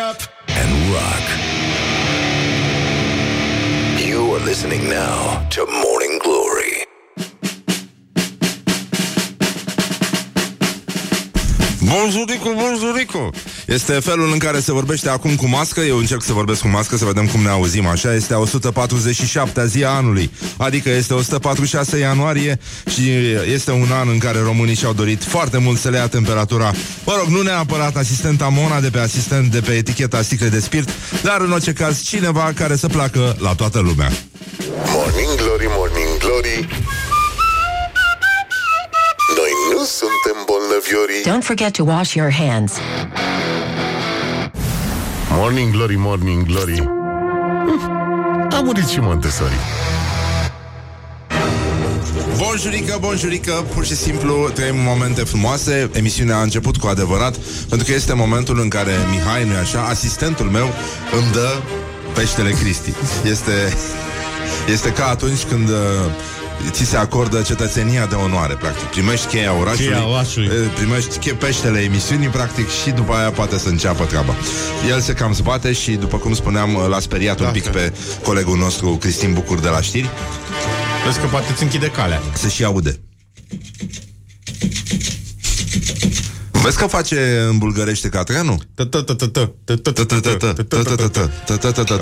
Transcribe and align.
up 0.00 0.16
and 0.48 0.70
rock. 0.94 1.26
You 3.98 4.34
are 4.34 4.44
listening 4.46 4.88
now 4.88 5.46
to 5.50 5.66
Morning 5.66 6.18
Glory. 6.24 6.86
Bonjuricu, 11.82 12.54
bonjuricu 12.54 13.32
Este 13.70 13.92
felul 13.92 14.32
în 14.32 14.38
care 14.38 14.60
se 14.60 14.72
vorbește 14.72 15.08
acum 15.08 15.34
cu 15.34 15.46
mască. 15.46 15.80
Eu 15.80 15.96
încerc 15.96 16.22
să 16.22 16.32
vorbesc 16.32 16.60
cu 16.60 16.68
mască, 16.68 16.96
să 16.96 17.04
vedem 17.04 17.26
cum 17.26 17.42
ne 17.42 17.48
auzim. 17.48 17.86
Așa, 17.86 18.14
este 18.14 18.34
a 18.34 18.38
147-a 18.38 19.64
zi 19.64 19.84
a 19.84 19.88
anului. 19.88 20.30
Adică 20.56 20.88
este 20.90 21.14
146 21.14 21.98
ianuarie 21.98 22.58
Și 22.92 23.10
este 23.54 23.70
un 23.70 23.88
an 24.00 24.08
în 24.08 24.18
care 24.18 24.38
românii 24.40 24.74
și-au 24.74 24.92
dorit 24.92 25.24
foarte 25.24 25.58
mult 25.58 25.78
să 25.78 25.88
le 25.88 25.96
ia 25.96 26.08
temperatura. 26.08 26.72
Mă 27.04 27.14
rog, 27.18 27.26
nu 27.28 27.42
neapărat 27.42 27.96
asistenta 27.96 28.48
Mona 28.48 28.80
de 28.80 28.90
pe 28.90 28.98
asistent 28.98 29.50
de 29.50 29.60
pe 29.60 29.72
eticheta 29.72 30.22
sticle 30.22 30.48
de 30.48 30.60
spirit 30.60 30.88
Dar 31.22 31.40
în 31.40 31.52
orice 31.52 31.72
caz 31.72 32.02
cineva 32.02 32.52
care 32.54 32.76
să 32.76 32.86
placă 32.86 33.36
la 33.38 33.54
toată 33.54 33.78
lumea. 33.78 34.10
Morning 34.86 35.34
Glory, 35.36 35.66
Morning 35.68 36.18
Glory. 36.18 36.68
Noi 39.36 39.52
nu 39.72 39.84
suntem 39.84 40.36
bolnăviorii. 40.46 41.22
Don't 41.26 41.44
forget 41.44 41.72
to 41.72 41.84
wash 41.84 42.14
your 42.14 42.32
hands. 42.32 42.72
Morning 45.40 45.72
Glory, 45.72 45.96
Morning 45.96 46.46
Glory. 46.46 46.80
Uf, 47.74 47.84
A 48.50 48.60
murit 48.64 48.86
și 48.86 49.00
Montessori. 49.00 49.54
Bonjurică, 52.36 52.96
bonjurică, 53.00 53.52
pur 53.74 53.84
și 53.84 53.96
simplu 53.96 54.50
trăim 54.54 54.76
momente 54.76 55.20
frumoase. 55.20 55.90
Emisiunea 55.92 56.36
a 56.36 56.42
început 56.42 56.76
cu 56.76 56.86
adevărat 56.86 57.36
Pentru 57.68 57.86
că 57.86 57.92
este 57.94 58.12
momentul 58.12 58.60
în 58.60 58.68
care 58.68 58.92
Mihai, 59.10 59.44
nu 59.44 59.56
așa, 59.56 59.82
asistentul 59.82 60.46
meu 60.46 60.68
îmi 61.20 61.32
dă 61.32 61.62
peștele 62.14 62.50
Cristi. 62.50 62.92
Este, 63.24 63.76
este 64.72 64.92
ca 64.92 65.06
atunci 65.06 65.42
când 65.42 65.68
uh, 65.68 65.76
ți 66.70 66.84
se 66.84 66.96
acordă 66.96 67.42
cetățenia 67.42 68.06
de 68.06 68.14
onoare, 68.14 68.54
practic 68.54 68.84
Primești 68.88 69.26
cheia 69.26 69.52
orașului, 69.58 69.86
Cheia 69.92 70.08
orașului. 70.08 70.48
uh, 70.48 70.54
Primești 70.74 71.18
che- 71.18 71.36
peștele 71.38 71.78
emisiunii, 71.80 72.28
practic 72.28 72.68
Și 72.68 72.90
după 72.90 73.12
aia 73.12 73.30
poate 73.30 73.58
să 73.58 73.68
înceapă 73.68 74.04
treaba 74.04 74.34
El 74.88 75.00
se 75.00 75.12
cam 75.12 75.32
zbate 75.32 75.72
și, 75.72 75.90
după 75.90 76.16
cum 76.16 76.34
spuneam, 76.34 76.74
uh, 76.74 76.86
l-a 76.88 77.00
speriat 77.00 77.38
un 77.38 77.44
Da, 77.44 77.50
pic 77.50 77.62
că- 77.64 77.70
pe 77.70 77.92
colegul 78.24 78.58
nostru 78.58 78.88
Cristin 79.00 79.32
Bucur 79.32 79.58
de 79.58 79.68
la 79.68 79.80
știri 79.80 80.10
Vezi 81.06 81.18
că 81.20 81.26
poate 81.26 81.46
îți 81.52 81.62
închide 81.62 81.86
calea. 81.86 82.20
se 82.34 82.48
și 82.48 82.64
aude. 82.64 83.00
Vezi 86.62 86.76
că 86.76 86.86
face 86.86 87.46
în 87.48 87.58
bulgărește 87.58 88.08
Catreanu? 88.08 88.60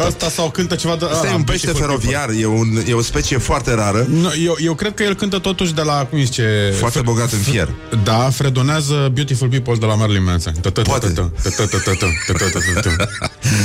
Asta 0.06 0.28
sau 0.28 0.50
cântă 0.50 0.74
ceva 0.74 0.96
de... 0.96 1.04
Asta 1.04 1.28
e 1.28 1.34
un 1.34 1.42
pește 1.42 1.70
feroviar, 1.70 2.28
e, 2.40 2.46
un, 2.46 2.82
e 2.86 2.92
o 2.92 3.02
specie 3.02 3.38
foarte 3.38 3.74
rară, 3.74 4.06
Nu, 4.10 4.30
eu, 4.44 4.56
eu 4.64 4.74
cred 4.74 4.94
că 4.94 5.02
el 5.02 5.14
cântă 5.14 5.38
totuși 5.38 5.74
de 5.74 5.82
la, 5.82 6.06
cum 6.10 6.18
zice... 6.18 6.74
foarte 6.78 7.00
bogat 7.00 7.32
în 7.32 7.38
fier. 7.38 7.68
Da, 8.04 8.30
fredonează 8.32 9.10
Beautiful 9.14 9.48
People 9.48 9.74
de 9.74 9.86
la 9.86 9.94
Marilyn 9.94 10.24
Manson. 10.24 10.52
Poate. 10.82 11.12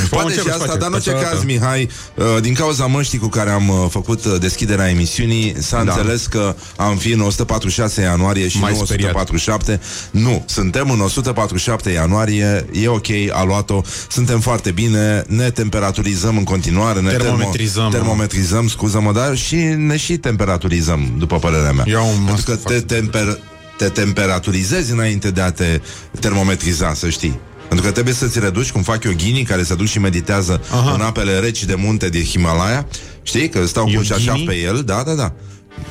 Poate 0.10 0.34
și 0.34 0.40
asta, 0.50 0.76
dar 0.78 0.88
în 0.88 0.94
orice 0.94 1.12
caz, 1.12 1.44
Mihai, 1.44 1.90
uh, 2.16 2.26
din 2.42 2.54
cauza 2.54 2.86
măștii 2.86 3.20
cu 3.20 3.28
care 3.28 3.50
am 3.50 3.70
uh, 3.70 3.86
făcut 3.90 4.26
uh, 4.26 4.36
deschiderea 4.40 4.90
emisiunii, 4.90 5.56
s-a 5.60 5.84
Da. 5.84 5.94
înțeles 5.94 6.26
că 6.26 6.56
am 6.76 6.98
fi 6.98 7.12
în 7.12 7.20
146 7.20 8.02
ianuarie 8.02 8.48
și 8.48 8.60
Mai 8.60 8.72
nu 8.78 8.86
speriat. 8.86 9.16
147. 9.16 9.80
Nu, 10.12 10.46
suntem 10.48 10.83
în 10.90 11.02
147 11.02 11.90
ianuarie, 11.90 12.66
e 12.72 12.88
ok, 12.88 13.08
a 13.32 13.44
luat-o, 13.44 13.82
suntem 14.10 14.40
foarte 14.40 14.72
bine, 14.72 15.24
ne 15.28 15.50
temperaturizăm 15.52 16.38
în 16.38 16.44
continuare, 16.44 17.00
ne 17.00 17.10
Termometrizăm. 17.10 17.88
termo- 17.90 17.92
termometrizăm, 17.92 18.68
scuză-mă, 18.68 19.12
dar 19.12 19.36
și 19.38 19.56
ne 19.78 19.98
și 19.98 20.18
temperaturizăm, 20.18 21.14
după 21.18 21.40
părerea 21.40 21.72
mea. 21.72 21.86
Iau 21.88 22.08
un 22.08 22.24
Pentru 22.26 22.26
că 22.26 22.32
mască 22.32 22.52
te, 22.52 22.58
foarte 22.62 22.80
temper, 22.80 23.38
te 23.78 23.86
temperaturizezi 23.90 24.92
înainte 24.92 25.32
de 25.32 25.42
a 25.42 25.52
te 25.52 25.82
termometriza, 26.20 26.94
să 26.94 27.10
știi. 27.10 27.40
Pentru 27.68 27.86
că 27.86 27.92
trebuie 27.94 28.14
să-ți 28.14 28.40
reduci, 28.40 28.72
cum 28.72 28.82
fac 28.82 29.04
eu 29.04 29.12
ghinii, 29.18 29.44
care 29.44 29.64
se 29.64 29.76
duc 29.76 29.88
și 29.88 30.00
meditează 30.00 30.62
Aha. 30.72 30.92
în 30.94 31.02
apele 31.02 31.40
reci 31.40 31.64
de 31.66 31.76
munte 31.76 32.10
din 32.10 32.24
Himalaya. 32.24 32.88
Știi? 33.24 33.50
Că 33.50 33.66
stau 33.66 33.84
cu 33.84 33.90
Yogini? 33.90 34.20
șașaf 34.20 34.40
pe 34.46 34.56
el. 34.56 34.82
Da, 34.86 35.04
da, 35.06 35.14
da. 35.14 35.34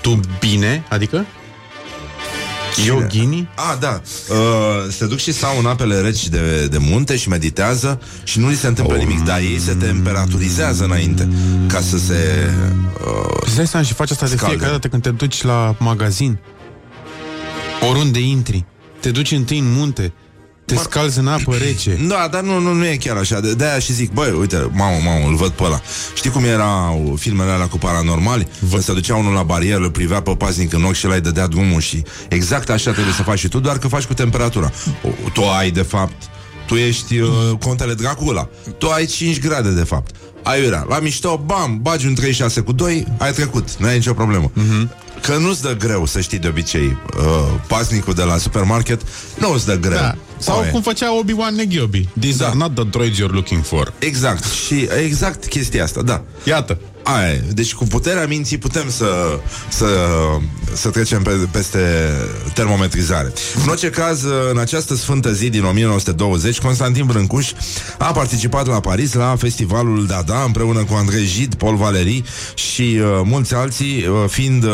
Tu 0.01 0.21
bine? 0.41 0.85
Adică? 0.89 1.27
Yogini? 2.77 3.49
Ah, 3.57 3.77
da. 3.81 4.01
Uh, 4.31 4.37
se 4.91 5.07
duc 5.07 5.19
și 5.19 5.33
stau 5.33 5.59
în 5.59 5.67
apele 5.67 6.01
reci 6.01 6.29
de, 6.29 6.67
de 6.67 6.79
munte 6.79 7.17
și 7.17 7.29
meditează 7.29 8.01
și 8.25 8.39
nu 8.39 8.49
li 8.49 8.55
se 8.57 8.67
întâmplă 8.67 8.97
nimic, 8.97 9.25
dar 9.25 9.39
ei 9.39 9.59
se 9.59 9.75
temperaturizează 9.75 10.85
înainte 10.85 11.29
ca 11.67 11.81
să 11.81 11.99
se... 11.99 12.51
Uh, 13.07 13.37
Îți 13.47 13.57
dai 13.57 13.67
seama 13.67 13.87
și 13.87 13.93
faci 13.95 14.11
asta 14.11 14.27
de 14.27 14.31
Scaldă. 14.37 14.49
fiecare 14.55 14.73
dată 14.73 14.89
când 14.89 15.03
te 15.03 15.11
duci 15.11 15.43
la 15.43 15.75
magazin. 15.79 16.39
Oriunde 17.91 18.19
intri. 18.21 18.65
Te 19.01 19.11
duci 19.11 19.31
întâi 19.31 19.59
în 19.59 19.73
munte. 19.73 20.13
Te 20.75 20.83
scalzi 20.83 21.19
în 21.19 21.27
apă 21.27 21.55
rece. 21.57 21.99
Da, 22.09 22.29
dar 22.31 22.43
nu, 22.43 22.59
nu, 22.59 22.73
nu 22.73 22.87
e 22.87 22.97
chiar 22.97 23.17
așa. 23.17 23.41
De, 23.41 23.55
de-aia 23.55 23.79
și 23.79 23.93
zic, 23.93 24.13
băi, 24.13 24.31
uite, 24.31 24.71
mamă, 24.73 24.97
mamă, 25.05 25.27
îl 25.27 25.35
văd 25.35 25.51
pe 25.51 25.63
ăla. 25.63 25.81
Știi 26.15 26.31
cum 26.31 26.45
erau 26.45 27.15
filmele 27.19 27.51
alea 27.51 27.67
cu 27.67 27.79
paranormali? 27.79 28.49
Vă 28.59 28.81
se 28.81 28.93
ducea 28.93 29.17
unul 29.17 29.33
la 29.33 29.43
barieră, 29.43 29.83
îl 29.83 29.91
privea 29.91 30.23
pe 30.23 30.35
paznic 30.35 30.73
în 30.73 30.85
ochi 30.85 30.95
și 30.95 31.07
ăla 31.07 31.15
îi 31.15 31.21
dădea 31.21 31.47
drumul 31.47 31.81
și 31.81 32.03
exact 32.29 32.71
așa 32.71 32.91
trebuie 32.93 33.15
să 33.15 33.23
faci 33.23 33.39
și 33.39 33.49
tu, 33.49 33.61
doar 33.61 33.79
că 33.79 33.89
faci 33.89 34.05
cu 34.05 34.15
temperatura. 34.15 34.73
O, 35.03 35.09
tu 35.33 35.43
ai, 35.43 35.71
de 35.71 35.83
fapt, 35.83 36.23
tu 36.67 36.75
ești 36.75 37.19
uh, 37.19 37.29
contele 37.61 37.95
Dracula. 37.95 38.49
Tu 38.79 38.89
ai 38.89 39.07
5 39.07 39.41
grade, 39.41 39.71
de 39.71 39.85
fapt. 39.85 40.15
Aiurea, 40.43 40.87
la 40.89 40.99
mișto, 40.99 41.43
bam, 41.47 41.79
bagi 41.83 42.07
un 42.07 42.15
36 42.15 42.61
cu 42.61 42.73
2, 42.73 43.07
ai 43.19 43.33
trecut, 43.33 43.77
nu 43.77 43.87
ai 43.87 43.95
nicio 43.95 44.13
problemă. 44.13 44.51
Că 45.23 45.37
nu-ți 45.37 45.63
dă 45.63 45.77
greu, 45.77 46.07
să 46.07 46.21
știi 46.21 46.39
de 46.39 46.49
obicei, 46.49 46.97
uh, 47.19 47.25
pasnicul 47.67 48.15
de 48.15 48.23
la 48.23 48.37
supermarket 48.37 49.01
nu 49.39 49.53
îți 49.53 49.67
dă 49.67 49.75
greu. 49.79 49.93
Da. 49.99 50.15
Sau 50.39 50.59
Oaie. 50.59 50.71
cum 50.71 50.83
făcea 50.83 51.19
Obi-Wan 51.19 51.55
Negiobi. 51.55 52.09
These 52.21 52.37
Da. 52.39 52.47
are 52.47 52.57
not 52.57 52.75
the 52.75 52.85
droids 52.85 53.17
you're 53.19 53.33
looking 53.33 53.65
for. 53.65 53.93
Exact, 53.99 54.45
și 54.45 54.89
exact 55.05 55.47
chestia 55.47 55.83
asta, 55.85 56.03
da. 56.03 56.23
Iată. 56.45 56.79
Aia 57.03 57.33
e. 57.33 57.45
Deci 57.53 57.75
cu 57.75 57.85
puterea 57.85 58.27
minții 58.27 58.59
putem 58.59 58.91
să, 58.91 59.39
să, 59.69 59.87
să 60.73 60.89
trecem 60.89 61.23
pe, 61.23 61.31
peste 61.51 61.79
termometrizare. 62.55 63.33
În 63.63 63.69
orice 63.69 63.91
caz, 63.91 64.25
în 64.51 64.59
această 64.59 64.95
sfântă 64.95 65.33
zi 65.33 65.51
din 65.51 65.65
1920, 65.65 66.59
Constantin 66.59 67.07
Brâncuș 67.07 67.53
a 67.99 68.13
participat 68.13 68.67
la 68.67 68.81
Paris 68.81 69.13
la 69.13 69.37
festivalul 69.39 70.07
Dada 70.07 70.43
împreună 70.43 70.85
cu 70.85 70.95
Andrei 70.95 71.27
Gide, 71.27 71.57
Paul 71.57 71.77
Valery 71.77 72.23
și 72.55 73.01
uh, 73.01 73.21
mulți 73.25 73.55
alții, 73.55 74.07
uh, 74.07 74.25
fiind... 74.29 74.65
Uh, 74.65 74.71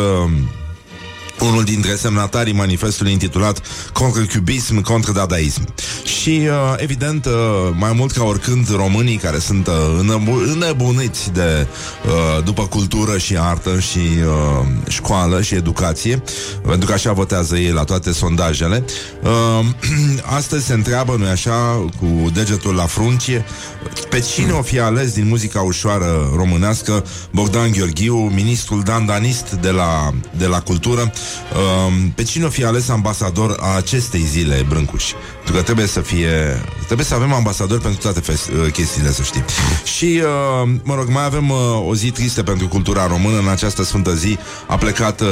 unul 1.41 1.65
dintre 1.65 1.95
semnatarii 1.95 2.53
manifestului 2.53 3.13
intitulat 3.13 3.61
Contra 3.93 4.23
cubism, 4.33 4.81
contra 4.81 5.13
dadaism. 5.13 5.75
Și, 6.05 6.41
uh, 6.43 6.75
evident, 6.77 7.27
uh, 7.27 7.33
mai 7.73 7.93
mult 7.93 8.13
ca 8.13 8.25
oricând, 8.25 8.75
românii 8.77 9.17
care 9.17 9.39
sunt 9.39 9.67
uh, 9.67 9.75
înăbu- 9.99 10.43
înnebuniți 10.53 11.33
de, 11.33 11.67
uh, 12.07 12.45
după 12.45 12.67
cultură 12.67 13.19
și 13.19 13.37
artă 13.39 13.81
și 13.81 13.99
uh, 13.99 14.67
școală 14.89 15.43
și 15.43 15.55
educație, 15.55 16.23
pentru 16.67 16.87
că 16.87 16.93
așa 16.93 17.13
votează 17.13 17.57
ei 17.57 17.73
la 17.73 17.85
toate 17.85 18.13
sondajele, 18.13 18.85
uh, 19.23 19.67
astăzi 20.39 20.67
se 20.67 20.73
întreabă, 20.73 21.17
nu 21.19 21.27
așa, 21.27 21.85
cu 22.01 22.31
degetul 22.31 22.75
la 22.75 22.87
fruncie, 22.87 23.45
pe 24.09 24.21
cine 24.21 24.53
o 24.53 24.63
fi 24.63 24.79
ales 24.79 25.13
din 25.13 25.29
muzica 25.29 25.61
ușoară 25.61 26.33
românească 26.37 27.05
Bogdan 27.31 27.71
Gheorghiu, 27.71 28.17
ministrul 28.17 28.83
dandanist 28.83 29.51
de 29.51 29.71
la, 29.71 30.13
de 30.37 30.47
la 30.47 30.61
cultură, 30.61 31.13
um, 31.55 32.11
pe 32.11 32.23
cine 32.23 32.45
o 32.45 32.49
fi 32.49 32.65
ales 32.65 32.89
ambasador 32.89 33.57
a 33.61 33.77
acestei 33.77 34.21
zile, 34.21 34.65
Brâncuși. 34.69 35.15
Pentru 35.35 35.53
că 35.53 35.63
trebuie 35.63 35.87
să 35.87 36.01
fie... 36.01 36.63
Trebuie 36.85 37.07
să 37.07 37.15
avem 37.15 37.33
ambasadori 37.33 37.81
pentru 37.81 38.01
toate 38.01 38.21
fest, 38.21 38.49
uh, 38.49 38.73
chestiile, 38.73 39.11
să 39.11 39.23
știi. 39.23 39.45
Și, 39.85 40.23
uh, 40.23 40.71
mă 40.83 40.95
rog, 40.95 41.09
mai 41.09 41.25
avem 41.25 41.51
uh, 41.51 41.59
o 41.87 41.95
zi 41.95 42.11
tristă 42.11 42.43
pentru 42.43 42.69
cultura 42.69 43.07
română. 43.07 43.39
În 43.39 43.49
această 43.49 43.85
sfântă 43.85 44.15
zi 44.15 44.39
a 44.67 44.77
plecat 44.77 45.21
uh, 45.21 45.27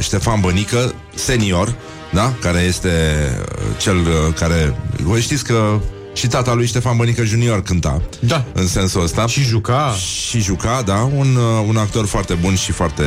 Ștefan 0.00 0.40
Bănică, 0.40 0.94
senior, 1.14 1.74
da? 2.12 2.32
Care 2.40 2.60
este 2.60 2.88
uh, 3.40 3.78
cel 3.78 3.96
uh, 3.96 4.34
care... 4.34 4.76
Voi 5.02 5.20
știți 5.20 5.44
că 5.44 5.80
și 6.14 6.26
tata 6.26 6.52
lui 6.52 6.66
Ștefan 6.66 6.96
Bănică 6.96 7.24
Junior 7.24 7.62
cânta 7.62 8.02
Da. 8.20 8.44
În 8.52 8.66
sensul 8.66 9.02
ăsta. 9.02 9.26
Și 9.26 9.42
juca. 9.42 9.94
Și 10.28 10.40
juca, 10.40 10.82
da. 10.82 11.10
Un, 11.16 11.36
uh, 11.36 11.64
un 11.68 11.76
actor 11.76 12.06
foarte 12.06 12.34
bun 12.34 12.54
și 12.54 12.72
foarte 12.72 13.04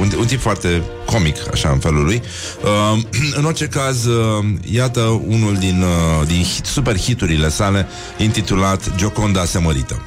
un, 0.00 0.12
un 0.18 0.26
tip 0.26 0.40
foarte 0.40 0.82
comic, 1.04 1.36
așa, 1.52 1.70
în 1.70 1.78
felul 1.78 2.04
lui. 2.04 2.22
Uh, 2.62 3.02
În 3.38 3.44
orice 3.44 3.66
caz 3.66 4.04
uh, 4.04 4.44
Iată 4.70 5.00
unul 5.26 5.56
din, 5.56 5.82
uh, 5.82 6.26
din 6.26 6.42
hit, 6.42 6.64
super 6.64 6.98
hiturile 6.98 7.48
sale 7.48 7.86
Intitulat 8.18 8.96
Gioconda 8.96 9.44
Semărită. 9.44 10.04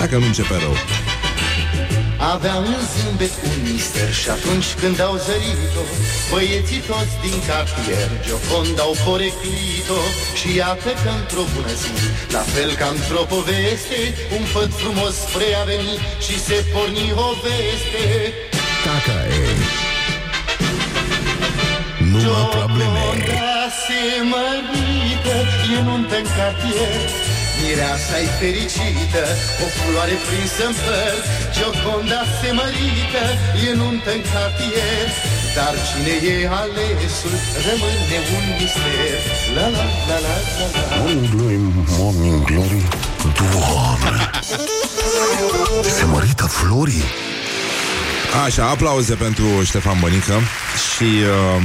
Dacă 0.00 0.16
nu 0.16 0.26
începe 0.26 0.54
rău 0.60 0.97
Avea 2.18 2.56
un 2.56 2.76
zâmbet, 2.92 3.34
un 3.48 3.58
mister 3.66 4.10
Și 4.20 4.28
atunci 4.36 4.68
când 4.80 5.00
au 5.08 5.14
zărit-o 5.26 5.84
Băieții 6.30 6.82
toți 6.88 7.16
din 7.24 7.38
cartier 7.48 8.10
Gioconda 8.24 8.82
au 8.88 8.94
poreclit-o. 9.06 10.00
Și 10.38 10.48
iată 10.60 10.90
că 11.02 11.10
într-o 11.20 11.44
bună 11.52 11.74
zi 11.82 11.92
La 12.36 12.44
fel 12.52 12.70
ca 12.80 12.88
într-o 12.96 13.22
poveste 13.34 14.00
Un 14.36 14.44
făt 14.54 14.70
frumos 14.80 15.14
spre 15.24 15.48
a 15.60 15.62
veni 15.70 15.94
Și 16.24 16.34
se 16.46 16.56
porni 16.72 17.06
o 17.26 17.30
veste. 17.42 18.04
Taca 18.84 19.18
e 19.40 19.44
Numai 22.10 22.48
probleme. 22.56 23.00
Gioconda 23.00 23.60
se 23.82 24.02
mărită 24.32 25.36
E 25.76 25.78
nuntă 25.86 26.16
în 26.22 26.26
cartier 26.36 27.37
Mireasa-i 27.60 28.28
fericită 28.38 29.24
O 29.64 29.66
floare 29.76 30.16
prinsă 30.26 30.62
în 30.70 30.74
păr 30.84 31.14
Gioconda 31.54 32.20
se 32.38 32.50
mărită 32.58 33.24
E 33.66 33.70
nuntă 33.80 34.10
în 34.18 34.22
cartier. 34.32 35.06
Dar 35.56 35.74
cine 35.86 36.14
e 36.32 36.36
alesul 36.60 37.34
Rămâne 37.66 38.18
un 38.36 38.46
mister. 38.58 39.18
La 39.56 39.66
la 39.74 39.84
la 40.08 40.18
la 40.26 40.34
la 40.56 40.80
la. 40.88 40.96
Morning 40.96 41.28
glory, 41.34 41.58
morning 41.98 42.40
glory 42.48 42.82
Doamne 43.40 44.30
Se 45.96 46.04
mărită 46.04 46.44
florii. 46.44 47.04
Așa, 48.44 48.68
aplauze 48.68 49.14
pentru 49.14 49.44
Ștefan 49.64 49.96
Bănică 50.00 50.34
Și 50.94 51.04
uh, 51.04 51.62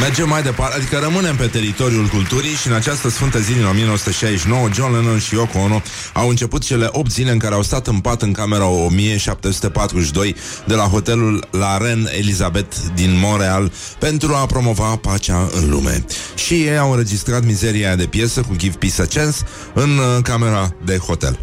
Mergem 0.00 0.28
mai 0.28 0.42
departe, 0.42 0.76
adică 0.76 0.98
rămânem 0.98 1.36
pe 1.36 1.46
teritoriul 1.46 2.06
culturii 2.06 2.54
și 2.54 2.66
în 2.66 2.72
această 2.72 3.08
sfântă 3.10 3.38
zi 3.38 3.52
din 3.52 3.64
1969, 3.64 4.68
John 4.72 4.92
Lennon 4.94 5.18
și 5.18 5.34
Yoko 5.34 5.58
Ono 5.58 5.82
au 6.12 6.28
început 6.28 6.62
cele 6.64 6.88
8 6.90 7.10
zile 7.10 7.30
în 7.30 7.38
care 7.38 7.54
au 7.54 7.62
stat 7.62 7.86
în 7.86 8.00
pat 8.00 8.22
în 8.22 8.32
camera 8.32 8.66
1742 8.66 10.34
de 10.66 10.74
la 10.74 10.82
hotelul 10.82 11.46
La 11.50 11.76
Reine 11.76 12.10
Elizabeth 12.18 12.76
din 12.94 13.18
Montreal 13.18 13.72
pentru 13.98 14.34
a 14.34 14.46
promova 14.46 14.96
pacea 14.96 15.48
în 15.52 15.70
lume. 15.70 16.04
Și 16.34 16.54
ei 16.54 16.78
au 16.78 16.90
înregistrat 16.90 17.44
mizeria 17.44 17.86
aia 17.86 17.96
de 17.96 18.06
piesă 18.06 18.40
cu 18.40 18.56
Give 18.56 18.76
Peace 18.78 19.02
a 19.02 19.06
Chance 19.20 19.38
în 19.74 19.98
uh, 19.98 20.22
camera 20.22 20.74
de 20.84 20.96
hotel. 20.96 21.38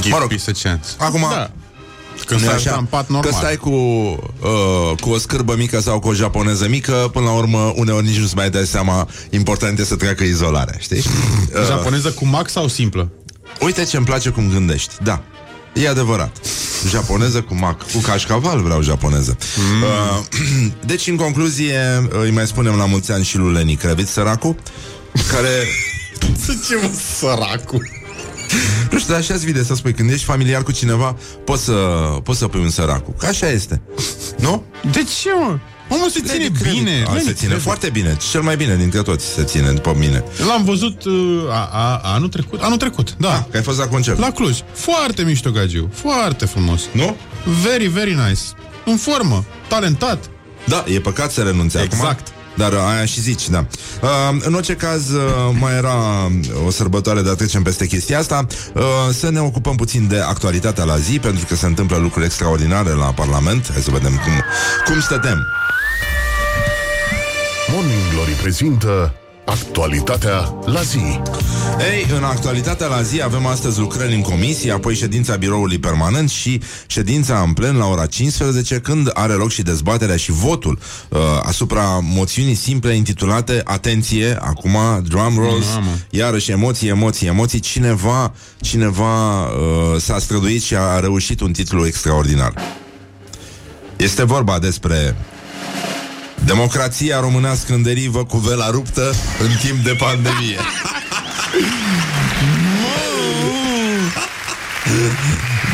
Give 0.00 0.08
Mă 0.14 0.18
rog. 0.18 0.28
peace 0.28 0.50
a 0.50 0.68
chance. 0.68 0.88
Acum, 0.98 1.26
Da. 1.30 1.50
Când 2.24 2.40
nu-i 2.40 2.48
stai 2.48 2.54
așa? 2.54 2.70
așa 2.70 2.78
în 2.78 2.84
pat 2.84 3.08
normal. 3.08 3.30
Că 3.30 3.36
stai 3.36 3.56
cu, 3.56 3.70
uh, 3.70 4.98
cu 5.00 5.10
o 5.10 5.18
scârbă 5.18 5.54
mică 5.56 5.80
sau 5.80 5.98
cu 5.98 6.08
o 6.08 6.12
japoneză 6.12 6.68
mică, 6.68 7.10
până 7.12 7.24
la 7.24 7.32
urmă, 7.32 7.72
uneori 7.76 8.06
nici 8.06 8.18
nu-ți 8.18 8.34
mai 8.36 8.50
dai 8.50 8.66
seama, 8.66 9.08
important 9.30 9.78
e 9.78 9.84
să 9.84 9.96
treacă 9.96 10.24
izolarea, 10.24 10.74
știi? 10.78 11.02
Uh, 11.56 11.66
Japoneză 11.66 12.10
cu 12.10 12.26
max 12.26 12.52
sau 12.52 12.68
simplă? 12.68 13.10
uite 13.60 13.84
ce-mi 13.84 14.04
place 14.04 14.30
cum 14.30 14.50
gândești, 14.50 14.94
da. 15.02 15.22
E 15.72 15.88
adevărat. 15.88 16.36
Japoneză 16.88 17.40
cu 17.40 17.54
mac, 17.54 17.90
cu 17.92 17.98
cașcaval 17.98 18.60
vreau 18.60 18.82
japoneză. 18.82 19.36
Mm. 19.56 19.82
Uh, 19.82 20.72
deci, 20.90 21.06
în 21.06 21.16
concluzie, 21.16 22.08
îi 22.22 22.30
mai 22.30 22.46
spunem 22.46 22.74
la 22.76 22.86
mulți 22.86 23.12
ani 23.12 23.24
și 23.24 23.36
lui 23.36 23.52
Leni 23.52 23.74
Creviț, 23.74 24.08
săracul, 24.08 24.56
care... 25.32 25.66
Ce 26.68 26.74
mă, 26.82 26.90
săracul? 27.18 27.88
Nu 28.90 28.98
știu, 28.98 29.12
dar 29.12 29.20
așa-ți 29.22 29.44
vine 29.44 29.62
să 29.62 29.74
spui, 29.74 29.92
când 29.92 30.10
ești 30.10 30.24
familiar 30.24 30.62
cu 30.62 30.72
cineva, 30.72 31.16
poți 31.44 31.64
să, 31.64 31.72
poți 32.22 32.38
să 32.38 32.46
pui 32.46 32.60
un 32.60 32.70
săracul. 32.70 33.14
Că 33.18 33.26
așa 33.26 33.48
este. 33.50 33.82
Nu? 34.38 34.64
De 34.92 35.04
ce, 35.22 35.28
mă? 35.40 35.58
Omul 35.88 36.10
se 36.10 36.20
ține 36.24 36.48
bine. 36.72 37.04
A, 37.08 37.12
Leni 37.12 37.24
se 37.24 37.32
ține 37.32 37.46
Creviț. 37.48 37.62
foarte 37.64 37.90
bine. 37.90 38.16
Cel 38.30 38.42
mai 38.42 38.56
bine 38.56 38.76
dintre 38.76 39.02
toți 39.02 39.26
se 39.26 39.44
ține, 39.44 39.70
după 39.70 39.94
mine. 39.98 40.24
L-am 40.46 40.64
văzut 40.64 41.04
uh, 41.04 41.12
a, 41.50 41.68
a, 41.72 42.00
anul 42.04 42.28
trecut. 42.28 42.62
Anul 42.62 42.76
trecut, 42.76 43.14
da. 43.18 43.46
Că 43.50 43.56
ai 43.56 43.62
fost 43.62 43.78
la 43.78 43.86
concert. 43.86 44.18
La 44.18 44.30
Cluj. 44.30 44.58
Foarte 44.72 45.22
mișto 45.22 45.50
gagiu. 45.50 45.90
Foarte 45.94 46.44
frumos. 46.46 46.80
Nu? 46.92 47.16
Very, 47.62 47.86
very 47.86 48.14
nice. 48.14 48.40
În 48.84 48.96
formă. 48.96 49.44
Talentat. 49.68 50.30
Da, 50.64 50.84
e 50.86 51.00
păcat 51.00 51.30
să 51.32 51.42
renunțe 51.42 51.78
acum. 51.78 51.98
Exact. 51.98 52.28
Dar 52.56 52.72
uh, 52.72 52.78
aia 52.94 53.04
și 53.04 53.20
zici, 53.20 53.48
da. 53.48 53.66
Uh, 54.02 54.08
în 54.40 54.54
orice 54.54 54.74
caz, 54.74 55.10
uh, 55.10 55.22
mai 55.60 55.76
era 55.76 56.30
o 56.66 56.70
sărbătoare, 56.70 57.22
dar 57.22 57.34
trecem 57.34 57.62
peste 57.62 57.86
chestia 57.86 58.18
asta. 58.18 58.46
Uh, 58.74 58.82
să 59.12 59.30
ne 59.30 59.40
ocupăm 59.40 59.76
puțin 59.76 60.08
de 60.08 60.18
actualitatea 60.18 60.84
la 60.84 60.96
zi, 60.96 61.18
pentru 61.18 61.46
că 61.46 61.54
se 61.54 61.66
întâmplă 61.66 61.96
lucruri 61.96 62.24
extraordinare 62.24 62.90
la 62.90 63.04
Parlament. 63.04 63.70
Hai 63.72 63.82
să 63.82 63.90
vedem 63.90 64.10
cum, 64.10 64.32
cum 64.84 65.00
stătem. 65.00 65.46
Morning 67.72 68.00
Glory 68.12 68.32
prezintă 68.32 69.14
Actualitatea 69.46 70.54
la 70.64 70.82
zi 70.82 71.20
Ei, 71.92 72.06
în 72.16 72.24
actualitatea 72.24 72.86
la 72.86 73.02
zi 73.02 73.22
avem 73.22 73.46
astăzi 73.46 73.78
lucrări 73.78 74.14
în 74.14 74.20
comisie, 74.20 74.72
apoi 74.72 74.94
ședința 74.94 75.36
biroului 75.36 75.78
permanent 75.78 76.30
și 76.30 76.60
ședința 76.86 77.40
în 77.46 77.52
plen 77.52 77.76
la 77.76 77.86
ora 77.86 78.06
15, 78.06 78.78
când 78.78 79.10
are 79.14 79.32
loc 79.32 79.50
și 79.50 79.62
dezbaterea 79.62 80.16
și 80.16 80.30
votul 80.32 80.78
uh, 81.08 81.18
asupra 81.42 81.98
moțiunii 82.02 82.54
simple 82.54 82.94
intitulate 82.94 83.60
Atenție, 83.64 84.36
acum 84.40 84.76
drum 85.08 85.38
rolls, 85.38 85.66
Mamă. 85.74 85.90
iarăși 86.10 86.50
emoții, 86.50 86.88
emoții, 86.88 87.26
emoții. 87.26 87.60
Cineva, 87.60 88.32
cineva 88.60 89.42
uh, 89.44 90.00
s-a 90.00 90.18
străduit 90.18 90.62
și 90.62 90.74
a 90.76 91.00
reușit 91.00 91.40
un 91.40 91.52
titlu 91.52 91.86
extraordinar. 91.86 92.52
Este 93.96 94.24
vorba 94.24 94.58
despre 94.58 95.16
Democrația 96.46 97.20
românească 97.20 97.74
în 97.74 97.82
derivă 97.82 98.24
cu 98.24 98.36
vela 98.36 98.70
ruptă 98.70 99.14
în 99.40 99.50
timp 99.60 99.84
de 99.84 99.92
pandemie. 99.92 100.58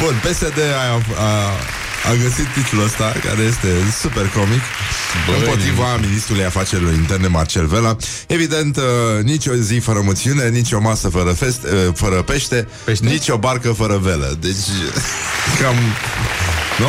Bun, 0.01 0.21
PSD 0.25 0.59
a, 0.59 1.01
a, 1.23 1.29
a 2.11 2.15
găsit 2.23 2.47
titlul 2.55 2.85
ăsta, 2.85 3.13
care 3.25 3.43
este 3.43 3.69
super 4.01 4.27
comic, 4.29 4.61
Bă, 5.27 5.33
împotriva 5.39 5.97
ministrului 6.01 6.45
afacerilor 6.45 6.93
interne 6.93 7.27
Marcel 7.27 7.67
Vela. 7.67 7.97
Evident, 8.27 8.77
uh, 8.77 8.83
nici 9.23 9.47
o 9.47 9.55
zi 9.55 9.79
fără 9.79 10.01
moțiune, 10.05 10.49
nici 10.49 10.73
o 10.73 10.81
masă 10.81 11.09
fără, 11.09 11.33
fest, 11.33 11.63
uh, 11.63 11.95
fără 11.95 12.23
pește, 12.23 12.69
Pește? 12.85 13.07
nici 13.07 13.29
o 13.29 13.37
barcă 13.37 13.73
fără 13.73 13.99
velă. 13.99 14.37
Deci, 14.41 14.67
cam... 15.61 15.75
Nu? 16.79 16.87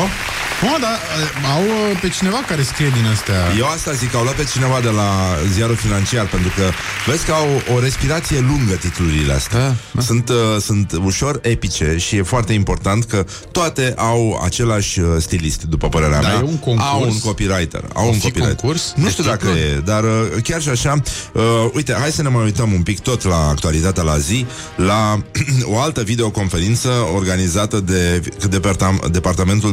Mă, 0.61 0.77
dar 0.81 0.91
uh, 0.91 1.51
au 1.55 1.61
uh, 1.63 1.99
pe 2.01 2.09
cineva 2.09 2.37
care 2.47 2.61
scrie 2.63 2.89
din 2.89 3.05
astea. 3.13 3.35
Eu 3.57 3.65
asta 3.67 3.91
zic, 3.91 4.15
au 4.15 4.23
luat 4.23 4.35
pe 4.35 4.43
cineva 4.53 4.79
de 4.81 4.89
la 4.89 5.09
ziarul 5.53 5.75
financiar 5.75 6.25
Pentru 6.25 6.51
că 6.55 6.69
vezi 7.05 7.25
că 7.25 7.31
au 7.31 7.75
o 7.75 7.79
respirație 7.79 8.39
lungă 8.39 8.73
titlurile 8.73 9.33
astea 9.33 9.59
Da, 9.59 9.75
da. 9.91 10.01
Sunt, 10.01 10.29
uh, 10.29 10.35
sunt 10.61 10.91
ușor 11.03 11.39
epice 11.41 11.95
Și 11.97 12.15
e 12.15 12.21
foarte 12.21 12.53
important 12.53 13.03
că 13.03 13.25
toate 13.51 13.93
au 13.97 14.41
același 14.43 14.99
uh, 14.99 15.07
stilist 15.19 15.63
După 15.63 15.89
părerea 15.89 16.21
Dar 16.21 16.31
mea 16.31 16.39
e 16.39 16.43
un 16.43 16.59
concurs? 16.59 16.87
Au 16.89 17.01
un 17.01 17.19
copywriter 17.19 17.83
Au 17.93 18.05
O 18.05 18.07
un 18.07 18.13
fi 18.13 18.19
copywriter 18.21 18.55
concurs 18.55 18.93
Nu 18.95 19.03
de 19.03 19.09
știu 19.09 19.23
dacă 19.23 19.45
titluri? 19.45 19.59
e, 19.59 19.81
dar 19.85 20.03
uh, 20.03 20.09
chiar 20.43 20.61
și 20.61 20.69
așa 20.69 20.95
uh, 21.33 21.41
Uite, 21.73 21.95
hai 21.99 22.11
să 22.11 22.21
ne 22.21 22.29
mai 22.29 22.43
uităm 22.43 22.73
un 22.73 22.81
pic 22.81 22.99
tot 22.99 23.23
la 23.23 23.47
actualitatea 23.47 24.03
la 24.03 24.17
zi 24.17 24.45
La 24.75 25.21
o 25.73 25.79
altă 25.79 26.01
videoconferință 26.01 26.89
Organizată 27.15 27.79
de, 27.79 28.19
de 28.19 28.59
departam- 28.59 29.09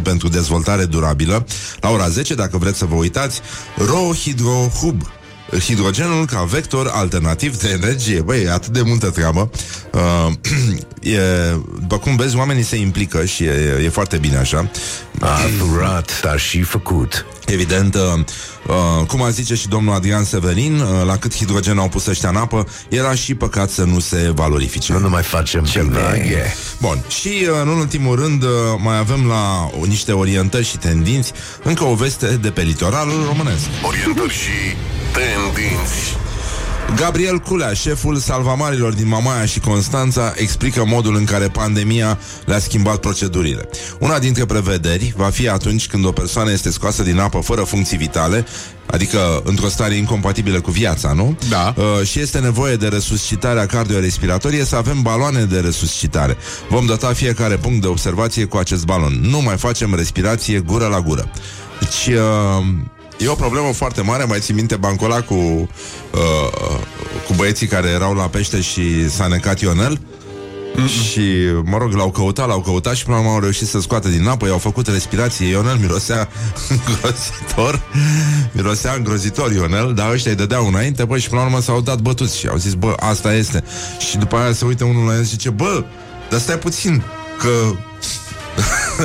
Departamentul 0.00 0.10
pentru 0.10 0.28
Dezvoltare 0.28 0.84
Durabilă. 0.84 1.46
La 1.80 1.90
ora 1.90 2.08
10, 2.08 2.34
dacă 2.34 2.58
vreți 2.58 2.78
să 2.78 2.84
vă 2.84 2.94
uitați 2.94 3.40
Rohydro 3.76 4.68
Hub 4.80 5.02
Hidrogenul 5.58 6.26
ca 6.26 6.42
vector 6.42 6.90
alternativ 6.92 7.56
de 7.56 7.68
energie. 7.68 8.20
Băi, 8.20 8.42
e 8.42 8.50
atât 8.50 8.72
de 8.72 8.82
multă 8.82 9.10
treabă. 9.10 9.50
Uh, 9.92 10.32
e, 11.14 11.20
După 11.80 11.98
cum 11.98 12.16
vezi, 12.16 12.36
oamenii 12.36 12.62
se 12.62 12.76
implică 12.76 13.24
Și 13.24 13.44
e, 13.44 13.80
e 13.84 13.88
foarte 13.88 14.16
bine 14.16 14.36
așa 14.36 14.70
A 15.20 15.38
furat, 15.58 16.20
dar 16.22 16.38
și 16.38 16.62
făcut. 16.62 17.26
Evident, 17.46 17.94
uh, 17.94 18.00
uh, 18.66 19.06
cum 19.06 19.22
a 19.22 19.30
zice 19.30 19.54
și 19.54 19.68
domnul 19.68 19.94
Adrian 19.94 20.24
Severin, 20.24 20.80
uh, 20.80 21.04
la 21.06 21.16
cât 21.16 21.34
hidrogen 21.34 21.78
au 21.78 21.88
pus 21.88 22.06
ăștia 22.06 22.28
în 22.28 22.36
apă, 22.36 22.66
era 22.88 23.14
și 23.14 23.34
păcat 23.34 23.70
să 23.70 23.84
nu 23.84 23.98
se 23.98 24.30
valorifice. 24.34 24.92
Nu 24.92 24.98
ne 24.98 25.06
mai 25.06 25.22
facem 25.22 25.62
bine. 25.62 26.54
Bun, 26.80 27.04
și 27.08 27.28
uh, 27.28 27.48
în 27.62 27.68
ultimul 27.68 28.16
rând 28.16 28.42
uh, 28.42 28.50
mai 28.78 28.98
avem 28.98 29.26
la 29.26 29.70
o, 29.80 29.84
niște 29.84 30.12
orientări 30.12 30.64
și 30.64 30.76
tendinți 30.76 31.32
încă 31.62 31.84
o 31.84 31.94
veste 31.94 32.26
de 32.26 32.50
pe 32.50 32.62
litoralul 32.62 33.24
românesc. 33.26 33.64
Orientări 33.86 34.32
și 34.32 34.76
tendinți 35.12 36.16
Gabriel 36.96 37.38
Culea, 37.38 37.72
șeful 37.72 38.16
salvamarilor 38.16 38.92
din 38.92 39.08
Mamaia 39.08 39.44
și 39.44 39.60
Constanța, 39.60 40.32
explică 40.36 40.84
modul 40.86 41.16
în 41.16 41.24
care 41.24 41.48
pandemia 41.48 42.18
le-a 42.44 42.58
schimbat 42.58 42.96
procedurile. 42.96 43.68
Una 43.98 44.18
dintre 44.18 44.44
prevederi 44.44 45.12
va 45.16 45.30
fi 45.30 45.48
atunci 45.48 45.86
când 45.86 46.04
o 46.04 46.12
persoană 46.12 46.50
este 46.50 46.70
scoasă 46.70 47.02
din 47.02 47.18
apă 47.18 47.38
fără 47.38 47.60
funcții 47.60 47.96
vitale, 47.96 48.46
adică 48.86 49.42
într-o 49.44 49.68
stare 49.68 49.94
incompatibilă 49.94 50.60
cu 50.60 50.70
viața, 50.70 51.12
nu? 51.12 51.36
Da. 51.48 51.74
Uh, 51.76 52.06
și 52.06 52.20
este 52.20 52.38
nevoie 52.38 52.76
de 52.76 52.88
resuscitarea 52.88 53.66
cardiorespiratorie, 53.66 54.64
să 54.64 54.76
avem 54.76 55.02
baloane 55.02 55.44
de 55.44 55.60
resuscitare. 55.60 56.36
Vom 56.68 56.86
data 56.86 57.12
fiecare 57.12 57.56
punct 57.56 57.80
de 57.80 57.86
observație 57.86 58.44
cu 58.44 58.56
acest 58.56 58.84
balon. 58.84 59.20
Nu 59.22 59.40
mai 59.40 59.56
facem 59.56 59.94
respirație 59.94 60.58
gură 60.58 60.86
la 60.86 61.00
gură. 61.00 61.30
Deci, 61.80 62.14
uh, 62.14 62.64
E 63.22 63.28
o 63.28 63.34
problemă 63.34 63.72
foarte 63.72 64.00
mare, 64.00 64.24
mai 64.24 64.38
ții 64.40 64.54
minte 64.54 64.76
bancul 64.76 65.10
ăla 65.10 65.22
cu, 65.22 65.34
uh, 65.34 66.80
cu 67.26 67.34
băieții 67.36 67.66
care 67.66 67.88
erau 67.88 68.14
la 68.14 68.28
pește 68.28 68.60
și 68.60 69.10
s-a 69.10 69.26
necat 69.26 69.60
Ionel? 69.60 70.00
Și, 70.86 71.22
mă 71.64 71.76
rog, 71.78 71.92
l-au 71.92 72.10
căutat, 72.10 72.46
l-au 72.46 72.60
căutat 72.60 72.94
și 72.94 73.04
până 73.04 73.16
la 73.16 73.22
urmă 73.22 73.34
au 73.34 73.40
reușit 73.40 73.66
să 73.66 73.80
scoată 73.80 74.08
din 74.08 74.28
apă, 74.28 74.46
i-au 74.46 74.58
făcut 74.58 74.86
respirație. 74.86 75.46
Ionel 75.46 75.76
mirosea 75.76 76.28
îngrozitor, 76.76 77.82
mirosea 78.52 78.92
îngrozitor 78.92 79.52
Ionel, 79.52 79.94
dar 79.94 80.12
ăștia 80.12 80.30
îi 80.30 80.36
dădeau 80.36 80.66
înainte, 80.66 81.04
bă, 81.04 81.18
și 81.18 81.28
până 81.28 81.40
la 81.40 81.46
urmă 81.46 81.60
s-au 81.60 81.80
dat 81.80 82.00
bătuți 82.00 82.38
și 82.38 82.46
au 82.46 82.56
zis, 82.56 82.74
bă, 82.74 82.94
asta 82.98 83.34
este. 83.34 83.64
Și 84.08 84.16
după 84.16 84.36
aia 84.36 84.52
se 84.52 84.64
uită 84.64 84.84
unul 84.84 85.06
la 85.06 85.14
el 85.14 85.22
și 85.22 85.28
zice, 85.28 85.50
bă, 85.50 85.84
dar 86.30 86.40
stai 86.40 86.58
puțin, 86.58 87.02
că 87.38 87.74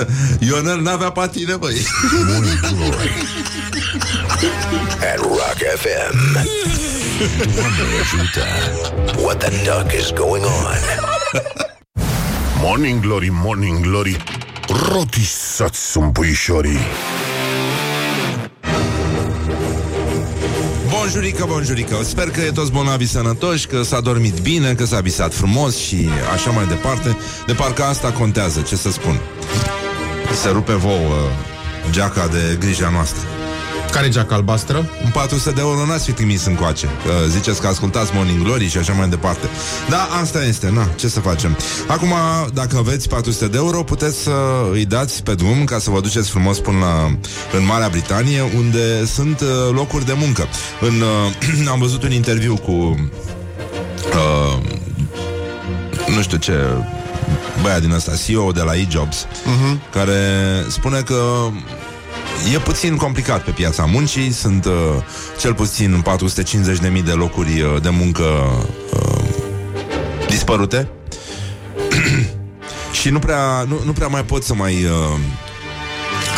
Ionel 0.48 0.82
n-avea 0.82 1.10
patine, 1.10 1.56
băi. 1.56 1.86
At 5.14 5.18
Rock 5.18 5.60
FM. 5.78 6.18
Doamne 7.56 7.82
ajută. 8.02 8.44
What 9.22 9.38
the 9.38 9.50
duck 9.64 9.92
is 10.00 10.12
going 10.12 10.44
on? 10.44 10.78
Morning 12.62 13.00
Glory, 13.02 13.30
Morning 13.32 13.80
Glory 13.80 14.24
Rotisați 14.92 15.92
sunt 15.92 16.14
puișorii 16.14 16.80
Bonjurică, 20.90 21.46
bonjurică 21.48 22.04
Sper 22.04 22.30
că 22.30 22.42
e 22.42 22.52
toți 22.52 22.72
bolnavi 22.72 23.06
sănătoși 23.06 23.68
Că 23.68 23.84
s-a 23.84 24.00
dormit 24.00 24.40
bine, 24.40 24.74
că 24.74 24.86
s-a 24.86 25.00
visat 25.00 25.34
frumos 25.34 25.78
Și 25.78 26.10
așa 26.34 26.50
mai 26.50 26.66
departe 26.68 27.18
De 27.46 27.54
parcă 27.54 27.84
asta 27.84 28.12
contează, 28.12 28.62
ce 28.62 28.76
să 28.76 28.92
spun 28.92 29.20
Se 30.36 30.50
rupe 30.50 30.74
vouă 30.74 31.30
Geaca 31.92 32.28
de 32.28 32.58
grija 32.60 32.90
noastră. 32.90 33.22
Care 33.92 34.10
geaca 34.10 34.36
albastră? 34.36 34.90
Un 35.04 35.12
400 35.14 35.52
de 35.52 35.62
euro 35.62 35.86
n-ați 35.86 36.06
fi 36.06 36.12
trimis 36.12 36.46
încoace. 36.46 36.86
Că 36.86 37.28
Ziceți 37.28 37.62
că 37.62 37.68
ascultați 37.68 38.12
Morning 38.14 38.44
Glory 38.44 38.70
și 38.70 38.78
așa 38.78 38.94
mai 38.94 39.10
departe. 39.10 39.48
Da, 39.90 40.08
asta 40.22 40.44
este, 40.44 40.70
na, 40.74 40.88
ce 40.96 41.08
să 41.08 41.20
facem? 41.20 41.58
Acum, 41.88 42.14
dacă 42.54 42.78
aveți 42.78 43.10
400 43.10 43.48
de 43.48 43.58
euro 43.58 43.84
Puteți 43.84 44.18
să 44.18 44.32
îi 44.72 44.86
dați 44.86 45.24
pe 45.24 45.34
drum 45.34 45.64
Ca 45.64 45.80
să 45.80 45.90
vă 45.90 46.00
duceți 46.00 46.30
frumos 46.30 46.60
până 46.60 46.78
la, 46.80 47.18
în 47.58 47.66
Marea 47.66 47.88
Britanie 47.88 48.42
Unde 48.58 49.06
sunt 49.06 49.42
uh, 49.42 49.48
locuri 49.72 50.06
de 50.06 50.14
muncă. 50.18 50.48
În, 50.82 51.02
uh, 51.60 51.68
Am 51.74 51.80
văzut 51.80 52.04
un 52.04 52.12
interviu 52.12 52.56
cu 52.56 52.72
uh, 54.14 54.58
Nu 56.16 56.22
știu 56.22 56.38
ce 56.38 56.54
Băia 57.66 57.80
din 57.80 57.92
ăsta, 57.92 58.12
CEO 58.26 58.52
de 58.52 58.62
la 58.62 58.76
eJobs 58.76 59.26
uh-huh. 59.26 59.92
Care 59.92 60.20
spune 60.68 61.02
că 61.02 61.50
E 62.54 62.58
puțin 62.58 62.96
complicat 62.96 63.44
pe 63.44 63.52
piața 63.52 63.86
muncii, 63.86 64.32
sunt 64.32 64.66
uh, 64.66 64.72
cel 65.40 65.54
puțin 65.54 66.06
450.000 66.98 67.04
de 67.04 67.12
locuri 67.12 67.62
uh, 67.62 67.82
de 67.82 67.90
muncă 67.90 68.24
uh, 68.94 69.26
dispărute 70.28 70.90
și 73.02 73.10
nu 73.10 73.20
prea, 73.20 73.66
nu, 73.68 73.80
nu 73.86 73.92
prea 73.92 74.08
mai 74.08 74.24
pot 74.24 74.44
să 74.44 74.54
mai 74.54 74.74
uh, 74.74 75.20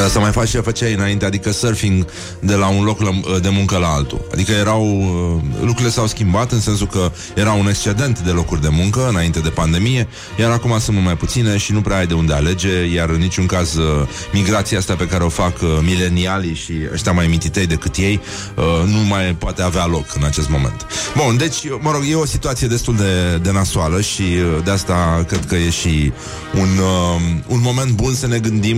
să 0.10 0.20
mai 0.20 0.32
faci 0.32 0.50
ce 0.50 0.60
făceai 0.60 0.94
înainte, 0.94 1.26
adică 1.26 1.52
surfing 1.52 2.06
de 2.40 2.54
la 2.54 2.68
un 2.68 2.84
loc 2.84 3.02
la- 3.02 3.40
de 3.42 3.50
muncă 3.50 3.78
la 3.78 3.88
altul. 3.88 4.28
Adică 4.34 4.52
erau, 4.52 4.84
uh, 4.86 5.44
lucrurile 5.60 5.90
s-au 5.90 6.08
schimbat 6.08 6.52
în 6.52 6.60
sensul 6.60 6.88
că 6.88 7.12
era 7.36 7.52
un 7.52 7.68
excedent 7.68 8.20
de 8.20 8.32
locuri 8.32 8.62
de 8.62 8.68
muncă 8.72 9.08
înainte 9.10 9.40
de 9.40 9.50
pandemie, 9.50 10.08
iar 10.40 10.52
acum 10.52 10.80
sunt 10.80 10.94
mult 10.96 11.06
mai 11.06 11.18
puține 11.18 11.58
și 11.58 11.72
nu 11.74 11.82
prea 11.82 11.98
ai 11.98 12.08
de 12.08 12.14
unde 12.14 12.34
alege, 12.34 12.86
iar 12.94 13.10
în 13.10 13.20
niciun 13.20 13.46
caz 13.46 13.76
uh, 13.76 14.08
migrația 14.34 14.78
asta 14.78 14.94
pe 14.96 15.08
care 15.08 15.24
o 15.24 15.30
fac 15.30 15.62
uh, 15.62 15.70
milenialii 15.82 16.56
și 16.56 16.74
ăștia 16.94 17.12
mai 17.12 17.28
mititei 17.28 17.66
decât 17.68 17.96
ei 17.96 18.20
uh, 18.56 18.64
nu 18.86 18.98
mai 18.98 19.36
poate 19.38 19.62
avea 19.62 19.86
loc 19.86 20.06
în 20.16 20.24
acest 20.24 20.50
moment. 20.50 20.86
Bun, 21.16 21.38
deci, 21.38 21.56
mă 21.80 21.92
rog, 21.92 22.04
e 22.10 22.16
o 22.16 22.26
situație 22.26 22.68
destul 22.68 22.96
de, 22.96 23.38
de 23.42 23.52
nasoală 23.52 24.02
și 24.02 24.22
uh, 24.22 24.64
de 24.64 24.72
asta 24.72 25.24
cred 25.28 25.46
că 25.46 25.56
e 25.56 25.70
și 25.70 26.12
un, 26.54 26.70
uh, 26.78 27.22
un 27.48 27.60
moment 27.64 27.92
bun 27.92 28.14
să 28.14 28.28
ne 28.28 28.38
gândim 28.40 28.78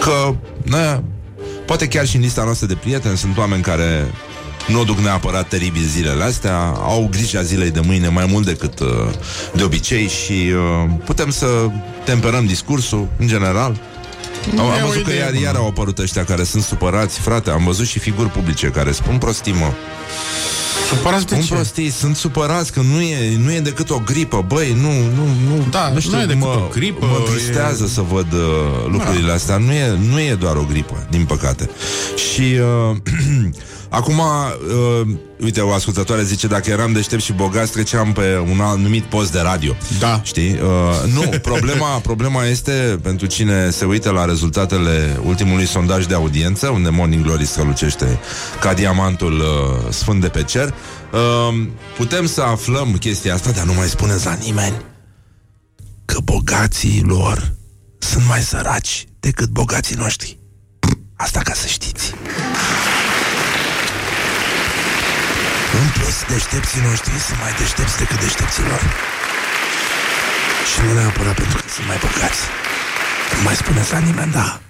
că, 0.00 0.34
na, 0.62 1.02
poate 1.66 1.88
chiar 1.88 2.06
și 2.06 2.16
în 2.16 2.22
lista 2.22 2.44
noastră 2.44 2.66
de 2.66 2.74
prieteni 2.74 3.16
sunt 3.16 3.38
oameni 3.38 3.62
care 3.62 4.10
nu 4.68 4.80
o 4.80 4.84
duc 4.84 4.98
neapărat 4.98 5.48
teribil 5.48 5.82
zilele 5.82 6.24
astea, 6.24 6.58
au 6.66 7.08
grija 7.10 7.42
zilei 7.42 7.70
de 7.70 7.80
mâine 7.80 8.08
mai 8.08 8.26
mult 8.26 8.46
decât 8.46 8.78
uh, 8.78 8.88
de 9.54 9.62
obicei 9.62 10.08
și 10.08 10.32
uh, 10.32 10.90
putem 11.04 11.30
să 11.30 11.46
temperăm 12.04 12.46
discursul 12.46 13.08
în 13.18 13.26
general. 13.26 13.80
Am, 14.58 14.60
am 14.60 14.78
E 14.78 14.82
o 14.82 14.86
văzut 14.86 15.02
că 15.02 15.10
idee 15.10 15.22
iar, 15.22 15.30
bună. 15.30 15.42
iar 15.42 15.54
au 15.54 15.66
apărut 15.66 15.98
ăștia 15.98 16.24
care 16.24 16.44
sunt 16.44 16.62
supărați, 16.62 17.20
frate, 17.20 17.50
am 17.50 17.64
văzut 17.64 17.86
și 17.86 17.98
figuri 17.98 18.28
publice 18.28 18.66
care 18.66 18.92
spun 18.92 19.18
prostii, 19.18 19.52
mă. 19.52 19.72
Supărați 20.88 21.26
de 21.26 21.34
Spun 21.34 21.46
ce? 21.46 21.54
prostii, 21.54 21.90
sunt 21.90 22.16
supărați 22.16 22.72
că 22.72 22.80
nu 22.80 23.00
e, 23.00 23.36
nu 23.36 23.52
e 23.52 23.60
decât 23.60 23.90
o 23.90 24.02
gripă, 24.04 24.44
băi, 24.48 24.76
nu, 24.80 24.92
nu, 24.92 25.24
nu, 25.48 25.66
Da, 25.70 25.88
nu 25.88 26.00
știu, 26.00 26.16
nu 26.16 26.22
e 26.22 26.26
decât 26.26 26.40
mă, 26.40 26.62
o 26.64 26.68
gripă, 26.72 27.06
mă 27.06 27.30
tristează 27.30 27.84
e- 27.84 27.88
să 27.88 28.00
văd 28.12 28.32
uh, 28.32 28.90
lucrurile 28.90 29.32
astea, 29.32 29.56
nu 29.56 29.72
e, 29.72 29.98
nu 30.10 30.20
e 30.20 30.34
doar 30.34 30.56
o 30.56 30.64
gripă, 30.68 31.06
din 31.10 31.24
păcate. 31.24 31.70
Și 32.32 32.42
uh, 32.90 32.96
acum, 33.88 34.18
uh, 34.18 35.06
uite, 35.42 35.60
o 35.60 35.72
ascultătoare 35.72 36.22
zice, 36.22 36.46
dacă 36.46 36.70
eram 36.70 36.92
deștept 36.92 37.22
și 37.22 37.32
bogat, 37.32 37.70
treceam 37.70 38.12
pe 38.12 38.44
un 38.50 38.60
anumit 38.60 39.04
post 39.04 39.32
de 39.32 39.40
radio. 39.40 39.76
Da. 39.98 40.20
Știi? 40.24 40.50
Uh, 40.50 41.12
nu, 41.12 41.22
problema, 41.50 41.86
problema 41.86 42.44
este, 42.44 42.98
pentru 43.02 43.26
cine 43.26 43.70
se 43.70 43.84
uită 43.84 44.10
la 44.10 44.24
rezultatele 44.24 45.20
ultimului 45.24 45.66
sondaj 45.66 46.06
de 46.06 46.14
audiență, 46.14 46.68
unde 46.68 46.88
Morning 46.88 47.24
Glory 47.24 47.46
strălucește 47.46 48.18
ca 48.60 48.72
diamantul 48.72 49.32
uh, 49.32 49.92
sfânt 49.92 50.20
de 50.20 50.28
pe 50.28 50.42
cer, 50.42 50.74
uh, 51.12 51.66
putem 51.96 52.26
să 52.26 52.42
aflăm 52.42 52.96
chestia 52.96 53.34
asta, 53.34 53.50
dar 53.50 53.64
nu 53.64 53.72
mai 53.72 53.88
spuneți 53.88 54.24
la 54.24 54.34
nimeni 54.34 54.76
că 56.04 56.20
bogații 56.20 57.02
lor 57.02 57.54
sunt 57.98 58.24
mai 58.26 58.40
săraci 58.40 59.06
decât 59.20 59.48
bogații 59.48 59.96
noștri. 59.96 60.38
Asta 61.16 61.40
ca 61.40 61.52
să 61.52 61.66
știți. 61.66 62.14
În 65.80 65.88
plus, 65.94 66.16
deștepții 66.28 66.80
noștri 66.88 67.18
sunt 67.26 67.38
mai 67.38 67.52
deștepți 67.58 67.98
decât 67.98 68.20
deștepții 68.20 68.62
lor. 68.62 68.82
Și 70.70 70.80
nu 70.86 70.92
neapărat 70.92 71.34
pentru 71.34 71.56
că 71.56 71.68
sunt 71.74 71.86
mai 71.86 71.98
bogați. 72.00 72.40
Nu 73.36 73.42
mai 73.42 73.54
spuneți 73.54 73.92
la 73.92 73.98
nimeni, 73.98 74.32
da. 74.32 74.60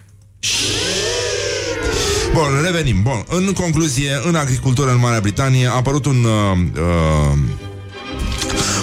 Bun, 2.39 2.63
revenim. 2.65 3.03
Bun, 3.03 3.25
în 3.29 3.53
concluzie, 3.53 4.21
în 4.25 4.35
agricultură 4.35 4.91
în 4.91 4.99
Marea 4.99 5.21
Britanie 5.21 5.67
a 5.67 5.75
apărut 5.75 6.05
un 6.05 6.25
uh, 6.25 6.59
uh, 6.75 7.39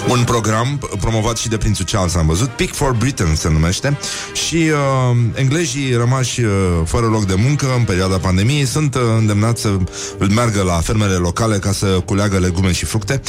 un 0.08 0.24
program 0.24 0.78
p- 0.78 1.00
promovat 1.00 1.36
și 1.36 1.48
de 1.48 1.56
prințul 1.56 1.84
Charles, 1.84 2.14
am 2.14 2.26
văzut, 2.26 2.48
Pick 2.48 2.74
for 2.74 2.92
Britain 2.92 3.34
se 3.34 3.48
numește, 3.48 3.98
și 4.32 4.54
uh, 4.56 5.16
englezii 5.34 5.94
rămași 5.94 6.40
uh, 6.40 6.50
fără 6.84 7.06
loc 7.06 7.26
de 7.26 7.34
muncă 7.34 7.66
în 7.76 7.84
perioada 7.84 8.16
pandemiei 8.18 8.66
sunt 8.66 8.94
uh, 8.94 9.00
îndemnați 9.18 9.60
să 9.60 9.76
meargă 10.34 10.62
la 10.62 10.74
fermele 10.74 11.14
locale 11.14 11.58
ca 11.58 11.72
să 11.72 11.86
culeagă 11.86 12.38
legume 12.38 12.72
și 12.72 12.84
fructe. 12.84 13.20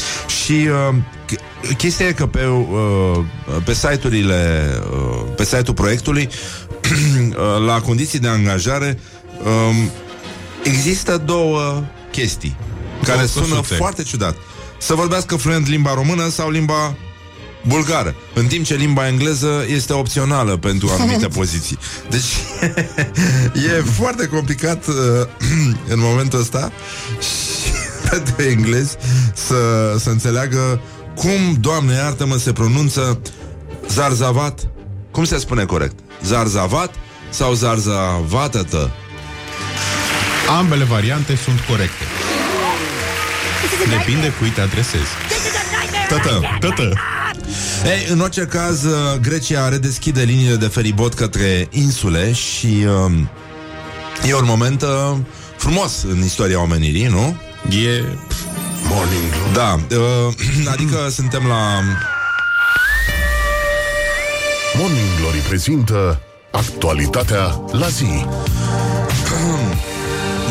Și 0.43 0.51
uh, 0.89 0.95
ch- 1.25 1.75
chestia 1.77 2.07
e 2.07 2.11
că 2.11 2.25
pe, 2.25 2.45
uh, 2.45 3.19
pe 3.65 3.73
site-urile, 3.73 4.69
uh, 4.91 5.23
pe 5.35 5.43
site-ul 5.43 5.73
proiectului, 5.75 6.29
uh, 6.89 7.65
la 7.65 7.81
condiții 7.81 8.19
de 8.19 8.27
angajare, 8.27 8.99
um, 9.43 9.91
există 10.67 11.17
două 11.25 11.83
chestii 12.11 12.57
care 13.03 13.17
Două 13.17 13.27
sună 13.27 13.55
căsuțe. 13.55 13.75
foarte 13.75 14.03
ciudat. 14.03 14.35
Să 14.79 14.93
vorbească 14.93 15.35
fluent 15.35 15.67
limba 15.67 15.93
română 15.93 16.29
sau 16.29 16.49
limba 16.49 16.95
bulgară, 17.67 18.15
în 18.33 18.45
timp 18.45 18.65
ce 18.65 18.75
limba 18.75 19.07
engleză 19.07 19.65
este 19.67 19.93
opțională 19.93 20.57
pentru 20.57 20.89
anumite 20.89 21.27
poziții. 21.39 21.77
Deci 22.09 22.23
e 23.77 23.81
foarte 23.81 24.27
complicat 24.27 24.87
uh, 24.87 24.95
în 25.93 25.99
momentul 25.99 26.39
ăsta 26.39 26.71
și 27.19 27.71
pentru 28.09 28.41
englezi 28.43 28.95
să, 29.33 29.55
să 29.99 30.09
înțeleagă 30.09 30.81
cum, 31.15 31.57
Doamne 31.59 31.93
iartă-mă, 31.93 32.37
se 32.37 32.53
pronunță 32.53 33.21
zarzavat. 33.89 34.67
Cum 35.11 35.23
se 35.23 35.37
spune 35.37 35.65
corect? 35.65 35.99
Zarzavat 36.23 36.93
sau 37.29 37.53
zarzavatătă? 37.53 38.91
Ambele 40.49 40.83
variante 40.83 41.35
sunt 41.35 41.59
corecte. 41.59 42.03
Depinde 43.89 44.33
cui 44.39 44.49
te 44.49 44.61
adresezi. 44.61 45.09
Tătă, 46.07 46.57
tătă. 46.59 46.93
Ei, 47.85 48.07
în 48.11 48.19
orice 48.19 48.41
caz, 48.41 48.83
uh, 48.83 49.19
Grecia 49.21 49.69
redeschide 49.69 50.23
liniile 50.23 50.55
de 50.55 50.67
feribot 50.67 51.13
către 51.13 51.67
insule 51.71 52.33
și 52.33 52.85
uh, 53.05 54.27
e 54.27 54.33
un 54.33 54.45
moment 54.45 54.81
uh, 54.81 55.17
frumos 55.57 56.03
în 56.03 56.23
istoria 56.23 56.61
omenirii, 56.61 57.07
nu? 57.07 57.35
E... 57.69 58.03
Morning 58.83 59.31
Glory 59.31 59.53
Da, 59.53 59.79
uh, 59.95 60.33
adică 60.73 61.07
suntem 61.09 61.45
la... 61.47 61.81
Morning 64.77 65.07
Glory 65.19 65.37
prezintă 65.37 66.19
Actualitatea 66.51 67.61
la 67.71 67.87
zi 67.87 68.25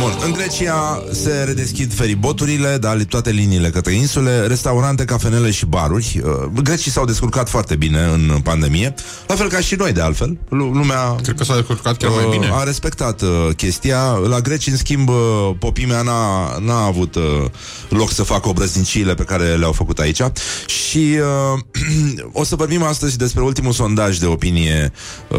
Bun, 0.01 0.19
în 0.25 0.33
Grecia 0.33 1.03
se 1.13 1.43
redeschid 1.47 1.95
feriboturile, 1.95 2.77
dar 2.81 2.97
toate 3.09 3.31
liniile 3.31 3.71
către 3.71 3.93
insule, 3.93 4.47
restaurante, 4.47 5.05
cafenele 5.05 5.51
și 5.51 5.67
baruri. 5.67 6.21
Uh, 6.25 6.33
Grecii 6.63 6.91
s-au 6.91 7.05
descurcat 7.05 7.49
foarte 7.49 7.77
bine 7.77 7.99
în 8.13 8.41
pandemie, 8.43 8.95
la 9.27 9.35
fel 9.35 9.49
ca 9.49 9.61
și 9.61 9.75
noi 9.75 9.93
de 9.93 10.01
altfel. 10.01 10.39
Lu- 10.49 10.71
Lumea 10.71 11.15
Cred 11.23 11.37
că 11.37 11.45
s-a 11.45 11.55
descurcat 11.55 11.97
chiar 11.97 12.11
mai 12.11 12.25
uh, 12.25 12.31
bine. 12.31 12.49
a 12.53 12.63
respectat 12.63 13.23
uh, 13.23 13.29
chestia. 13.57 14.03
La 14.29 14.41
greci, 14.41 14.67
în 14.67 14.77
schimb, 14.77 15.09
uh, 15.09 15.15
popimea 15.59 16.03
n-a, 16.03 16.57
n-a 16.59 16.85
avut 16.85 17.15
uh, 17.15 17.23
loc 17.89 18.11
să 18.11 18.23
facă 18.23 18.49
obrăznicile 18.49 19.15
pe 19.15 19.23
care 19.23 19.45
le-au 19.57 19.73
făcut 19.73 19.99
aici. 19.99 20.21
Și 20.67 21.19
uh, 21.55 21.61
o 22.41 22.45
să 22.45 22.57
vorbim 22.57 22.83
astăzi 22.83 23.17
despre 23.19 23.43
ultimul 23.43 23.73
sondaj 23.73 24.19
de 24.19 24.27
opinie 24.27 24.93
uh, 25.31 25.39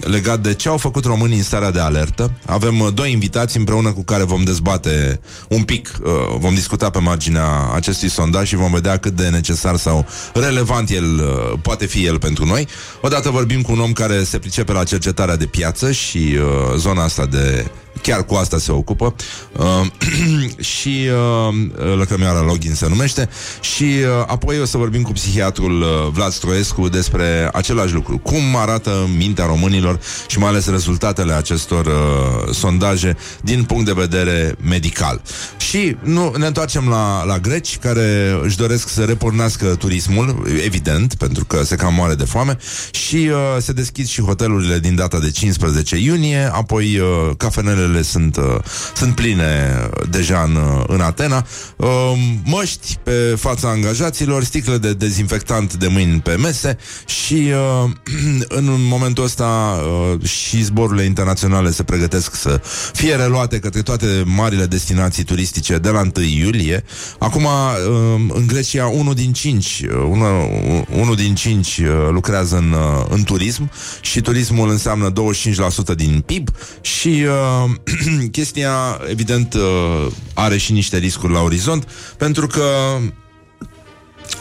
legat 0.00 0.40
de 0.40 0.54
ce 0.54 0.68
au 0.68 0.76
făcut 0.76 1.04
românii 1.04 1.36
în 1.36 1.42
starea 1.42 1.70
de 1.70 1.80
alertă. 1.80 2.30
Avem 2.46 2.80
uh, 2.80 2.88
doi 2.94 3.12
invitați 3.12 3.56
împreună 3.56 3.70
cu 3.80 4.02
care 4.02 4.22
vom 4.22 4.44
dezbate 4.44 5.20
un 5.48 5.62
pic, 5.62 5.92
uh, 6.02 6.10
vom 6.38 6.54
discuta 6.54 6.90
pe 6.90 6.98
marginea 6.98 7.70
acestui 7.74 8.08
sondaj 8.08 8.48
și 8.48 8.56
vom 8.56 8.72
vedea 8.72 8.96
cât 8.96 9.12
de 9.12 9.28
necesar 9.28 9.76
sau 9.76 10.06
relevant 10.34 10.90
el 10.90 11.04
uh, 11.04 11.58
poate 11.62 11.86
fi 11.86 12.04
el 12.04 12.18
pentru 12.18 12.44
noi. 12.44 12.68
Odată 13.00 13.30
vorbim 13.30 13.62
cu 13.62 13.72
un 13.72 13.80
om 13.80 13.92
care 13.92 14.24
se 14.24 14.38
pricepe 14.38 14.72
la 14.72 14.84
cercetarea 14.84 15.36
de 15.36 15.46
piață 15.46 15.92
și 15.92 16.18
uh, 16.18 16.76
zona 16.76 17.02
asta 17.02 17.26
de 17.26 17.66
chiar 18.02 18.24
cu 18.24 18.34
asta 18.34 18.58
se 18.58 18.72
ocupă. 18.72 19.14
Uh, 19.56 19.86
și 20.74 21.08
uh, 21.48 21.96
Lăcrămioara 21.96 22.40
Login 22.40 22.74
se 22.74 22.88
numește. 22.88 23.28
Și 23.60 23.82
uh, 23.82 24.24
apoi 24.26 24.60
o 24.60 24.64
să 24.64 24.76
vorbim 24.76 25.02
cu 25.02 25.12
psihiatrul 25.12 25.80
uh, 25.80 25.88
Vlad 26.12 26.32
Stroescu 26.32 26.88
despre 26.88 27.50
același 27.52 27.94
lucru, 27.94 28.18
cum 28.18 28.56
arată 28.56 29.08
mintea 29.16 29.46
românilor 29.46 30.00
și 30.26 30.38
mai 30.38 30.48
ales 30.48 30.70
rezultatele 30.70 31.32
acestor 31.32 31.86
uh, 31.86 32.54
sondaje 32.54 33.16
din 33.40 33.64
punct 33.64 33.84
de 33.84 33.92
vedere 33.92 34.54
medical. 34.68 35.22
Și 35.56 35.96
nu 36.02 36.34
ne 36.38 36.46
întoarcem 36.46 36.88
la, 36.88 37.24
la 37.24 37.38
greci 37.38 37.78
care 37.78 38.38
își 38.42 38.56
doresc 38.56 38.88
să 38.88 39.04
repornească 39.04 39.66
turismul, 39.66 40.46
evident, 40.64 41.14
pentru 41.14 41.44
că 41.44 41.62
se 41.64 41.76
cam 41.76 41.94
moare 41.94 42.14
de 42.14 42.24
foame. 42.24 42.56
Și 42.90 43.16
uh, 43.16 43.36
se 43.60 43.72
deschid 43.72 44.06
și 44.06 44.22
hotelurile 44.22 44.78
din 44.78 44.94
data 44.94 45.18
de 45.18 45.30
15 45.30 45.96
iunie, 45.96 46.50
apoi 46.52 46.98
uh, 46.98 47.30
cafenelele 47.36 47.91
sunt, 48.00 48.36
uh, 48.36 48.58
sunt 48.94 49.14
pline 49.14 49.80
deja 50.10 50.42
în, 50.42 50.54
uh, 50.54 50.84
în 50.86 51.00
Atena, 51.00 51.46
uh, 51.76 51.88
măști 52.44 52.98
pe 53.02 53.34
fața 53.38 53.68
angajaților, 53.68 54.44
sticle 54.44 54.78
de 54.78 54.92
dezinfectant 54.92 55.74
de 55.74 55.86
mâini 55.86 56.20
pe 56.20 56.36
mese 56.36 56.78
și 57.06 57.50
uh, 57.84 57.90
în 58.58 58.64
momentul 58.88 59.24
ăsta 59.24 59.80
uh, 60.14 60.28
și 60.28 60.62
zborurile 60.62 61.04
internaționale 61.04 61.70
se 61.70 61.82
pregătesc 61.82 62.34
să 62.34 62.60
fie 62.92 63.14
reluate 63.14 63.58
către 63.58 63.82
toate 63.82 64.22
marile 64.24 64.66
destinații 64.66 65.24
turistice 65.24 65.78
de 65.78 65.88
la 65.88 66.00
1 66.16 66.24
iulie. 66.24 66.84
Acum, 67.18 67.44
uh, 67.44 68.20
în 68.28 68.46
Grecia, 68.46 68.86
unul 68.86 69.14
din 69.14 69.32
cinci, 69.32 69.82
uh, 69.84 69.94
unul, 70.10 70.50
unul 71.00 71.14
din 71.14 71.34
cinci 71.34 71.78
uh, 71.78 72.08
lucrează 72.10 72.56
în, 72.56 72.72
uh, 72.72 73.06
în 73.08 73.22
turism 73.22 73.70
și 74.00 74.20
turismul 74.20 74.70
înseamnă 74.70 75.12
25% 75.92 75.94
din 75.96 76.22
PIB 76.26 76.48
și 76.80 77.24
uh, 77.26 77.70
chestia, 78.30 79.00
evident, 79.10 79.54
uh, 79.54 80.12
are 80.34 80.56
și 80.56 80.72
niște 80.72 80.98
riscuri 80.98 81.32
la 81.32 81.40
orizont, 81.40 81.88
pentru 82.16 82.46
că 82.46 82.64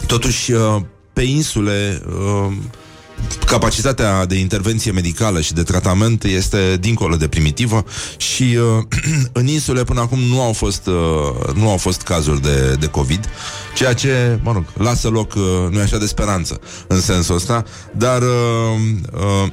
totuși 0.07 0.51
uh, 0.51 0.81
pe 1.13 1.21
insule 1.21 2.01
uh, 2.07 2.53
capacitatea 3.45 4.25
de 4.25 4.35
intervenție 4.35 4.91
medicală 4.91 5.41
și 5.41 5.53
de 5.53 5.63
tratament 5.63 6.23
este 6.23 6.77
dincolo 6.79 7.15
de 7.15 7.27
primitivă 7.27 7.83
și 8.17 8.43
uh, 8.43 8.83
în 9.39 9.47
insule 9.47 9.83
până 9.83 9.99
acum 9.99 10.19
nu 10.19 10.41
au 10.41 10.53
fost 10.53 10.87
uh, 10.87 11.53
nu 11.53 11.69
au 11.69 11.77
fost 11.77 12.01
cazuri 12.01 12.41
de, 12.41 12.75
de 12.79 12.87
COVID, 12.87 13.29
ceea 13.75 13.93
ce, 13.93 14.39
mă 14.43 14.51
rog, 14.51 14.63
lasă 14.77 15.07
loc, 15.09 15.33
uh, 15.33 15.43
nu 15.71 15.79
așa 15.79 15.97
de 15.97 16.05
speranță 16.05 16.59
în 16.87 17.01
sensul 17.01 17.35
ăsta, 17.35 17.63
dar 17.97 18.21
uh, 18.21 18.27
uh, 19.13 19.51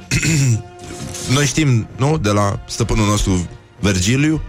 noi 1.35 1.45
știm, 1.45 1.87
nu, 1.97 2.17
de 2.17 2.29
la 2.29 2.59
stăpânul 2.67 3.05
nostru 3.05 3.47
Vergiliu, 3.79 4.41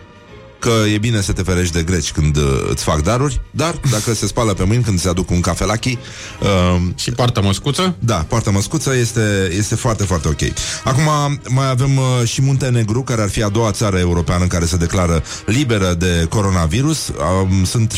că 0.61 0.73
e 0.95 0.99
bine 0.99 1.21
să 1.21 1.33
te 1.33 1.43
ferești 1.43 1.75
de 1.75 1.83
greci 1.83 2.13
când 2.13 2.37
uh, 2.37 2.43
îți 2.71 2.85
fac 2.85 3.03
daruri, 3.03 3.41
dar 3.51 3.81
dacă 3.91 4.15
se 4.15 4.27
spală 4.27 4.53
pe 4.53 4.65
mâini 4.65 4.83
când 4.83 5.01
se 5.01 5.09
aduc 5.09 5.31
un 5.31 5.41
cafelachi, 5.41 5.99
uh, 6.41 6.81
Și 6.95 7.11
partea 7.11 7.43
măscuță? 7.43 7.95
da, 7.99 8.15
poartă 8.15 8.51
măscuță 8.51 8.97
este, 8.97 9.51
este 9.57 9.75
foarte, 9.75 10.05
foarte 10.05 10.29
ok. 10.29 10.41
Acum 10.85 11.39
mai 11.49 11.69
avem 11.69 11.97
uh, 11.97 12.29
și 12.29 12.43
Muntenegru, 12.43 13.03
care 13.03 13.23
ar 13.23 13.29
fi 13.29 13.43
a 13.43 13.49
doua 13.49 13.71
țară 13.71 13.99
europeană 13.99 14.47
care 14.47 14.65
se 14.65 14.77
declară 14.77 15.23
liberă 15.47 15.95
de 15.99 16.27
coronavirus. 16.29 17.13
Um, 17.43 17.65
sunt 17.65 17.95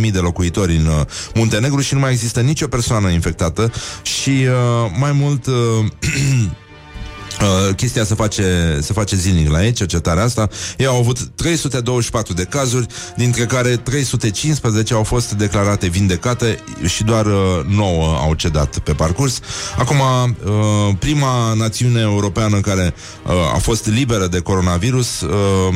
630.000 0.00 0.10
de 0.12 0.18
locuitori 0.18 0.76
în 0.76 0.86
uh, 0.86 1.00
Muntenegru 1.34 1.80
și 1.80 1.94
nu 1.94 2.00
mai 2.00 2.12
există 2.12 2.40
nicio 2.40 2.66
persoană 2.66 3.08
infectată 3.08 3.72
și 4.02 4.30
uh, 4.30 4.90
mai 4.98 5.12
mult... 5.12 5.46
Uh, 5.46 5.54
Uh, 7.42 7.74
chestia 7.74 8.04
se 8.04 8.14
face, 8.14 8.78
se 8.80 8.92
face 8.92 9.16
zilnic 9.16 9.50
la 9.50 9.64
ei, 9.64 9.72
cercetarea 9.72 10.22
asta. 10.22 10.48
Ei 10.76 10.86
au 10.86 10.96
avut 10.96 11.18
324 11.34 12.32
de 12.32 12.44
cazuri, 12.44 12.86
dintre 13.16 13.46
care 13.46 13.76
315 13.76 14.94
au 14.94 15.02
fost 15.02 15.32
declarate 15.32 15.86
vindecate 15.86 16.58
și 16.86 17.04
doar 17.04 17.26
uh, 17.26 17.64
9 17.66 18.16
au 18.20 18.34
cedat 18.34 18.78
pe 18.78 18.92
parcurs. 18.92 19.40
Acum, 19.76 19.96
uh, 20.00 20.94
prima 20.98 21.54
națiune 21.54 22.00
europeană 22.00 22.60
care 22.60 22.94
uh, 23.26 23.32
a 23.54 23.58
fost 23.58 23.86
liberă 23.86 24.26
de 24.26 24.40
coronavirus 24.40 25.20
uh, 25.20 25.74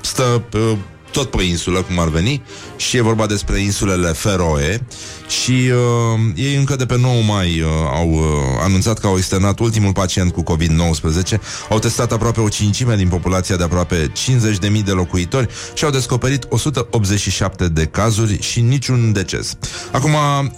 stă 0.00 0.42
uh, 0.52 0.76
tot 1.10 1.30
pe 1.30 1.42
insulă, 1.42 1.82
cum 1.82 1.98
ar 1.98 2.08
veni, 2.08 2.42
și 2.76 2.96
e 2.96 3.00
vorba 3.00 3.26
despre 3.26 3.60
insulele 3.60 4.08
Feroe 4.08 4.86
și 5.28 5.50
uh, 5.50 6.20
ei 6.34 6.54
încă 6.54 6.76
de 6.76 6.86
pe 6.86 6.98
9 6.98 7.22
mai 7.22 7.60
uh, 7.60 7.68
au 7.92 8.10
uh, 8.10 8.20
anunțat 8.62 8.98
că 8.98 9.06
au 9.06 9.16
externat 9.16 9.58
ultimul 9.58 9.92
pacient 9.92 10.32
cu 10.32 10.42
COVID-19, 10.42 11.38
au 11.68 11.78
testat 11.78 12.12
aproape 12.12 12.40
o 12.40 12.48
cincime 12.48 12.96
din 12.96 13.08
populația 13.08 13.56
de 13.56 13.62
aproape 13.62 14.12
50.000 14.60 14.84
de 14.84 14.90
locuitori 14.90 15.48
și 15.74 15.84
au 15.84 15.90
descoperit 15.90 16.46
187 16.48 17.68
de 17.68 17.84
cazuri 17.84 18.40
și 18.40 18.60
niciun 18.60 19.12
deces. 19.12 19.56
Acum, 19.92 20.10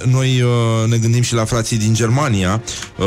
noi 0.05 0.43
uh, 0.43 0.89
ne 0.89 0.97
gândim 0.97 1.23
și 1.23 1.35
la 1.35 1.45
frații 1.45 1.77
din 1.77 1.95
Germania, 1.95 2.63
uh, 2.97 3.07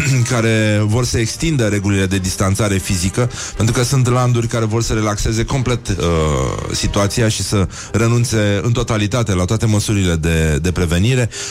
care 0.32 0.82
vor 0.84 1.04
să 1.04 1.18
extindă 1.18 1.66
regulile 1.66 2.06
de 2.06 2.18
distanțare 2.18 2.76
fizică, 2.78 3.30
pentru 3.56 3.74
că 3.74 3.82
sunt 3.82 4.08
landuri 4.08 4.46
care 4.46 4.64
vor 4.64 4.82
să 4.82 4.92
relaxeze 4.92 5.44
complet 5.44 5.88
uh, 5.88 5.94
situația 6.72 7.28
și 7.28 7.42
să 7.42 7.68
renunțe 7.92 8.60
în 8.62 8.72
totalitate 8.72 9.34
la 9.34 9.44
toate 9.44 9.66
măsurile 9.66 10.14
de, 10.14 10.58
de 10.62 10.72
prevenire. 10.72 11.00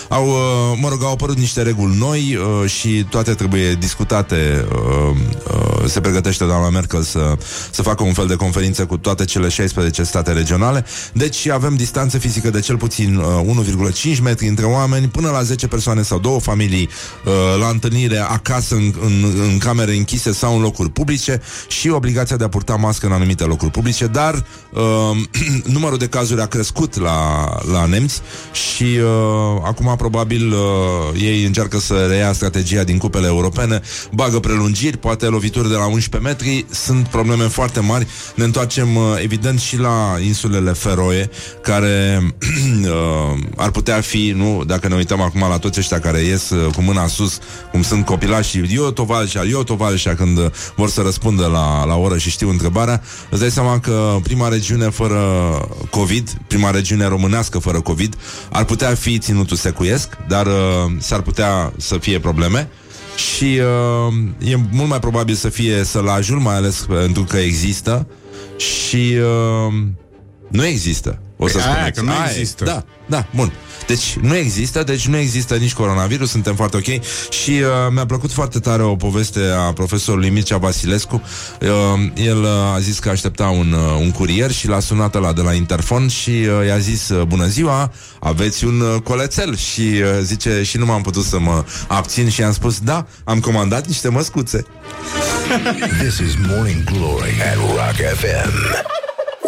Au, 0.09 0.27
uh, 0.27 0.77
mă 0.81 0.89
rog, 0.89 1.03
au 1.03 1.11
apărut 1.11 1.37
niște 1.37 1.61
reguli 1.61 1.97
noi 1.97 2.37
uh, 2.37 2.69
și 2.69 3.05
toate 3.09 3.33
trebuie 3.33 3.73
discutate. 3.73 4.65
Uh, 4.71 5.15
uh, 5.47 5.85
se 5.85 6.01
pregătește 6.01 6.45
doamna 6.45 6.69
Merkel 6.69 7.01
să, 7.01 7.37
să 7.71 7.81
facă 7.81 8.03
un 8.03 8.13
fel 8.13 8.27
de 8.27 8.35
conferință 8.35 8.85
cu 8.85 8.97
toate 8.97 9.25
cele 9.25 9.49
16 9.49 10.03
state 10.03 10.31
regionale. 10.31 10.85
Deci 11.13 11.47
avem 11.47 11.75
distanță 11.75 12.17
fizică 12.17 12.49
de 12.49 12.59
cel 12.59 12.77
puțin 12.77 13.15
uh, 13.15 14.13
1,5 14.15 14.21
metri 14.21 14.47
între 14.47 14.65
oameni, 14.65 15.07
până 15.07 15.29
la 15.29 15.41
10 15.41 15.67
persoane 15.67 16.01
sau 16.01 16.19
două 16.19 16.39
familii 16.39 16.89
uh, 17.25 17.31
la 17.59 17.67
întâlnire 17.67 18.17
acasă 18.17 18.75
în, 18.75 18.93
în, 19.01 19.33
în 19.49 19.57
camere 19.57 19.95
închise 19.95 20.31
sau 20.31 20.55
în 20.55 20.61
locuri 20.61 20.89
publice 20.89 21.41
și 21.67 21.89
obligația 21.89 22.35
de 22.35 22.43
a 22.43 22.49
purta 22.49 22.75
mască 22.75 23.05
în 23.05 23.11
anumite 23.11 23.43
locuri 23.43 23.71
publice, 23.71 24.07
dar 24.07 24.45
uh, 24.71 24.81
numărul 25.75 25.97
de 25.97 26.07
cazuri 26.07 26.41
a 26.41 26.45
crescut 26.45 26.99
la, 26.99 27.49
la 27.71 27.85
nemți 27.85 28.21
și 28.51 28.83
uh, 28.83 29.40
acum 29.63 29.95
probabil 29.97 30.51
uh, 30.51 31.21
ei 31.21 31.43
încearcă 31.43 31.79
să 31.79 32.05
reia 32.09 32.33
strategia 32.33 32.83
din 32.83 32.97
cupele 32.97 33.27
europene, 33.27 33.81
bagă 34.11 34.39
prelungiri, 34.39 34.97
poate 34.97 35.25
lovituri 35.25 35.69
de 35.69 35.75
la 35.75 35.85
11 35.85 36.29
metri, 36.29 36.65
sunt 36.69 37.07
probleme 37.07 37.43
foarte 37.43 37.79
mari. 37.79 38.07
Ne 38.35 38.43
întoarcem 38.43 38.95
uh, 38.95 39.03
evident 39.23 39.59
și 39.59 39.77
la 39.77 40.17
insulele 40.25 40.71
Feroe, 40.71 41.29
care 41.61 42.21
uh, 42.83 43.39
ar 43.55 43.69
putea 43.69 44.01
fi, 44.01 44.33
nu, 44.35 44.63
dacă 44.63 44.87
ne 44.87 44.95
uităm 44.95 45.21
acum 45.21 45.39
la 45.49 45.57
toți 45.57 45.79
ăștia 45.79 45.99
care 45.99 46.19
ies 46.19 46.49
uh, 46.49 46.73
cu 46.73 46.81
mâna 46.81 47.07
sus, 47.07 47.39
cum 47.71 47.81
sunt 47.83 48.05
copilașii, 48.05 48.69
eu 48.73 48.91
tovalșa, 48.91 49.43
eu 49.43 49.63
tovalșa, 49.63 50.15
când 50.15 50.37
uh, 50.37 50.45
vor 50.75 50.89
să 50.89 51.01
răspundă 51.01 51.45
la, 51.45 51.85
la 51.85 51.95
oră 51.95 52.17
și 52.17 52.29
știu 52.29 52.49
întrebarea, 52.49 53.01
îți 53.29 53.39
dai 53.39 53.51
seama 53.51 53.79
că 53.79 54.15
prima 54.23 54.47
regiune 54.47 54.89
fără 54.89 55.19
COVID, 55.89 56.29
prima 56.47 56.69
regiune 56.69 57.07
românească 57.07 57.59
fără 57.59 57.81
COVID, 57.81 58.15
ar 58.51 58.63
putea 58.63 58.95
fi 58.95 59.17
ținutul 59.31 59.57
secuiesc, 59.57 60.17
dar 60.27 60.45
uh, 60.45 60.91
s-ar 60.97 61.21
putea 61.21 61.73
să 61.77 61.97
fie 61.97 62.19
probleme 62.19 62.69
și 63.15 63.59
uh, 63.59 64.51
e 64.51 64.55
mult 64.71 64.89
mai 64.89 64.99
probabil 64.99 65.35
să 65.35 65.49
fie 65.49 65.83
sălajul, 65.83 66.39
mai 66.39 66.55
ales 66.55 66.85
pentru 66.87 67.23
că 67.23 67.37
există 67.37 68.07
și 68.57 69.17
uh, 69.17 69.73
nu 70.47 70.65
există. 70.65 71.19
O 71.43 71.47
să 71.47 71.53
Păi 71.57 71.63
aia, 71.65 71.73
spuneți. 71.75 71.99
că 71.99 72.01
nu 72.05 72.11
Aia 72.11 72.25
e. 72.25 72.29
există. 72.39 72.63
Da, 72.63 72.83
da, 73.05 73.25
bun. 73.35 73.51
Deci 73.87 74.15
nu 74.21 74.35
există, 74.35 74.83
deci 74.83 75.07
nu 75.07 75.17
există 75.17 75.55
nici 75.55 75.73
coronavirus, 75.73 76.29
suntem 76.29 76.55
foarte 76.55 76.77
ok 76.77 77.03
și 77.31 77.49
uh, 77.51 77.65
mi-a 77.93 78.05
plăcut 78.05 78.31
foarte 78.31 78.59
tare 78.59 78.83
o 78.83 78.95
poveste 78.95 79.39
a 79.57 79.73
profesorului 79.73 80.29
Mircea 80.29 80.57
Vasilescu. 80.57 81.21
Uh, 81.61 81.67
el 82.25 82.41
uh, 82.41 82.49
a 82.75 82.79
zis 82.79 82.99
că 82.99 83.09
aștepta 83.09 83.47
un, 83.47 83.71
uh, 83.71 83.97
un 83.99 84.11
curier 84.11 84.51
și 84.51 84.67
l-a 84.67 84.79
sunat 84.79 85.19
la 85.19 85.33
de 85.33 85.41
la 85.41 85.53
interfon 85.53 86.07
și 86.07 86.29
uh, 86.29 86.67
i-a 86.67 86.77
zis 86.77 87.09
uh, 87.09 87.21
bună 87.23 87.45
ziua, 87.45 87.91
aveți 88.19 88.65
un 88.65 88.79
uh, 88.79 89.01
colețel 89.01 89.55
și 89.55 89.81
uh, 89.81 90.19
zice 90.21 90.63
și 90.63 90.77
nu 90.77 90.85
m-am 90.85 91.01
putut 91.01 91.23
să 91.23 91.39
mă 91.39 91.63
abțin 91.87 92.29
și 92.29 92.43
am 92.43 92.53
spus 92.53 92.79
da, 92.79 93.05
am 93.23 93.39
comandat 93.39 93.87
niște 93.87 94.09
măscuțe. 94.09 94.65
This 95.99 96.17
is 96.17 96.33
Morning 96.47 96.83
Glory 96.83 97.33
at 97.51 97.55
Rock 97.55 97.97
FM. 98.19 98.53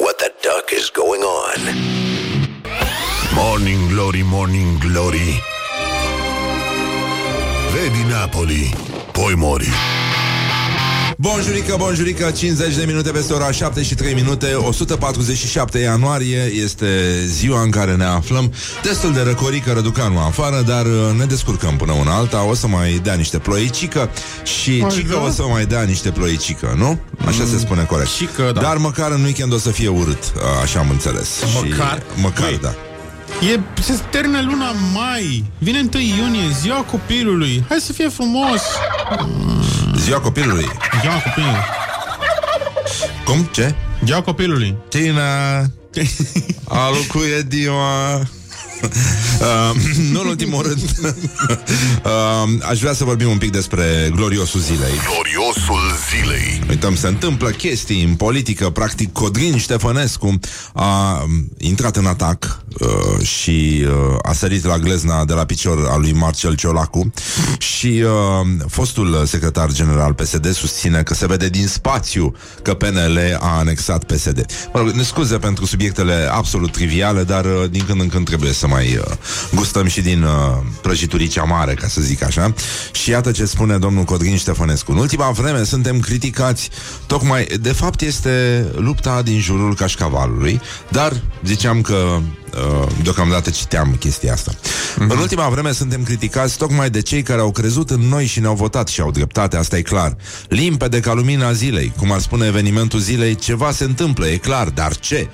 What 0.03 0.15
the 0.23 0.31
duck 0.47 0.65
is 0.79 0.85
going 1.01 1.12
on? 1.57 3.35
Morning 3.35 3.87
Glory, 3.89 4.23
Morning 4.23 4.79
Glory 4.79 5.41
Vedi 7.71 8.03
Napoli, 8.03 8.71
poi 9.11 9.35
mori 9.35 9.92
Bonjurică, 11.23 11.75
bonjurică, 11.77 12.31
50 12.31 12.75
de 12.75 12.83
minute 12.85 13.11
peste 13.11 13.33
ora 13.33 13.51
7 13.51 13.83
și 13.83 13.95
3 13.95 14.13
minute 14.13 14.53
147 14.53 15.79
ianuarie 15.79 16.51
este 16.63 16.87
ziua 17.25 17.61
în 17.61 17.69
care 17.69 17.95
ne 17.95 18.03
aflăm 18.03 18.53
Destul 18.83 19.13
de 19.13 19.21
răcorică 19.21 19.71
răducanul 19.71 20.17
afară 20.17 20.61
Dar 20.61 20.85
uh, 20.85 20.91
ne 21.17 21.25
descurcăm 21.25 21.75
până 21.75 21.91
una 21.91 22.15
alta 22.15 22.45
O 22.45 22.53
să 22.53 22.67
mai 22.67 22.99
dea 23.03 23.13
niște 23.13 23.37
ploicică 23.37 24.09
Și 24.43 24.85
cică 24.91 25.17
o 25.17 25.29
să 25.29 25.43
mai 25.43 25.65
dea 25.65 25.83
niște 25.83 26.09
ploicică, 26.09 26.73
nu? 26.77 26.99
Așa 27.25 27.45
se 27.51 27.57
spune 27.57 27.83
corect 27.83 28.15
cică, 28.15 28.51
da. 28.53 28.61
Dar 28.61 28.77
măcar 28.77 29.11
în 29.11 29.23
weekend 29.23 29.53
o 29.53 29.57
să 29.57 29.69
fie 29.69 29.87
urât 29.87 30.23
uh, 30.35 30.41
Așa 30.63 30.79
am 30.79 30.89
înțeles 30.89 31.29
Măcar? 31.53 32.03
și, 32.15 32.21
Măcar, 32.21 32.49
Băi. 32.49 32.59
da 32.61 32.75
E, 33.41 33.59
se 33.81 33.99
termină 34.09 34.41
luna 34.41 34.71
mai. 34.93 35.43
Vine 35.57 35.79
1 35.93 36.01
iunie, 36.01 36.49
ziua 36.61 36.81
copilului. 36.81 37.65
Hai 37.69 37.79
să 37.79 37.93
fie 37.93 38.07
frumos. 38.07 38.61
Ziua 39.97 40.19
copilului. 40.19 40.67
Ziua 41.01 41.13
copilului. 41.13 41.63
Cum? 43.25 43.49
Ce? 43.51 43.75
Ziua 44.05 44.21
copilului. 44.21 44.75
Tina. 44.89 45.59
Alu 46.67 46.97
cu 47.11 47.19
Edima 47.39 48.21
Uh, 49.43 49.81
nu 50.11 50.19
în 50.21 50.27
ultimul 50.27 50.61
rând. 50.61 50.81
Uh, 52.03 52.69
Aș 52.69 52.79
vrea 52.79 52.93
să 52.93 53.03
vorbim 53.03 53.29
un 53.29 53.37
pic 53.37 53.51
despre 53.51 54.11
gloriosul 54.15 54.59
zilei. 54.59 54.91
Gloriosul 55.05 55.81
zilei. 56.09 56.63
Uităm, 56.69 56.95
se 56.95 57.07
întâmplă 57.07 57.49
chestii 57.49 58.03
în 58.03 58.15
politică 58.15 58.69
Practic, 58.69 59.11
Codrin 59.11 59.57
Ștefănescu 59.57 60.39
A 60.73 61.21
um, 61.23 61.51
intrat 61.57 61.95
în 61.95 62.05
atac 62.05 62.59
uh, 62.79 63.25
Și 63.25 63.85
uh, 63.85 64.17
a 64.21 64.33
sărit 64.33 64.65
la 64.65 64.77
glezna 64.77 65.25
De 65.25 65.33
la 65.33 65.45
picior 65.45 65.87
al 65.89 66.01
lui 66.01 66.11
Marcel 66.11 66.55
Ciolacu 66.55 67.11
Și 67.57 68.03
uh, 68.03 68.65
fostul 68.67 69.25
secretar 69.25 69.71
general 69.71 70.13
PSD 70.13 70.53
Susține 70.53 71.03
că 71.03 71.13
se 71.13 71.27
vede 71.27 71.49
din 71.49 71.67
spațiu 71.67 72.35
Că 72.61 72.73
PNL 72.73 73.37
a 73.39 73.57
anexat 73.57 74.03
PSD 74.03 74.45
Mă 74.73 74.79
rog, 74.79 74.89
ne 74.89 75.03
scuze 75.03 75.37
pentru 75.37 75.65
subiectele 75.65 76.29
absolut 76.31 76.71
triviale 76.71 77.23
Dar 77.23 77.45
uh, 77.45 77.69
din 77.69 77.83
când 77.85 78.01
în 78.01 78.07
când 78.07 78.25
trebuie 78.25 78.53
să 78.53 78.67
mai 78.73 78.95
uh, 78.95 79.15
Gustăm 79.55 79.87
și 79.87 80.01
din 80.01 80.23
uh, 80.23 80.31
prăjituricea 80.81 81.43
mare 81.43 81.73
Ca 81.73 81.87
să 81.87 82.01
zic 82.01 82.23
așa. 82.23 82.53
Și 82.91 83.09
iată 83.09 83.31
ce 83.31 83.45
spune 83.45 83.77
domnul 83.77 84.03
Codrin 84.03 84.37
Ștefănescu. 84.37 84.91
În 84.91 84.97
ultima 84.97 85.31
vreme 85.31 85.63
suntem 85.63 85.99
criticați 85.99 86.69
Tocmai, 87.07 87.47
de 87.61 87.71
fapt 87.71 88.01
este 88.01 88.65
lupta 88.75 89.21
din 89.21 89.39
jurul 89.39 89.75
cașcavalului 89.75 90.61
Dar 90.89 91.21
ziceam 91.43 91.81
că 91.81 92.19
uh, 92.55 92.87
Deocamdată 93.03 93.49
citeam 93.49 93.95
chestia 93.99 94.33
asta. 94.33 94.51
În 94.97 95.17
ultima 95.17 95.49
vreme 95.49 95.71
suntem 95.71 96.03
criticați 96.03 96.57
Tocmai 96.57 96.89
de 96.89 97.01
cei 97.01 97.21
care 97.21 97.41
au 97.41 97.51
crezut 97.51 97.89
în 97.89 97.99
noi 97.99 98.25
Și 98.25 98.39
ne-au 98.39 98.55
votat 98.55 98.87
și 98.87 99.01
au 99.01 99.11
dreptate, 99.11 99.57
asta 99.57 99.77
e 99.77 99.81
clar. 99.81 100.15
Limpede 100.47 100.99
ca 100.99 101.13
lumina 101.13 101.51
zilei. 101.51 101.93
Cum 101.97 102.11
ar 102.11 102.19
spune 102.19 102.45
evenimentul 102.45 102.99
zilei 102.99 103.35
Ceva 103.35 103.71
se 103.71 103.83
întâmplă, 103.83 104.27
e 104.27 104.37
clar, 104.37 104.69
dar 104.69 104.95
ce? 104.95 105.27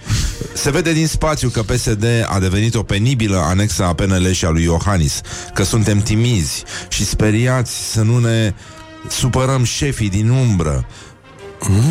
Se 0.54 0.72
vede 0.72 0.94
din 0.94 1.08
spațiu 1.08 1.50
că 1.50 1.64
PSD 1.64 2.06
a 2.28 2.40
devenit 2.40 2.76
o 2.76 2.84
penibilă 2.84 3.38
anexă 3.38 3.84
a 3.84 3.94
PNL 3.94 4.32
și 4.32 4.46
a 4.46 4.50
lui 4.50 4.64
Iohannis 4.64 5.22
Că 5.54 5.64
suntem 5.64 6.00
timizi 6.00 6.64
și 6.90 7.06
speriați 7.06 7.92
să 7.92 8.02
nu 8.02 8.18
ne 8.18 8.54
supărăm 9.10 9.64
șefii 9.64 10.10
din 10.10 10.30
umbră 10.30 10.86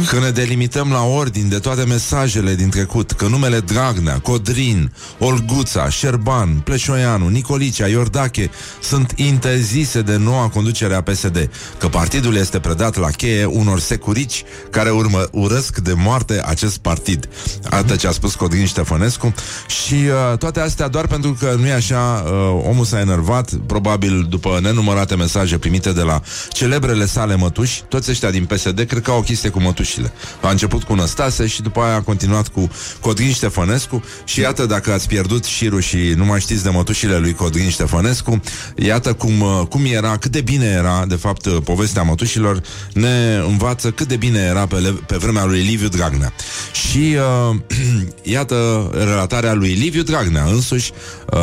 Că 0.09 0.19
ne 0.19 0.31
delimităm 0.31 0.91
la 0.91 1.03
ordini 1.03 1.49
de 1.49 1.59
toate 1.59 1.85
mesajele 1.85 2.55
din 2.55 2.69
trecut 2.69 3.13
Că 3.13 3.27
numele 3.27 3.61
Dragnea, 3.61 4.19
Codrin, 4.19 4.93
Olguța, 5.19 5.89
Șerban, 5.89 6.55
Pleșoianu, 6.65 7.29
Nicolicea, 7.29 7.87
Iordache 7.87 8.51
Sunt 8.83 9.13
interzise 9.17 10.03
de 10.03 10.17
noua 10.17 10.49
conducere 10.49 10.95
a 10.95 11.01
PSD 11.03 11.51
Că 11.79 11.89
partidul 11.89 12.37
este 12.37 12.59
predat 12.59 12.97
la 12.97 13.11
cheie 13.11 13.45
unor 13.45 13.81
securici 13.81 14.45
Care 14.71 14.91
urmă, 14.91 15.29
urăsc 15.33 15.79
de 15.79 15.93
moarte 15.93 16.43
acest 16.47 16.79
partid. 16.79 17.29
Atât 17.71 17.99
ce 17.99 18.07
a 18.07 18.11
spus 18.11 18.35
Codrin 18.35 18.67
Ștefănescu. 18.67 19.35
Și 19.67 19.95
uh, 19.95 20.39
toate 20.39 20.61
astea 20.61 20.89
doar 20.89 21.07
pentru 21.07 21.37
că 21.41 21.55
nu 21.59 21.67
e 21.67 21.73
așa 21.73 22.25
uh, 22.27 22.63
Omul 22.69 22.85
s-a 22.85 23.01
enervat 23.01 23.51
Probabil 23.67 24.27
după 24.29 24.59
nenumărate 24.63 25.15
mesaje 25.15 25.59
primite 25.59 25.93
de 25.93 26.03
la 26.03 26.21
celebrele 26.51 27.07
sale 27.07 27.37
mătuși 27.37 27.83
Toți 27.89 28.11
ăștia 28.11 28.31
din 28.31 28.45
PSD 28.45 28.81
cred 28.81 29.03
că 29.03 29.11
au 29.11 29.19
o 29.19 29.23
chestie 29.23 29.49
cu 29.49 29.58
mătușile. 29.59 30.13
A 30.43 30.51
început 30.51 30.83
cu 30.83 30.95
Năstase 30.95 31.47
și 31.47 31.63
după 31.63 31.81
aia 31.81 31.95
a 31.95 32.01
continuat 32.01 32.49
cu 32.49 32.71
Codrin 33.01 33.33
Ștefănescu. 33.33 34.05
Și 34.25 34.41
iată 34.41 34.67
dacă 34.67 34.93
ați 34.93 35.09
pierdut 35.09 35.45
șirul 35.45 35.81
și 35.81 35.97
nu 36.17 36.25
mai 36.25 36.41
știți 36.41 36.63
de 36.63 36.69
mătușile 36.69 37.17
lui 37.19 37.35
Codrin 37.35 37.71
Ștefănescu 37.71 38.41
Iată 38.77 39.13
cum, 39.13 39.41
uh, 39.41 39.61
cum 39.69 39.85
era, 39.85 40.17
cât 40.17 40.31
de 40.31 40.41
bine 40.41 40.65
era 40.65 41.05
De 41.07 41.15
fapt, 41.15 41.47
uh, 41.47 41.57
povestea 41.65 42.03
mătușilor 42.03 42.61
Ne 42.93 43.41
învață 43.49 43.91
cât 43.91 44.09
de 44.09 44.17
bine 44.17 44.39
era 44.39 44.67
pe, 44.67 44.77
le- 44.77 45.03
pe 45.07 45.17
vremea 45.17 45.45
lui 45.45 45.61
Liviu 45.61 45.89
Dragnea. 45.89 46.33
Și 46.73 47.17
uh, 47.51 47.57
iată 48.37 48.91
relatarea 48.93 49.55
lui 49.55 49.73
Liviu 49.73 50.03
Dragnea 50.03 50.45
însuși 50.45 50.93
uh, 51.33 51.39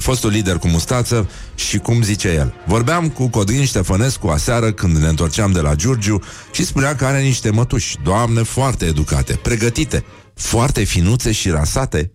Fostul 0.00 0.30
lider 0.30 0.56
cu 0.56 0.68
mustață 0.68 1.28
Și 1.54 1.78
cum 1.78 2.02
zice 2.02 2.28
el 2.28 2.54
Vorbeam 2.66 3.08
cu 3.08 3.28
Codrin 3.28 3.64
Ștefănescu 3.64 4.28
aseară 4.28 4.72
Când 4.72 4.96
ne 4.96 5.08
întorceam 5.08 5.52
de 5.52 5.60
la 5.60 5.74
Giurgiu 5.74 6.20
Și 6.52 6.64
spunea 6.64 6.96
că 6.96 7.04
are 7.04 7.20
niște 7.20 7.50
mătuși 7.50 7.96
Doamne 8.04 8.42
foarte 8.42 8.84
educate, 8.84 9.32
pregătite 9.42 10.04
Foarte 10.34 10.84
finuțe 10.84 11.32
și 11.32 11.48
rasate 11.50 12.12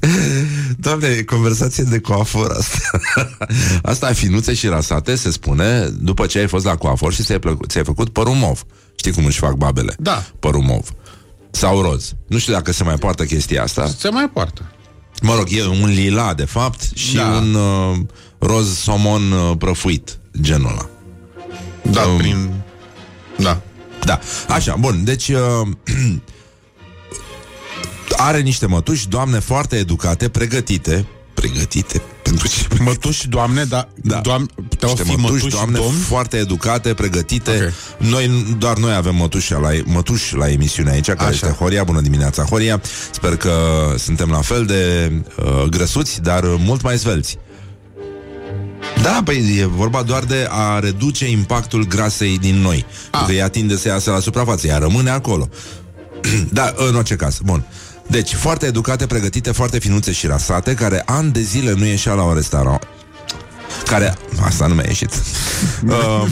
Doamne, 0.76 1.06
e 1.06 1.22
conversație 1.22 1.84
de 1.84 2.00
coafor 2.00 2.50
asta. 2.50 2.78
asta 3.92 4.12
finuțe 4.12 4.54
și 4.54 4.66
rasate 4.66 5.14
se 5.14 5.30
spune 5.30 5.88
după 5.88 6.26
ce 6.26 6.38
ai 6.38 6.48
fost 6.48 6.64
la 6.64 6.76
coafor 6.76 7.12
și 7.12 7.22
ți-ai, 7.22 7.38
plăcut, 7.38 7.70
ți-ai 7.70 7.84
făcut 7.84 8.08
părul 8.08 8.34
mov. 8.34 8.64
Știi 8.96 9.12
cum 9.12 9.24
își 9.24 9.38
fac 9.38 9.54
babele? 9.54 9.94
Da. 9.98 10.24
Părul 10.38 10.62
mov. 10.62 10.88
Sau 11.50 11.82
roz. 11.82 12.12
Nu 12.26 12.38
știu 12.38 12.52
dacă 12.52 12.72
se 12.72 12.84
mai 12.84 12.94
poartă 12.94 13.24
chestia 13.24 13.62
asta. 13.62 13.86
Se 13.98 14.08
mai 14.08 14.30
poartă 14.32 14.71
Mă 15.22 15.34
rog, 15.34 15.46
e 15.50 15.66
un 15.66 15.88
lila, 15.88 16.34
de 16.34 16.44
fapt, 16.44 16.90
și 16.94 17.14
Da. 17.16 17.26
un 17.26 17.54
uh, 17.54 17.96
roz 18.38 18.78
somon 18.78 19.32
uh, 19.32 19.56
prăfuit, 19.58 20.18
genul 20.40 20.70
ăla. 20.70 20.88
Da, 21.82 22.02
Um, 22.02 22.16
prin... 22.16 22.50
Da 23.38 23.60
Da, 24.04 24.18
așa, 24.48 24.76
bun, 24.78 25.04
deci 25.04 25.28
uh, 25.28 25.68
are 28.16 28.40
niște 28.40 28.66
mătuși, 28.66 29.08
doamne 29.08 29.38
foarte 29.38 29.76
educate, 29.76 30.28
pregătite, 30.28 31.06
pregătite 31.34 32.02
pentru 32.32 32.48
ce? 32.48 32.82
Mătuși, 32.90 33.28
doamne, 33.28 33.64
da, 33.64 33.88
Da. 33.94 34.14
da. 34.14 34.20
Doamne, 34.20 34.46
puteau 34.68 34.90
Niște 34.90 35.04
fi 35.10 35.16
mătuși, 35.20 35.32
mătuși, 35.32 35.54
doamne, 35.54 35.78
domni? 35.78 35.98
foarte 36.00 36.36
educate, 36.36 36.94
pregătite. 36.94 37.72
Ok. 38.00 38.08
Noi, 38.08 38.54
doar 38.58 38.76
noi 38.76 38.94
avem 38.94 39.14
mătuși 39.16 39.52
la, 39.52 39.68
mătuși 39.84 40.36
la 40.36 40.50
emisiune 40.50 40.90
aici, 40.90 41.06
care 41.06 41.20
Așa. 41.20 41.30
este 41.30 41.48
Horia. 41.48 41.84
Bună 41.84 42.00
dimineața, 42.00 42.42
Horia. 42.42 42.80
Sper 43.10 43.36
că 43.36 43.52
suntem 43.98 44.30
la 44.30 44.40
fel 44.40 44.64
de 44.64 45.12
uh, 45.36 45.62
grăsuți, 45.70 46.22
dar 46.22 46.44
uh, 46.44 46.54
mult 46.58 46.82
mai 46.82 46.98
svelți. 46.98 47.38
Da, 49.02 49.20
păi 49.24 49.56
e 49.58 49.64
vorba 49.64 50.02
doar 50.02 50.24
de 50.24 50.46
a 50.50 50.78
reduce 50.78 51.30
impactul 51.30 51.86
grasei 51.86 52.38
din 52.38 52.56
noi. 52.56 52.84
Pentru 53.10 53.28
că 53.28 53.34
ea 53.34 53.48
tinde 53.48 53.76
să 53.76 53.88
iasă 53.88 54.10
la 54.10 54.20
suprafață, 54.20 54.66
ea 54.66 54.78
rămâne 54.78 55.10
acolo. 55.10 55.48
da, 56.52 56.72
în 56.76 56.94
orice 56.94 57.16
caz. 57.16 57.38
Bun. 57.44 57.64
Deci, 58.06 58.34
foarte 58.34 58.66
educate, 58.66 59.06
pregătite, 59.06 59.52
foarte 59.52 59.78
finuțe 59.78 60.12
și 60.12 60.26
rasate, 60.26 60.74
care 60.74 61.02
ani 61.06 61.32
de 61.32 61.40
zile 61.40 61.72
nu 61.72 61.84
ieșea 61.84 62.12
la 62.12 62.22
un 62.22 62.34
restaurant. 62.34 62.86
Care, 63.86 64.16
asta 64.40 64.66
nu 64.66 64.74
mi-a 64.74 64.84
ieșit. 64.86 65.10
uh, 65.86 66.24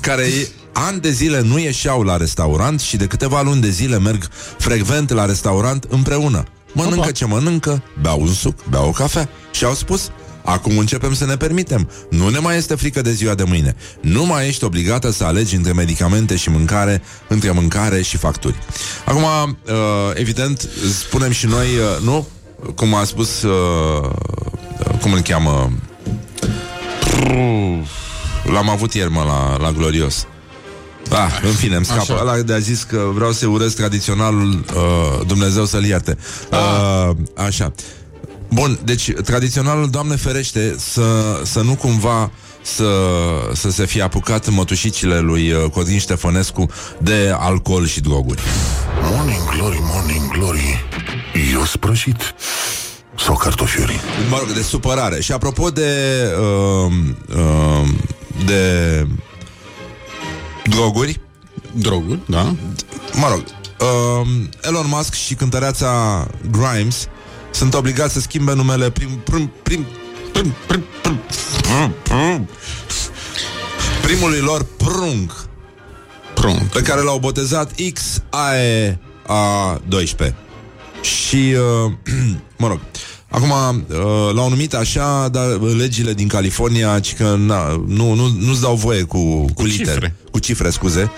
care 0.00 0.26
ani 0.72 1.00
de 1.00 1.10
zile 1.10 1.40
nu 1.40 1.58
ieșeau 1.58 2.02
la 2.02 2.16
restaurant 2.16 2.80
și 2.80 2.96
de 2.96 3.06
câteva 3.06 3.42
luni 3.42 3.60
de 3.60 3.70
zile 3.70 3.98
merg 3.98 4.28
frecvent 4.58 5.10
la 5.10 5.24
restaurant 5.24 5.86
împreună. 5.88 6.44
Mănâncă 6.72 6.98
Opa. 6.98 7.10
ce 7.10 7.24
mănâncă, 7.24 7.82
beau 8.00 8.20
un 8.20 8.32
suc, 8.32 8.64
beau 8.68 8.88
o 8.88 8.90
cafea 8.90 9.28
și 9.50 9.64
au 9.64 9.74
spus 9.74 10.10
Acum 10.48 10.78
începem 10.78 11.14
să 11.14 11.24
ne 11.24 11.36
permitem. 11.36 11.90
Nu 12.10 12.28
ne 12.28 12.38
mai 12.38 12.56
este 12.56 12.74
frică 12.74 13.02
de 13.02 13.12
ziua 13.12 13.34
de 13.34 13.42
mâine. 13.42 13.76
Nu 14.00 14.26
mai 14.26 14.46
ești 14.46 14.64
obligată 14.64 15.10
să 15.10 15.24
alegi 15.24 15.56
între 15.56 15.72
medicamente 15.72 16.36
și 16.36 16.50
mâncare, 16.50 17.02
între 17.28 17.50
mâncare 17.50 18.02
și 18.02 18.16
facturi. 18.16 18.54
Acum, 19.04 19.22
uh, 19.22 19.74
evident, 20.14 20.68
spunem 20.98 21.30
și 21.30 21.46
noi, 21.46 21.66
uh, 21.66 22.04
nu? 22.04 22.26
Cum 22.74 22.94
a 22.94 23.04
spus, 23.04 23.42
uh, 23.42 24.10
cum 25.00 25.12
îl 25.12 25.20
cheamă? 25.20 25.72
L-am 28.52 28.68
avut 28.68 28.94
ieri, 28.94 29.10
mă, 29.10 29.22
la, 29.26 29.56
la 29.64 29.72
Glorios. 29.72 30.26
Ah, 31.10 31.40
în 31.42 31.52
fine, 31.52 31.76
îmi 31.76 31.84
scapă. 31.84 32.12
Așa. 32.12 32.18
Ăla 32.20 32.40
de 32.40 32.52
a 32.52 32.58
zis 32.58 32.82
că 32.82 33.08
vreau 33.14 33.32
să 33.32 33.46
urez 33.46 33.72
tradiționalul 33.74 34.64
uh, 34.74 35.26
Dumnezeu 35.26 35.64
să-l 35.64 35.84
ierte. 35.84 36.18
Uh, 36.50 37.10
așa. 37.36 37.72
Bun, 38.50 38.78
deci 38.84 39.12
tradiționalul, 39.24 39.90
Doamne 39.90 40.16
ferește, 40.16 40.74
să, 40.78 41.40
să 41.44 41.60
nu 41.60 41.74
cumva 41.74 42.30
să, 42.62 42.90
să 43.52 43.70
se 43.70 43.86
fie 43.86 44.02
apucat 44.02 44.48
mătușicile 44.48 45.18
lui 45.18 45.52
uh, 45.52 45.70
Codin 45.70 45.98
Ștefănescu 45.98 46.70
de 46.98 47.34
alcool 47.38 47.86
și 47.86 48.00
droguri. 48.00 48.42
Morning 49.02 49.48
glory, 49.56 49.78
morning 49.80 50.30
glory 50.32 50.84
Eu 51.52 51.64
sprășit 51.64 52.34
Sau 53.18 53.36
cartofiuri 53.36 54.00
Mă 54.30 54.36
rog, 54.38 54.52
de 54.52 54.62
supărare. 54.62 55.20
Și 55.20 55.32
apropo 55.32 55.70
de 55.70 55.90
uh, 56.40 56.92
uh, 57.36 57.88
de 58.44 59.06
droguri, 60.64 61.20
Droguri, 61.72 62.20
da? 62.26 62.54
mă 63.12 63.28
rog, 63.30 63.44
uh, 63.80 64.28
Elon 64.62 64.86
Musk 64.88 65.14
și 65.14 65.34
cântăreața 65.34 66.26
Grimes 66.50 67.08
sunt 67.50 67.74
obligați 67.74 68.12
să 68.12 68.20
schimbe 68.20 68.54
numele 68.54 68.90
prim, 68.90 69.08
prim, 69.24 69.50
prim, 69.62 69.86
prim, 70.32 70.54
prim, 70.66 70.84
prim, 71.02 71.20
prim, 71.62 71.96
prim, 72.02 72.48
primului 74.02 74.40
lor 74.40 74.66
prunc 74.76 75.48
Prunc. 76.34 76.62
pe 76.62 76.80
care 76.80 77.00
l-au 77.00 77.18
botezat 77.18 77.72
XAE 77.92 78.98
A12. 79.26 80.32
Și, 81.00 81.54
uh, 81.84 81.92
mă 82.58 82.68
rog, 82.68 82.80
acum 83.28 83.50
uh, 83.50 84.34
l-au 84.34 84.48
numit 84.48 84.74
așa, 84.74 85.28
dar 85.28 85.46
legile 85.76 86.12
din 86.12 86.28
California, 86.28 87.00
ci 87.00 87.14
că 87.14 87.34
na, 87.38 87.82
nu, 87.86 88.14
nu, 88.14 88.28
nu-ți 88.38 88.60
dau 88.60 88.74
voie 88.74 89.02
cu, 89.02 89.18
cu, 89.18 89.52
cu 89.54 89.64
litere, 89.64 89.90
cifre. 89.90 90.14
cu 90.30 90.38
cifre, 90.38 90.70
scuze, 90.70 91.00
în, 91.00 91.06
uh, 91.06 91.10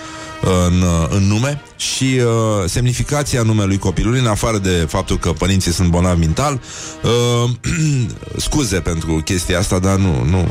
în 1.11 1.27
nume 1.27 1.61
și 1.77 2.05
uh, 2.05 2.69
semnificația 2.69 3.43
numelui 3.43 3.79
copilului, 3.79 4.21
în 4.21 4.27
afară 4.27 4.59
de 4.59 4.87
faptul 4.89 5.19
că 5.19 5.33
părinții 5.33 5.73
sunt 5.73 5.89
bolnavi 5.89 6.19
mental, 6.19 6.61
uh, 7.03 7.51
scuze 8.47 8.81
pentru 8.81 9.21
chestia 9.25 9.59
asta, 9.59 9.79
dar 9.79 9.97
nu, 9.97 10.25
nu 10.25 10.49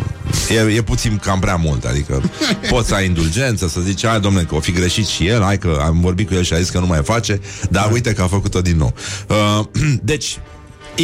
e, 0.50 0.76
e 0.76 0.82
puțin 0.82 1.18
cam 1.18 1.40
prea 1.40 1.56
mult, 1.56 1.84
adică 1.86 2.22
poți 2.70 2.88
să 2.88 2.96
ai 2.96 3.06
indulgență, 3.06 3.68
să 3.68 3.80
zici, 3.80 4.06
hai 4.06 4.20
domnule, 4.20 4.44
că 4.44 4.56
o 4.56 4.60
fi 4.60 4.72
greșit 4.72 5.08
și 5.08 5.28
el, 5.28 5.42
hai 5.42 5.58
că 5.58 5.82
am 5.86 6.00
vorbit 6.02 6.28
cu 6.28 6.34
el 6.34 6.44
și 6.44 6.54
a 6.54 6.60
zis 6.60 6.70
că 6.70 6.80
nu 6.80 6.86
mai 6.86 7.04
face, 7.04 7.40
dar 7.70 7.92
uite 7.92 8.14
că 8.14 8.22
a 8.22 8.28
făcut-o 8.28 8.62
din 8.62 8.78
nou. 8.78 8.94
Uh, 9.28 9.66
deci, 10.02 10.40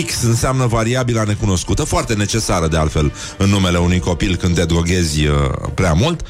X 0.05 0.21
înseamnă 0.23 0.65
variabila 0.65 1.23
necunoscută, 1.23 1.83
foarte 1.83 2.13
necesară 2.13 2.67
de 2.67 2.77
altfel 2.77 3.13
în 3.37 3.49
numele 3.49 3.77
unui 3.77 3.99
copil 3.99 4.35
când 4.35 4.55
te 4.55 4.65
droghezi 4.65 5.25
uh, 5.25 5.35
prea 5.73 5.93
mult, 5.93 6.21
uh, 6.21 6.27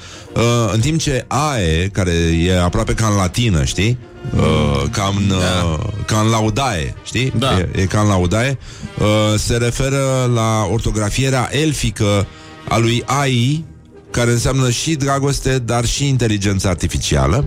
în 0.73 0.79
timp 0.79 0.99
ce 0.99 1.25
AE, 1.27 1.87
care 1.87 2.11
e 2.45 2.61
aproape 2.61 2.93
ca 2.93 3.07
în 3.07 3.15
latină, 3.15 3.63
știi? 3.63 3.97
Uh, 4.35 4.83
ca, 4.91 5.13
în, 5.15 5.29
uh, 5.29 5.79
ca 6.05 6.19
în 6.19 6.29
laudae, 6.29 6.95
știi? 7.03 7.33
Da. 7.37 7.57
E, 7.57 7.69
e 7.75 7.85
ca 7.85 7.99
în 7.99 8.07
laudae. 8.07 8.57
Uh, 8.99 9.05
se 9.37 9.57
referă 9.57 10.31
la 10.33 10.67
ortografierea 10.71 11.49
elfică 11.51 12.27
a 12.69 12.77
lui 12.77 13.03
AI, 13.05 13.65
care 14.11 14.31
înseamnă 14.31 14.69
și 14.69 14.95
dragoste, 14.95 15.59
dar 15.59 15.85
și 15.85 16.07
inteligență 16.07 16.67
artificială. 16.67 17.45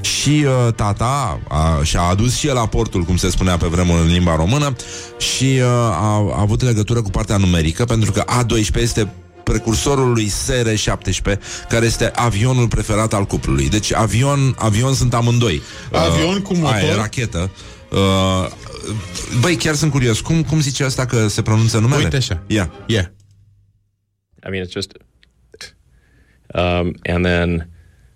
Și 0.00 0.44
uh, 0.44 0.72
tata 0.74 1.40
a, 1.48 1.80
și-a 1.82 2.00
adus 2.00 2.36
și 2.36 2.46
el 2.46 2.56
aportul, 2.56 3.02
cum 3.02 3.16
se 3.16 3.30
spunea 3.30 3.56
pe 3.56 3.66
vremuri 3.66 4.00
în 4.00 4.12
limba 4.12 4.36
română, 4.36 4.76
și 5.18 5.58
uh, 5.58 5.64
a, 5.64 6.32
a 6.36 6.40
avut 6.40 6.62
legătură 6.62 7.02
cu 7.02 7.10
partea 7.10 7.36
numerică, 7.36 7.84
pentru 7.84 8.12
că 8.12 8.24
A12 8.24 8.80
este 8.80 9.12
precursorul 9.50 10.12
lui 10.12 10.28
SR-17, 10.28 11.38
care 11.68 11.86
este 11.86 12.10
avionul 12.14 12.68
preferat 12.68 13.12
al 13.12 13.24
cuplului. 13.24 13.68
Deci 13.68 13.92
avion, 13.92 14.54
avion 14.58 14.94
sunt 14.94 15.14
amândoi. 15.14 15.62
Avion 15.92 16.42
cu 16.42 16.54
motor? 16.54 16.74
Aia, 16.74 16.94
rachetă. 16.94 17.50
Uh, 17.90 18.50
băi, 19.40 19.56
chiar 19.56 19.74
sunt 19.74 19.90
curios. 19.90 20.20
Cum, 20.20 20.42
cum 20.42 20.60
zice 20.60 20.84
asta 20.84 21.06
că 21.06 21.28
se 21.28 21.42
pronunță 21.42 21.78
numele? 21.78 22.02
Uite 22.02 22.16
așa. 22.16 22.42
Ia. 22.46 22.72
Yeah. 22.86 23.04
I 24.46 24.50
mean, 24.50 24.64
it's 24.64 24.72
just. 24.72 24.92
Um, 26.54 26.94
and 27.04 27.24
then 27.24 27.68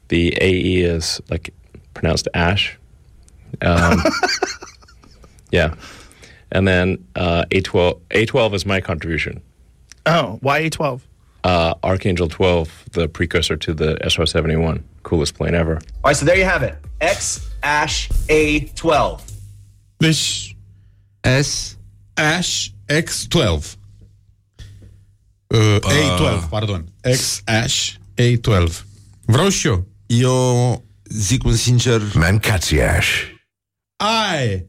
the 0.07 0.33
AE 0.41 0.97
is 0.97 1.21
like 1.27 1.53
pronounced 1.93 2.29
ash. 2.33 2.79
Um, 3.67 4.03
yeah. 5.59 5.75
And 6.53 6.67
then 6.67 6.99
uh, 7.15 7.45
A12, 7.51 8.01
A12 8.11 8.55
is 8.55 8.65
my 8.65 8.81
contribution. 8.81 9.43
Oh, 10.07 10.39
why 10.43 10.69
A12? 10.69 11.01
Uh, 11.43 11.73
Archangel 11.83 12.29
12, 12.29 12.69
the 12.93 13.09
precursor 13.09 13.57
to 13.57 13.73
the 13.75 13.97
SR 14.09 14.27
71. 14.27 14.85
Coolest 15.03 15.35
plane 15.35 15.55
ever. 15.55 15.75
All 16.03 16.11
right, 16.11 16.17
so 16.17 16.25
there 16.25 16.37
you 16.37 16.45
have 16.45 16.63
it. 16.63 16.75
X 17.01 17.41
Ash 17.63 18.09
A12. 18.29 19.21
Deci, 19.97 20.57
S 21.23 21.77
Ash 22.15 22.73
X12. 22.89 23.77
Uh, 25.55 25.81
A12, 25.81 26.49
pardon. 26.51 26.89
X 27.03 27.43
Ash 27.47 27.97
A12. 28.19 28.85
Vreau 29.27 29.49
și 29.49 29.67
eu. 29.67 29.87
Eu 30.07 30.85
zic 31.05 31.45
un 31.45 31.57
sincer 31.57 32.03
Mancațiaș 32.15 33.09
Ai! 33.97 34.67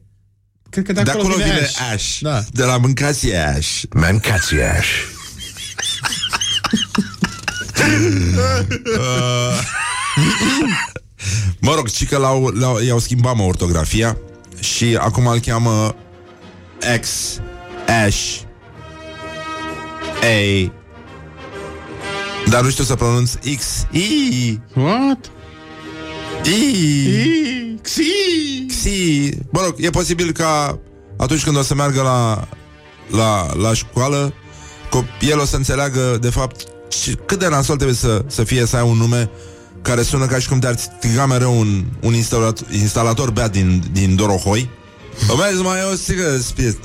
Cred 0.70 0.84
că 0.84 0.92
de 0.92 1.02
De 1.02 1.10
acolo, 1.10 1.28
acolo 1.28 1.44
vine 1.44 1.58
Ash. 1.60 1.92
Ash, 1.92 2.18
Da. 2.20 2.42
De 2.50 2.64
la 2.64 2.76
mâncați 2.76 3.34
Ash 3.34 3.82
Mancațiaș 3.94 4.86
Mă 11.60 11.74
rog, 11.74 11.88
ci 11.88 12.08
că 12.08 12.16
l-au, 12.18 12.46
l-au, 12.46 12.78
i-au 12.78 12.98
schimbat 12.98 13.36
mă 13.36 13.42
ortografia 13.42 14.16
Și 14.60 14.96
acum 15.00 15.26
îl 15.26 15.38
cheamă 15.38 15.94
X 17.00 17.38
Ash 18.06 18.40
A 20.22 20.72
Dar 22.48 22.62
nu 22.62 22.70
știu 22.70 22.84
să 22.84 22.94
pronunț 22.94 23.32
X 23.56 23.86
I 23.90 24.58
What? 24.74 25.30
I 26.44 27.78
Xi! 27.82 28.02
Xi 28.66 29.30
Mă 29.50 29.60
rog, 29.64 29.74
e 29.76 29.90
posibil 29.90 30.32
ca 30.32 30.78
Atunci 31.18 31.44
când 31.44 31.56
o 31.56 31.62
să 31.62 31.74
meargă 31.74 32.02
la 32.02 32.48
La, 33.10 33.54
la 33.54 33.74
școală 33.74 34.32
co- 34.34 34.41
El 35.20 35.38
o 35.38 35.44
să 35.44 35.56
înțeleagă 35.56 36.18
de 36.20 36.30
fapt 36.30 36.60
și 36.88 37.18
cât 37.26 37.38
de 37.38 37.48
nasol 37.48 37.76
trebuie 37.76 37.96
să, 37.96 38.24
să 38.26 38.44
fie 38.44 38.66
să 38.66 38.76
ai 38.76 38.82
un 38.82 38.96
nume 38.96 39.30
care 39.82 40.02
sună 40.02 40.26
ca 40.26 40.38
și 40.38 40.48
cum 40.48 40.58
te-ar 40.58 40.76
striga 40.76 41.26
mereu 41.26 41.58
un, 41.58 41.84
un 42.00 42.14
instalator, 42.14 42.66
instalator 42.70 43.30
beat 43.30 43.52
din, 43.52 43.84
din 43.92 44.16
Dorohoi. 44.16 44.70
Vezi 45.26 45.62
mai 45.62 45.78
o 45.92 45.94
strigă 45.94 46.38
spit. 46.38 46.78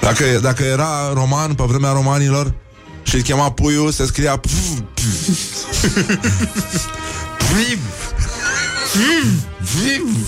Dacă, 0.00 0.24
dacă 0.42 0.62
era 0.62 1.12
roman 1.12 1.54
pe 1.54 1.64
vremea 1.66 1.92
romanilor 1.92 2.54
și 3.02 3.14
îl 3.14 3.20
chema 3.20 3.52
puiul, 3.52 3.90
se 3.90 4.06
scria 4.06 4.36
pf, 4.36 4.52
pf. 4.94 5.66
Viv. 7.54 7.80
Viv. 9.82 10.26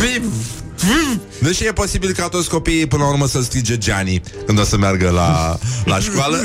Viv. 0.00 1.20
Deși 1.38 1.64
e 1.64 1.72
posibil 1.72 2.12
ca 2.12 2.28
toți 2.28 2.48
copiii 2.48 2.86
până 2.86 3.02
la 3.02 3.08
urmă 3.08 3.26
să 3.26 3.42
strige 3.42 3.78
Gianni 3.78 4.22
când 4.46 4.58
o 4.58 4.64
să 4.64 4.76
meargă 4.76 5.10
la, 5.10 5.58
la 5.84 5.98
școală. 5.98 6.44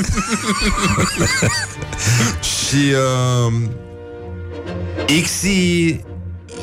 Și 2.52 2.92
uh, 3.46 3.52
Xi 5.22 6.00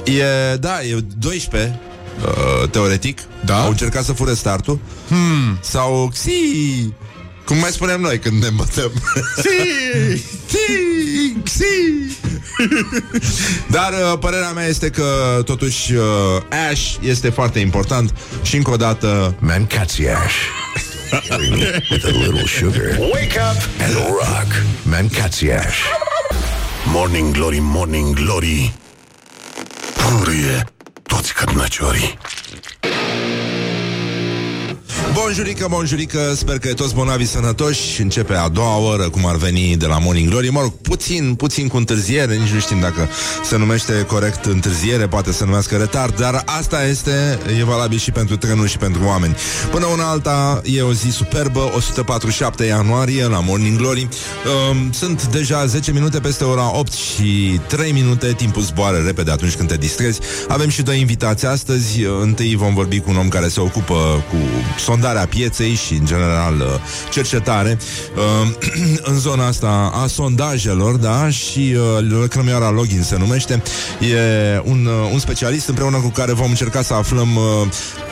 e, 0.03 0.55
da, 0.59 0.83
e 0.83 1.05
12 1.17 1.79
uh, 2.25 2.69
teoretic. 2.69 3.19
Da. 3.45 3.61
Au 3.61 3.69
încercat 3.69 4.03
să 4.03 4.13
fure 4.13 4.33
startul. 4.33 4.79
Hmm. 5.07 5.57
Sau 5.61 6.09
Xi 6.13 6.93
cum 7.49 7.57
mai 7.57 7.71
spunem 7.71 8.01
noi 8.01 8.19
când 8.19 8.41
ne 8.41 8.47
îmbătăm. 8.47 8.91
Xi 9.35 9.47
Xi 10.47 11.33
Xi 11.43 12.17
Dar 13.67 13.91
uh, 13.91 14.19
părerea 14.19 14.51
mea 14.51 14.65
este 14.65 14.89
că 14.89 15.41
Totuși 15.45 15.93
uh, 15.93 16.03
Ash 16.71 16.95
este 17.01 17.29
foarte 17.29 17.59
important 17.59 18.13
Și 18.41 18.55
încă 18.55 18.71
o 18.71 18.75
dată 18.75 19.35
Mancațiaș 19.39 20.33
With 21.91 22.05
a 22.05 22.09
little 22.09 22.45
sugar. 22.59 22.97
Wake 22.99 23.39
up 23.51 23.69
and 23.81 23.93
rock. 24.07 24.63
Mancațiaș 24.83 25.77
Morning 26.85 27.33
glory, 27.33 27.59
morning 27.61 28.13
glory. 28.13 28.73
Purie 29.95 30.65
toți 31.03 31.33
cărnăciorii 31.33 32.17
Bonjurică, 35.13 35.67
bonjurică, 35.69 36.33
sper 36.35 36.59
că 36.59 36.67
e 36.67 36.73
toți 36.73 36.93
bonavi 36.93 37.25
sănătoși. 37.25 38.01
Începe 38.01 38.33
a 38.33 38.47
doua 38.47 38.77
oră, 38.77 39.09
cum 39.09 39.25
ar 39.25 39.35
veni 39.35 39.77
de 39.77 39.85
la 39.85 39.97
Morning 39.97 40.29
Glory. 40.29 40.49
Mă 40.49 40.61
rog, 40.61 40.71
puțin, 40.71 41.35
puțin 41.35 41.67
cu 41.67 41.77
întârziere 41.77 42.35
Nici 42.35 42.49
nu 42.49 42.59
știm 42.59 42.79
dacă 42.79 43.09
se 43.43 43.57
numește 43.57 44.05
corect 44.07 44.45
întârziere 44.45 45.07
Poate 45.07 45.31
să 45.31 45.45
numească 45.45 45.75
retard 45.75 46.19
Dar 46.19 46.43
asta 46.45 46.85
este, 46.85 47.39
e 47.59 47.63
valabil 47.63 47.97
și 47.97 48.11
pentru 48.11 48.37
trenuri 48.37 48.69
și 48.69 48.77
pentru 48.77 49.01
oameni. 49.05 49.35
Până 49.71 49.85
una 49.85 50.09
alta, 50.09 50.61
e 50.63 50.81
o 50.81 50.93
zi 50.93 51.09
superbă 51.09 51.71
147 51.75 52.63
ianuarie 52.65 53.25
la 53.25 53.39
Morning 53.39 53.77
Glory. 53.77 54.07
Um, 54.71 54.91
Sunt 54.91 55.27
deja 55.27 55.65
10 55.65 55.91
minute 55.91 56.19
peste 56.19 56.43
ora 56.43 56.77
8 56.77 56.91
și 56.91 57.59
3 57.67 57.91
minute 57.91 58.33
Timpul 58.33 58.61
zboară 58.61 58.97
repede 58.97 59.31
atunci 59.31 59.55
când 59.55 59.69
te 59.69 59.77
distrezi. 59.77 60.19
Avem 60.47 60.69
și 60.69 60.81
doi 60.81 60.99
invitați 60.99 61.45
astăzi. 61.45 61.99
Întâi 62.21 62.55
vom 62.55 62.73
vorbi 62.73 62.99
cu 62.99 63.09
un 63.09 63.17
om 63.17 63.27
care 63.27 63.47
se 63.47 63.59
ocupă 63.59 64.23
cu 64.29 64.37
sondarea 65.01 65.27
pieței 65.27 65.73
și, 65.73 65.93
în 65.93 66.05
general, 66.05 66.59
uh, 66.59 66.65
cercetare 67.11 67.77
uh, 68.15 68.47
în 69.11 69.19
zona 69.19 69.47
asta 69.47 69.91
a 70.03 70.07
sondajelor, 70.07 70.95
da, 70.95 71.29
și 71.29 71.75
uh, 72.19 72.27
Crămioara 72.29 72.69
Login 72.69 73.03
se 73.03 73.17
numește. 73.17 73.63
E 73.99 74.61
un, 74.63 74.85
uh, 74.85 75.09
un 75.13 75.19
specialist 75.19 75.67
împreună 75.67 75.97
cu 75.97 76.07
care 76.07 76.33
vom 76.33 76.49
încerca 76.49 76.81
să 76.81 76.93
aflăm 76.93 77.35
uh, 77.35 77.67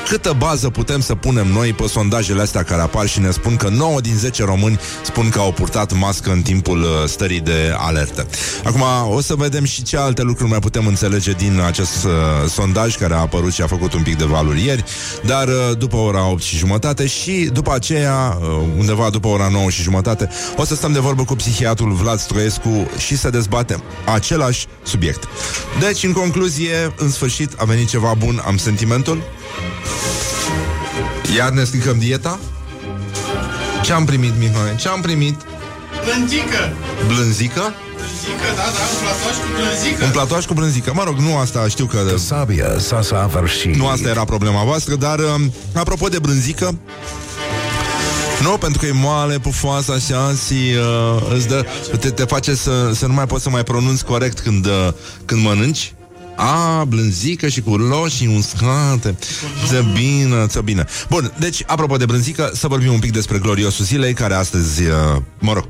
câtă 0.10 0.36
bază 0.38 0.70
putem 0.70 1.02
să 1.02 1.16
punem 1.16 1.48
noi 1.48 1.74
pe 1.74 1.88
sondajele 1.88 2.42
astea 2.42 2.64
care 2.64 2.82
apar 2.82 3.08
și 3.08 3.20
ne 3.20 3.32
spun 3.32 3.56
că 3.56 3.70
9 3.70 4.02
din 4.02 4.16
10 4.16 4.44
români 4.44 4.80
spun 5.04 5.30
că 5.30 5.40
au 5.40 5.52
purtat 5.52 5.94
mască 5.94 6.32
în 6.32 6.42
timpul 6.42 6.82
uh, 6.82 6.88
stării 7.06 7.40
de 7.40 7.76
alertă. 7.78 8.28
Acum 8.64 8.82
o 9.10 9.22
să 9.22 9.36
vedem 9.36 9.64
și 9.64 9.84
ce 9.84 9.98
alte 9.98 10.22
lucruri 10.22 10.50
mai 10.50 10.60
putem 10.60 10.88
înțelege 10.88 11.32
din 11.32 11.62
acest 11.66 12.04
uh, 12.04 12.12
sondaj 12.50 12.96
care 12.96 13.14
a 13.14 13.18
apărut 13.18 13.54
și 13.54 13.62
a 13.62 13.68
făcut 13.68 13.94
un 13.94 14.04
pic 14.04 14.18
de 14.18 14.26
valuri 14.26 14.66
ieri, 14.66 14.84
dar 15.26 15.48
uh, 15.48 15.78
după 15.78 15.96
ora 15.96 16.30
8 16.30 16.42
și 16.42 16.58
jumătate 16.58 16.77
și 17.06 17.50
după 17.54 17.74
aceea, 17.74 18.38
uh, 18.42 18.48
undeva 18.78 19.10
după 19.10 19.28
ora 19.28 19.48
9 19.48 19.70
și 19.70 19.82
jumătate, 19.82 20.30
o 20.56 20.66
să 20.66 20.76
stăm 20.76 20.92
de 20.92 21.00
vorbă 21.00 21.24
cu 21.24 21.36
psihiatrul 21.36 21.92
Vlad 21.92 22.20
Stroiescu 22.20 22.90
și 22.98 23.18
să 23.18 23.30
dezbatem 23.30 23.84
același 24.14 24.68
subiect. 24.84 25.28
Deci, 25.80 26.04
în 26.04 26.12
concluzie, 26.12 26.94
în 26.98 27.12
sfârșit 27.12 27.52
a 27.58 27.66
venit 27.66 27.88
ceva 27.88 28.14
bun, 28.18 28.42
am 28.46 28.58
sentimentul. 28.58 29.22
Iar 31.36 31.50
ne 31.50 31.64
stricăm 31.64 32.00
dieta? 32.00 32.40
Ce-am 33.84 34.06
primit, 34.06 34.34
Mihai? 34.40 34.76
Ce-am 34.76 35.02
primit? 35.02 35.36
Blânzică! 36.06 36.74
Blânzică? 37.08 37.74
Blânzică, 37.98 38.48
da, 38.56 38.68
da, 38.78 38.84
un 38.94 39.00
platoaș 39.04 39.36
cu 39.44 39.48
blânzică. 39.58 40.04
Un 40.04 40.12
platoaș 40.12 40.46
cu 40.46 40.54
brânzică. 40.54 40.92
Mă 40.94 41.04
rog, 41.04 41.18
nu 41.18 41.38
asta 41.38 41.68
știu 41.68 41.86
că... 41.86 42.00
Sabia 42.18 42.80
s-a 42.80 43.02
săvârșit. 43.02 43.76
Nu 43.76 43.88
asta 43.88 44.10
era 44.10 44.24
problema 44.24 44.64
voastră, 44.64 44.96
dar 44.96 45.20
um, 45.20 45.54
apropo 45.74 46.08
de 46.08 46.20
brânzică, 46.20 46.78
nu, 48.42 48.50
pentru 48.50 48.80
că 48.80 48.86
e 48.86 48.92
moale, 48.92 49.40
pufoasă, 49.40 49.92
așa 49.92 50.36
și 50.46 50.54
uh, 50.54 51.34
îți 51.36 51.48
dă, 51.48 51.66
te, 52.00 52.10
te 52.10 52.24
face 52.24 52.56
să, 52.56 52.92
să 52.94 53.06
nu 53.06 53.14
mai 53.14 53.26
poți 53.26 53.44
să 53.44 53.50
mai 53.50 53.64
pronunți 53.64 54.06
corect 54.06 54.40
când, 54.40 54.66
uh, 54.66 54.90
când 55.26 55.44
mănânci. 55.44 55.94
A, 56.36 56.84
blânzică 56.84 57.48
și 57.48 57.62
cu 57.62 57.76
roșii 57.76 58.36
uscate 58.38 59.16
Ță 59.68 59.86
bine, 59.94 60.46
ță 60.48 60.62
bine 60.62 60.86
Bun, 61.10 61.34
deci, 61.40 61.64
apropo 61.66 61.98
de 61.98 62.06
brânzică 62.06 62.52
Să 62.54 62.68
vorbim 62.68 62.94
un 62.94 63.00
pic 63.00 63.12
despre 63.12 63.38
gloriosul 63.38 63.86
zilei 63.86 64.14
Care 64.14 64.34
astăzi, 64.34 64.82
uh, 64.82 65.22
mă 65.40 65.54
rog 65.54 65.66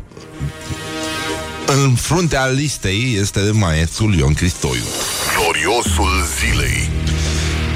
În 1.68 1.96
fruntea 1.96 2.46
listei 2.46 3.18
Este 3.22 3.40
maestrul 3.40 4.14
Ion 4.16 4.34
Cristoiu 4.34 4.84
Gloriosul 5.36 6.24
zilei. 6.40 6.90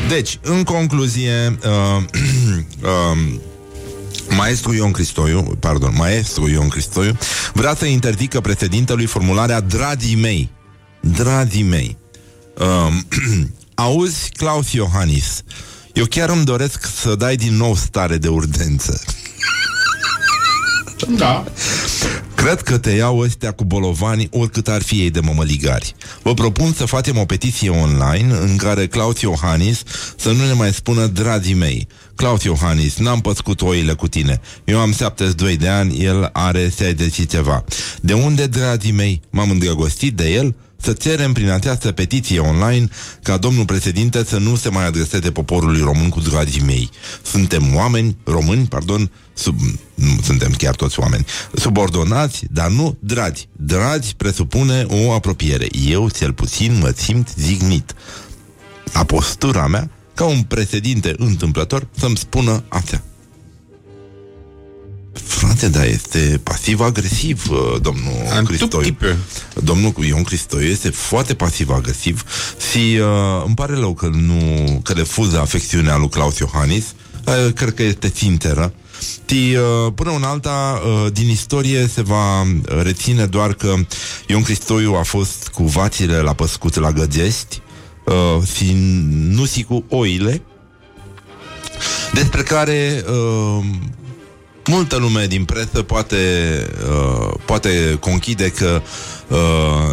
Deci, 0.08 0.40
în 0.42 0.64
concluzie, 0.64 1.58
uh, 1.66 2.04
uh, 2.84 3.40
Maestru 4.30 4.74
Ion 4.74 4.92
Cristoiu, 4.92 5.42
pardon, 5.60 5.94
maestru 5.96 6.50
Ion 6.50 6.68
Cristoiu 6.68 7.18
vrea 7.54 7.76
să 7.76 7.86
interdică 7.86 8.42
președintelui 8.42 9.06
formularea 9.06 9.60
dragii 9.60 10.16
mei. 10.16 10.50
Dragii 11.00 11.64
mei. 11.64 11.98
Uh, 12.58 12.94
auzi, 13.86 14.30
Claus 14.30 14.72
Iohannis, 14.72 15.44
eu 15.94 16.06
chiar 16.06 16.30
îmi 16.30 16.46
doresc 16.46 16.86
să 17.02 17.16
dai 17.16 17.36
din 17.36 17.56
nou 17.56 17.76
stare 17.76 18.18
de 18.18 18.28
urgență. 18.28 19.02
Da. 21.08 21.44
Cred 22.42 22.62
că 22.62 22.78
te 22.78 22.92
iau 22.92 23.18
ăstea 23.18 23.52
cu 23.52 23.64
bolovani 23.64 24.28
oricât 24.32 24.68
ar 24.68 24.82
fi 24.82 24.96
ei 24.96 25.10
de 25.10 25.20
mămăligari. 25.20 25.96
Vă 26.22 26.34
propun 26.34 26.74
să 26.74 26.86
facem 26.86 27.18
o 27.18 27.26
petiție 27.26 27.70
online 27.70 28.34
în 28.34 28.56
care 28.56 28.88
Claus 28.88 29.22
Iohannis 29.22 29.84
să 30.18 30.32
nu 30.32 30.46
ne 30.46 30.54
mai 30.54 30.74
spună 30.74 31.06
dragii 31.06 31.54
mei. 31.54 31.88
Claus 32.16 32.44
Iohannis, 32.44 32.98
n-am 32.98 33.20
păscut 33.20 33.62
oile 33.62 33.94
cu 33.94 34.08
tine. 34.08 34.42
Eu 34.64 34.80
am 34.80 34.94
72 34.94 35.58
de 35.58 35.68
ani, 35.68 36.04
el 36.04 36.30
are 36.34 36.72
60 36.78 37.28
ceva. 37.30 37.64
De 38.02 38.14
unde, 38.14 38.48
dragii 38.48 38.92
mei, 38.92 39.22
m-am 39.30 39.50
îndrăgostit 39.50 40.14
de 40.14 40.32
el? 40.32 40.56
Să 40.82 40.94
cerem 40.94 41.34
prin 41.34 41.50
această 41.50 41.92
petiție 41.92 42.40
online 42.40 42.88
ca 43.24 43.38
domnul 43.38 43.66
președinte 43.66 44.24
să 44.24 44.38
nu 44.38 44.56
se 44.56 44.70
mai 44.70 44.86
adreseze 44.86 45.32
poporului 45.32 45.82
român 45.82 46.10
cu 46.10 46.20
dragii 46.20 46.62
mei. 46.62 46.90
Suntem 47.24 47.76
oameni, 47.76 48.18
români, 48.24 48.66
pardon, 48.66 49.12
sub, 49.34 49.60
nu 49.96 50.20
suntem 50.24 50.52
chiar 50.52 50.76
toți 50.76 51.00
oameni, 51.00 51.26
subordonați, 51.56 52.46
dar 52.52 52.70
nu 52.70 52.98
dragi. 53.00 53.48
Dragi 53.52 54.16
presupune 54.16 54.86
o 54.90 55.12
apropiere. 55.12 55.68
Eu, 55.88 56.10
cel 56.10 56.34
puțin, 56.34 56.78
mă 56.78 56.94
simt 56.96 57.34
zignit. 57.38 57.94
A 58.94 59.04
postura 59.04 59.68
mea, 59.68 59.90
ca 60.14 60.26
un 60.26 60.42
președinte 60.42 61.14
întâmplător, 61.18 61.88
să-mi 61.98 62.18
spună 62.18 62.64
asta. 62.68 63.04
Frate, 65.14 65.68
dar 65.70 65.86
este 65.86 66.40
pasiv-agresiv, 66.44 67.50
uh, 67.50 67.82
domnul 67.82 68.14
Un 68.38 68.44
Cristoiu. 68.44 68.70
tout 68.70 68.82
petit 68.82 68.98
peu. 68.98 69.16
Domnul 69.64 69.94
Ion 70.08 70.24
Cristoiu 70.24 70.68
este 70.68 70.90
foarte 70.90 71.34
pasiv-agresiv 71.34 72.24
și 72.72 72.78
uh, 73.00 73.44
îmi 73.46 73.56
pare 73.56 73.74
rău 73.74 73.94
că 73.94 74.10
nu 74.14 74.80
că 74.84 74.94
refuză 74.94 75.40
afecțiunea 75.40 75.98
lui 75.98 76.10
Claus 76.10 76.38
Iohannis. 76.38 76.86
Uh, 77.26 77.54
cred 77.54 77.74
că 77.74 77.84
este 77.84 78.10
ținteră. 78.10 78.74
Și, 79.30 79.56
uh, 79.86 79.92
până 79.96 80.12
în 80.16 80.24
alta, 80.24 80.82
uh, 80.86 81.12
din 81.12 81.30
istorie 81.30 81.88
se 81.88 82.02
va 82.02 82.42
uh, 82.42 82.48
reține 82.82 83.26
doar 83.26 83.54
că 83.54 83.74
Ion 84.28 84.42
Cristoiu 84.42 84.94
a 84.94 85.04
fost 85.04 85.48
cu 85.48 85.64
vațile 85.64 86.18
la 86.18 86.34
păscut 86.34 86.76
la 86.76 86.92
Găgești 86.92 87.62
uh, 88.06 88.48
și 88.56 88.74
nu 89.10 89.46
și 89.46 89.64
cu 89.64 89.84
oile, 89.90 90.42
despre 92.14 92.42
care 92.44 93.04
uh, 93.10 93.66
multă 94.66 94.96
lume 94.98 95.26
din 95.26 95.46
presă 95.46 95.84
poate, 95.84 96.18
uh, 96.90 97.34
poate 97.46 97.98
conchide 98.00 98.50
că 98.50 98.82
uh, 99.28 99.38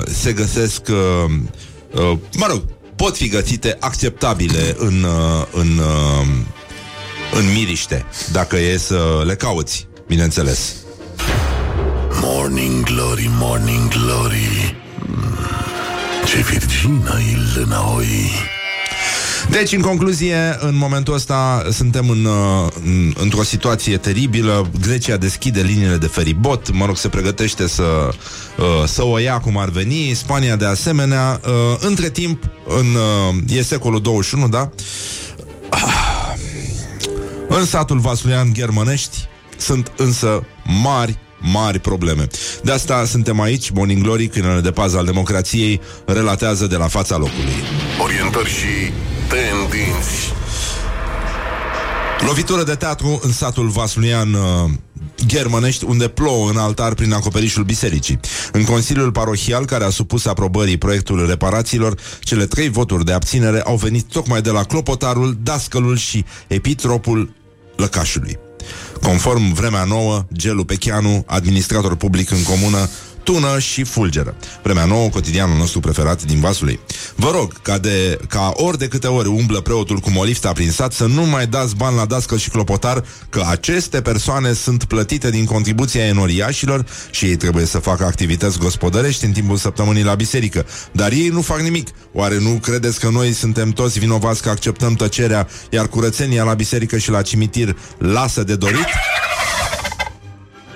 se 0.06 0.32
găsesc, 0.32 0.80
uh, 0.88 1.30
uh, 1.92 2.18
mă 2.36 2.46
rog, 2.48 2.62
pot 2.96 3.16
fi 3.16 3.28
găsite 3.28 3.76
acceptabile 3.80 4.74
în, 4.78 5.02
uh, 5.02 5.46
în, 5.52 5.78
uh, 5.78 6.26
în 7.32 7.52
miriște, 7.52 8.04
dacă 8.32 8.56
e 8.56 8.76
să 8.76 9.22
le 9.24 9.34
cauți, 9.34 9.86
bineînțeles. 10.06 10.74
Morning 12.20 12.84
Glory, 12.84 13.30
Morning 13.30 13.88
Glory. 13.88 14.76
Mm, 15.06 15.38
Ce 16.26 16.40
virgină 16.40 17.18
e 17.32 17.58
lâna 17.58 17.94
oi. 17.94 18.30
Deci, 19.50 19.72
în 19.72 19.80
concluzie, 19.80 20.56
în 20.60 20.76
momentul 20.76 21.14
ăsta 21.14 21.66
suntem 21.70 22.08
în, 22.08 22.24
uh, 22.24 22.68
în, 22.84 23.12
într-o 23.18 23.42
situație 23.42 23.96
teribilă. 23.96 24.70
Grecia 24.80 25.16
deschide 25.16 25.60
liniile 25.60 25.96
de 25.96 26.06
feribot, 26.06 26.72
mă 26.72 26.86
rog, 26.86 26.96
se 26.96 27.08
pregătește 27.08 27.68
să, 27.68 28.08
uh, 28.58 28.64
să 28.86 29.04
o 29.04 29.18
ia 29.18 29.38
cum 29.38 29.58
ar 29.58 29.68
veni, 29.68 30.12
Spania 30.14 30.56
de 30.56 30.64
asemenea. 30.64 31.40
Uh, 31.44 31.76
Între 31.80 32.10
timp, 32.10 32.42
în, 32.66 32.86
uh, 33.46 33.56
e 33.56 33.62
secolul 33.62 34.00
21, 34.00 34.48
da? 34.48 34.70
Ah. 35.70 36.36
În 37.48 37.64
satul 37.64 37.98
Vasulian 37.98 38.52
Germănești 38.52 39.16
sunt 39.56 39.92
însă 39.96 40.46
mari 40.82 41.18
mari 41.40 41.78
probleme. 41.78 42.26
De 42.62 42.72
asta 42.72 43.04
suntem 43.04 43.40
aici, 43.40 43.70
Morning 43.70 44.02
Glory, 44.02 44.26
câinele 44.26 44.60
de 44.60 44.70
pază 44.70 44.96
al 44.96 45.04
democrației, 45.04 45.80
relatează 46.06 46.66
de 46.66 46.76
la 46.76 46.86
fața 46.86 47.16
locului. 47.16 47.54
Orientări 48.02 48.48
și 48.48 48.92
tendinți. 49.28 50.32
Lovitură 52.26 52.64
de 52.64 52.74
teatru 52.74 53.20
în 53.22 53.32
satul 53.32 53.68
Vasulian 53.68 54.32
uh, 54.32 54.70
Germănești, 55.26 55.84
unde 55.84 56.08
plouă 56.08 56.50
în 56.50 56.56
altar 56.56 56.94
prin 56.94 57.12
acoperișul 57.12 57.64
bisericii. 57.64 58.20
În 58.52 58.64
Consiliul 58.64 59.12
Parohial, 59.12 59.64
care 59.64 59.84
a 59.84 59.90
supus 59.90 60.26
aprobării 60.26 60.76
proiectul 60.76 61.26
reparațiilor, 61.26 61.94
cele 62.20 62.46
trei 62.46 62.68
voturi 62.68 63.04
de 63.04 63.12
abținere 63.12 63.60
au 63.60 63.76
venit 63.76 64.04
tocmai 64.04 64.42
de 64.42 64.50
la 64.50 64.62
clopotarul, 64.62 65.38
dascălul 65.42 65.96
și 65.96 66.24
epitropul 66.46 67.34
lăcașului. 67.76 68.38
Conform 69.02 69.52
Vremea 69.52 69.84
Nouă, 69.84 70.24
Gelu 70.32 70.64
Pecheanu, 70.64 71.24
administrator 71.26 71.96
public 71.96 72.30
în 72.30 72.42
comună, 72.42 72.88
tună 73.32 73.58
și 73.58 73.84
fulgeră. 73.84 74.34
Vremea 74.62 74.84
nouă, 74.84 75.08
cotidianul 75.08 75.56
nostru 75.56 75.80
preferat 75.80 76.22
din 76.22 76.40
vasul 76.40 76.68
ei. 76.68 76.80
Vă 77.14 77.30
rog, 77.30 77.62
ca, 77.62 77.78
de, 77.78 78.18
ca 78.28 78.52
ori 78.54 78.78
de 78.78 78.88
câte 78.88 79.06
ori 79.06 79.28
umblă 79.28 79.60
preotul 79.60 79.98
cu 79.98 80.10
molifta 80.10 80.52
prin 80.52 80.70
sat, 80.70 80.92
să 80.92 81.06
nu 81.06 81.22
mai 81.22 81.46
dați 81.46 81.76
bani 81.76 81.96
la 81.96 82.04
dască 82.04 82.36
și 82.36 82.50
clopotar, 82.50 83.04
că 83.28 83.42
aceste 83.48 84.00
persoane 84.00 84.52
sunt 84.52 84.84
plătite 84.84 85.30
din 85.30 85.44
contribuția 85.44 86.06
enoriașilor 86.06 86.86
și 87.10 87.24
ei 87.24 87.36
trebuie 87.36 87.64
să 87.64 87.78
facă 87.78 88.04
activități 88.04 88.58
gospodărești 88.58 89.24
în 89.24 89.32
timpul 89.32 89.56
săptămânii 89.56 90.04
la 90.04 90.14
biserică. 90.14 90.66
Dar 90.92 91.12
ei 91.12 91.28
nu 91.28 91.42
fac 91.42 91.60
nimic. 91.60 91.88
Oare 92.12 92.38
nu 92.38 92.50
credeți 92.50 93.00
că 93.00 93.08
noi 93.08 93.32
suntem 93.32 93.70
toți 93.70 93.98
vinovați 93.98 94.42
că 94.42 94.48
acceptăm 94.48 94.94
tăcerea, 94.94 95.48
iar 95.70 95.88
curățenia 95.88 96.44
la 96.44 96.54
biserică 96.54 96.98
și 96.98 97.10
la 97.10 97.22
cimitir 97.22 97.76
lasă 97.98 98.44
de 98.44 98.56
dorit? 98.56 98.86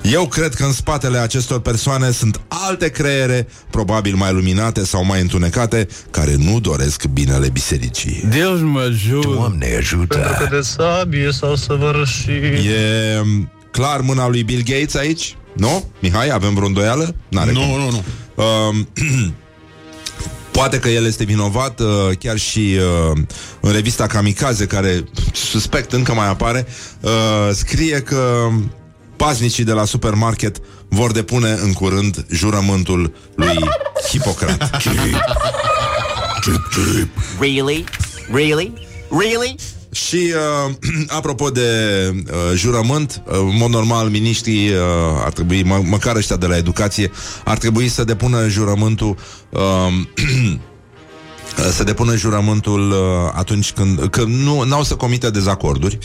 Eu 0.02 0.26
cred 0.26 0.54
că 0.54 0.64
în 0.64 0.72
spatele 0.72 1.18
acestor 1.18 1.60
persoane 1.60 2.10
sunt 2.10 2.40
alte 2.48 2.88
creiere, 2.88 3.46
probabil 3.70 4.14
mai 4.14 4.32
luminate 4.32 4.84
sau 4.84 5.04
mai 5.04 5.20
întunecate, 5.20 5.86
care 6.10 6.34
nu 6.38 6.60
doresc 6.60 7.04
binele 7.04 7.48
bisericii. 7.48 8.24
Deus 8.30 8.60
mă 8.60 8.80
ajută. 8.80 9.28
Doamne 9.28 9.74
ajută! 9.76 10.48
de 10.50 10.60
sabie 10.60 11.30
sau 11.30 11.54
săvârșit. 11.56 12.42
E 12.42 13.20
m, 13.24 13.50
clar 13.70 14.00
mâna 14.00 14.28
lui 14.28 14.42
Bill 14.42 14.62
Gates 14.64 14.94
aici? 14.94 15.36
Nu? 15.56 15.90
Mihai, 16.00 16.30
avem 16.30 16.54
vreo 16.54 16.66
îndoială? 16.66 17.14
N-are 17.28 17.52
Nu, 17.52 17.60
cum. 17.60 17.68
nu, 17.68 17.90
nu. 17.90 18.02
Um, 18.44 18.88
Poate 20.50 20.78
că 20.78 20.88
el 20.88 21.06
este 21.06 21.24
vinovat, 21.24 21.80
uh, 21.80 21.86
chiar 22.18 22.36
și 22.38 22.76
uh, 23.10 23.18
în 23.60 23.72
revista 23.72 24.06
Kamikaze, 24.06 24.66
care 24.66 25.04
suspect 25.32 25.92
încă 25.92 26.14
mai 26.14 26.28
apare, 26.28 26.66
uh, 27.00 27.10
scrie 27.52 28.00
că 28.00 28.48
paznicii 29.24 29.64
de 29.64 29.72
la 29.72 29.84
supermarket 29.84 30.60
vor 30.88 31.12
depune 31.12 31.50
în 31.62 31.72
curând 31.72 32.24
jurământul 32.30 33.14
lui 33.34 33.58
Hipocrat. 34.08 34.70
Really? 37.40 37.84
Really? 38.32 38.72
Really? 39.18 39.56
Și 39.92 40.32
uh, 40.66 40.74
apropo 41.18 41.50
de 41.50 41.60
uh, 42.14 42.36
jurământ, 42.54 43.22
uh, 43.26 43.34
în 43.34 43.56
mod 43.56 43.70
normal, 43.70 44.08
miniștrii 44.08 44.70
uh, 44.70 44.76
ar 45.24 45.32
trebui, 45.32 45.62
mă, 45.62 45.82
măcar 45.84 46.16
ăștia 46.16 46.36
de 46.36 46.46
la 46.46 46.56
educație, 46.56 47.10
ar 47.44 47.58
trebui 47.58 47.88
să 47.88 48.04
depună 48.04 48.48
jurământul 48.48 49.16
uh, 49.50 49.60
să 51.72 51.84
depună 51.84 52.16
jurământul 52.16 52.90
uh, 52.90 52.96
atunci 53.34 53.72
când 53.72 54.08
că 54.10 54.24
nu 54.26 54.62
n-au 54.62 54.82
să 54.82 54.94
comită 54.94 55.30
dezacorduri. 55.30 55.98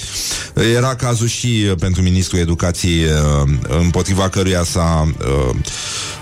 Era 0.75 0.95
cazul 0.95 1.27
și 1.27 1.65
uh, 1.69 1.75
pentru 1.79 2.01
ministrul 2.01 2.39
educației 2.39 3.03
uh, 3.03 3.49
împotriva 3.67 4.29
căruia 4.29 4.63
s-a 4.63 5.11
uh, 5.19 5.55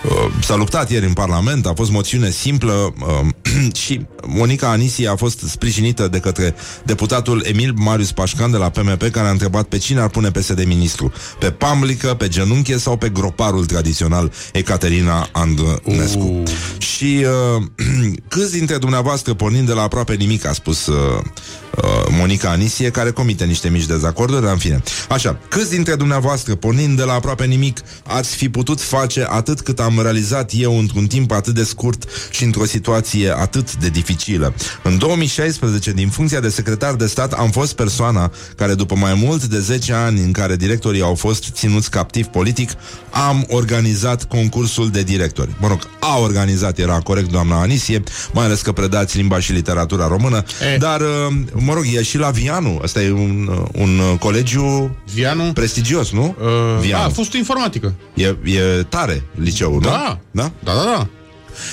uh, 0.04 0.32
s-a 0.42 0.56
luptat 0.56 0.92
ieri 0.92 1.06
în 1.06 1.14
Parlament, 1.14 1.66
a 1.66 1.74
fost 1.76 1.92
moțiune 1.92 2.30
simplă 2.30 2.72
uh, 2.72 3.74
și 3.82 4.06
Monica 4.28 4.70
Anisi 4.70 5.08
a 5.08 5.16
fost 5.16 5.40
sprijinită 5.40 6.08
de 6.08 6.20
către 6.20 6.56
deputatul 6.84 7.44
Emil 7.46 7.74
Marius 7.76 8.12
Pașcan 8.12 8.52
de 8.52 8.58
la 8.58 8.70
PMP 8.70 9.04
care 9.04 9.28
a 9.28 9.32
întrebat 9.32 9.64
pe 9.64 9.78
cine 9.78 10.00
ar 10.00 10.10
pune 10.10 10.32
PSD 10.32 10.64
ministru, 10.66 11.12
pe 11.40 11.52
Pamlică, 11.52 12.08
pe 12.08 12.28
genunche 12.28 12.78
sau 12.78 12.98
pe 12.98 13.10
groparul 13.10 13.66
tradițional 13.66 14.32
Ecaterina 14.54 15.30
Andrănescu. 15.32 16.42
Uh. 16.44 16.44
Și 16.78 17.26
uh, 17.58 17.64
câți 18.28 18.52
dintre 18.52 18.78
dumneavoastră, 18.78 19.15
pornind 19.24 19.68
de 19.68 19.74
la 19.74 19.82
aproape 19.82 20.14
nimic, 20.14 20.46
a 20.46 20.54
spus 20.54 20.86
uh, 20.86 20.96
uh, 20.96 21.84
Monica 22.10 22.50
Anisie, 22.50 22.90
care 22.90 23.12
comite 23.12 23.46
niște 23.46 23.70
mici 23.70 23.86
dezacorduri, 23.86 24.42
dar 24.42 24.52
în 24.52 24.58
fine. 24.58 24.84
Așa, 25.10 25.40
câți 25.50 25.70
dintre 25.70 25.96
dumneavoastră, 25.96 26.56
pornind 26.56 26.98
de 26.98 27.04
la 27.04 27.14
aproape 27.14 27.46
nimic, 27.46 27.80
ați 28.04 28.36
fi 28.36 28.50
putut 28.50 28.82
face 28.82 29.26
atât 29.30 29.62
cât 29.62 29.80
am 29.80 30.00
realizat 30.02 30.52
eu 30.54 30.80
într-un 30.80 31.08
timp 31.08 31.32
atât 31.32 31.54
de 31.54 31.64
scurt 31.64 32.04
și 32.30 32.44
într-o 32.44 32.66
situație 32.66 33.32
atât 33.38 33.76
de 33.76 33.90
dificilă? 33.90 34.54
În 34.84 34.98
2016, 34.98 35.92
din 35.92 36.10
funcția 36.10 36.40
de 36.40 36.50
secretar 36.50 36.94
de 36.94 37.08
stat, 37.08 37.34
am 37.34 37.50
fost 37.50 37.74
persoana 37.74 38.32
care, 38.56 38.74
după 38.74 38.96
mai 38.96 39.14
mult 39.14 39.44
de 39.44 39.60
10 39.60 39.94
ani 39.94 40.20
în 40.20 40.32
care 40.32 40.56
directorii 40.56 41.02
au 41.02 41.16
fost 41.16 41.44
ținuți 41.52 41.90
captiv 41.90 42.26
politic, 42.26 42.72
am 43.10 43.46
organizat 43.50 44.24
concursul 44.24 44.90
de 44.90 45.04
directori. 45.04 45.56
Mă 45.60 45.68
rog, 45.68 45.80
a 46.00 46.18
organizat, 46.18 46.78
era 46.78 47.00
corect 47.00 47.32
doamna 47.32 47.62
Anisie, 47.62 48.04
mai 48.34 48.46
ales 48.46 48.62
că 48.62 48.72
predați 48.96 49.18
limba 49.18 49.40
și 49.40 49.52
literatura 49.52 50.08
română, 50.08 50.44
E. 50.74 50.78
dar, 50.78 51.02
uh, 51.02 51.08
mă 51.54 51.74
rog, 51.74 51.84
e 51.94 52.04
și 52.04 52.18
la 52.18 52.30
Vianu. 52.30 52.80
Ăsta 52.84 53.02
e 53.02 53.12
un, 53.12 53.48
uh, 53.52 53.68
un 53.74 54.00
uh, 54.00 54.20
colegiu 54.20 54.96
Vianu? 55.14 55.54
prestigios, 55.54 56.12
nu? 56.12 56.36
Uh, 56.42 56.80
Vianu. 56.82 57.04
a, 57.04 57.06
a 57.06 57.10
fost 57.10 57.34
o 57.34 57.38
informatică. 57.38 57.94
E, 58.14 58.24
e 58.44 58.84
tare 58.90 59.24
liceul, 59.42 59.74
nu? 59.74 59.80
Da. 59.80 60.20
Da? 60.32 60.52
Da, 60.64 60.74
da, 60.74 60.84
da. 60.84 61.08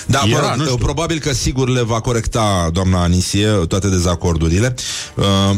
Da, 0.06 0.20
mă 0.20 0.36
Era, 0.36 0.48
rog, 0.48 0.58
nu 0.58 0.64
știu. 0.64 0.76
probabil 0.76 1.18
că 1.18 1.32
sigur 1.32 1.68
le 1.68 1.82
va 1.82 2.00
corecta 2.00 2.70
doamna 2.72 3.02
Anisie 3.02 3.48
toate 3.48 3.88
dezacordurile. 3.88 4.74
Uh, 5.14 5.24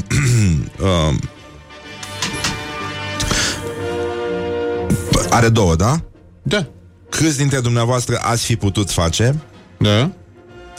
uh, 1.11 1.15
are 5.37 5.49
două, 5.49 5.75
da? 5.75 6.01
Da. 6.43 6.67
Câți 7.09 7.37
dintre 7.37 7.61
dumneavoastră 7.61 8.19
ați 8.23 8.45
fi 8.45 8.57
putut 8.57 8.91
face? 8.91 9.35
Da. 9.79 10.11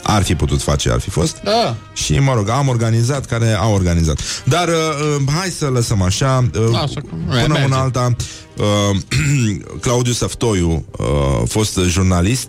Ar 0.08 0.22
fi 0.22 0.34
putut 0.34 0.62
face, 0.62 0.90
ar 0.90 1.00
fi 1.00 1.10
fost. 1.10 1.40
Da. 1.44 1.76
Și, 1.92 2.18
mă 2.18 2.34
rog, 2.34 2.48
am 2.48 2.68
organizat 2.68 3.24
care 3.26 3.52
au 3.52 3.72
organizat. 3.74 4.18
Dar 4.44 4.68
uh, 4.68 4.74
uh, 4.74 5.32
hai 5.38 5.48
să 5.48 5.66
lăsăm 5.66 6.02
așa. 6.02 6.48
Uh, 6.54 6.68
Lasă 6.70 7.00
că- 7.00 7.14
până 7.28 7.46
merge. 7.48 7.64
una 7.64 7.78
alta, 7.80 8.16
uh, 8.56 8.96
Claudiu 9.80 10.12
Săftoiu, 10.12 10.84
uh, 10.98 11.06
fost 11.48 11.78
jurnalist, 11.86 12.48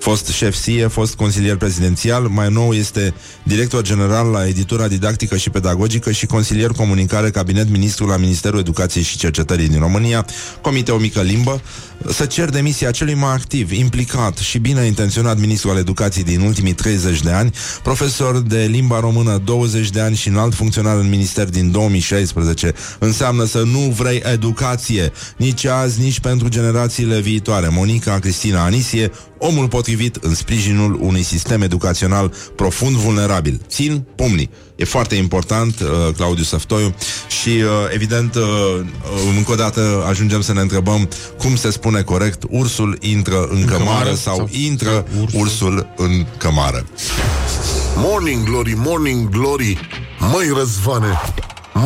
fost 0.00 0.26
șef 0.26 0.54
SIE, 0.54 0.86
fost 0.86 1.14
consilier 1.14 1.56
prezidențial, 1.56 2.22
mai 2.22 2.48
nou 2.50 2.72
este 2.72 3.14
director 3.42 3.82
general 3.82 4.30
la 4.30 4.46
editura 4.46 4.88
didactică 4.88 5.36
și 5.36 5.50
pedagogică 5.50 6.10
și 6.10 6.26
consilier 6.26 6.70
comunicare 6.70 7.30
cabinet 7.30 7.70
ministru 7.70 8.06
la 8.06 8.16
Ministerul 8.16 8.58
Educației 8.58 9.02
și 9.02 9.18
Cercetării 9.18 9.68
din 9.68 9.78
România, 9.78 10.26
comite 10.60 10.92
o 10.92 10.96
mică 10.96 11.20
limbă, 11.20 11.60
să 12.08 12.26
cer 12.26 12.48
demisia 12.48 12.90
celui 12.90 13.14
mai 13.14 13.32
activ, 13.32 13.72
implicat 13.72 14.36
și 14.36 14.58
bine 14.58 14.84
intenționat 14.84 15.38
ministru 15.38 15.70
al 15.70 15.76
educației 15.76 16.24
din 16.24 16.40
ultimii 16.40 16.72
30 16.72 17.22
de 17.22 17.30
ani, 17.30 17.50
profesor 17.82 18.38
de 18.38 18.68
limba 18.70 19.00
română 19.00 19.42
20 19.44 19.90
de 19.90 20.00
ani 20.00 20.16
și 20.16 20.28
înalt 20.28 20.54
funcționar 20.54 20.96
în 20.96 21.08
minister 21.08 21.48
din 21.48 21.70
2016. 21.70 22.72
Înseamnă 22.98 23.44
să 23.44 23.62
nu 23.62 23.78
vrei 23.78 24.22
educație, 24.32 25.12
nici 25.36 25.64
azi, 25.64 26.00
nici 26.00 26.20
pentru 26.20 26.48
generațiile 26.48 27.20
viitoare. 27.20 27.68
Monica 27.68 28.18
Cristina 28.18 28.64
Anisie, 28.64 29.10
omul 29.38 29.68
potrivit 29.68 29.88
în 30.20 30.34
sprijinul 30.34 30.98
unui 31.00 31.22
sistem 31.22 31.62
educațional 31.62 32.32
profund 32.56 32.96
vulnerabil. 32.96 33.60
Țin 33.68 34.04
pumnii. 34.14 34.50
E 34.76 34.84
foarte 34.84 35.14
important, 35.14 35.80
uh, 35.80 36.14
Claudiu 36.16 36.44
Săftoiu, 36.44 36.94
și 37.42 37.48
uh, 37.48 37.70
evident, 37.92 38.34
uh, 38.34 38.42
uh, 38.42 38.84
încă 39.36 39.52
o 39.52 39.54
dată 39.54 40.04
ajungem 40.08 40.40
să 40.40 40.52
ne 40.52 40.60
întrebăm 40.60 41.08
cum 41.38 41.56
se 41.56 41.70
spune 41.70 42.02
corect, 42.02 42.42
ursul 42.48 42.96
intră 43.00 43.46
în, 43.50 43.64
cămară, 43.64 43.84
cămară 43.84 44.14
sau, 44.14 44.36
sau 44.36 44.48
intră 44.50 45.06
ursul. 45.20 45.40
ursul 45.40 45.92
în 45.96 46.26
cămară. 46.36 46.86
Morning 47.96 48.44
Glory, 48.44 48.74
Morning 48.76 49.28
Glory 49.28 49.78
Măi 50.18 50.52
Răzvane 50.56 51.20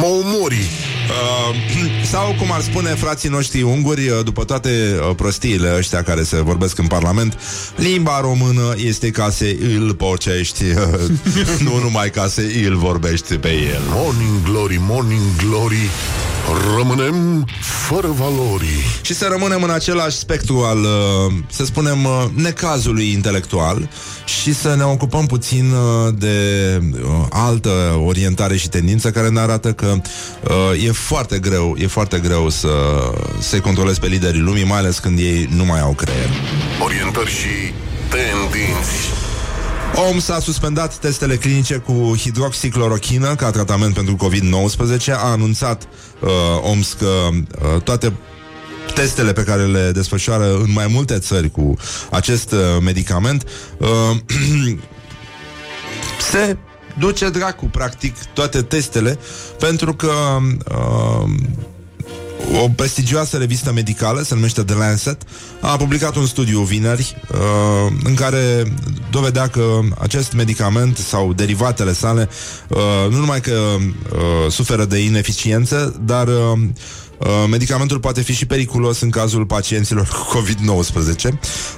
Mă 0.00 0.06
omori 0.06 0.68
Uh, 1.08 1.56
sau, 2.12 2.34
cum 2.38 2.52
ar 2.52 2.60
spune 2.60 2.88
frații 2.88 3.28
noștri 3.28 3.62
unguri, 3.62 4.08
uh, 4.08 4.24
după 4.24 4.44
toate 4.44 4.98
uh, 5.08 5.14
prostiile 5.16 5.74
ăștia 5.76 6.02
care 6.02 6.22
se 6.22 6.42
vorbesc 6.42 6.78
în 6.78 6.86
Parlament, 6.86 7.38
limba 7.76 8.20
română 8.20 8.74
este 8.76 9.10
ca 9.10 9.30
să 9.30 9.44
îl 9.78 9.94
pocești, 9.94 10.64
uh, 10.64 11.10
nu 11.66 11.78
numai 11.78 12.10
ca 12.10 12.26
să 12.26 12.40
îl 12.66 12.76
vorbești 12.76 13.36
pe 13.36 13.48
el. 13.48 13.82
Morning 13.88 14.42
Glory, 14.42 14.80
Morning 14.80 15.36
Glory 15.36 15.90
Rămânem 16.76 17.46
fără 17.60 18.08
valori. 18.08 18.68
Și 19.02 19.14
să 19.14 19.28
rămânem 19.30 19.62
în 19.62 19.70
același 19.70 20.16
spectru 20.16 20.58
al, 20.58 20.78
uh, 20.78 21.32
să 21.50 21.64
spunem, 21.64 22.04
uh, 22.04 22.24
necazului 22.34 23.12
intelectual 23.12 23.88
și 24.24 24.54
să 24.54 24.74
ne 24.76 24.82
ocupăm 24.82 25.26
puțin 25.26 25.72
uh, 25.72 26.14
de 26.18 26.38
uh, 26.92 27.26
altă 27.30 28.00
orientare 28.06 28.56
și 28.56 28.68
tendință 28.68 29.10
care 29.10 29.28
ne 29.28 29.40
arată 29.40 29.72
că 29.72 29.83
uh, 29.86 30.84
e 30.86 30.92
foarte 30.92 31.38
greu, 31.38 31.76
e 31.78 31.86
foarte 31.86 32.18
greu 32.18 32.48
să 32.48 32.68
să-i 33.38 33.60
controlezi 33.60 34.00
pe 34.00 34.06
liderii 34.06 34.40
lumii, 34.40 34.64
mai 34.64 34.78
ales 34.78 34.98
când 34.98 35.18
ei 35.18 35.48
nu 35.56 35.64
mai 35.64 35.80
au 35.80 35.92
creier. 35.92 36.28
Orientări 36.82 37.30
și 37.30 37.72
tendinți 38.08 39.24
OMS 39.96 40.28
a 40.28 40.38
suspendat 40.38 40.96
testele 40.96 41.36
clinice 41.36 41.76
cu 41.76 42.14
hidroxiclorochină 42.18 43.34
ca 43.34 43.50
tratament 43.50 43.94
pentru 43.94 44.16
COVID-19. 44.16 45.12
A 45.12 45.30
anunțat 45.30 45.88
uh, 46.20 46.30
OMS 46.60 46.92
că 46.92 47.06
uh, 47.06 47.82
toate 47.82 48.12
testele 48.94 49.32
pe 49.32 49.42
care 49.42 49.66
le 49.66 49.90
desfășoară 49.90 50.54
în 50.54 50.72
mai 50.72 50.86
multe 50.86 51.18
țări 51.18 51.50
cu 51.50 51.74
acest 52.10 52.52
uh, 52.52 52.58
medicament 52.82 53.44
uh, 53.78 53.88
se 56.30 56.56
duce 56.98 57.28
dracu, 57.28 57.64
practic, 57.66 58.16
toate 58.32 58.62
testele, 58.62 59.18
pentru 59.58 59.94
că 59.94 60.12
uh, 60.70 61.30
o 62.62 62.68
prestigioasă 62.76 63.36
revistă 63.36 63.72
medicală, 63.72 64.22
se 64.22 64.34
numește 64.34 64.62
The 64.62 64.74
Lancet, 64.74 65.22
a 65.60 65.76
publicat 65.76 66.16
un 66.16 66.26
studiu 66.26 66.60
vineri 66.60 67.16
uh, 67.32 67.92
în 68.04 68.14
care 68.14 68.72
dovedea 69.10 69.48
că 69.48 69.78
acest 69.98 70.32
medicament 70.32 70.96
sau 70.96 71.32
derivatele 71.32 71.92
sale 71.92 72.28
uh, 72.68 73.10
nu 73.10 73.16
numai 73.16 73.40
că 73.40 73.60
uh, 73.76 74.50
suferă 74.50 74.84
de 74.84 74.98
ineficiență, 74.98 76.00
dar 76.04 76.28
uh, 76.28 76.34
Uh, 76.34 77.03
medicamentul 77.48 77.98
poate 77.98 78.20
fi 78.22 78.32
și 78.32 78.46
periculos 78.46 79.00
în 79.00 79.10
cazul 79.10 79.46
pacienților 79.46 80.08
cu 80.08 80.38
COVID-19. 80.38 81.28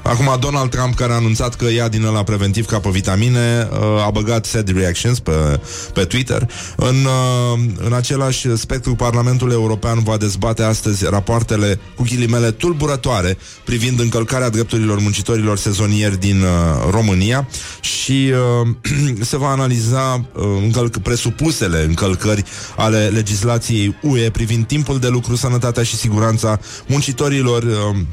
Acum, 0.02 0.36
Donald 0.40 0.70
Trump, 0.70 0.94
care 0.94 1.12
a 1.12 1.14
anunțat 1.14 1.54
că 1.54 1.70
ia 1.70 1.88
din 1.88 2.04
ăla 2.04 2.22
preventiv 2.22 2.66
ca 2.66 2.78
pe 2.78 2.88
vitamine, 2.88 3.68
uh, 3.72 4.04
a 4.06 4.10
băgat 4.10 4.44
sad 4.44 4.76
reactions 4.76 5.18
pe, 5.18 5.60
pe 5.92 6.04
Twitter. 6.04 6.50
În, 6.76 6.94
uh, 7.04 7.60
în 7.84 7.92
același 7.92 8.56
spectru, 8.56 8.94
Parlamentul 8.94 9.50
European 9.50 10.02
va 10.02 10.16
dezbate 10.16 10.62
astăzi 10.62 11.04
rapoartele 11.04 11.80
cu 11.94 12.02
ghilimele 12.02 12.50
tulburătoare 12.50 13.38
privind 13.64 14.00
încălcarea 14.00 14.50
drepturilor 14.50 14.98
muncitorilor 14.98 15.56
sezonieri 15.56 16.20
din 16.20 16.44
România 16.90 17.48
și 17.80 18.32
se 19.30 19.36
va 19.36 19.48
analiza 19.48 20.24
încălc- 20.66 21.02
presupusele 21.02 21.84
încălcări 21.84 22.44
ale 22.76 23.06
legislației 23.06 23.96
UE 24.02 24.30
privind 24.30 24.66
timpul 24.66 24.98
de 24.98 25.08
lucru 25.08 25.25
sănătatea 25.34 25.82
și 25.82 25.96
siguranța 25.96 26.60
muncitorilor 26.86 27.62
um, 27.62 28.06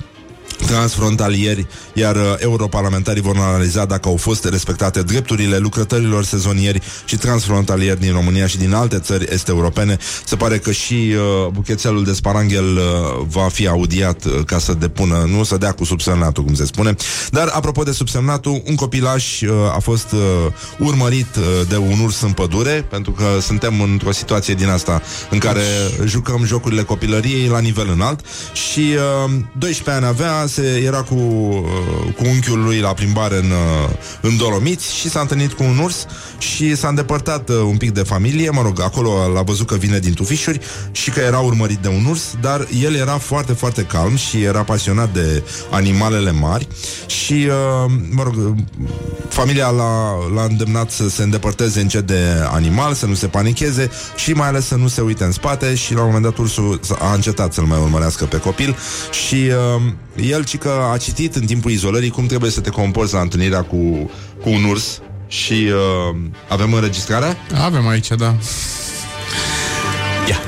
transfrontalieri, 0.65 1.67
iar 1.93 2.15
uh, 2.15 2.21
europarlamentarii 2.37 3.21
vor 3.21 3.37
analiza 3.37 3.85
dacă 3.85 4.09
au 4.09 4.17
fost 4.17 4.45
respectate 4.45 5.01
drepturile 5.01 5.57
lucrătorilor 5.57 6.23
sezonieri 6.23 6.81
și 7.05 7.17
transfrontalieri 7.17 7.99
din 7.99 8.11
România 8.11 8.47
și 8.47 8.57
din 8.57 8.73
alte 8.73 8.99
țări 8.99 9.27
este 9.33 9.51
europene. 9.51 9.97
Se 10.25 10.35
pare 10.35 10.57
că 10.57 10.71
și 10.71 10.93
uh, 10.93 11.47
buchețelul 11.51 12.03
de 12.03 12.13
sparanghel 12.13 12.75
uh, 12.75 13.25
va 13.27 13.47
fi 13.47 13.67
audiat 13.67 14.25
uh, 14.25 14.31
ca 14.45 14.59
să 14.59 14.73
depună, 14.73 15.25
nu 15.27 15.43
să 15.43 15.57
dea 15.57 15.71
cu 15.71 15.83
subsemnatul, 15.83 16.43
cum 16.43 16.53
se 16.53 16.65
spune. 16.65 16.95
Dar, 17.31 17.47
apropo 17.47 17.83
de 17.83 17.91
subsemnatul, 17.91 18.61
un 18.65 18.75
copilaș 18.75 19.41
uh, 19.41 19.49
a 19.75 19.79
fost 19.79 20.11
uh, 20.11 20.19
urmărit 20.77 21.35
uh, 21.35 21.43
de 21.69 21.77
un 21.77 21.99
urs 22.03 22.21
în 22.21 22.31
pădure, 22.31 22.85
pentru 22.89 23.11
că 23.11 23.25
suntem 23.41 23.81
într-o 23.81 24.11
situație 24.11 24.53
din 24.53 24.69
asta 24.69 25.01
în 25.29 25.37
care 25.37 25.61
jucăm 26.05 26.45
jocurile 26.45 26.83
copilăriei 26.83 27.47
la 27.47 27.59
nivel 27.59 27.89
înalt 27.93 28.19
și 28.53 28.95
uh, 29.25 29.31
12 29.57 30.05
ani 30.05 30.05
avea, 30.05 30.42
se, 30.45 30.81
era 30.85 31.01
cu, 31.01 31.15
uh, 31.15 32.13
cu 32.15 32.23
unchiul 32.25 32.63
lui 32.63 32.79
la 32.79 32.93
plimbare 32.93 33.37
în, 33.37 33.49
uh, 33.49 33.89
în 34.21 34.37
Dolomiți 34.37 34.95
și 34.95 35.09
s-a 35.09 35.19
întâlnit 35.19 35.53
cu 35.53 35.63
un 35.63 35.77
urs 35.77 36.05
și 36.37 36.75
s-a 36.75 36.87
îndepărtat 36.87 37.49
uh, 37.49 37.55
un 37.55 37.77
pic 37.77 37.91
de 37.91 38.01
familie, 38.01 38.49
mă 38.49 38.61
rog, 38.61 38.81
acolo 38.81 39.31
l-a 39.33 39.41
văzut 39.41 39.67
că 39.67 39.75
vine 39.75 39.99
din 39.99 40.13
tufișuri 40.13 40.59
și 40.91 41.09
că 41.09 41.19
era 41.19 41.39
urmărit 41.39 41.77
de 41.77 41.87
un 41.87 42.05
urs, 42.05 42.35
dar 42.41 42.67
el 42.81 42.95
era 42.95 43.17
foarte, 43.17 43.53
foarte 43.53 43.81
calm 43.81 44.15
și 44.15 44.41
era 44.41 44.63
pasionat 44.63 45.13
de 45.13 45.43
animalele 45.69 46.31
mari 46.31 46.67
și, 47.05 47.33
uh, 47.33 47.91
mă 48.09 48.23
rog, 48.23 48.35
uh, 48.35 48.55
familia 49.29 49.69
l-a, 49.69 50.27
l-a 50.33 50.43
îndemnat 50.43 50.91
să 50.91 51.09
se 51.09 51.23
îndepărteze 51.23 51.81
încet 51.81 52.07
de 52.07 52.21
animal, 52.51 52.93
să 52.93 53.05
nu 53.05 53.13
se 53.13 53.27
panicheze 53.27 53.89
și 54.15 54.31
mai 54.31 54.47
ales 54.47 54.65
să 54.65 54.75
nu 54.75 54.87
se 54.87 55.01
uite 55.01 55.23
în 55.23 55.31
spate 55.31 55.75
și 55.75 55.93
la 55.93 55.99
un 55.99 56.05
moment 56.05 56.23
dat 56.23 56.37
ursul 56.37 56.79
a 56.99 57.13
încetat 57.13 57.53
să-l 57.53 57.63
mai 57.63 57.79
urmărească 57.79 58.25
pe 58.25 58.37
copil 58.37 58.75
și 59.11 59.35
uh, 59.75 59.81
el 60.15 60.43
ci 60.43 60.57
că 60.57 60.89
a 60.93 60.97
citit 60.97 61.35
în 61.35 61.45
timpul 61.45 61.71
izolării 61.71 62.09
cum 62.09 62.25
trebuie 62.25 62.51
să 62.51 62.61
te 62.61 62.69
comporți 62.69 63.13
la 63.13 63.19
întâlnirea 63.19 63.61
cu, 63.61 64.11
cu 64.41 64.49
un 64.49 64.63
urs 64.63 65.01
și 65.27 65.53
uh, 65.53 66.15
avem 66.47 66.73
înregistrarea? 66.73 67.37
Avem 67.63 67.87
aici, 67.87 68.07
da. 68.07 68.35
Ia. 70.29 70.39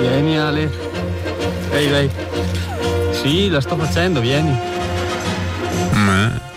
Vieni 0.00 0.38
Ale. 0.38 0.70
Ehi 1.78 1.90
lei. 1.90 2.10
Sì, 3.22 3.50
la 3.50 3.60
sto 3.60 3.76
facendo, 3.76 4.20
vieni. 4.20 4.60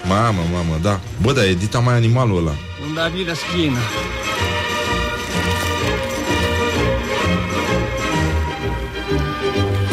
Mamă, 0.08 0.42
mamă, 0.54 0.80
da. 0.82 1.00
Bă, 1.22 1.34
dar 1.34 1.44
edita 1.44 1.80
mai 1.80 1.96
animalul 1.96 2.38
ăla. 2.38 2.56
Non 2.82 2.94
dargli 2.94 3.26
la 3.28 3.34
schiena. 3.34 3.78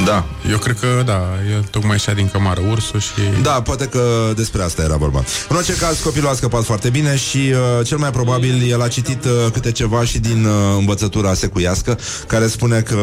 Da. 0.04 0.24
Eu 0.50 0.58
cred 0.58 0.78
că, 0.80 1.02
da, 1.04 1.20
el 1.52 1.62
tocmai 1.70 1.92
ieșea 1.92 2.14
din 2.14 2.28
cămară 2.32 2.60
ursul 2.70 3.00
și... 3.00 3.10
Da, 3.42 3.50
poate 3.50 3.86
că 3.86 4.32
despre 4.36 4.62
asta 4.62 4.82
era 4.82 4.96
vorba. 4.96 5.24
În 5.48 5.56
orice 5.56 5.74
caz, 5.76 5.98
copilul 5.98 6.28
a 6.28 6.32
scăpat 6.34 6.64
foarte 6.64 6.90
bine 6.90 7.16
și 7.16 7.36
uh, 7.36 7.86
cel 7.86 7.98
mai 7.98 8.10
probabil 8.10 8.70
el 8.70 8.82
a 8.82 8.88
citit 8.88 9.24
uh, 9.24 9.30
câte 9.52 9.72
ceva 9.72 10.04
și 10.04 10.18
din 10.18 10.44
uh, 10.44 10.52
învățătura 10.78 11.34
secuiască, 11.34 11.98
care 12.26 12.46
spune 12.46 12.80
că 12.80 12.96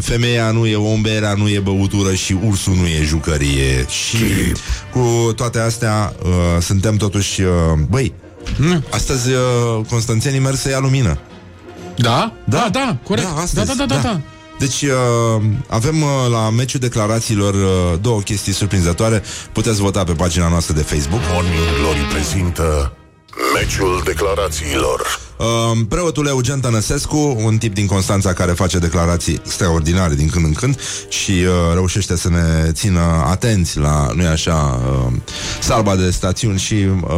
femeia 0.00 0.50
nu 0.50 0.66
e 0.66 0.76
om, 0.76 1.00
berea 1.00 1.34
nu 1.34 1.48
e 1.48 1.60
băutură 1.60 2.14
și 2.14 2.36
ursul 2.46 2.74
nu 2.74 2.86
e 2.86 3.02
jucărie. 3.04 3.86
Și 3.88 4.16
cu 4.92 5.32
toate 5.36 5.58
astea 5.58 6.12
uh, 6.22 6.30
suntem 6.60 6.96
totuși... 6.96 7.42
Uh, 7.42 7.48
băi, 7.88 8.12
Nu. 8.56 8.82
astăzi 8.90 9.30
uh, 9.30 9.84
constanțenii 9.88 10.40
merg 10.40 10.56
să 10.56 10.68
ia 10.70 10.78
lumină. 10.78 11.18
Da? 11.96 12.32
Da, 12.44 12.68
da, 12.72 12.96
corect. 13.02 13.26
Da, 13.26 13.34
Da, 13.34 13.40
astăzi, 13.40 13.66
da, 13.76 13.84
da, 13.86 13.94
da, 13.94 14.00
da. 14.02 14.20
Deci 14.58 14.82
uh, 14.82 15.42
avem 15.66 16.02
uh, 16.02 16.08
la 16.30 16.50
meciul 16.50 16.80
declarațiilor 16.80 17.54
uh, 17.54 17.98
două 18.00 18.20
chestii 18.20 18.52
surprinzătoare. 18.52 19.22
Puteți 19.52 19.80
vota 19.80 20.04
pe 20.04 20.12
pagina 20.12 20.48
noastră 20.48 20.74
de 20.74 20.82
Facebook. 20.82 21.20
Morning 21.32 21.54
Glory 21.80 21.98
prezintă 21.98 22.92
Meciul 23.54 24.02
declarațiilor 24.04 25.27
Uh, 25.38 25.78
preotul 25.88 26.26
Eugen 26.26 26.60
Tănăsescu, 26.60 27.36
un 27.44 27.58
tip 27.58 27.74
din 27.74 27.86
Constanța 27.86 28.32
care 28.32 28.52
face 28.52 28.78
declarații 28.78 29.40
extraordinare 29.44 30.14
din 30.14 30.28
când 30.28 30.44
în 30.44 30.52
când 30.52 30.80
și 31.08 31.30
uh, 31.30 31.72
reușește 31.72 32.16
să 32.16 32.28
ne 32.28 32.72
țină 32.72 33.00
atenți 33.26 33.78
la, 33.78 34.08
nu 34.14 34.26
așa, 34.26 34.80
uh, 35.06 35.12
salba 35.60 35.96
de 35.96 36.10
stațiuni 36.10 36.58
și 36.58 36.74
uh, 36.74 37.10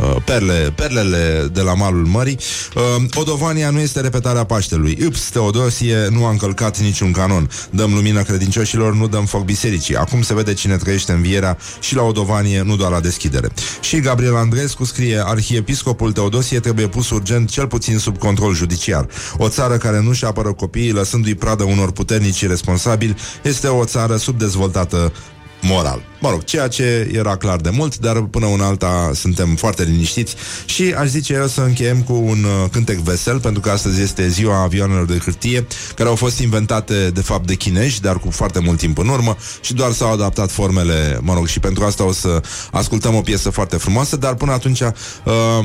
uh, 0.00 0.16
perle, 0.24 0.72
perlele 0.74 1.48
de 1.52 1.60
la 1.60 1.74
malul 1.74 2.04
mării. 2.04 2.38
Uh, 2.74 3.04
Odovania 3.14 3.70
nu 3.70 3.78
este 3.78 4.00
repetarea 4.00 4.44
Paștelui. 4.44 4.98
Ups, 5.06 5.20
Teodosie 5.30 6.08
nu 6.10 6.24
a 6.24 6.30
încălcat 6.30 6.78
niciun 6.78 7.12
canon. 7.12 7.50
Dăm 7.70 7.94
lumină 7.94 8.22
credincioșilor, 8.22 8.94
nu 8.94 9.08
dăm 9.08 9.24
foc 9.24 9.44
bisericii. 9.44 9.96
Acum 9.96 10.22
se 10.22 10.34
vede 10.34 10.54
cine 10.54 10.76
trăiește 10.76 11.12
învierea 11.12 11.58
și 11.80 11.94
la 11.94 12.02
Odovanie, 12.02 12.62
nu 12.62 12.76
doar 12.76 12.90
la 12.90 13.00
deschidere. 13.00 13.48
Și 13.80 14.00
Gabriel 14.00 14.36
Andrescu 14.36 14.84
scrie, 14.84 15.22
arhiepiscopul 15.24 16.12
Teodosie 16.12 16.60
trebuie 16.60 16.86
pus 16.86 17.10
urgent 17.10 17.45
cel 17.46 17.66
puțin 17.66 17.98
sub 17.98 18.18
control 18.18 18.54
judiciar. 18.54 19.06
O 19.38 19.48
țară 19.48 19.76
care 19.76 20.00
nu-și 20.00 20.24
apără 20.24 20.52
copiii 20.52 20.92
lăsându-i 20.92 21.34
pradă 21.34 21.64
unor 21.64 21.92
puternici 21.92 22.34
și 22.34 22.46
responsabili 22.46 23.16
este 23.42 23.66
o 23.66 23.84
țară 23.84 24.16
subdezvoltată 24.16 25.12
moral. 25.60 26.02
Mă 26.20 26.30
rog, 26.30 26.44
ceea 26.44 26.68
ce 26.68 27.10
era 27.12 27.36
clar 27.36 27.56
de 27.56 27.70
mult, 27.70 27.98
dar 27.98 28.22
până 28.22 28.46
una 28.46 28.66
alta 28.66 29.10
suntem 29.14 29.54
foarte 29.54 29.82
liniștiți 29.82 30.34
și 30.64 30.94
aș 30.98 31.08
zice 31.08 31.32
eu 31.32 31.46
să 31.46 31.60
încheiem 31.60 32.02
cu 32.02 32.12
un 32.12 32.44
uh, 32.44 32.70
cântec 32.70 32.98
vesel, 32.98 33.40
pentru 33.40 33.60
că 33.60 33.70
astăzi 33.70 34.02
este 34.02 34.28
ziua 34.28 34.62
avioanelor 34.62 35.06
de 35.06 35.18
hârtie, 35.24 35.66
care 35.94 36.08
au 36.08 36.14
fost 36.14 36.38
inventate 36.38 37.10
de 37.10 37.20
fapt 37.20 37.46
de 37.46 37.54
chinezi, 37.54 38.00
dar 38.00 38.18
cu 38.18 38.30
foarte 38.30 38.58
mult 38.58 38.78
timp 38.78 38.98
în 38.98 39.08
urmă 39.08 39.36
și 39.60 39.74
doar 39.74 39.92
s-au 39.92 40.12
adaptat 40.12 40.50
formele, 40.50 41.18
mă 41.22 41.34
rog, 41.34 41.46
și 41.46 41.60
pentru 41.60 41.84
asta 41.84 42.04
o 42.04 42.12
să 42.12 42.42
ascultăm 42.70 43.14
o 43.14 43.20
piesă 43.20 43.50
foarte 43.50 43.76
frumoasă, 43.76 44.16
dar 44.16 44.34
până 44.34 44.52
atunci 44.52 44.80
uh, 44.80 44.92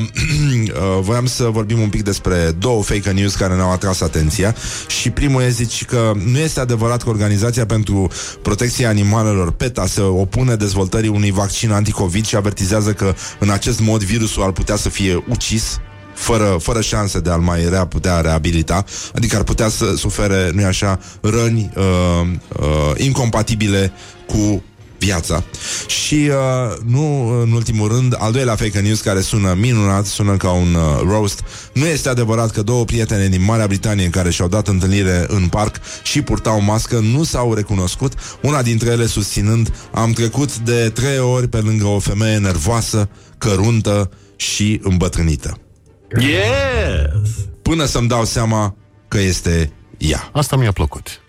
voiam 1.00 1.26
să 1.26 1.44
vorbim 1.44 1.80
un 1.80 1.88
pic 1.88 2.02
despre 2.02 2.54
două 2.58 2.82
fake 2.82 3.10
news 3.10 3.34
care 3.34 3.54
ne-au 3.54 3.72
atras 3.72 4.00
atenția 4.00 4.54
și 4.86 5.10
primul 5.10 5.42
e 5.42 5.48
zici 5.48 5.84
că 5.84 6.12
nu 6.24 6.38
este 6.38 6.60
adevărat 6.60 7.02
că 7.02 7.08
Organizația 7.08 7.66
pentru 7.66 8.10
Protecția 8.42 8.88
Animalelor 8.88 9.52
PETA 9.52 9.81
se 9.86 10.00
opune 10.00 10.54
dezvoltării 10.54 11.08
unui 11.08 11.30
vaccin 11.30 11.70
anticovid 11.70 12.26
și 12.26 12.36
avertizează 12.36 12.92
că 12.92 13.14
în 13.38 13.50
acest 13.50 13.80
mod 13.80 14.02
virusul 14.02 14.42
ar 14.42 14.50
putea 14.52 14.76
să 14.76 14.88
fie 14.88 15.24
ucis 15.28 15.80
fără, 16.14 16.56
fără 16.60 16.80
șanse 16.80 17.20
de 17.20 17.30
a-l 17.30 17.40
mai 17.40 17.68
rea, 17.68 17.86
putea 17.86 18.20
reabilita, 18.20 18.84
adică 19.14 19.36
ar 19.36 19.42
putea 19.42 19.68
să 19.68 19.94
sufere, 19.96 20.50
nu 20.54 20.64
așa, 20.64 20.98
răni 21.20 21.72
uh, 21.76 21.82
uh, 22.60 22.92
incompatibile 22.96 23.92
cu 24.26 24.62
viața. 25.04 25.44
Și 25.86 26.14
uh, 26.14 26.78
nu 26.84 27.28
în 27.40 27.52
ultimul 27.52 27.88
rând, 27.88 28.14
al 28.18 28.32
doilea 28.32 28.54
fake 28.56 28.80
news 28.80 29.00
care 29.00 29.20
sună 29.20 29.54
minunat, 29.58 30.06
sună 30.06 30.36
ca 30.36 30.50
un 30.50 30.74
uh, 30.74 31.00
roast. 31.08 31.40
Nu 31.72 31.86
este 31.86 32.08
adevărat 32.08 32.50
că 32.50 32.62
două 32.62 32.84
prietene 32.84 33.28
din 33.28 33.44
Marea 33.44 33.66
Britanie 33.66 34.08
care 34.08 34.30
și-au 34.30 34.48
dat 34.48 34.68
întâlnire 34.68 35.24
în 35.28 35.48
parc 35.48 35.80
și 36.02 36.22
purtau 36.22 36.60
mască 36.60 36.98
nu 36.98 37.24
s-au 37.24 37.54
recunoscut, 37.54 38.12
una 38.42 38.62
dintre 38.62 38.90
ele 38.90 39.06
susținând 39.06 39.74
am 39.92 40.12
trecut 40.12 40.58
de 40.58 40.90
trei 40.90 41.18
ori 41.18 41.48
pe 41.48 41.58
lângă 41.58 41.86
o 41.86 41.98
femeie 41.98 42.38
nervoasă, 42.38 43.08
căruntă 43.38 44.10
și 44.36 44.80
îmbătrânită. 44.82 45.58
Yes! 46.18 47.46
Până 47.62 47.84
să-mi 47.84 48.08
dau 48.08 48.24
seama 48.24 48.76
că 49.08 49.20
este 49.20 49.72
ea. 49.98 50.30
Asta 50.32 50.56
mi-a 50.56 50.72
plăcut 50.72 51.20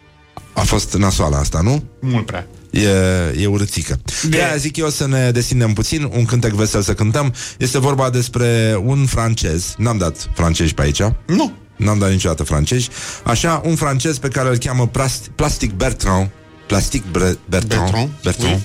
A 0.54 0.62
fost 0.62 0.94
nasoală 0.94 1.36
asta, 1.36 1.62
nu? 1.62 1.84
Mult 2.02 2.26
prea. 2.26 2.48
E, 2.74 3.42
e 3.42 3.46
urâțică. 3.48 4.00
De 4.30 4.44
aia 4.44 4.56
zic 4.56 4.78
eu 4.78 4.90
să 4.90 5.08
ne 5.08 5.32
desindem 5.32 5.74
puțin, 5.74 6.10
un 6.14 6.26
cântec 6.26 6.52
vesel 6.52 6.82
să 6.82 6.94
cântăm. 6.94 7.34
Este 7.58 7.80
vorba 7.80 8.10
despre 8.10 8.80
un 8.84 9.06
francez. 9.06 9.74
N-am 9.78 9.98
dat 9.98 10.30
francezi 10.34 10.74
pe 10.74 10.82
aici. 10.82 11.02
Nu. 11.28 11.52
N-am 11.78 11.98
dat 11.98 12.10
niciodată 12.10 12.44
francezi. 12.44 12.90
Așa, 13.24 13.62
un 13.66 13.76
francez 13.76 14.18
pe 14.18 14.28
care 14.28 14.50
îl 14.50 14.58
cheamă 14.58 14.88
Plas- 14.88 15.22
Plastic 15.36 15.72
Bertrand. 15.72 16.30
Plastic 16.68 17.04
Bre- 17.12 17.38
Bertrand. 17.50 17.82
Bertrand, 17.84 18.10
Bertrand. 18.24 18.62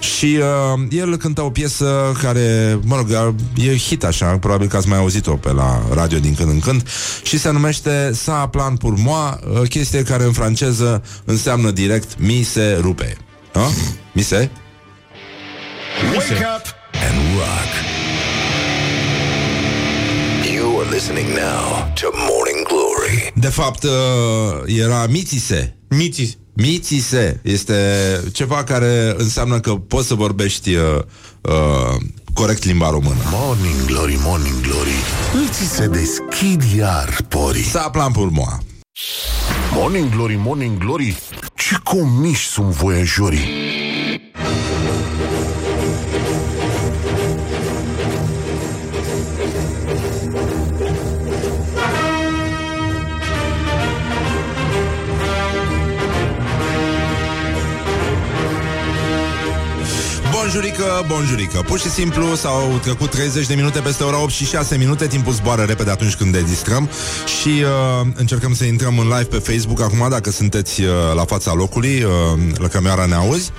Și 0.00 0.38
uh, 0.74 0.86
el 0.90 1.16
cântă 1.16 1.42
o 1.42 1.50
piesă 1.50 2.16
care, 2.22 2.78
mă 2.84 2.96
rog, 2.96 3.34
e 3.56 3.76
hit 3.76 4.04
așa, 4.04 4.26
probabil 4.26 4.68
că 4.68 4.76
ați 4.76 4.88
mai 4.88 4.98
auzit-o 4.98 5.36
pe 5.36 5.52
la 5.52 5.82
radio 5.94 6.18
din 6.18 6.34
când 6.34 6.50
în 6.50 6.60
când, 6.60 6.88
și 7.22 7.38
se 7.38 7.50
numește 7.50 8.10
Sa 8.14 8.46
plan 8.46 8.76
pour 8.76 8.94
moi, 8.96 9.38
uh, 9.60 9.68
chestie 9.68 10.02
care 10.02 10.24
în 10.24 10.32
franceză 10.32 11.02
înseamnă 11.24 11.70
direct 11.70 12.18
Mi 12.18 12.42
se 12.42 12.78
rupe. 12.80 13.16
Ha? 13.58 13.70
Mi 14.12 14.22
se? 14.22 14.50
Wake 16.14 16.32
up 16.32 16.62
and 16.92 17.16
rock. 17.36 17.70
You 20.54 20.80
are 20.80 20.90
listening 20.90 21.28
now 21.28 21.92
to 21.94 22.10
Morning 22.12 22.66
Glory. 22.68 23.32
De 23.34 23.48
fapt, 23.48 23.82
uh, 23.82 23.90
era 24.66 25.06
Mitise. 25.06 25.76
Miții. 25.88 26.38
Mitise 26.52 27.40
este 27.44 27.74
ceva 28.32 28.64
care 28.64 29.14
înseamnă 29.16 29.60
că 29.60 29.74
poți 29.74 30.06
să 30.06 30.14
vorbești 30.14 30.74
uh, 30.74 30.82
uh, 31.40 32.00
corect 32.34 32.64
limba 32.64 32.90
română. 32.90 33.20
Morning 33.30 33.84
Glory, 33.86 34.18
Morning 34.22 34.60
Glory 34.60 34.94
Îți 35.48 35.74
se 35.74 35.86
deschid 35.86 36.62
iar 36.76 37.16
porii 37.28 37.62
Sa 37.62 37.90
plan 37.90 38.12
pour 38.12 38.30
moi. 38.30 38.58
Morning 39.74 40.10
Glory, 40.10 40.36
Morning 40.36 40.78
Glory. 40.78 41.18
Ce 41.54 41.76
comiși 41.84 42.46
sunt 42.46 42.66
voiajorii 42.72 43.48
Bonjurică, 60.48 61.04
bonjurică 61.06 61.62
Pur 61.66 61.78
și 61.78 61.90
simplu 61.90 62.34
s-au 62.34 62.78
trecut 62.82 63.10
30 63.10 63.46
de 63.46 63.54
minute 63.54 63.80
Peste 63.80 64.04
ora 64.04 64.22
8 64.22 64.30
și 64.30 64.46
6 64.46 64.76
minute 64.76 65.06
Timpul 65.06 65.32
zboară 65.32 65.62
repede 65.62 65.90
atunci 65.90 66.14
când 66.14 66.34
ne 66.34 66.40
distrăm 66.40 66.88
Și 67.40 67.48
uh, 67.48 68.06
încercăm 68.14 68.54
să 68.54 68.64
intrăm 68.64 68.98
în 68.98 69.04
live 69.04 69.24
pe 69.24 69.36
Facebook 69.36 69.80
Acum 69.80 70.06
dacă 70.10 70.30
sunteți 70.30 70.82
uh, 70.82 70.90
la 71.14 71.24
fața 71.24 71.52
locului 71.52 72.02
uh, 72.02 72.10
La 72.58 72.68
camera 72.68 73.04
ne 73.04 73.14
auzi 73.14 73.50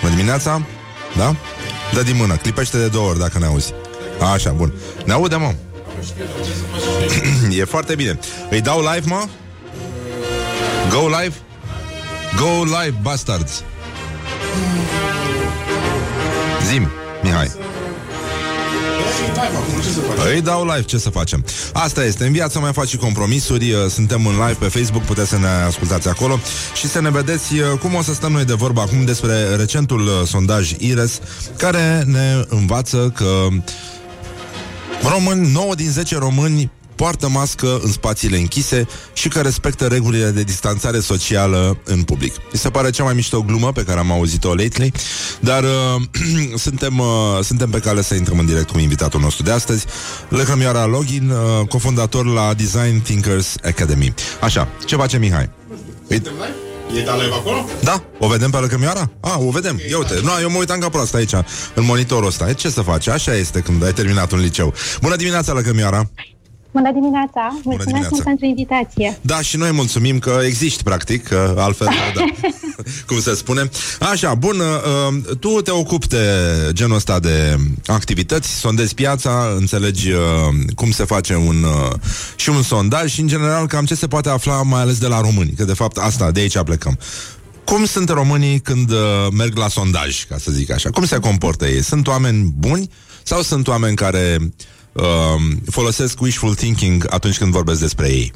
Bună 0.00 0.14
dimineața 0.14 0.62
Da? 1.16 1.36
Dă 1.92 2.02
din 2.02 2.16
mână, 2.16 2.34
clipește 2.34 2.78
de 2.78 2.86
două 2.86 3.08
ori 3.08 3.18
dacă 3.18 3.38
ne 3.38 3.46
auzi 3.46 3.72
Așa, 4.32 4.50
bun 4.50 4.72
Ne 5.04 5.12
aude, 5.12 5.36
mă? 5.36 5.54
e 7.60 7.64
foarte 7.64 7.94
bine 7.94 8.18
Îi 8.50 8.60
dau 8.60 8.80
live, 8.80 9.06
mă? 9.08 9.24
Go 10.90 11.08
live? 11.20 11.34
Go 12.36 12.64
live, 12.64 12.98
bastards 13.02 13.62
Zim, 16.66 16.88
Mihai 17.22 17.50
Îi 20.34 20.40
dau 20.40 20.64
live, 20.64 20.82
ce 20.82 20.98
să 20.98 21.10
facem? 21.10 21.44
Asta 21.72 22.04
este, 22.04 22.24
în 22.24 22.32
viață 22.32 22.58
mai 22.58 22.72
faci 22.72 22.88
și 22.88 22.96
compromisuri 22.96 23.72
uh, 23.72 23.78
Suntem 23.88 24.26
în 24.26 24.32
live 24.32 24.56
pe 24.58 24.66
Facebook, 24.66 25.02
puteți 25.02 25.28
să 25.28 25.38
ne 25.38 25.46
ascultați 25.46 26.08
acolo 26.08 26.38
Și 26.74 26.88
să 26.88 27.00
ne 27.00 27.10
vedeți 27.10 27.54
uh, 27.54 27.78
cum 27.80 27.94
o 27.94 28.02
să 28.02 28.14
stăm 28.14 28.32
noi 28.32 28.44
de 28.44 28.52
vorba 28.52 28.82
acum 28.82 29.04
Despre 29.04 29.54
recentul 29.56 30.00
uh, 30.00 30.26
sondaj 30.26 30.72
IRES 30.78 31.20
Care 31.56 32.02
ne 32.06 32.44
învață 32.48 33.12
că 33.14 33.46
Români, 35.08 35.52
9 35.52 35.74
din 35.74 35.90
10 35.90 36.18
români 36.18 36.70
poartă 36.96 37.28
mască 37.28 37.80
în 37.82 37.92
spațiile 37.92 38.36
închise 38.36 38.86
și 39.12 39.28
că 39.28 39.40
respectă 39.40 39.86
regulile 39.86 40.30
de 40.30 40.42
distanțare 40.42 41.00
socială 41.00 41.78
în 41.84 42.02
public. 42.02 42.34
Mi 42.52 42.58
se 42.58 42.70
pare 42.70 42.90
cea 42.90 43.04
mai 43.04 43.14
mișto 43.14 43.42
glumă 43.42 43.72
pe 43.72 43.82
care 43.82 43.98
am 43.98 44.12
auzit-o 44.12 44.54
lately, 44.54 44.92
dar 45.40 45.62
uh, 45.62 46.02
suntem, 46.66 46.98
uh, 46.98 47.06
suntem 47.42 47.70
pe 47.70 47.78
cale 47.78 48.02
să 48.02 48.14
intrăm 48.14 48.38
în 48.38 48.46
direct 48.46 48.70
cu 48.70 48.78
invitatul 48.78 49.20
nostru 49.20 49.42
de 49.42 49.50
astăzi, 49.50 49.86
Lăcrămioara 50.28 50.86
Login, 50.86 51.30
uh, 51.30 51.66
cofondator 51.68 52.26
la 52.26 52.54
Design 52.54 53.02
Thinkers 53.02 53.54
Academy. 53.64 54.14
Așa, 54.40 54.68
ce 54.86 54.96
face 54.96 55.18
Mihai? 55.18 55.50
Îi... 56.08 56.22
E 56.94 57.02
da 57.02 57.16
live 57.16 57.34
acolo? 57.34 57.68
Da, 57.82 58.02
o 58.18 58.28
vedem 58.28 58.50
pe 58.50 58.56
Lăcrămioara? 58.56 59.10
A, 59.20 59.38
o 59.38 59.50
vedem, 59.50 59.80
ia 59.90 59.98
uite 59.98 60.20
Nu, 60.22 60.30
eu 60.40 60.50
mă 60.50 60.58
uitam 60.58 60.78
ca 60.78 60.88
prost 60.88 61.14
aici, 61.14 61.32
în 61.74 61.84
monitorul 61.84 62.26
ăsta 62.26 62.48
E, 62.48 62.52
Ce 62.52 62.70
să 62.70 62.80
faci? 62.80 63.08
Așa 63.08 63.34
este 63.34 63.60
când 63.60 63.84
ai 63.84 63.92
terminat 63.92 64.32
un 64.32 64.40
liceu 64.40 64.74
Bună 65.00 65.16
dimineața, 65.16 65.52
Lăcrămioara 65.52 66.10
Bună 66.76 66.92
dimineața! 66.92 67.42
Mulțumesc 67.52 67.84
dimineața. 67.84 68.08
mult 68.10 68.24
pentru 68.24 68.46
invitație. 68.46 69.18
Da, 69.20 69.40
și 69.40 69.56
noi 69.56 69.72
mulțumim 69.72 70.18
că 70.18 70.40
existi, 70.44 70.82
practic, 70.82 71.28
că 71.28 71.54
altfel, 71.58 71.88
da, 72.14 72.24
cum 73.06 73.20
se 73.20 73.34
spune. 73.34 73.70
Așa, 74.00 74.34
bun, 74.34 74.58
uh, 74.58 75.36
tu 75.40 75.48
te 75.48 75.70
ocupi 75.70 76.06
de 76.06 76.26
genul 76.72 76.96
ăsta 76.96 77.20
de 77.20 77.56
activități, 77.86 78.48
sondezi 78.48 78.94
piața, 78.94 79.54
înțelegi 79.56 80.10
uh, 80.10 80.18
cum 80.74 80.90
se 80.90 81.04
face 81.04 81.34
un 81.34 81.62
uh, 81.62 81.92
și 82.36 82.48
un 82.48 82.62
sondaj 82.62 83.12
și, 83.12 83.20
în 83.20 83.26
general, 83.26 83.66
cam 83.66 83.84
ce 83.84 83.94
se 83.94 84.06
poate 84.06 84.28
afla, 84.28 84.62
mai 84.62 84.80
ales 84.80 84.98
de 84.98 85.06
la 85.06 85.20
români, 85.20 85.52
că, 85.56 85.64
de 85.64 85.74
fapt, 85.74 85.96
asta, 85.96 86.30
de 86.30 86.40
aici 86.40 86.58
plecăm. 86.58 86.98
Cum 87.64 87.84
sunt 87.84 88.08
românii 88.08 88.60
când 88.60 88.90
uh, 88.90 88.98
merg 89.32 89.56
la 89.56 89.68
sondaj, 89.68 90.24
ca 90.24 90.36
să 90.38 90.50
zic 90.50 90.70
așa? 90.70 90.90
Cum 90.90 91.04
se 91.04 91.18
comportă 91.18 91.66
ei? 91.66 91.82
Sunt 91.82 92.06
oameni 92.06 92.54
buni 92.58 92.90
sau 93.22 93.42
sunt 93.42 93.68
oameni 93.68 93.96
care 93.96 94.36
uh, 94.40 94.46
folosesc 95.70 96.20
wishful 96.20 96.54
thinking 96.54 97.06
atunci 97.10 97.38
când 97.38 97.52
vorbesc 97.52 97.80
despre 97.80 98.08
ei? 98.08 98.32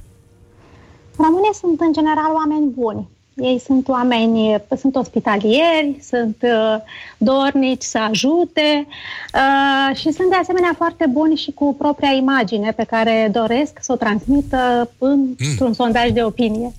Românii 1.17 1.55
sunt 1.61 1.81
în 1.81 1.93
general 1.93 2.33
oameni 2.35 2.71
buni. 2.75 3.09
Ei 3.37 3.61
sunt 3.65 3.89
oameni, 3.89 4.63
sunt 4.79 4.97
ospitalieri, 4.97 5.99
sunt 6.09 6.37
uh, 6.41 6.77
dornici 7.19 7.83
să 7.83 7.99
ajute 7.99 8.87
uh, 9.35 9.97
și 9.97 10.13
sunt 10.13 10.31
de 10.31 10.37
asemenea 10.37 10.75
foarte 10.77 11.07
buni 11.11 11.37
și 11.37 11.51
cu 11.51 11.75
propria 11.79 12.11
imagine 12.11 12.73
pe 12.73 12.85
care 12.85 13.31
doresc 13.33 13.79
să 13.81 13.93
o 13.93 13.97
transmită 13.97 14.91
într-un 14.99 15.67
mm. 15.67 15.73
sondaj 15.73 16.11
de 16.11 16.23
opinie. 16.23 16.73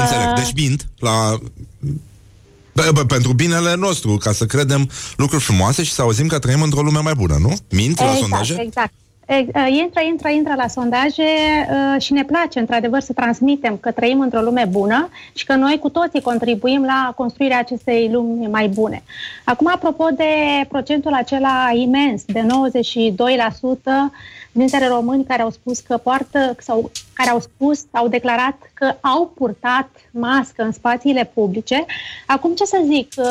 Înțeleg, 0.00 0.34
deci 0.34 0.52
mint 0.54 0.86
la... 0.98 1.38
Bă, 2.84 2.90
bă, 2.92 3.04
pentru 3.04 3.32
binele 3.32 3.74
nostru, 3.74 4.16
ca 4.16 4.32
să 4.32 4.44
credem 4.44 4.90
lucruri 5.16 5.42
frumoase 5.42 5.82
și 5.82 5.92
să 5.92 6.02
auzim 6.02 6.26
că 6.26 6.38
trăim 6.38 6.62
într-o 6.62 6.82
lume 6.82 7.00
mai 7.02 7.12
bună, 7.16 7.36
nu? 7.40 7.52
Mint 7.70 7.98
la 7.98 8.04
exact, 8.04 8.20
sondaje? 8.20 8.60
Exact. 8.60 8.92
E, 9.26 9.34
uh, 9.34 9.66
Intră, 9.82 10.00
intră, 10.08 10.28
intră 10.28 10.54
la 10.56 10.68
sondaje 10.68 11.22
uh, 11.70 12.02
și 12.02 12.12
ne 12.12 12.24
place, 12.24 12.58
într-adevăr, 12.58 13.00
să 13.00 13.12
transmitem 13.12 13.76
că 13.76 13.90
trăim 13.90 14.20
într-o 14.20 14.40
lume 14.40 14.66
bună 14.70 15.08
și 15.32 15.44
că 15.44 15.54
noi 15.54 15.78
cu 15.78 15.88
toții 15.88 16.20
contribuim 16.20 16.82
la 16.84 17.12
construirea 17.16 17.58
acestei 17.58 18.08
lumi 18.12 18.46
mai 18.46 18.68
bune. 18.68 19.02
Acum, 19.44 19.70
apropo 19.74 20.04
de 20.16 20.24
procentul 20.68 21.12
acela 21.12 21.70
imens 21.74 22.22
de 22.24 22.40
92% 22.40 22.44
dintre 24.52 24.88
români 24.88 25.24
care 25.24 25.42
au 25.42 25.50
spus 25.50 25.80
că 25.80 25.96
poartă 25.96 26.54
sau 26.58 26.90
care 27.12 27.30
au 27.30 27.40
spus, 27.40 27.84
au 27.90 28.08
declarat 28.08 28.70
că 28.74 28.94
au 29.00 29.32
purtat 29.34 29.88
mască 30.10 30.62
în 30.62 30.72
spațiile 30.72 31.30
publice. 31.34 31.84
Acum 32.26 32.54
ce 32.54 32.64
să 32.64 32.82
zic, 32.84 33.12
uh, 33.16 33.26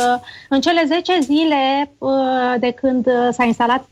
în 0.49 0.61
cele 0.61 0.83
10 0.87 1.19
zile 1.19 1.91
uh, 1.97 2.11
de 2.59 2.71
când 2.71 3.05
uh, 3.05 3.27
s-a 3.31 3.43
instalat 3.43 3.87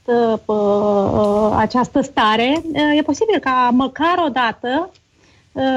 această 1.56 2.02
stare, 2.02 2.62
e 2.96 3.02
posibil 3.02 3.40
ca 3.40 3.70
măcar 3.74 4.24
o 4.26 4.30
dată 4.30 4.92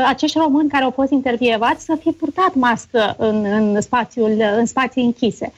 acești 0.06 0.38
români 0.38 0.68
care 0.68 0.84
au 0.84 0.90
fost 0.90 1.10
intervievați 1.10 1.84
să 1.84 1.96
fie 2.00 2.12
purtat 2.12 2.54
mască 2.54 3.14
în, 3.18 3.44
în, 3.44 3.80
spațiul, 3.80 4.42
în 4.56 4.66
spații 4.66 5.04
închise. 5.04 5.52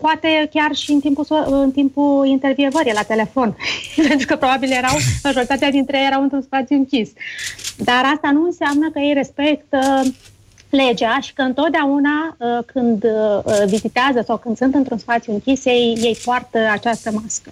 Poate 0.00 0.48
chiar 0.52 0.74
și 0.74 0.92
în 0.92 1.00
timpul, 1.00 1.26
în 1.46 1.70
timpul 1.70 2.26
intervievării 2.26 2.92
la 2.92 3.02
telefon, 3.02 3.56
pentru 4.08 4.26
că 4.26 4.36
probabil 4.36 4.70
erau, 4.72 4.96
majoritatea 5.22 5.70
dintre 5.70 5.98
ei 5.98 6.06
erau 6.06 6.22
într-un 6.22 6.42
spațiu 6.42 6.76
închis. 6.76 7.10
Dar 7.76 8.02
asta 8.14 8.30
nu 8.30 8.44
înseamnă 8.44 8.90
că 8.92 8.98
ei 8.98 9.12
respectă 9.12 10.02
legea 10.70 11.18
și 11.20 11.32
că 11.32 11.42
întotdeauna 11.42 12.36
uh, 12.38 12.64
când 12.66 13.04
uh, 13.04 13.52
vizitează 13.66 14.22
sau 14.26 14.36
când 14.36 14.56
sunt 14.56 14.74
într-un 14.74 14.98
spațiu 14.98 15.32
închis, 15.32 15.64
ei, 15.64 15.98
ei 16.00 16.18
poartă 16.24 16.58
această 16.72 17.10
mască. 17.22 17.50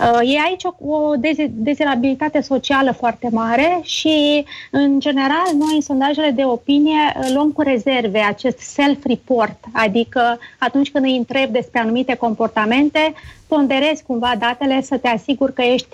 Uh, 0.00 0.34
e 0.34 0.38
aici 0.46 0.64
o, 0.64 0.88
o 0.88 1.14
dezirabilitate 1.50 2.40
socială 2.40 2.92
foarte 2.98 3.28
mare 3.32 3.80
și, 3.82 4.44
în 4.70 5.00
general, 5.00 5.48
noi 5.58 5.74
în 5.74 5.80
sondajele 5.80 6.30
de 6.30 6.44
opinie 6.44 7.16
luăm 7.34 7.50
cu 7.52 7.62
rezerve 7.62 8.18
acest 8.18 8.58
self-report, 8.58 9.58
adică 9.72 10.38
atunci 10.58 10.90
când 10.90 11.04
îi 11.04 11.16
întreb 11.16 11.52
despre 11.52 11.80
anumite 11.80 12.14
comportamente, 12.14 13.14
ponderezi 13.46 14.02
cumva 14.02 14.32
datele 14.38 14.82
să 14.82 14.96
te 14.96 15.08
asiguri 15.08 15.54
că 15.54 15.62
ești 15.62 15.88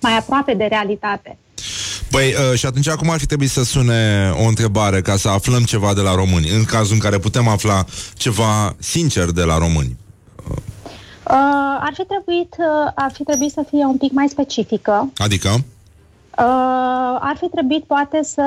mai 0.00 0.16
aproape 0.16 0.54
de 0.54 0.64
realitate. 0.64 1.38
Păi, 2.10 2.34
uh, 2.50 2.58
și 2.58 2.66
atunci 2.66 2.88
acum 2.88 3.10
ar 3.10 3.18
fi 3.18 3.26
trebuit 3.26 3.50
să 3.50 3.64
sune 3.64 4.30
o 4.44 4.46
întrebare 4.46 5.00
ca 5.00 5.16
să 5.16 5.28
aflăm 5.28 5.62
ceva 5.62 5.94
de 5.94 6.00
la 6.00 6.14
români, 6.14 6.48
în 6.50 6.64
cazul 6.64 6.94
în 6.94 7.00
care 7.00 7.18
putem 7.18 7.48
afla 7.48 7.84
ceva 8.14 8.74
sincer 8.78 9.30
de 9.30 9.42
la 9.42 9.58
români. 9.58 9.96
Uh, 10.50 10.56
ar, 11.80 11.92
fi 11.94 12.04
trebuit, 12.04 12.54
uh, 12.58 12.90
ar 12.94 13.12
fi 13.12 13.22
trebuit 13.22 13.52
să 13.52 13.64
fie 13.68 13.84
un 13.84 13.96
pic 13.96 14.12
mai 14.12 14.28
specifică. 14.28 15.12
Adică? 15.16 15.48
Uh, 16.38 17.16
ar 17.20 17.36
fi 17.36 17.48
trebuit 17.48 17.84
poate 17.84 18.22
să 18.22 18.42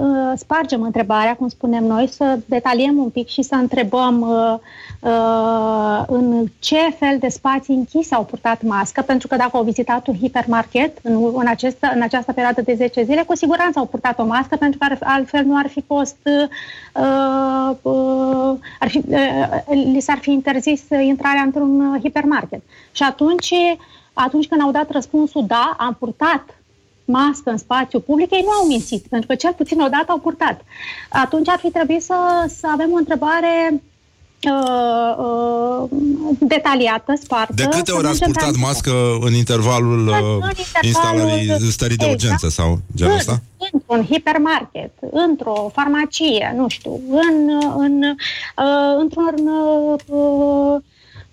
uh, 0.00 0.38
spargem 0.38 0.82
întrebarea, 0.82 1.36
cum 1.36 1.48
spunem 1.48 1.84
noi, 1.84 2.06
să 2.06 2.38
detaliem 2.46 2.96
un 2.98 3.10
pic 3.10 3.28
și 3.28 3.42
să 3.42 3.54
întrebăm 3.54 4.20
uh, 4.20 4.58
uh, 5.00 6.04
în 6.06 6.46
ce 6.58 6.90
fel 6.98 7.18
de 7.18 7.28
spații 7.28 7.74
închise 7.74 8.14
au 8.14 8.24
purtat 8.24 8.62
mască, 8.62 9.02
pentru 9.02 9.28
că 9.28 9.36
dacă 9.36 9.56
au 9.56 9.62
vizitat 9.62 10.06
un 10.06 10.14
hipermarket 10.14 10.98
în, 11.02 11.32
în, 11.34 11.46
acest, 11.46 11.76
în 11.94 12.02
această 12.02 12.32
perioadă 12.32 12.62
de 12.62 12.74
10 12.74 13.02
zile, 13.04 13.22
cu 13.22 13.36
siguranță 13.36 13.78
au 13.78 13.86
purtat 13.86 14.18
o 14.18 14.24
mască, 14.24 14.56
pentru 14.56 14.78
că 14.78 14.86
ar, 14.90 14.98
altfel 15.00 15.44
nu 15.44 15.56
ar 15.56 15.68
fi 15.68 15.82
fost, 15.86 16.16
uh, 16.24 17.76
uh, 17.82 18.54
ar 18.80 18.88
fi, 18.88 19.02
uh, 19.08 19.92
li 19.92 20.00
s-ar 20.00 20.18
fi 20.18 20.32
interzis 20.32 20.82
intrarea 21.00 21.42
într-un 21.42 21.80
uh, 21.80 22.00
hipermarket. 22.00 22.62
Și 22.92 23.02
atunci, 23.02 23.54
atunci 24.12 24.46
când 24.46 24.60
au 24.60 24.70
dat 24.70 24.90
răspunsul 24.90 25.44
da, 25.46 25.76
am 25.78 25.96
purtat 25.98 26.44
mască 27.06 27.50
în 27.50 27.56
spațiu 27.56 28.00
public, 28.00 28.30
ei 28.30 28.42
nu 28.44 28.50
au 28.60 28.66
mințit, 28.66 29.06
pentru 29.06 29.28
că 29.28 29.34
cel 29.34 29.52
puțin 29.56 29.80
odată 29.80 30.04
au 30.08 30.18
purtat. 30.18 30.60
Atunci 31.08 31.48
ar 31.48 31.58
fi 31.58 31.70
trebuit 31.70 32.02
să, 32.02 32.14
să 32.58 32.66
avem 32.72 32.90
o 32.92 32.96
întrebare 32.96 33.82
uh, 34.50 35.16
uh, 35.18 35.88
detaliată, 36.38 37.12
spartă. 37.22 37.52
De 37.56 37.62
câte 37.64 37.90
să 37.90 37.94
ori 37.96 38.06
ați 38.06 38.20
mergem 38.20 38.32
purtat 38.32 38.50
pe- 38.52 38.58
mască 38.60 38.92
în 39.20 39.34
intervalul 39.34 39.98
În 39.98 40.06
uh, 40.08 40.14
intervalul- 40.14 40.82
instalării 40.82 41.70
stării 41.70 41.96
de 41.96 42.04
Exact. 42.04 42.22
urgență 42.22 42.48
sau 42.48 42.78
genul 42.96 43.12
În- 43.12 43.18
ăsta? 43.18 43.40
Într-un 43.72 44.04
hipermarket, 44.04 44.92
într-o 45.10 45.70
farmacie, 45.74 46.54
nu 46.56 46.68
știu, 46.68 47.00
în, 47.10 47.50
în, 47.76 48.02
uh, 48.02 48.96
într-un, 48.98 49.34
uh, 49.46 50.00
uh, 50.06 50.76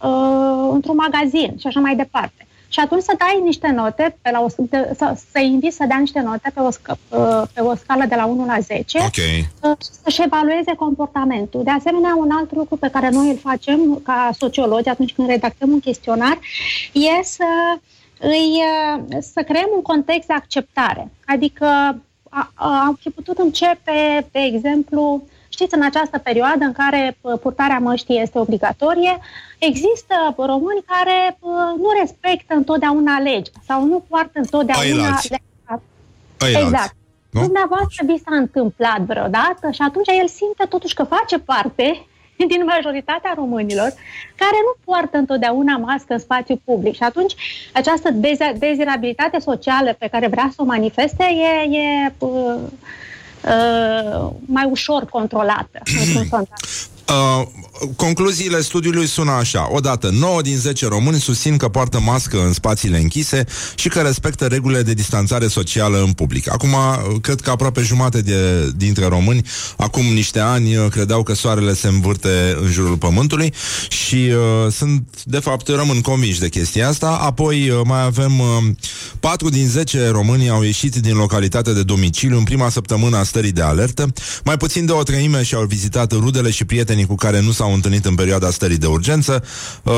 uh, 0.01 0.69
într-un 0.71 0.95
magazin 0.95 1.55
și 1.59 1.67
așa 1.67 1.79
mai 1.79 1.95
departe. 1.95 2.47
Și 2.73 2.79
atunci 2.79 3.03
să 3.03 3.13
dai 3.17 3.41
niște 3.43 3.71
note, 3.71 4.15
pe 4.21 4.31
la 4.31 4.41
o, 4.41 4.47
de, 4.57 4.91
să, 4.97 5.17
să 5.31 5.39
inviți 5.39 5.75
să 5.75 5.85
dea 5.87 5.97
niște 5.97 6.19
note 6.19 6.51
pe 6.53 6.59
o, 6.59 6.71
scă, 6.71 6.97
uh, 7.09 7.41
pe 7.53 7.61
o 7.61 7.75
scală 7.75 8.05
de 8.05 8.15
la 8.15 8.25
1 8.25 8.45
la 8.45 8.59
10 8.59 8.97
Ok. 8.97 9.07
uh, 9.71 9.77
să-și 10.03 10.21
evalueze 10.23 10.73
comportamentul. 10.77 11.63
De 11.63 11.69
asemenea, 11.69 12.15
un 12.17 12.29
alt 12.31 12.53
lucru 12.55 12.75
pe 12.75 12.89
care 12.89 13.09
noi 13.09 13.29
îl 13.29 13.37
facem 13.37 13.99
ca 14.03 14.29
sociologi 14.37 14.89
atunci 14.89 15.13
când 15.13 15.27
redactăm 15.27 15.69
un 15.71 15.79
chestionar 15.79 16.39
e 16.93 17.23
să, 17.23 17.45
îi, 18.19 18.61
uh, 18.97 19.17
să 19.33 19.41
creăm 19.43 19.69
un 19.75 19.81
context 19.81 20.27
de 20.27 20.33
acceptare. 20.33 21.11
Adică 21.25 21.65
a- 22.29 22.51
a- 22.53 22.83
am 22.87 22.97
fi 23.01 23.09
putut 23.09 23.37
începe, 23.37 24.27
de 24.31 24.39
exemplu, 24.39 25.23
știți, 25.53 25.75
în 25.75 25.83
această 25.83 26.17
perioadă 26.17 26.63
în 26.65 26.71
care 26.71 27.17
uh, 27.21 27.39
purtarea 27.41 27.79
măștii 27.79 28.21
este 28.21 28.39
obligatorie, 28.39 29.19
există 29.57 30.15
români 30.37 30.83
care 30.85 31.37
uh, 31.39 31.51
nu 31.77 31.89
respectă 31.99 32.53
întotdeauna 32.53 33.19
legea 33.19 33.59
sau 33.67 33.85
nu 33.85 34.03
poartă 34.07 34.39
întotdeauna 34.39 34.85
Ailalți. 34.85 35.29
legea. 35.29 35.81
Ailalți. 36.37 36.67
Exact. 36.67 36.95
Nu? 37.29 37.41
Dumneavoastră 37.41 38.05
vi 38.05 38.21
s-a 38.25 38.35
întâmplat 38.35 38.99
vreodată 38.99 39.71
și 39.71 39.81
atunci 39.87 40.07
el 40.21 40.27
simte 40.27 40.65
totuși 40.69 40.93
că 40.93 41.03
face 41.03 41.37
parte 41.37 42.05
din 42.51 42.63
majoritatea 42.65 43.33
românilor 43.35 43.93
care 44.35 44.57
nu 44.65 44.73
poartă 44.83 45.17
întotdeauna 45.17 45.77
mască 45.77 46.13
în 46.13 46.19
spațiu 46.19 46.61
public 46.63 46.95
și 46.95 47.03
atunci 47.03 47.33
această 47.73 48.11
deze- 48.11 48.55
dezirabilitate 48.57 49.39
socială 49.39 49.95
pe 49.99 50.07
care 50.07 50.27
vrea 50.27 50.49
să 50.55 50.61
o 50.61 50.65
manifeste 50.65 51.23
e, 51.23 51.77
e 51.77 52.13
uh, 52.17 52.29
uh, 52.29 52.59
mai 54.45 54.65
ușor 54.69 55.05
controlată 55.05 55.79
într-un 56.01 56.25
sondaj. 56.33 56.87
Uh, 57.07 57.47
concluziile 57.95 58.61
studiului 58.61 59.07
sună 59.07 59.31
așa. 59.31 59.67
Odată, 59.71 60.09
9 60.09 60.41
din 60.41 60.57
10 60.57 60.87
români 60.87 61.19
susțin 61.19 61.57
că 61.57 61.67
poartă 61.67 61.99
mască 61.99 62.43
în 62.45 62.53
spațiile 62.53 62.97
închise 62.97 63.45
și 63.75 63.89
că 63.89 63.99
respectă 63.99 64.45
regulile 64.45 64.81
de 64.81 64.93
distanțare 64.93 65.47
socială 65.47 66.03
în 66.03 66.11
public. 66.11 66.51
Acum, 66.51 66.69
uh, 66.73 67.21
cred 67.21 67.41
că 67.41 67.49
aproape 67.49 67.81
jumate 67.81 68.21
de, 68.21 68.71
dintre 68.75 69.05
români, 69.05 69.41
acum 69.77 70.05
niște 70.05 70.39
ani, 70.39 70.75
uh, 70.75 70.85
credeau 70.89 71.23
că 71.23 71.33
soarele 71.33 71.73
se 71.73 71.87
învârte 71.87 72.57
în 72.61 72.71
jurul 72.71 72.97
pământului 72.97 73.53
și 73.89 74.15
uh, 74.15 74.71
sunt, 74.71 75.07
de 75.23 75.39
fapt, 75.39 75.67
rămân 75.67 76.01
convinși 76.01 76.39
de 76.39 76.49
chestia 76.49 76.87
asta. 76.87 77.17
Apoi 77.21 77.69
uh, 77.69 77.79
mai 77.85 78.03
avem 78.03 78.39
uh, 78.39 78.47
4 79.19 79.49
din 79.49 79.67
10 79.67 80.07
români 80.07 80.49
au 80.49 80.63
ieșit 80.63 80.95
din 80.95 81.15
localitatea 81.15 81.73
de 81.73 81.83
domiciliu 81.83 82.37
în 82.37 82.43
prima 82.43 82.69
săptămână 82.69 83.17
a 83.17 83.23
stării 83.23 83.51
de 83.51 83.61
alertă. 83.61 84.13
Mai 84.43 84.57
puțin 84.57 84.85
de 84.85 84.91
o 84.91 85.03
treime 85.03 85.43
și-au 85.43 85.65
vizitat 85.65 86.11
rudele 86.11 86.51
și 86.51 86.65
prietenii 86.65 86.92
cu 87.01 87.15
care 87.15 87.41
nu 87.41 87.51
s-au 87.51 87.73
întâlnit 87.73 88.05
în 88.05 88.15
perioada 88.15 88.49
stării 88.49 88.77
de 88.77 88.85
urgență. 88.85 89.43
Uh, 89.83 89.93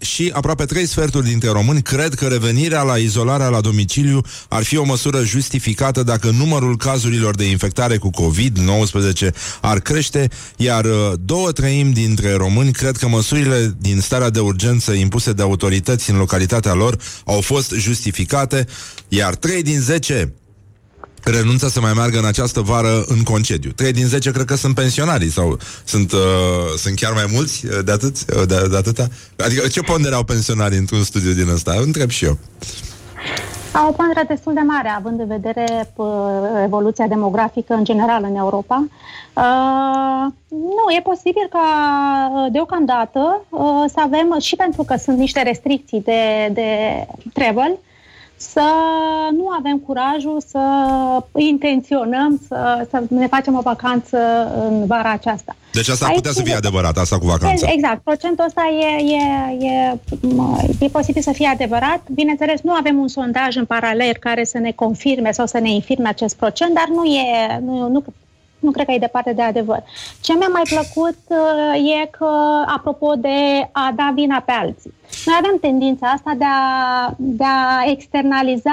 și 0.00 0.30
aproape 0.34 0.64
trei 0.64 0.86
sferturi 0.86 1.26
dintre 1.26 1.50
români 1.50 1.82
cred 1.82 2.14
că 2.14 2.26
revenirea 2.26 2.82
la 2.82 2.96
izolarea 2.96 3.48
la 3.48 3.60
domiciliu 3.60 4.20
ar 4.48 4.62
fi 4.62 4.76
o 4.76 4.84
măsură 4.84 5.24
justificată 5.24 6.02
dacă 6.02 6.30
numărul 6.30 6.76
cazurilor 6.76 7.34
de 7.34 7.44
infectare 7.44 7.96
cu 7.96 8.10
COVID-19 8.10 9.30
ar 9.60 9.80
crește, 9.80 10.28
iar 10.56 10.84
uh, 10.84 11.12
două 11.24 11.52
treimi 11.52 11.92
dintre 11.92 12.32
români 12.32 12.72
cred 12.72 12.96
că 12.96 13.08
măsurile 13.08 13.74
din 13.78 14.00
starea 14.00 14.30
de 14.30 14.40
urgență 14.40 14.92
impuse 14.92 15.32
de 15.32 15.42
autorități 15.42 16.10
în 16.10 16.16
localitatea 16.16 16.74
lor 16.74 16.96
au 17.24 17.40
fost 17.40 17.72
justificate, 17.72 18.66
iar 19.08 19.34
3 19.34 19.62
din 19.62 19.80
10 19.80 20.34
renunță 21.24 21.68
să 21.68 21.80
mai 21.80 21.92
meargă 21.96 22.18
în 22.18 22.24
această 22.24 22.60
vară 22.60 23.04
în 23.06 23.22
concediu. 23.22 23.70
3 23.70 23.92
din 23.92 24.06
10 24.06 24.30
cred 24.30 24.44
că 24.44 24.56
sunt 24.56 24.74
pensionarii 24.74 25.30
sau 25.30 25.58
sunt, 25.84 26.12
uh, 26.12 26.18
sunt 26.76 26.94
chiar 26.94 27.12
mai 27.12 27.24
mulți 27.32 27.66
uh, 27.66 27.78
de, 27.84 27.92
atât, 27.92 28.16
uh, 28.16 28.42
de, 28.46 28.66
de 28.70 28.76
atâta. 28.76 29.08
Adică 29.36 29.68
ce 29.68 29.80
pondere 29.80 30.14
au 30.14 30.24
pensionarii 30.24 30.78
într-un 30.78 31.02
studiu 31.02 31.32
din 31.32 31.48
ăsta? 31.48 31.74
Întreb 31.82 32.10
și 32.10 32.24
eu. 32.24 32.38
Au 33.72 33.88
o 33.88 33.92
pondere 33.92 34.24
destul 34.28 34.54
de 34.54 34.60
mare, 34.60 34.88
având 34.88 35.20
în 35.20 35.26
vedere 35.26 35.92
uh, 35.94 36.06
evoluția 36.64 37.06
demografică 37.06 37.74
în 37.74 37.84
general 37.84 38.24
în 38.24 38.36
Europa. 38.36 38.86
Uh, 39.34 40.32
nu, 40.48 40.94
e 40.96 41.00
posibil 41.02 41.46
ca 41.50 41.66
uh, 42.32 42.52
deocamdată 42.52 43.44
uh, 43.48 43.84
să 43.86 44.00
avem, 44.02 44.36
și 44.40 44.56
pentru 44.56 44.82
că 44.82 44.96
sunt 44.96 45.18
niște 45.18 45.42
restricții 45.42 46.00
de, 46.00 46.50
de 46.52 46.68
travel, 47.32 47.78
să 48.40 48.66
nu 49.36 49.48
avem 49.58 49.78
curajul 49.78 50.42
să 50.46 50.60
intenționăm 51.36 52.40
să, 52.48 52.86
să 52.90 53.02
ne 53.08 53.26
facem 53.26 53.54
o 53.56 53.60
vacanță 53.60 54.18
în 54.68 54.86
vara 54.86 55.10
aceasta. 55.10 55.56
Deci 55.72 55.88
asta 55.88 56.04
ar 56.04 56.10
Aici 56.10 56.20
putea 56.20 56.32
să 56.32 56.42
fie 56.42 56.52
e- 56.52 56.56
adevărat, 56.56 56.96
asta 56.98 57.18
cu 57.18 57.26
vacanța. 57.26 57.72
Exact, 57.72 58.02
procentul 58.02 58.44
ăsta 58.44 58.62
e, 58.80 59.02
e, 59.02 59.66
e, 59.66 59.98
mă, 60.20 60.58
e 60.80 60.86
posibil 60.86 61.22
să 61.22 61.32
fie 61.32 61.46
adevărat. 61.52 62.00
Bineînțeles, 62.10 62.60
nu 62.60 62.72
avem 62.72 62.98
un 62.98 63.08
sondaj 63.08 63.56
în 63.56 63.64
paralel 63.64 64.16
care 64.20 64.44
să 64.44 64.58
ne 64.58 64.70
confirme 64.72 65.32
sau 65.32 65.46
să 65.46 65.58
ne 65.58 65.70
infirme 65.70 66.08
acest 66.08 66.36
procent, 66.36 66.74
dar 66.74 66.88
nu 66.88 67.04
e, 67.04 67.60
nu, 67.64 67.88
nu, 67.88 68.04
nu 68.60 68.70
cred 68.70 68.86
că 68.86 68.92
e 68.92 68.98
departe 68.98 69.32
de 69.32 69.42
adevăr. 69.42 69.82
Ce 70.20 70.34
mi-a 70.34 70.48
mai 70.48 70.62
plăcut 70.62 71.18
uh, 71.28 72.02
e 72.02 72.06
că, 72.06 72.30
apropo 72.66 73.14
de 73.14 73.68
a 73.72 73.92
da 73.96 74.12
vina 74.14 74.40
pe 74.40 74.52
alții, 74.52 74.94
noi 75.24 75.36
avem 75.38 75.58
tendința 75.60 76.06
asta 76.06 76.34
de 76.38 76.44
a, 76.44 77.14
de 77.16 77.44
a 77.44 77.90
externaliza 77.90 78.70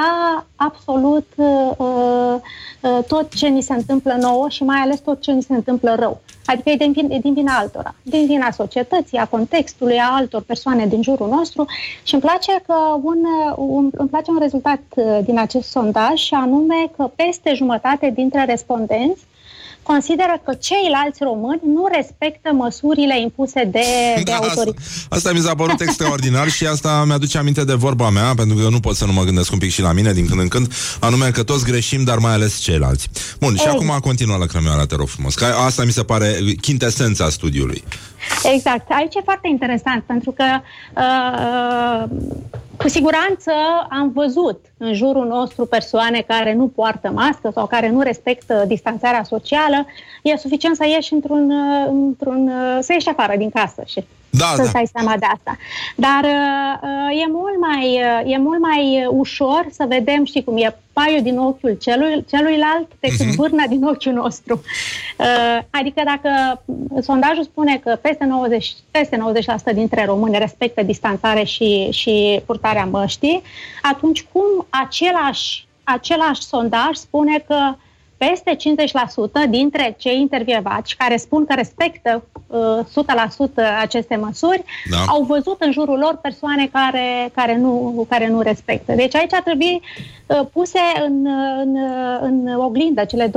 absolut 0.55 1.27
uh, 1.35 1.71
uh, 1.77 3.03
tot 3.07 3.33
ce 3.33 3.47
ni 3.47 3.61
se 3.61 3.73
întâmplă 3.73 4.17
nouă 4.19 4.49
și 4.49 4.63
mai 4.63 4.79
ales 4.79 4.99
tot 4.99 5.21
ce 5.21 5.31
ni 5.31 5.41
se 5.41 5.53
întâmplă 5.53 5.95
rău. 5.99 6.21
Adică 6.45 6.69
e 6.69 6.75
din, 6.75 6.93
vin- 6.93 7.11
e 7.11 7.19
din 7.19 7.33
vina 7.33 7.57
altora, 7.57 7.95
din 8.01 8.25
vina 8.25 8.51
societății, 8.51 9.17
a 9.17 9.25
contextului, 9.25 9.97
a 9.97 10.15
altor 10.15 10.41
persoane 10.41 10.85
din 10.85 11.01
jurul 11.01 11.29
nostru 11.29 11.65
și 12.03 12.13
îmi 12.13 12.23
place 12.23 12.61
că 12.65 12.75
un, 13.01 13.23
un, 13.55 13.89
îmi 13.93 14.09
place 14.09 14.31
un 14.31 14.39
rezultat 14.39 14.81
uh, 14.95 15.19
din 15.23 15.39
acest 15.39 15.69
sondaj 15.69 16.13
și 16.13 16.33
anume 16.33 16.91
că 16.97 17.11
peste 17.15 17.53
jumătate 17.53 18.11
dintre 18.15 18.45
respondenți 18.45 19.25
consideră 19.91 20.41
că 20.45 20.53
ceilalți 20.53 21.23
români 21.23 21.61
nu 21.75 21.83
respectă 21.95 22.49
măsurile 22.53 23.21
impuse 23.21 23.63
de, 23.63 23.85
de 24.15 24.21
Da, 24.23 24.33
asta, 24.33 24.47
autorități. 24.47 25.05
asta 25.09 25.31
mi 25.31 25.39
s-a 25.39 25.55
părut 25.55 25.81
extraordinar 25.81 26.49
și 26.49 26.65
asta 26.65 27.03
mi-aduce 27.05 27.37
aminte 27.37 27.63
de 27.63 27.73
vorba 27.73 28.09
mea, 28.09 28.33
pentru 28.35 28.55
că 28.55 28.61
eu 28.61 28.69
nu 28.69 28.79
pot 28.79 28.95
să 28.95 29.05
nu 29.05 29.11
mă 29.13 29.23
gândesc 29.23 29.51
un 29.51 29.57
pic 29.57 29.71
și 29.71 29.81
la 29.81 29.91
mine 29.91 30.13
din 30.13 30.25
când 30.27 30.39
în 30.39 30.47
când, 30.47 30.73
anume 30.99 31.29
că 31.29 31.43
toți 31.43 31.65
greșim, 31.65 32.03
dar 32.03 32.17
mai 32.17 32.33
ales 32.33 32.57
ceilalți. 32.57 33.09
Bun, 33.39 33.55
și 33.55 33.67
Ei. 33.67 33.73
acum 33.73 33.97
continuă 34.01 34.37
la 34.37 34.45
crămioara, 34.45 34.85
te 34.85 34.95
rog 34.95 35.07
frumos, 35.07 35.33
că 35.35 35.45
asta 35.45 35.83
mi 35.83 35.91
se 35.91 36.03
pare 36.03 36.35
chintesența 36.61 37.29
studiului. 37.29 37.83
Exact. 38.53 38.87
Aici 38.89 39.15
e 39.15 39.21
foarte 39.23 39.47
interesant 39.47 40.03
pentru 40.03 40.31
că 40.31 40.43
uh, 40.95 42.09
cu 42.77 42.87
siguranță 42.87 43.51
am 43.89 44.11
văzut 44.13 44.65
în 44.77 44.93
jurul 44.93 45.27
nostru 45.27 45.65
persoane 45.65 46.21
care 46.27 46.53
nu 46.53 46.67
poartă 46.67 47.09
mască 47.09 47.49
sau 47.53 47.67
care 47.67 47.89
nu 47.89 48.01
respectă 48.01 48.63
distanțarea 48.67 49.23
socială. 49.23 49.85
E 50.23 50.37
suficient 50.37 50.75
să 50.75 50.85
ieși 50.85 51.13
într-un, 51.13 51.51
uh, 51.51 51.87
într-un 51.89 52.47
uh, 52.47 52.77
să 52.81 52.93
ieși 52.93 53.09
afară 53.09 53.37
din 53.37 53.49
casă 53.49 53.83
și 53.85 54.03
Da, 54.37 54.45
să-ți 54.45 54.71
da. 54.71 54.71
dai 54.71 54.89
seama 54.93 55.15
de 55.17 55.25
asta. 55.25 55.57
Dar 55.95 56.23
uh, 56.23 57.21
e, 57.21 57.25
mult 57.31 57.59
mai, 57.59 58.01
uh, 58.23 58.33
e 58.33 58.37
mult 58.37 58.59
mai 58.59 59.07
ușor 59.09 59.67
să 59.71 59.85
vedem, 59.87 60.25
știi 60.25 60.43
cum 60.43 60.57
e, 60.57 60.75
paiul 60.93 61.21
din 61.21 61.37
ochiul 61.37 61.77
celui, 61.81 62.25
celuilalt 62.29 62.87
decât 62.99 63.19
Mhm. 63.19 63.31
uh-huh. 63.31 63.35
vârna 63.35 63.63
din 63.67 63.83
ochiul 63.83 64.13
nostru. 64.13 64.61
Uh, 65.17 65.59
adică 65.69 66.01
dacă 66.05 66.61
sondajul 67.01 67.43
spune 67.43 67.77
că 67.77 67.99
peste 68.01 68.25
90, 68.25 68.75
peste 68.91 69.15
90% 69.15 69.73
dintre 69.73 70.05
români 70.05 70.37
respectă 70.37 70.83
distanțare 70.83 71.43
și, 71.43 71.87
și 71.91 72.41
purtarea 72.45 72.85
măștii, 72.85 73.41
atunci 73.81 74.23
cum 74.31 74.65
același 74.69 75.67
același 75.83 76.41
sondaj 76.41 76.95
spune 76.95 77.43
că 77.47 77.75
peste 78.17 78.55
50% 79.45 79.49
dintre 79.49 79.95
cei 79.97 80.19
intervievați 80.19 80.95
care 80.97 81.17
spun 81.17 81.45
că 81.45 81.53
respectă 81.53 82.23
uh, 82.47 82.59
100% 83.79 83.79
aceste 83.81 84.15
măsuri 84.15 84.63
Da. 84.89 84.97
au 85.07 85.23
văzut 85.23 85.55
în 85.59 85.71
jurul 85.71 85.97
lor 85.99 86.19
persoane 86.21 86.69
care, 86.71 87.31
care, 87.35 87.57
nu, 87.57 88.05
care 88.09 88.27
nu 88.27 88.41
respectă. 88.41 88.93
Deci 88.93 89.15
aici 89.15 89.33
ar 89.33 89.41
trebui 89.41 89.81
uh, 90.25 90.39
puse 90.53 90.79
în, 91.05 91.25
în, 91.63 91.75
în 92.21 92.55
oglindă 92.59 93.03
cele 93.05 93.29
2% 93.29 93.31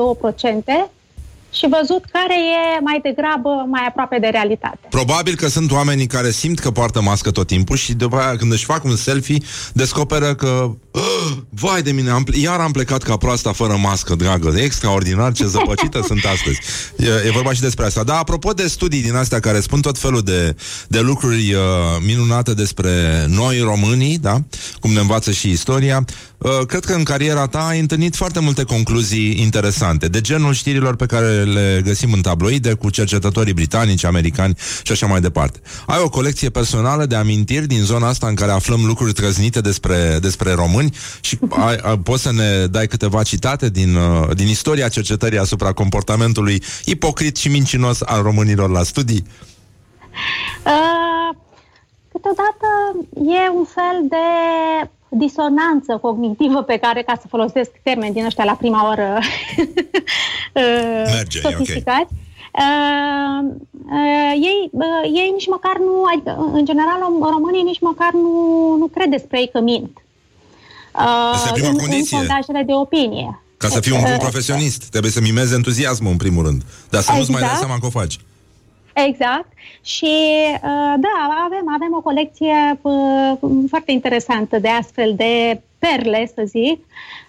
și 1.52 1.66
văzut 1.78 2.04
care 2.12 2.34
e 2.34 2.80
mai 2.80 2.98
degrabă 3.02 3.66
mai 3.68 3.84
aproape 3.88 4.18
de 4.18 4.26
realitate. 4.26 4.78
Probabil 4.90 5.34
că 5.34 5.48
sunt 5.48 5.72
oamenii 5.72 6.06
care 6.06 6.30
simt 6.30 6.58
că 6.58 6.70
poartă 6.70 7.00
mască 7.02 7.30
tot 7.30 7.46
timpul 7.46 7.76
și 7.76 7.94
după 7.94 8.16
aia 8.16 8.36
când 8.36 8.52
își 8.52 8.64
fac 8.64 8.84
un 8.84 8.96
selfie 8.96 9.38
descoperă 9.72 10.34
că 10.34 10.46
"Ah, 10.64 10.70
vai 11.62 11.82
de 11.82 11.92
mine, 11.92 12.10
am 12.10 12.24
ple- 12.24 12.38
iar 12.38 12.60
am 12.60 12.70
plecat 12.72 13.02
ca 13.02 13.16
proasta 13.16 13.52
fără 13.52 13.76
mască, 13.76 14.14
dragă. 14.14 14.52
E 14.56 14.62
extraordinar 14.62 15.32
ce 15.32 15.46
zăpăcită 15.46 16.02
sunt 16.06 16.24
astăzi. 16.24 16.58
E, 16.96 17.26
e 17.26 17.30
vorba 17.30 17.52
și 17.52 17.60
despre 17.60 17.84
asta. 17.84 18.02
Dar 18.02 18.16
apropo 18.16 18.52
de 18.52 18.66
studii 18.66 19.02
din 19.02 19.14
astea 19.14 19.40
care 19.40 19.60
spun 19.60 19.80
tot 19.80 19.98
felul 19.98 20.22
de, 20.22 20.56
de 20.88 21.00
lucruri 21.00 21.54
uh, 21.54 21.60
minunate 22.06 22.54
despre 22.54 23.24
noi 23.28 23.60
românii, 23.60 24.18
da? 24.18 24.42
Cum 24.80 24.92
ne 24.92 25.00
învață 25.00 25.30
și 25.30 25.50
istoria, 25.50 26.04
uh, 26.38 26.50
cred 26.66 26.84
că 26.84 26.92
în 26.92 27.02
cariera 27.02 27.46
ta 27.46 27.66
ai 27.66 27.80
întâlnit 27.80 28.16
foarte 28.16 28.40
multe 28.40 28.62
concluzii 28.62 29.40
interesante, 29.40 30.08
de 30.08 30.20
genul 30.20 30.52
știrilor 30.52 30.96
pe 30.96 31.06
care 31.06 31.42
le 31.42 31.80
găsim 31.84 32.12
în 32.12 32.20
tabloide 32.20 32.72
cu 32.72 32.90
cercetătorii 32.90 33.52
britanici, 33.52 34.04
americani 34.04 34.56
și 34.82 34.92
așa 34.92 35.06
mai 35.06 35.20
departe. 35.20 35.60
Ai 35.86 36.00
o 36.02 36.08
colecție 36.08 36.50
personală 36.50 37.06
de 37.06 37.14
amintiri 37.14 37.66
din 37.66 37.82
zona 37.82 38.08
asta 38.08 38.26
în 38.26 38.34
care 38.34 38.50
aflăm 38.50 38.84
lucruri 38.84 39.12
trăznite 39.12 39.60
despre, 39.60 40.18
despre 40.20 40.52
români 40.52 40.79
și 41.20 41.38
ai, 41.48 41.76
ai, 41.76 41.98
poți 41.98 42.22
să 42.22 42.32
ne 42.32 42.66
dai 42.66 42.86
câteva 42.86 43.22
citate 43.22 43.68
din, 43.68 43.94
uh, 43.94 44.28
din 44.34 44.48
istoria 44.48 44.88
cercetării 44.88 45.38
asupra 45.38 45.72
comportamentului 45.72 46.62
ipocrit 46.84 47.36
și 47.36 47.48
mincinos 47.48 48.00
al 48.02 48.22
românilor 48.22 48.70
la 48.70 48.82
studii? 48.82 49.24
Uh, 50.66 51.36
câteodată 52.12 52.68
e 53.14 53.50
un 53.56 53.64
fel 53.64 53.98
de 54.08 54.16
disonanță 55.08 55.96
cognitivă 55.96 56.62
pe 56.62 56.76
care, 56.76 57.02
ca 57.02 57.18
să 57.20 57.26
folosesc 57.28 57.70
termeni 57.82 58.12
din 58.12 58.24
ăștia 58.24 58.44
la 58.44 58.54
prima 58.54 58.90
oră 58.90 59.18
uh, 60.54 61.12
Merge, 61.14 61.38
e 61.42 61.46
ok. 61.46 61.52
sofisticați, 61.52 62.12
uh, 62.52 63.50
uh, 63.90 64.32
ei, 64.34 64.70
uh, 64.70 65.04
ei 65.04 65.30
nici 65.32 65.48
măcar 65.48 65.76
nu, 65.78 66.02
adică, 66.14 66.50
în 66.52 66.64
general, 66.64 66.98
rom- 66.98 67.30
românii 67.30 67.62
nici 67.62 67.80
măcar 67.80 68.12
nu, 68.12 68.76
nu 68.78 68.86
cred 68.86 69.10
despre 69.10 69.38
ei 69.38 69.50
că 69.52 69.60
mint. 69.60 69.98
Uh, 70.94 71.30
Asta 71.32 71.48
e 71.48 71.52
prima 71.52 71.68
în, 71.68 71.76
condiție. 71.76 72.16
în 72.16 72.24
sondajele 72.24 72.62
de 72.62 72.72
opinie. 72.72 73.42
Ca 73.56 73.68
să 73.68 73.80
fii 73.80 73.92
un 73.92 74.00
bun 74.02 74.10
Uh, 74.12 74.18
profesionist, 74.18 74.84
trebuie 74.84 75.12
să 75.12 75.20
mimezi 75.20 75.54
entuziasmul 75.54 76.10
în 76.10 76.16
primul 76.16 76.44
rând. 76.44 76.62
Dar 76.90 77.00
să 77.02 77.12
nu-ți 77.12 77.30
mai 77.30 77.40
dai 77.40 77.48
Exact. 77.50 77.66
seama 77.66 77.80
că 77.80 77.86
o 77.86 77.90
faci. 77.90 78.18
Exact. 78.92 79.48
Și 79.82 80.14
uh, 80.54 80.94
da, 81.06 81.16
avem, 81.44 81.64
avem 81.74 81.92
o 81.96 82.00
colecție 82.00 82.78
uh, 82.80 83.32
foarte 83.68 83.92
interesantă 83.92 84.58
de 84.58 84.68
astfel 84.68 85.12
de 85.16 85.60
perle, 85.78 86.30
să 86.34 86.42
zic. 86.46 86.78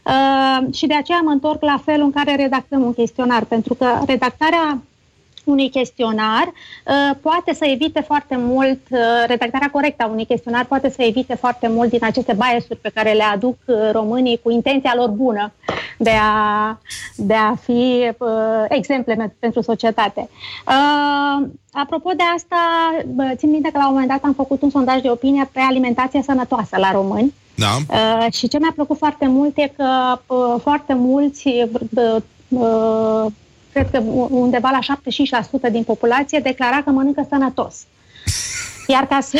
Uh, 0.03 0.73
și 0.73 0.85
de 0.85 0.93
aceea 0.95 1.21
mă 1.23 1.31
întorc 1.31 1.61
la 1.61 1.81
felul 1.85 2.05
în 2.05 2.11
care 2.11 2.35
redactăm 2.35 2.81
un 2.81 2.93
chestionar, 2.93 3.43
pentru 3.43 3.73
că 3.73 3.87
redactarea 4.05 4.81
unui 5.45 5.69
chestionar 5.69 6.43
uh, 6.45 7.17
poate 7.21 7.53
să 7.53 7.65
evite 7.65 8.01
foarte 8.01 8.35
mult, 8.37 8.79
uh, 8.89 8.99
redactarea 9.27 9.69
corectă 9.69 10.03
a 10.03 10.07
unui 10.07 10.25
chestionar 10.25 10.65
poate 10.65 10.89
să 10.89 11.01
evite 11.01 11.35
foarte 11.35 11.67
mult 11.67 11.89
din 11.89 12.03
aceste 12.03 12.33
biasuri 12.33 12.79
pe 12.79 12.91
care 12.93 13.11
le 13.11 13.23
aduc 13.23 13.57
uh, 13.65 13.75
românii 13.91 14.39
cu 14.43 14.51
intenția 14.51 14.93
lor 14.95 15.09
bună 15.09 15.53
de 15.97 16.13
a, 16.21 16.77
de 17.15 17.33
a 17.33 17.55
fi 17.55 18.11
uh, 18.17 18.65
exemple 18.69 19.15
me- 19.15 19.35
pentru 19.39 19.61
societate. 19.61 20.29
Uh, 20.67 21.47
apropo 21.71 22.11
de 22.17 22.23
asta, 22.35 22.57
bă, 23.07 23.33
țin 23.35 23.49
minte 23.49 23.69
că 23.71 23.77
la 23.77 23.87
un 23.87 23.91
moment 23.93 24.09
dat 24.09 24.23
am 24.23 24.33
făcut 24.33 24.61
un 24.61 24.69
sondaj 24.69 25.01
de 25.01 25.09
opinie 25.09 25.49
pe 25.51 25.59
alimentația 25.59 26.21
sănătoasă 26.21 26.77
la 26.77 26.91
români. 26.91 27.33
Da? 27.55 27.77
Uh, 27.89 28.31
și 28.33 28.47
ce 28.47 28.57
mi-a 28.59 28.71
plăcut 28.75 28.97
foarte 28.97 29.27
mult 29.27 29.57
e 29.57 29.73
că 29.77 30.19
uh, 30.27 30.55
foarte 30.61 30.93
mulți, 30.93 31.47
uh, 31.47 32.15
uh, 32.49 33.25
cred 33.73 33.89
că 33.91 33.99
undeva 34.29 34.69
la 34.69 34.95
75% 35.67 35.71
din 35.71 35.83
populație 35.83 36.39
declara 36.39 36.81
că 36.83 36.89
mănâncă 36.89 37.25
sănătos. 37.29 37.75
Iar, 38.87 39.07
ca 39.07 39.19
să, 39.19 39.37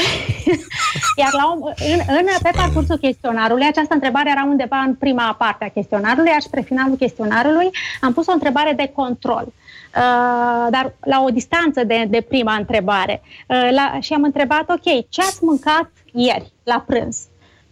iar 1.21 1.33
la, 1.33 1.53
un- 1.53 1.73
în, 1.93 1.99
în, 2.07 2.25
pe 2.41 2.49
parcursul 2.55 2.97
chestionarului, 2.97 3.65
această 3.65 3.93
întrebare 3.93 4.29
era 4.29 4.45
undeva 4.49 4.77
în 4.77 4.95
prima 4.95 5.35
parte 5.37 5.63
a 5.63 5.69
chestionarului, 5.69 6.29
iar 6.31 6.41
spre 6.41 6.61
finalul 6.61 6.95
chestionarului 6.95 7.69
am 8.01 8.13
pus 8.13 8.27
o 8.27 8.31
întrebare 8.31 8.73
de 8.73 8.91
control. 8.95 9.45
Uh, 9.47 10.67
dar 10.69 10.93
la 10.99 11.21
o 11.21 11.29
distanță 11.29 11.83
de, 11.83 12.05
de 12.09 12.21
prima 12.21 12.53
întrebare. 12.55 13.21
Uh, 13.47 13.69
la, 13.71 13.97
și 13.99 14.13
am 14.13 14.23
întrebat, 14.23 14.69
ok, 14.69 15.09
ce 15.09 15.21
ați 15.21 15.43
mâncat 15.43 15.89
ieri 16.13 16.51
la 16.63 16.83
prânz? 16.87 17.17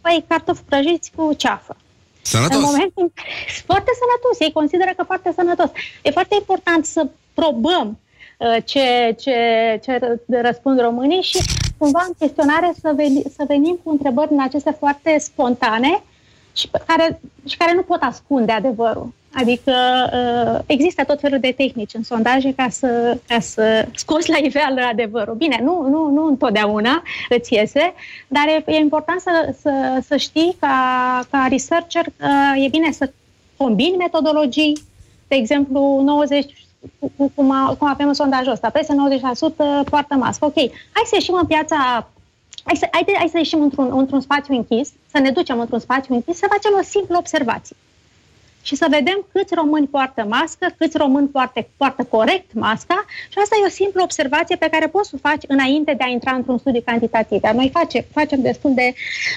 Păi, 0.02 0.26
cartofi 0.28 0.62
prăjiți 0.62 1.12
cu 1.16 1.34
ceafă. 1.34 1.76
Sănătos. 2.36 2.56
În 2.58 2.64
momentul 2.64 3.04
în 3.06 3.12
care 3.16 3.30
foarte 3.66 3.92
sănătos, 4.02 4.40
ei 4.40 4.52
consideră 4.52 4.92
că 4.96 5.04
foarte 5.04 5.32
sănătos. 5.36 5.70
E 6.02 6.12
foarte 6.12 6.36
important 6.40 6.86
să 6.86 7.08
probăm 7.34 8.00
uh, 8.38 8.58
ce, 8.66 9.16
ce, 9.20 9.36
ce 9.84 10.00
ră- 10.00 10.42
răspund 10.42 10.80
românii 10.80 11.22
și 11.22 11.40
cumva 11.78 12.04
în 12.08 12.14
chestionare 12.20 12.74
să, 12.82 12.92
veni, 12.96 13.24
să 13.36 13.44
venim 13.48 13.80
cu 13.84 13.90
întrebări 13.90 14.30
din 14.30 14.42
acestea 14.42 14.76
foarte 14.80 15.18
spontane 15.18 16.04
și 16.54 16.68
pe 16.70 16.82
care, 16.88 17.20
și 17.46 17.58
care 17.58 17.74
nu 17.74 17.82
pot 17.82 18.02
ascunde 18.02 18.52
adevărul. 18.52 19.14
Adică 19.34 19.74
uh, 20.14 20.60
există 20.66 21.04
tot 21.04 21.20
felul 21.20 21.40
de 21.40 21.54
tehnici 21.58 21.94
în 21.94 22.04
sondaje 22.04 22.54
ca 22.54 22.70
să, 22.70 23.18
ca 23.28 23.40
să 23.40 23.88
scoți 23.96 24.30
la 24.30 24.38
iveală 24.38 24.82
adevărul. 24.92 25.34
Bine, 25.34 25.60
nu, 25.64 25.88
nu, 25.90 26.10
nu 26.10 26.26
întotdeauna 26.26 27.04
îți 27.30 27.54
iese, 27.54 27.94
dar 28.28 28.48
e, 28.48 28.72
e 28.72 28.78
important 28.78 29.20
să, 29.20 29.56
să, 29.62 30.02
să 30.08 30.16
știi 30.16 30.56
ca, 30.60 31.20
ca 31.32 31.48
researcher 31.50 32.06
că 32.18 32.28
e 32.64 32.68
bine 32.68 32.92
să 32.92 33.12
combini 33.58 33.98
metodologii, 33.98 34.82
de 35.28 35.36
exemplu, 35.36 36.02
90 36.04 36.68
cu- 37.00 37.12
cu- 37.18 37.32
cum, 37.36 37.52
a, 37.52 37.76
cum 37.80 37.88
avem 37.88 38.08
în 38.08 38.14
sondajul 38.14 38.52
ăsta, 38.52 38.70
peste 38.70 38.94
90% 39.84 39.90
poartă 39.90 40.16
mască. 40.16 40.46
Ok, 40.46 40.56
hai 40.56 41.04
să 41.06 41.16
ieșim 41.16 41.34
în 41.34 41.46
piața 41.46 42.08
Hai 42.64 42.78
să, 42.78 42.88
hai, 42.92 43.06
hai 43.18 43.28
să 43.32 43.38
ieșim 43.38 43.62
într-un, 43.62 43.90
într-un 43.98 44.22
spațiu 44.22 44.56
închis, 44.56 44.90
să 45.12 45.20
ne 45.20 45.32
ducem 45.32 45.60
într-un 45.60 45.80
spațiu 45.80 46.14
închis, 46.14 46.38
să 46.38 46.48
facem 46.50 46.72
o 46.80 46.84
simplă 46.84 47.18
observație. 47.18 47.76
Și 48.62 48.76
să 48.76 48.88
vedem 48.90 49.26
câți 49.32 49.54
români 49.54 49.88
poartă 49.88 50.26
mască, 50.30 50.66
câți 50.78 50.98
români 50.98 51.28
poartă, 51.28 51.68
poartă 51.78 52.04
corect 52.04 52.50
masca 52.54 53.06
și 53.32 53.38
asta 53.42 53.56
e 53.62 53.66
o 53.66 53.78
simplă 53.82 54.02
observație 54.04 54.56
pe 54.56 54.68
care 54.72 54.88
poți 54.88 55.10
să 55.10 55.16
o 55.18 55.28
faci 55.30 55.44
înainte 55.48 55.94
de 55.98 56.04
a 56.04 56.12
intra 56.18 56.32
într-un 56.32 56.58
studiu 56.58 56.82
cantitativ. 56.86 57.40
Dar 57.42 57.54
noi 57.54 57.70
face, 57.74 58.08
facem 58.14 58.42
destul 58.42 58.72
de, 58.76 58.94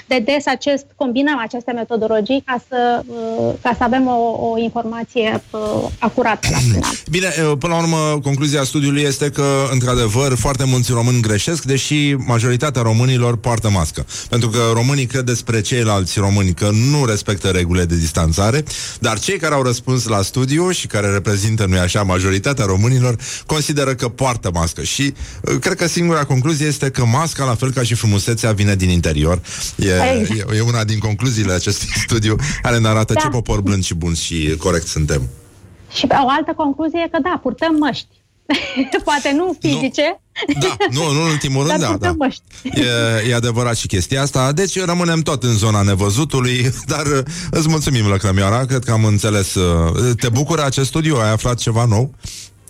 de 0.07 0.19
des 0.19 0.47
acest, 0.47 0.87
combinăm 0.97 1.39
aceste 1.39 1.73
metodologii 1.73 2.43
ca 2.47 2.57
să, 2.69 3.03
uh, 3.07 3.53
ca 3.63 3.75
să 3.79 3.83
avem 3.85 4.07
o, 4.07 4.51
o 4.51 4.59
informație 4.59 5.43
uh, 5.51 5.61
acurată 5.99 6.49
la 6.51 6.59
final. 6.59 6.95
Bine, 7.17 7.29
e, 7.39 7.57
până 7.57 7.73
la 7.75 7.81
urmă, 7.81 8.21
concluzia 8.23 8.63
studiului 8.63 9.03
este 9.03 9.31
că, 9.31 9.47
într-adevăr, 9.73 10.35
foarte 10.37 10.65
mulți 10.65 10.93
români 10.93 11.21
greșesc, 11.21 11.63
deși 11.65 12.15
majoritatea 12.15 12.83
românilor 12.83 13.37
poartă 13.37 13.71
mască. 13.71 14.07
Pentru 14.29 14.49
că 14.49 14.59
românii 14.73 15.07
cred 15.07 15.25
despre 15.25 15.61
ceilalți 15.61 16.19
români 16.19 16.55
că 16.55 16.71
nu 16.91 17.05
respectă 17.05 17.49
regulile 17.49 17.85
de 17.85 17.97
distanțare, 17.97 18.65
dar 19.01 19.19
cei 19.23 19.39
care 19.39 19.55
au 19.55 19.63
răspuns 19.63 20.07
la 20.07 20.23
studiu 20.23 20.71
și 20.71 20.87
care 20.87 21.13
reprezintă, 21.13 21.67
nu 21.67 21.79
așa, 21.79 22.03
majoritatea 22.03 22.65
românilor, 22.65 23.17
consideră 23.47 23.95
că 23.95 24.09
poartă 24.09 24.51
mască. 24.55 24.83
Și 24.83 25.15
uh, 25.43 25.59
cred 25.61 25.77
că 25.77 25.87
singura 25.87 26.25
concluzie 26.25 26.67
este 26.67 26.91
că 26.91 27.05
masca, 27.05 27.45
la 27.45 27.55
fel 27.55 27.71
ca 27.73 27.83
și 27.83 27.95
frumusețea, 27.95 28.53
vine 28.53 28.75
din 28.75 28.89
interior. 28.89 29.41
E, 29.77 29.89
e, 29.89 30.57
e 30.57 30.61
una 30.61 30.85
din 30.85 30.99
concluziile 30.99 31.53
acestui 31.53 31.89
studiu 32.07 32.37
care 32.63 32.79
ne 32.79 32.89
arată 32.89 33.13
Da. 33.13 33.21
ce 33.21 33.29
popor 33.29 33.61
blând 33.61 33.85
și 33.85 33.95
bun 33.95 34.15
și 34.15 34.55
corect 34.59 34.87
suntem. 34.87 35.29
Și 35.93 36.07
o 36.11 36.29
altă 36.29 36.53
concluzie 36.57 37.03
e 37.07 37.09
că 37.09 37.19
da, 37.23 37.39
purtăm 37.43 37.77
măști. 37.79 38.22
Poate 39.05 39.33
nu 39.33 39.57
fizice, 39.61 40.21
Da, 40.61 40.77
nu, 40.91 41.13
nu 41.13 41.21
în 41.21 41.27
ultimul 41.31 41.59
rând, 41.67 41.71
dar 41.71 41.79
da, 41.79 41.87
purtăm 41.87 42.17
da. 42.19 42.25
măști. 42.25 42.43
E, 42.63 43.29
e 43.31 43.35
adevărat 43.35 43.77
și 43.77 43.87
chestia 43.87 44.23
asta. 44.23 44.53
Deci 44.53 44.85
rămânem 44.85 45.21
tot 45.21 45.43
în 45.43 45.55
zona 45.57 45.83
nevăzutului, 45.83 46.71
dar 46.93 47.07
uh, 47.07 47.19
îți 47.51 47.69
mulțumim, 47.69 48.07
Lăcrămioara, 48.09 48.65
cred 48.65 48.85
că 48.85 48.93
am 48.93 49.05
înțeles. 49.05 49.55
uh, 49.55 50.15
Te 50.21 50.29
bucură 50.29 50.65
acest 50.65 50.89
studiu? 50.89 51.17
Ai 51.17 51.31
aflat 51.31 51.59
ceva 51.59 51.85
nou? 51.85 52.15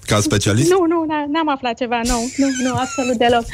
Ca 0.07 0.21
specialist? 0.21 0.71
Nu, 0.71 0.85
nu, 0.89 1.05
n- 1.07 1.29
n-am 1.33 1.49
aflat 1.49 1.77
ceva 1.77 2.01
nou. 2.05 2.21
Nu, 2.37 2.47
nu, 2.63 2.75
absolut 2.77 3.17
deloc. 3.17 3.45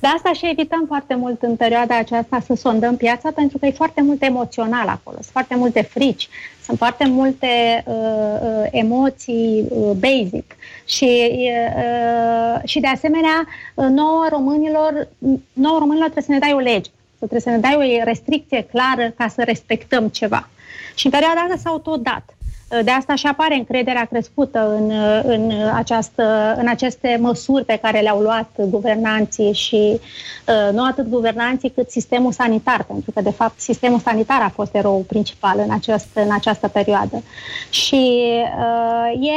De 0.00 0.06
asta 0.16 0.30
și 0.32 0.48
evităm 0.52 0.84
foarte 0.86 1.14
mult 1.14 1.42
în 1.42 1.56
perioada 1.56 1.98
aceasta 1.98 2.42
să 2.46 2.54
sondăm 2.60 2.96
piața, 2.96 3.30
pentru 3.34 3.58
că 3.58 3.66
e 3.66 3.70
foarte 3.70 4.02
mult 4.02 4.22
emoțional 4.22 4.88
acolo. 4.88 5.16
Sunt 5.20 5.32
foarte 5.32 5.54
multe 5.56 5.88
frici, 5.92 6.28
sunt 6.64 6.78
foarte 6.78 7.06
multe 7.06 7.84
uh, 7.86 7.94
uh, 7.94 8.66
emoții 8.70 9.66
uh, 9.68 9.90
basic. 9.90 10.56
Și, 10.84 11.30
uh, 11.36 12.60
și 12.64 12.80
de 12.80 12.86
asemenea, 12.86 13.46
uh, 13.74 13.86
nouă 13.86 14.26
românilor, 14.30 15.08
nouă 15.52 15.78
românilor 15.78 16.10
trebuie 16.10 16.22
să 16.24 16.32
ne 16.32 16.38
dai 16.38 16.52
o 16.52 16.58
lege. 16.58 16.90
trebuie 17.16 17.40
să 17.40 17.50
ne 17.50 17.58
dai 17.58 17.74
o 18.00 18.04
restricție 18.04 18.62
clară 18.62 19.10
ca 19.16 19.28
să 19.28 19.42
respectăm 19.42 20.08
ceva. 20.08 20.48
Și 20.94 21.06
în 21.06 21.12
perioada 21.12 21.40
asta 21.40 21.56
s-au 21.56 21.78
tot 21.78 22.02
dat. 22.02 22.33
De 22.82 22.90
asta 22.90 23.14
și 23.14 23.26
apare 23.26 23.54
încrederea 23.54 24.04
crescută 24.04 24.74
în, 24.76 24.92
în, 25.24 25.52
această, 25.74 26.56
în 26.58 26.68
aceste 26.68 27.18
măsuri 27.20 27.64
pe 27.64 27.78
care 27.82 28.00
le-au 28.00 28.20
luat 28.20 28.50
guvernanții 28.56 29.52
și 29.52 30.00
uh, 30.48 30.72
nu 30.72 30.84
atât 30.84 31.08
guvernanții 31.08 31.70
cât 31.70 31.90
sistemul 31.90 32.32
sanitar, 32.32 32.84
pentru 32.84 33.10
că 33.10 33.20
de 33.20 33.30
fapt 33.30 33.60
sistemul 33.60 33.98
sanitar 33.98 34.42
a 34.42 34.48
fost 34.54 34.74
eroul 34.74 35.02
principal 35.02 35.58
în, 35.58 35.70
acest, 35.70 36.08
în 36.14 36.32
această 36.32 36.68
perioadă. 36.68 37.22
Și 37.70 38.22
uh, 38.58 39.28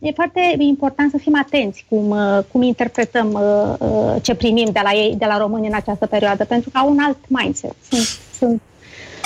e, 0.00 0.08
e 0.08 0.12
foarte 0.12 0.54
important 0.58 1.10
să 1.10 1.18
fim 1.18 1.38
atenți 1.38 1.86
cum, 1.88 2.10
uh, 2.10 2.38
cum 2.52 2.62
interpretăm 2.62 3.32
uh, 3.32 3.74
uh, 3.78 4.14
ce 4.22 4.34
primim 4.34 4.68
de 4.72 4.80
la 4.82 4.92
ei, 4.92 5.14
de 5.18 5.24
la 5.24 5.38
români 5.38 5.66
în 5.66 5.74
această 5.74 6.06
perioadă, 6.06 6.44
pentru 6.44 6.70
că 6.70 6.78
au 6.78 6.90
un 6.90 6.98
alt 7.00 7.18
mindset. 7.28 7.74
Sunt, 7.90 8.18
sunt 8.38 8.62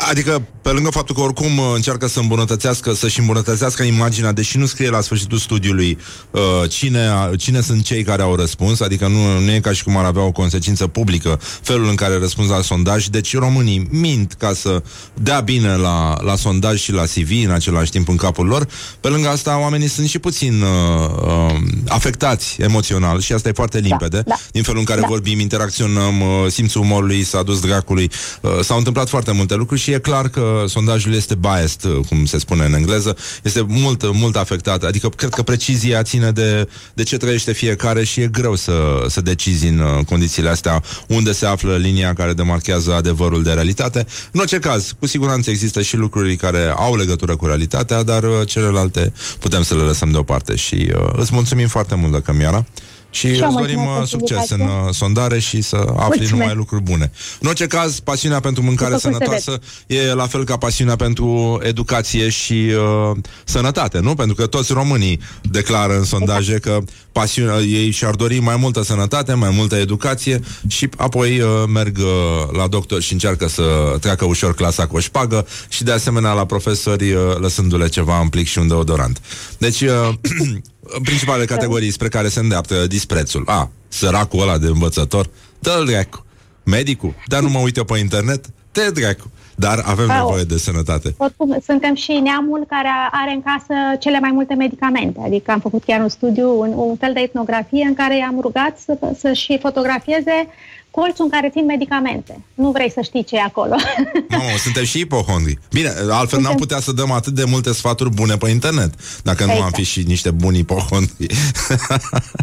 Adică, 0.07 0.43
pe 0.63 0.71
lângă 0.71 0.91
faptul 0.91 1.15
că 1.15 1.21
oricum 1.21 1.59
uh, 1.59 1.65
încearcă 1.75 2.07
să 2.09 2.21
îmbunătățească, 2.21 2.93
să-și 2.93 3.21
îmbunătățească 3.21 3.83
imaginea, 3.83 4.33
deși 4.33 4.59
nu 4.59 4.67
scrie 4.67 4.91
la 4.91 5.01
sfârșitul 5.01 5.39
studiului 5.39 5.99
uh, 6.31 6.41
cine, 6.69 7.11
cine 7.39 7.61
sunt 7.61 7.85
cei 7.85 8.03
care 8.03 8.23
au 8.23 8.37
răspuns, 8.37 8.81
adică 8.81 9.07
nu, 9.07 9.39
nu 9.45 9.53
e 9.53 9.61
ca 9.61 9.73
și 9.73 9.85
cum 9.85 9.97
ar 9.97 10.05
avea 10.05 10.23
o 10.23 10.31
consecință 10.31 10.87
publică 10.87 11.41
felul 11.63 11.89
în 11.89 11.95
care 11.95 12.19
răspuns 12.19 12.49
la 12.49 12.61
sondaj, 12.61 13.07
deci 13.07 13.37
românii 13.37 13.87
mint 13.91 14.33
ca 14.33 14.53
să 14.55 14.83
dea 15.15 15.41
bine 15.41 15.77
la, 15.77 16.17
la 16.21 16.37
sondaj 16.37 16.81
și 16.81 16.93
la 16.93 17.03
CV 17.03 17.31
în 17.45 17.51
același 17.51 17.91
timp 17.91 18.09
în 18.09 18.17
capul 18.17 18.47
lor. 18.47 18.69
Pe 19.01 19.09
lângă 19.09 19.29
asta, 19.29 19.61
oamenii 19.61 19.89
sunt 19.89 20.09
și 20.09 20.19
puțin 20.19 20.63
uh, 20.63 20.69
uh, 21.27 21.57
afectați 21.89 22.57
emoțional 22.59 23.21
și 23.21 23.33
asta 23.33 23.49
e 23.49 23.53
foarte 23.53 23.79
limpede, 23.79 24.17
da, 24.17 24.23
da. 24.27 24.35
din 24.53 24.63
felul 24.63 24.79
în 24.79 24.85
care 24.85 25.01
da. 25.01 25.07
vorbim, 25.07 25.41
interacționăm, 25.41 26.21
uh, 26.21 26.51
simțul 26.51 26.81
umorului 26.81 27.23
s-a 27.23 27.43
dus 27.43 27.61
dracului, 27.61 28.11
uh, 28.41 28.51
s-au 28.61 28.79
întâmplat 28.79 29.09
foarte 29.09 29.33
multe 29.33 29.55
lucruri 29.55 29.81
și 29.81 29.88
și 29.89 29.95
e 29.95 29.99
clar 29.99 30.29
că 30.29 30.65
sondajul 30.67 31.15
este 31.15 31.35
biased, 31.35 31.81
cum 32.09 32.25
se 32.25 32.39
spune 32.39 32.65
în 32.65 32.75
engleză, 32.75 33.17
este 33.43 33.65
mult, 33.69 34.15
mult 34.15 34.37
afectat. 34.37 34.85
Adică 34.85 35.09
cred 35.09 35.31
că 35.31 35.43
precizia 35.43 36.03
ține 36.03 36.31
de, 36.31 36.69
de 36.95 37.03
ce 37.03 37.17
trăiește 37.17 37.53
fiecare 37.53 38.05
și 38.05 38.21
e 38.21 38.27
greu 38.27 38.55
să, 38.55 39.05
să 39.07 39.21
decizi 39.21 39.67
în 39.67 39.79
uh, 39.79 40.05
condițiile 40.05 40.49
astea 40.49 40.83
unde 41.07 41.33
se 41.33 41.47
află 41.47 41.77
linia 41.77 42.13
care 42.13 42.33
demarchează 42.33 42.95
adevărul 42.95 43.43
de 43.43 43.53
realitate. 43.53 44.07
În 44.33 44.41
orice 44.41 44.59
caz, 44.59 44.95
cu 44.99 45.07
siguranță 45.07 45.51
există 45.51 45.83
și 45.83 45.97
lucruri 45.97 46.37
care 46.37 46.75
au 46.77 46.97
legătură 46.97 47.37
cu 47.37 47.47
realitatea, 47.47 48.03
dar 48.03 48.23
uh, 48.23 48.47
celelalte 48.47 49.13
putem 49.39 49.63
să 49.63 49.75
le 49.75 49.83
lăsăm 49.83 50.11
deoparte 50.11 50.57
și 50.57 50.93
uh, 50.95 51.13
îți 51.13 51.35
mulțumim 51.35 51.69
foarte 51.69 51.95
mult, 51.95 52.13
de 52.13 52.21
Cămiara. 52.21 52.65
Și, 53.11 53.35
și 53.35 53.43
îți 53.43 53.57
dorim 53.57 53.79
uh, 53.79 54.07
succes 54.07 54.51
în 54.51 54.61
uh, 54.61 54.69
sondare 54.91 55.39
și 55.39 55.63
să 55.63 55.77
afli 55.77 55.95
Mulțumesc. 55.97 56.31
numai 56.31 56.55
lucruri 56.55 56.83
bune. 56.83 57.11
În 57.41 57.49
orice 57.49 57.67
caz, 57.67 58.01
pasiunea 58.01 58.41
pentru 58.41 58.63
mâncare 58.63 58.95
După 58.95 59.03
sănătoasă 59.03 59.59
e 59.87 60.15
la 60.15 60.27
fel 60.27 60.45
ca 60.45 60.57
pasiunea 60.57 60.97
pentru 60.97 61.61
educație 61.63 62.29
și 62.29 62.53
uh, 62.53 63.17
sănătate, 63.45 63.99
nu? 63.99 64.15
Pentru 64.15 64.35
că 64.35 64.47
toți 64.47 64.73
românii 64.73 65.21
declară 65.43 65.97
în 65.97 66.05
sondaje 66.05 66.55
exact. 66.55 66.85
că 66.85 66.93
pasiunea, 67.13 67.59
ei 67.59 67.91
și-ar 67.91 68.15
dori 68.15 68.39
mai 68.39 68.57
multă 68.57 68.83
sănătate, 68.83 69.35
mai 69.35 69.51
multă 69.51 69.77
educație 69.77 70.41
și 70.69 70.89
apoi 70.97 71.41
uh, 71.41 71.49
merg 71.73 71.99
uh, 71.99 72.57
la 72.57 72.67
doctor 72.67 73.01
și 73.01 73.13
încearcă 73.13 73.49
să 73.49 73.97
treacă 74.01 74.25
ușor 74.25 74.55
clasa 74.55 74.87
cu 74.87 74.97
o 74.97 75.01
șpagă 75.01 75.47
și 75.69 75.85
de 75.85 75.93
asemenea 75.93 76.33
la 76.33 76.45
profesori 76.45 77.13
uh, 77.13 77.21
lăsându-le 77.39 77.89
ceva 77.89 78.21
în 78.21 78.29
plic 78.29 78.47
și 78.47 78.59
un 78.59 78.69
deodorant. 78.69 79.21
Deci, 79.59 79.81
uh, 79.81 80.09
principalele 81.03 81.45
categorii 81.45 81.91
spre 81.91 82.09
care 82.09 82.29
se 82.29 82.41
îndeaptă 82.41 82.87
disprețul. 82.87 83.43
A, 83.47 83.71
săracul 83.89 84.41
ăla 84.41 84.59
de 84.59 84.67
învățător, 84.67 85.31
dă-l 85.59 85.85
dracu. 85.87 86.25
Medicul, 86.65 87.15
dar 87.27 87.43
nu 87.43 87.49
mă 87.49 87.59
uită 87.59 87.85
pe 87.85 87.99
internet, 87.99 88.47
te 88.73 88.91
dracu. 88.91 89.31
Dar 89.55 89.83
avem 89.85 90.11
Au. 90.11 90.17
nevoie 90.17 90.45
de 90.45 90.59
sănătate. 90.59 91.15
Oricum, 91.17 91.59
suntem 91.65 91.95
și 91.95 92.13
neamul 92.13 92.65
care 92.69 92.89
are 93.11 93.31
în 93.31 93.43
casă 93.43 93.75
cele 93.99 94.21
mai 94.21 94.31
multe 94.31 94.55
medicamente. 94.55 95.21
Adică 95.25 95.51
am 95.51 95.61
făcut 95.61 95.85
chiar 95.85 96.01
un 96.01 96.09
studiu, 96.09 96.61
un, 96.61 96.73
un 96.77 96.97
fel 96.97 97.13
de 97.13 97.21
etnografie 97.21 97.85
în 97.85 97.95
care 97.95 98.17
i-am 98.17 98.39
rugat 98.41 98.79
să, 98.79 98.99
să-și 99.19 99.59
fotografieze 99.61 100.49
colțul 100.91 101.25
în 101.25 101.31
care 101.31 101.49
țin 101.51 101.65
medicamente. 101.65 102.45
Nu 102.55 102.71
vrei 102.71 102.91
să 102.91 103.01
știi 103.01 103.25
ce 103.25 103.37
e 103.37 103.41
acolo. 103.41 103.75
Nu, 104.29 104.39
suntem 104.65 104.85
și 104.85 104.99
ipohondri. 104.99 105.59
Bine, 105.71 105.89
altfel 105.89 106.27
suntem... 106.27 106.43
n-am 106.43 106.55
putea 106.55 106.81
să 106.81 106.93
dăm 106.93 107.11
atât 107.11 107.35
de 107.35 107.45
multe 107.45 107.73
sfaturi 107.73 108.11
bune 108.11 108.37
pe 108.37 108.51
internet, 108.51 108.95
dacă 109.23 109.43
exact. 109.43 109.59
nu 109.59 109.65
am 109.65 109.71
fi 109.71 109.83
și 109.83 110.03
niște 110.03 110.31
buni 110.31 110.59
ipohondri. 110.59 111.27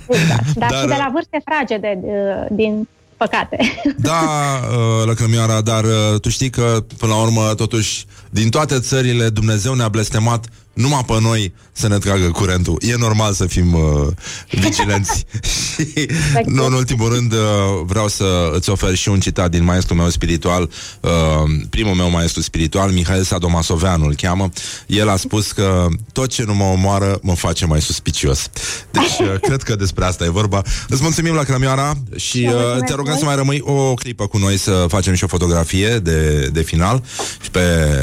Exact. 0.07 0.53
Dar, 0.55 0.69
Dar 0.69 0.79
și 0.79 0.87
de 0.87 0.95
la 0.97 1.09
vârste 1.13 1.41
fragede 1.45 1.99
din 2.51 2.87
păcate. 3.17 3.81
Da, 3.97 4.19
uh, 4.69 5.05
lăcrămioara, 5.05 5.61
dar 5.61 5.83
uh, 5.83 6.19
tu 6.21 6.29
știi 6.29 6.49
că, 6.49 6.85
până 6.97 7.13
la 7.13 7.21
urmă, 7.21 7.53
totuși, 7.55 8.05
din 8.29 8.49
toate 8.49 8.79
țările, 8.79 9.29
Dumnezeu 9.29 9.73
ne-a 9.73 9.87
blestemat 9.87 10.45
numai 10.75 11.03
pe 11.05 11.17
noi 11.21 11.53
să 11.71 11.87
ne 11.87 11.97
tragă 11.97 12.31
curentul. 12.31 12.81
E 12.81 12.95
normal 12.97 13.33
să 13.33 13.45
fim 13.45 13.73
uh, 13.73 14.07
vigilenți. 14.49 15.25
și, 15.73 16.07
nu 16.45 16.65
în 16.65 16.73
ultimul 16.73 17.13
rând, 17.13 17.31
uh, 17.31 17.39
vreau 17.85 18.07
să 18.07 18.51
îți 18.53 18.69
ofer 18.69 18.95
și 18.95 19.09
un 19.09 19.19
citat 19.19 19.51
din 19.51 19.63
maestrul 19.63 19.97
meu 19.97 20.09
spiritual, 20.09 20.69
uh, 20.99 21.11
primul 21.69 21.93
meu 21.93 22.09
maestru 22.09 22.41
spiritual, 22.41 22.91
Mihail 22.91 23.23
Sadomasoveanu 23.23 24.05
îl 24.05 24.15
cheamă. 24.15 24.49
El 24.87 25.09
a 25.09 25.15
spus 25.15 25.51
că 25.51 25.87
tot 26.11 26.29
ce 26.29 26.43
nu 26.43 26.55
mă 26.55 26.63
omoară 26.63 27.19
mă 27.21 27.35
face 27.35 27.65
mai 27.65 27.81
suspicios. 27.81 28.49
Deci, 28.91 29.19
uh, 29.19 29.39
cred 29.41 29.63
că 29.63 29.75
despre 29.75 30.05
asta 30.05 30.23
e 30.23 30.29
vorba. 30.29 30.61
Îți 30.87 31.01
mulțumim 31.01 31.33
la 31.33 31.43
Cramioara 31.43 31.93
și 32.15 32.49
uh, 32.51 32.83
te 32.85 32.93
rugăm 32.93 33.17
să 33.17 33.25
mai 33.25 33.35
rămâi 33.35 33.61
o 33.63 33.93
clipă 33.93 34.27
cu 34.27 34.37
noi 34.37 34.57
să 34.57 34.85
facem 34.87 35.13
și 35.13 35.23
o 35.23 35.27
fotografie 35.27 35.99
de, 35.99 36.49
de 36.53 36.61
final 36.61 37.03
și 37.41 37.51
pe, 37.51 37.59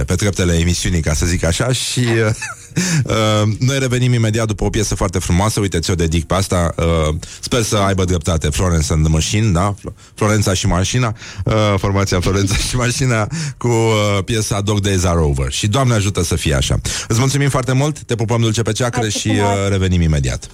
pe 0.07 0.15
treptele 0.15 0.59
emisiunii, 0.59 1.01
ca 1.01 1.15
să 1.15 1.27
zic 1.27 1.45
așa, 1.45 1.73
și... 1.73 2.01
Uh, 2.01 2.61
Uh, 3.05 3.49
noi 3.59 3.79
revenim 3.79 4.13
imediat 4.13 4.47
după 4.47 4.65
o 4.65 4.69
piesă 4.71 4.95
foarte 4.95 5.19
frumoasă, 5.19 5.61
uite, 5.61 5.79
ți-o 5.79 5.95
dedic 5.95 6.25
pe 6.25 6.35
asta. 6.35 6.75
Uh, 6.77 7.15
sper 7.41 7.63
să 7.63 7.77
aibă 7.77 8.05
dreptate 8.05 8.49
Florence 8.49 8.93
and 8.93 9.03
the 9.03 9.13
Machine, 9.13 9.51
da? 9.51 9.75
Florența 10.15 10.55
și 10.55 10.67
mașina, 10.67 11.17
uh, 11.45 11.55
formația 11.77 12.21
Florența 12.21 12.55
și 12.57 12.77
mașina 12.77 13.27
cu 13.57 13.69
uh, 13.69 14.25
piesa 14.25 14.61
Dog 14.61 14.81
Days 14.81 15.05
Are 15.05 15.21
Over. 15.21 15.53
Și 15.53 15.67
Doamne 15.67 15.95
ajută 15.95 16.23
să 16.23 16.37
fie 16.37 16.55
așa. 16.55 16.81
Îți 17.09 17.19
mulțumim 17.19 17.49
foarte 17.49 17.73
mult, 17.73 17.99
te 17.99 18.15
pupăm 18.15 18.41
dulce 18.41 18.63
pe 18.63 18.73
ceacră 18.73 19.09
și 19.09 19.29
uh, 19.29 19.69
revenim 19.69 20.01
imediat. 20.01 20.49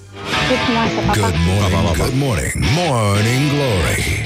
Good 1.14 1.34
morning, 1.46 1.96
good 1.96 2.14
morning, 2.14 2.52
morning 2.76 3.50
glory. 3.50 4.24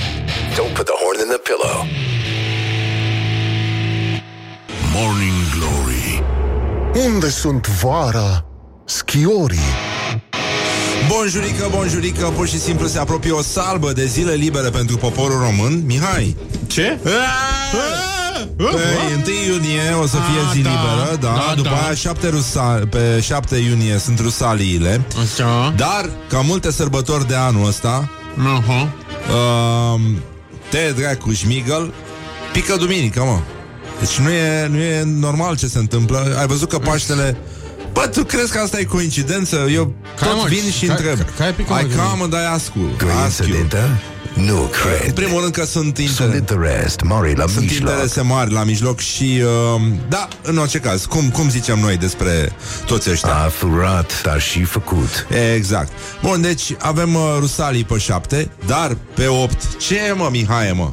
Don't 0.57 0.75
put 0.75 0.87
the 0.87 0.97
horn 1.03 1.19
in 1.25 1.29
the 1.29 1.41
pillow. 1.49 1.87
Morning 4.95 5.33
Glory 5.55 5.92
unde 6.95 7.29
sunt 7.29 7.69
vara 7.69 8.45
schiorii? 8.85 9.59
Bonjurică, 11.09 11.69
bonjurică, 11.71 12.25
pur 12.25 12.49
și 12.49 12.59
simplu 12.61 12.87
se 12.87 12.99
apropie 12.99 13.31
o 13.31 13.43
salbă 13.43 13.93
de 13.93 14.07
zile 14.07 14.33
libere 14.33 14.71
pentru 14.71 14.97
poporul 14.97 15.41
român. 15.41 15.83
Mihai! 15.87 16.37
Ce? 16.67 16.99
Pe 18.57 18.65
1 18.65 19.53
iunie 19.53 19.93
o 20.03 20.07
să 20.07 20.17
fie 20.17 20.41
zi 20.53 20.63
da, 20.63 20.71
liberă, 20.71 21.17
da, 21.21 21.45
da 21.49 21.55
după 21.57 21.69
da. 21.69 21.85
aia 21.85 21.95
7 21.95 22.29
rusa- 22.29 22.89
pe 22.91 23.21
7 23.21 23.57
iunie 23.57 23.99
sunt 23.99 24.21
rusaliile. 24.21 25.07
Așa. 25.23 25.75
Dar, 25.77 26.11
ca 26.29 26.41
multe 26.41 26.73
sărbători 26.73 27.29
de 27.29 27.35
anul 27.35 27.67
ăsta, 27.67 28.11
uh-huh. 28.35 28.89
uh, 29.95 30.01
te 30.71 30.93
dracu 30.97 31.33
șmigăl, 31.33 31.93
pică 32.53 32.77
duminică, 32.77 33.23
mă. 33.23 33.39
Deci 34.03 34.19
nu 34.19 34.31
e, 34.31 34.67
nu 34.67 34.79
e 34.79 35.03
normal 35.03 35.57
ce 35.57 35.67
se 35.67 35.79
întâmplă. 35.79 36.37
Ai 36.39 36.47
văzut 36.47 36.69
că 36.69 36.79
Paștele... 36.79 37.37
Bă, 37.93 38.09
tu 38.13 38.25
crezi 38.25 38.53
că 38.53 38.59
asta 38.59 38.79
e 38.79 38.85
coincidență? 38.85 39.57
Eu 39.73 39.95
tot 40.19 40.37
mă, 40.37 40.45
vin 40.49 40.71
și 40.71 40.87
ca, 40.87 40.93
întreb. 40.93 41.19
Ai 41.69 41.87
cam 41.87 42.27
dai 42.31 42.47
ascu. 42.47 42.79
Coincidentă? 42.99 43.89
Nu 44.35 44.55
cred. 44.55 45.07
În 45.07 45.13
primul 45.13 45.41
rând 45.41 45.53
că 45.53 45.65
sunt, 45.65 45.99
inter... 45.99 46.59
rest, 46.59 47.01
mari 47.01 47.37
la 47.37 47.47
sunt 47.47 47.65
mijloc. 47.65 47.91
interese 47.91 48.21
mari 48.21 48.53
la 48.53 48.65
mijloc 48.65 49.01
și, 49.01 49.43
uh, 49.75 49.83
da, 50.09 50.29
în 50.43 50.59
orice 50.59 50.79
caz, 50.79 51.05
cum, 51.05 51.31
cum 51.31 51.51
zicem 51.51 51.79
noi 51.79 51.97
despre 51.97 52.53
toți 52.87 53.11
ăștia? 53.11 53.35
A 53.35 53.49
furat, 53.49 54.23
dar 54.23 54.41
și 54.41 54.63
făcut. 54.63 55.27
Exact. 55.55 55.93
Bun, 56.23 56.41
deci 56.41 56.75
avem 56.79 57.15
uh, 57.15 57.37
Rusalii 57.39 57.85
pe 57.85 57.99
șapte, 57.99 58.51
dar 58.67 58.97
pe 59.15 59.27
opt, 59.27 59.77
ce 59.77 60.15
mă, 60.17 60.29
Mihai, 60.31 60.73
mă? 60.75 60.91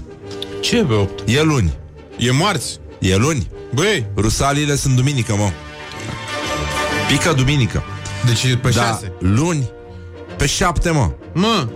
Ce 0.61 0.75
pe 0.75 0.93
opt? 0.93 1.29
E 1.29 1.41
luni. 1.43 1.73
E 2.17 2.31
marți. 2.31 2.79
E 2.99 3.15
luni. 3.15 3.49
Băi! 3.73 4.05
Rusalile 4.15 4.75
sunt 4.75 4.95
duminică, 4.95 5.35
mă. 5.35 5.51
Pică 7.07 7.33
duminică. 7.33 7.83
Deci 8.25 8.55
pe 8.61 8.69
da, 8.69 8.81
șase. 8.81 9.11
luni, 9.19 9.69
pe 10.37 10.45
șapte, 10.45 10.89
mă. 10.89 11.11
Mă, 11.33 11.67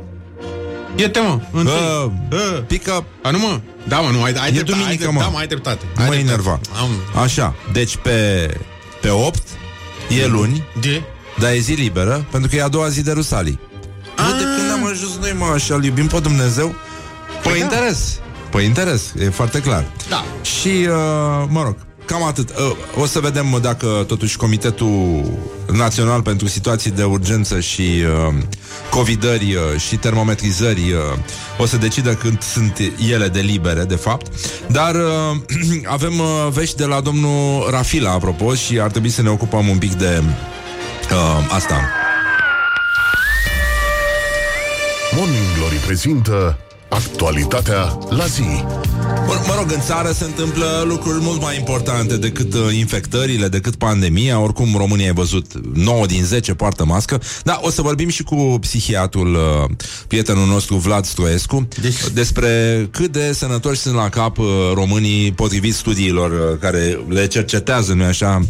Iete 0.95 1.19
mă, 1.19 1.39
întâi. 1.51 1.73
Uh, 1.73 2.11
uh. 2.31 2.63
Pică... 2.67 3.05
A, 3.21 3.29
nu 3.29 3.39
mă? 3.39 3.59
Da, 3.87 3.99
mă, 3.99 4.09
nu, 4.09 4.23
ai, 4.23 4.31
ai 4.31 4.47
e 4.47 4.51
dreptate, 4.51 4.71
duminică, 4.71 5.05
ai, 5.05 5.13
mă. 5.13 5.19
Da, 5.19 5.27
mă, 5.27 5.37
ai 5.37 5.47
dreptate. 5.47 5.85
Nu 5.97 6.03
mă 6.05 6.15
enerva. 6.15 6.59
Am... 6.81 7.21
Așa, 7.21 7.55
deci 7.71 7.97
pe, 7.97 8.49
pe 9.01 9.09
8 9.09 9.41
e 10.09 10.27
luni, 10.27 10.63
de? 10.81 11.01
dar 11.39 11.51
e 11.51 11.57
zi 11.57 11.73
liberă, 11.73 12.25
pentru 12.31 12.49
că 12.49 12.55
e 12.55 12.63
a 12.63 12.67
doua 12.67 12.87
zi 12.87 13.03
de 13.03 13.11
Rusalii. 13.11 13.59
Bă, 14.15 14.37
de 14.37 14.43
când 14.43 14.71
am 14.71 14.85
ajuns 14.85 15.17
noi, 15.21 15.35
mă, 15.37 15.45
așa, 15.45 15.79
iubim 15.83 16.07
pe 16.07 16.19
Dumnezeu? 16.19 16.75
Păi, 17.41 17.51
păi 17.51 17.61
interes. 17.61 18.19
Păi 18.53 18.65
interes, 18.65 19.13
e 19.19 19.29
foarte 19.29 19.59
clar. 19.59 19.85
Da. 20.09 20.25
Și, 20.41 20.67
uh, 20.67 21.45
mă 21.47 21.63
rog, 21.63 21.75
cam 22.05 22.23
atât. 22.23 22.49
Uh, 22.49 23.01
o 23.01 23.05
să 23.05 23.19
vedem 23.19 23.59
dacă 23.61 24.03
totuși 24.07 24.37
Comitetul 24.37 25.23
Național 25.71 26.21
pentru 26.21 26.47
Situații 26.47 26.91
de 26.91 27.03
Urgență 27.03 27.59
și 27.59 27.81
uh, 27.81 28.33
covidări 28.89 29.53
uh, 29.53 29.79
și 29.79 29.95
termometrizări 29.95 30.91
uh, 30.91 31.19
o 31.57 31.65
să 31.65 31.77
decidă 31.77 32.13
când 32.13 32.41
sunt 32.41 32.77
ele 33.09 33.27
de 33.27 33.39
libere, 33.39 33.83
de 33.83 33.95
fapt. 33.95 34.27
Dar 34.67 34.95
uh, 34.95 35.81
avem 35.97 36.19
uh, 36.19 36.47
vești 36.51 36.75
de 36.75 36.85
la 36.85 37.01
domnul 37.01 37.67
Rafila, 37.69 38.11
apropo, 38.11 38.53
și 38.53 38.79
ar 38.79 38.91
trebui 38.91 39.09
să 39.09 39.21
ne 39.21 39.29
ocupăm 39.29 39.67
un 39.67 39.77
pic 39.77 39.93
de 39.93 40.23
uh, 41.11 41.53
asta. 41.55 41.89
Morning 45.15 45.45
Glory 45.57 45.75
prezintă 45.75 46.57
actualitatea 46.93 47.97
la 48.09 48.25
zi. 48.25 48.65
Bun, 49.25 49.37
mă 49.47 49.52
rog, 49.63 49.71
în 49.71 49.81
țară 49.81 50.11
se 50.11 50.23
întâmplă 50.23 50.83
lucruri 50.87 51.21
mult 51.21 51.41
mai 51.41 51.57
importante 51.57 52.17
decât 52.17 52.53
uh, 52.53 52.59
infectările, 52.77 53.47
decât 53.47 53.75
pandemia. 53.75 54.39
Oricum, 54.39 54.75
România 54.77 55.05
ai 55.05 55.13
văzut 55.13 55.51
9 55.73 56.05
din 56.05 56.23
10 56.23 56.53
poartă 56.53 56.85
mască. 56.85 57.21
Da, 57.43 57.59
o 57.61 57.69
să 57.69 57.81
vorbim 57.81 58.09
și 58.09 58.23
cu 58.23 58.57
psihiatrul, 58.61 59.33
uh, 59.33 59.69
prietenul 60.07 60.47
nostru 60.47 60.75
Vlad 60.75 61.05
Stroescu, 61.05 61.67
deci... 61.81 62.09
despre 62.13 62.87
cât 62.91 63.11
de 63.11 63.33
sănătoși 63.33 63.79
sunt 63.79 63.95
la 63.95 64.09
cap 64.09 64.37
uh, 64.37 64.45
românii 64.73 65.31
potrivit 65.31 65.75
studiilor 65.75 66.31
uh, 66.31 66.59
care 66.59 66.99
le 67.09 67.27
cercetează, 67.27 67.93
nu 67.93 68.03
așa, 68.03 68.41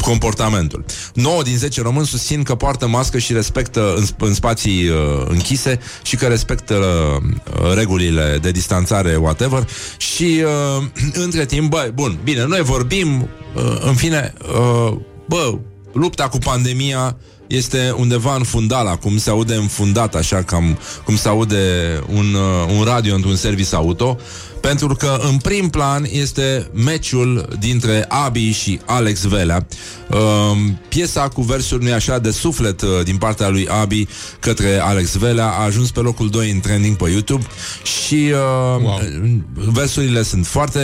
comportamentul. 0.00 0.84
9 1.14 1.42
din 1.42 1.56
10 1.56 1.82
români 1.82 2.06
susțin 2.06 2.42
că 2.42 2.54
poartă 2.54 2.86
mască 2.86 3.18
și 3.18 3.32
respectă 3.32 3.94
în, 3.96 4.04
în 4.18 4.34
spații 4.34 4.88
uh, 4.88 5.26
închise 5.28 5.80
și 6.02 6.16
că 6.16 6.26
respectă 6.26 6.74
uh, 6.74 7.74
regulile 7.74 8.38
de 8.42 8.50
distanțare, 8.50 9.16
whatever, 9.16 9.68
și 9.96 10.42
uh, 10.44 10.59
între 11.24 11.46
timp, 11.46 11.70
bă, 11.70 11.90
bun, 11.94 12.18
bine, 12.24 12.44
noi 12.44 12.60
vorbim, 12.60 13.28
uh, 13.54 13.78
în 13.80 13.94
fine, 13.94 14.32
uh, 14.58 14.96
bă, 15.28 15.58
lupta 15.92 16.28
cu 16.28 16.38
pandemia 16.38 17.16
este 17.50 17.94
undeva 17.96 18.34
în 18.34 18.42
fundal 18.42 18.86
acum, 18.86 19.18
se 19.18 19.30
aude 19.30 19.54
înfundat 19.54 20.14
așa 20.14 20.42
cam 20.42 20.78
cum 21.04 21.16
se 21.16 21.28
aude 21.28 21.56
un, 22.06 22.34
uh, 22.34 22.78
un 22.78 22.84
radio 22.84 23.14
într-un 23.14 23.36
service 23.36 23.74
auto, 23.74 24.18
pentru 24.60 24.94
că 24.94 25.18
în 25.30 25.36
prim 25.36 25.68
plan 25.68 26.06
este 26.10 26.70
meciul 26.72 27.48
dintre 27.58 28.04
Abi 28.08 28.50
și 28.50 28.80
Alex 28.84 29.24
Velea. 29.24 29.66
Uh, 30.08 30.18
piesa 30.88 31.28
cu 31.28 31.42
versuri 31.42 31.84
nu 31.84 31.92
așa 31.92 32.18
de 32.18 32.30
suflet 32.30 32.82
uh, 32.82 32.88
din 33.04 33.16
partea 33.16 33.48
lui 33.48 33.68
Abi 33.68 34.08
către 34.40 34.78
Alex 34.78 35.16
Velea 35.16 35.46
a 35.46 35.64
ajuns 35.64 35.90
pe 35.90 36.00
locul 36.00 36.30
2 36.30 36.50
în 36.50 36.60
trending 36.60 36.96
pe 36.96 37.10
YouTube 37.10 37.46
și 37.82 38.32
uh, 38.32 38.82
wow. 38.82 39.00
versurile 39.54 40.22
sunt 40.22 40.46
foarte 40.46 40.80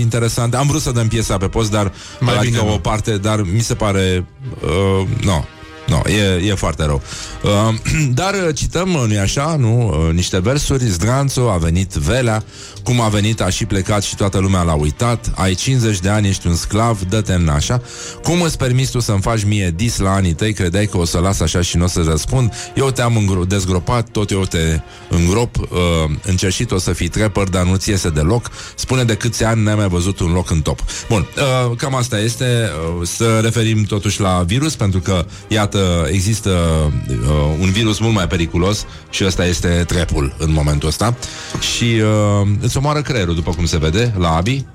interesante. 0.00 0.56
Am 0.56 0.66
vrut 0.66 0.80
să 0.80 0.90
dăm 0.90 1.08
piesa 1.08 1.36
pe 1.36 1.46
post, 1.46 1.70
dar 1.70 1.92
Mai 2.20 2.36
adică 2.36 2.58
bine, 2.58 2.70
o 2.70 2.72
nu. 2.72 2.78
parte, 2.78 3.16
dar 3.16 3.42
mi 3.52 3.60
se 3.60 3.74
pare 3.74 4.26
uh, 4.62 5.06
no, 5.24 5.44
No, 5.90 6.00
e, 6.10 6.46
e 6.46 6.54
foarte 6.54 6.84
rău. 6.84 7.02
Uh, 7.42 7.74
dar 8.20 8.34
uh, 8.34 8.54
cităm, 8.54 8.94
uh, 8.94 9.04
nu-i 9.06 9.18
așa, 9.18 9.56
nu? 9.58 9.88
Uh, 9.88 10.14
niște 10.14 10.38
versuri. 10.38 10.84
Zdranțu 10.84 11.40
a 11.40 11.56
venit 11.56 11.92
Velea, 11.92 12.44
cum 12.84 13.00
a 13.00 13.08
venit, 13.08 13.40
a 13.40 13.48
și 13.48 13.64
plecat 13.64 14.02
și 14.02 14.16
toată 14.16 14.38
lumea 14.38 14.62
l-a 14.62 14.74
uitat. 14.74 15.32
Ai 15.34 15.54
50 15.54 15.98
de 15.98 16.08
ani, 16.08 16.28
ești 16.28 16.46
un 16.46 16.54
sclav, 16.54 17.00
dă-te 17.08 17.32
în 17.32 17.48
așa. 17.48 17.82
Cum 18.22 18.40
îți 18.40 18.56
permiți 18.58 18.90
tu 18.90 19.00
să-mi 19.00 19.20
faci 19.20 19.44
mie 19.44 19.72
dis 19.76 19.98
la 19.98 20.12
anii 20.12 20.32
tăi? 20.32 20.52
Credeai 20.52 20.86
că 20.86 20.98
o 20.98 21.04
să 21.04 21.18
las 21.18 21.40
așa 21.40 21.60
și 21.60 21.76
nu 21.76 21.84
o 21.84 21.86
să 21.86 22.02
răspund? 22.06 22.52
Eu 22.74 22.90
te-am 22.90 23.16
îngro- 23.16 23.46
dezgropat, 23.48 24.08
tot 24.08 24.30
eu 24.30 24.44
te 24.44 24.80
îngrop. 25.08 25.56
Uh, 25.56 25.68
încerșit 26.26 26.70
o 26.70 26.78
să 26.78 26.92
fii 26.92 27.08
trepăr, 27.08 27.48
dar 27.48 27.64
nu 27.64 27.76
ți 27.76 27.90
iese 27.90 28.08
deloc. 28.08 28.50
Spune 28.74 29.04
de 29.04 29.14
câți 29.14 29.44
ani 29.44 29.62
n-ai 29.62 29.74
mai 29.74 29.88
văzut 29.88 30.18
un 30.20 30.32
loc 30.32 30.50
în 30.50 30.60
top. 30.60 30.80
Bun, 31.08 31.26
uh, 31.68 31.76
cam 31.76 31.94
asta 31.94 32.18
este. 32.18 32.70
Uh, 32.98 33.06
să 33.06 33.40
referim 33.42 33.84
totuși 33.84 34.20
la 34.20 34.42
virus, 34.46 34.76
pentru 34.76 35.00
că, 35.00 35.24
iată, 35.48 35.78
există 36.08 36.50
uh, 37.08 37.16
un 37.60 37.70
virus 37.70 37.98
mult 37.98 38.14
mai 38.14 38.26
periculos 38.26 38.86
și 39.10 39.24
ăsta 39.24 39.46
este 39.46 39.84
trepul 39.86 40.34
în 40.38 40.52
momentul 40.52 40.88
ăsta. 40.88 41.16
Și 41.74 41.84
uh, 41.84 42.48
îți 42.60 42.76
omoară 42.76 43.02
creierul, 43.02 43.34
după 43.34 43.50
cum 43.50 43.66
se 43.66 43.78
vede, 43.78 44.14
la 44.18 44.36
Abi. 44.36 44.66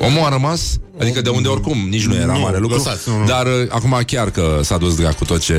Omul 0.00 0.24
a 0.24 0.28
rămas, 0.28 0.78
adică 1.00 1.20
de 1.20 1.28
unde 1.28 1.48
oricum 1.48 1.86
nici 1.90 2.06
nu 2.06 2.14
era 2.14 2.32
Nu, 2.32 2.38
mare 2.38 2.58
lucru, 2.58 2.76
lăsați, 2.76 3.08
nu, 3.08 3.18
nu. 3.18 3.24
dar 3.24 3.46
uh, 3.46 3.52
acum 3.68 4.00
chiar 4.06 4.30
că 4.30 4.60
s-a 4.62 4.76
dus 4.76 4.94
dracu 4.96 5.24
tot 5.24 5.40
ce, 5.40 5.54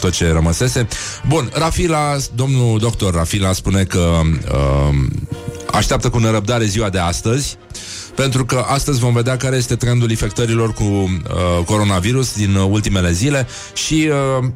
tot 0.00 0.12
ce 0.12 0.32
rămăsese. 0.32 0.88
Bun, 1.28 1.50
Rafila, 1.52 2.16
domnul 2.34 2.78
doctor 2.78 3.14
Rafila 3.14 3.52
spune 3.52 3.82
că 3.82 4.20
uh, 4.52 4.94
așteaptă 5.72 6.08
cu 6.08 6.18
nerăbdare 6.18 6.64
ziua 6.64 6.88
de 6.88 6.98
astăzi, 6.98 7.56
pentru 8.18 8.44
că 8.44 8.64
astăzi 8.66 8.98
vom 8.98 9.12
vedea 9.12 9.36
care 9.36 9.56
este 9.56 9.76
trendul 9.76 10.10
infectărilor 10.10 10.72
cu 10.72 10.82
uh, 10.82 11.64
coronavirus 11.64 12.36
din 12.36 12.54
uh, 12.54 12.66
ultimele 12.70 13.12
zile 13.12 13.46
și 13.74 14.10
uh, 14.40 14.48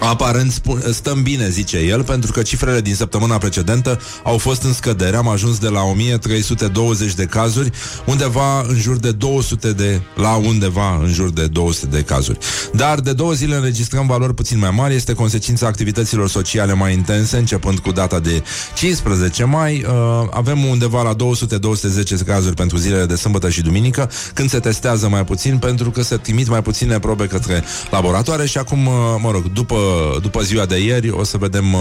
Aparent 0.00 0.52
spun, 0.52 0.82
stăm 0.92 1.22
bine, 1.22 1.48
zice 1.48 1.78
el, 1.78 2.04
pentru 2.04 2.32
că 2.32 2.42
cifrele 2.42 2.80
din 2.80 2.94
săptămâna 2.94 3.38
precedentă 3.38 4.00
au 4.22 4.38
fost 4.38 4.62
în 4.62 4.72
scădere. 4.72 5.16
Am 5.16 5.28
ajuns 5.28 5.58
de 5.58 5.68
la 5.68 5.82
1320 5.82 7.14
de 7.14 7.24
cazuri, 7.24 7.70
undeva 8.04 8.60
în 8.60 8.76
jur 8.76 8.96
de 8.96 9.12
200 9.12 9.72
de, 9.72 10.00
la 10.14 10.34
undeva 10.34 10.98
în 11.02 11.12
jur 11.12 11.30
de 11.30 11.46
200 11.46 11.86
de 11.86 12.02
cazuri. 12.02 12.38
Dar 12.72 13.00
de 13.00 13.12
două 13.12 13.32
zile 13.32 13.54
înregistrăm 13.54 14.06
valori 14.06 14.34
puțin 14.34 14.58
mai 14.58 14.70
mari, 14.70 14.94
este 14.94 15.12
consecința 15.12 15.66
activităților 15.66 16.28
sociale 16.28 16.72
mai 16.72 16.92
intense, 16.92 17.36
începând 17.36 17.78
cu 17.78 17.92
data 17.92 18.20
de 18.20 18.42
15 18.74 19.44
mai. 19.44 19.84
Uh, 19.88 20.28
avem 20.30 20.64
undeva 20.64 21.02
la 21.02 21.14
200-210 21.14 22.24
cazuri 22.26 22.54
pentru 22.54 22.76
zilele 22.76 23.06
de 23.06 23.16
sâmbătă 23.16 23.48
și 23.48 23.62
duminică, 23.62 24.10
când 24.34 24.50
se 24.50 24.58
testează 24.58 25.08
mai 25.08 25.24
puțin, 25.24 25.58
pentru 25.58 25.90
că 25.90 26.02
se 26.02 26.16
trimit 26.16 26.48
mai 26.48 26.62
puține 26.62 26.98
probe 26.98 27.26
către 27.26 27.64
laboratoare 27.90 28.46
și 28.46 28.58
acum, 28.58 28.86
uh, 28.86 28.94
mă 29.18 29.30
rog, 29.30 29.52
după, 29.52 29.74
după 30.22 30.40
ziua 30.42 30.66
de 30.66 30.78
ieri 30.78 31.10
o 31.10 31.24
să 31.24 31.36
vedem 31.36 31.72
uh, 31.72 31.80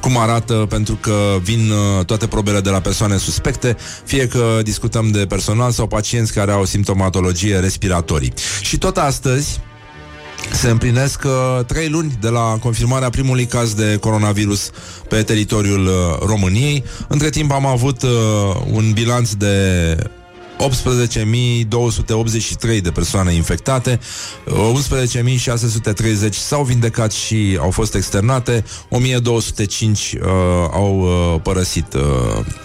cum 0.00 0.18
arată, 0.18 0.66
pentru 0.68 0.98
că 1.00 1.38
vin 1.42 1.70
uh, 1.70 2.04
toate 2.04 2.26
probele 2.26 2.60
de 2.60 2.70
la 2.70 2.80
persoane 2.80 3.16
suspecte, 3.16 3.76
fie 4.04 4.26
că 4.26 4.60
discutăm 4.62 5.10
de 5.10 5.26
personal 5.26 5.70
sau 5.70 5.86
pacienți 5.86 6.32
care 6.32 6.52
au 6.52 6.64
simptomatologie 6.64 7.58
respiratorii. 7.58 8.32
Și 8.60 8.78
tot 8.78 8.96
astăzi, 8.96 9.60
se 10.50 10.70
împlinesc 10.70 11.22
uh, 11.24 11.64
trei 11.66 11.88
luni 11.88 12.16
de 12.20 12.28
la 12.28 12.58
confirmarea 12.60 13.10
primului 13.10 13.46
caz 13.46 13.74
de 13.74 13.96
coronavirus 14.00 14.70
pe 15.08 15.22
teritoriul 15.22 15.86
uh, 15.86 15.92
României. 16.26 16.84
Între 17.08 17.30
timp 17.30 17.52
am 17.52 17.66
avut 17.66 18.02
uh, 18.02 18.10
un 18.72 18.92
bilanț 18.92 19.30
de 19.32 19.96
18.283 20.62 22.80
de 22.82 22.90
persoane 22.90 23.32
infectate, 23.32 24.00
uh, 24.46 24.54
11.630 24.72 26.30
s-au 26.30 26.62
vindecat 26.62 27.12
și 27.12 27.56
au 27.60 27.70
fost 27.70 27.94
externate, 27.94 28.64
1.205 28.90 28.90
uh, 28.90 28.98
au 30.72 31.00
uh, 31.00 31.34
părăsit 31.42 31.94
uh, 31.94 32.00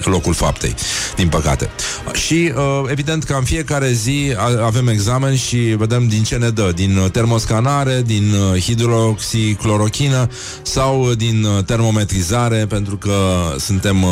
locul 0.03 0.33
faptei, 0.33 0.75
din 1.15 1.27
păcate. 1.27 1.69
Și 2.13 2.51
uh, 2.55 2.83
evident 2.89 3.23
că 3.23 3.33
în 3.33 3.43
fiecare 3.43 3.91
zi 3.91 4.33
a- 4.37 4.65
avem 4.65 4.87
examen 4.87 5.35
și 5.35 5.55
vedem 5.57 6.07
din 6.07 6.23
ce 6.23 6.35
ne 6.35 6.49
dă, 6.49 6.71
din 6.75 6.97
uh, 6.97 7.11
termoscanare, 7.11 8.01
din 8.05 8.33
uh, 8.33 8.61
hidroxiclorochină 8.61 10.27
sau 10.61 11.01
uh, 11.09 11.17
din 11.17 11.43
uh, 11.43 11.63
termometrizare, 11.63 12.65
pentru 12.65 12.97
că 12.97 13.13
suntem, 13.57 14.03
uh, 14.03 14.09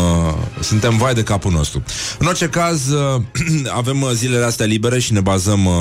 suntem 0.60 0.98
vai 0.98 1.14
de 1.14 1.24
capul 1.24 1.52
nostru. 1.52 1.84
În 2.20 2.28
orice 2.28 2.48
caz, 2.48 2.88
uh, 2.90 3.22
avem 3.76 4.02
uh, 4.02 4.10
zilele 4.14 4.46
astea 4.46 4.66
libere 4.66 5.00
și 5.00 5.14
ne 5.14 5.20
bazăm 5.20 5.66
uh, 5.66 5.74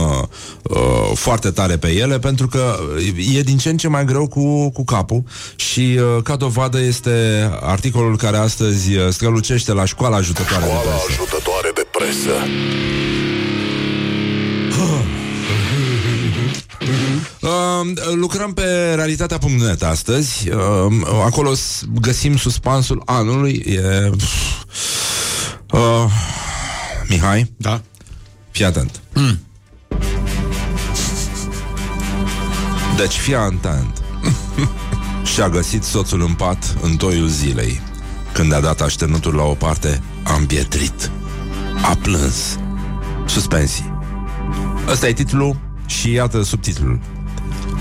uh, 0.63 0.77
foarte 1.15 1.51
tare 1.51 1.77
pe 1.77 1.89
ele, 1.93 2.19
pentru 2.19 2.47
că 2.49 2.77
e 3.35 3.41
din 3.43 3.59
ce 3.59 3.69
în 3.69 3.77
ce 3.77 3.89
mai 3.89 4.05
greu 4.05 4.29
cu, 4.29 4.71
cu 4.71 4.85
capul 4.85 5.23
și 5.57 5.99
uh, 6.17 6.23
ca 6.23 6.37
dovadă 6.37 6.81
este 6.81 7.49
articolul 7.61 8.17
care 8.17 8.37
astăzi 8.37 8.95
uh, 8.97 9.09
strălucește 9.11 9.73
la 9.73 9.85
școala 9.85 10.17
ajutătoare 10.17 10.65
de 10.65 10.71
Școala 10.71 10.91
presă. 10.91 11.05
ajutătoare 11.09 11.71
de 11.75 11.87
presă. 11.91 12.35
Uh, 17.41 17.81
lucrăm 18.15 18.53
pe 18.53 18.93
realitatea.net 18.95 19.83
astăzi. 19.83 20.49
Uh, 20.49 20.93
acolo 21.25 21.55
s- 21.55 21.83
găsim 22.01 22.37
suspansul 22.37 23.03
anului. 23.07 23.65
E... 23.69 24.11
Uh, 25.73 26.05
Mihai? 27.09 27.53
Da. 27.57 27.81
Fii 28.51 28.65
atent. 28.65 29.01
Mm. 29.15 29.39
Deci 32.97 33.15
fii 33.15 33.35
atent. 33.35 34.03
Și-a 35.35 35.49
găsit 35.49 35.83
soțul 35.83 36.21
în 36.21 36.35
pat 36.35 36.77
în 36.83 36.97
toiul 36.97 37.29
zilei. 37.29 37.81
Când 38.33 38.53
a 38.53 38.61
dat 38.61 38.81
așternutul 38.81 39.35
la 39.35 39.43
o 39.43 39.55
parte, 39.55 40.03
a 40.23 40.35
împietrit. 40.35 41.11
A 41.83 41.99
plâns. 42.03 42.59
Suspensii. 43.27 43.93
Ăsta 44.89 45.09
e 45.09 45.13
titlul 45.13 45.57
și 45.87 46.13
iată 46.13 46.43
subtitlul. 46.43 47.01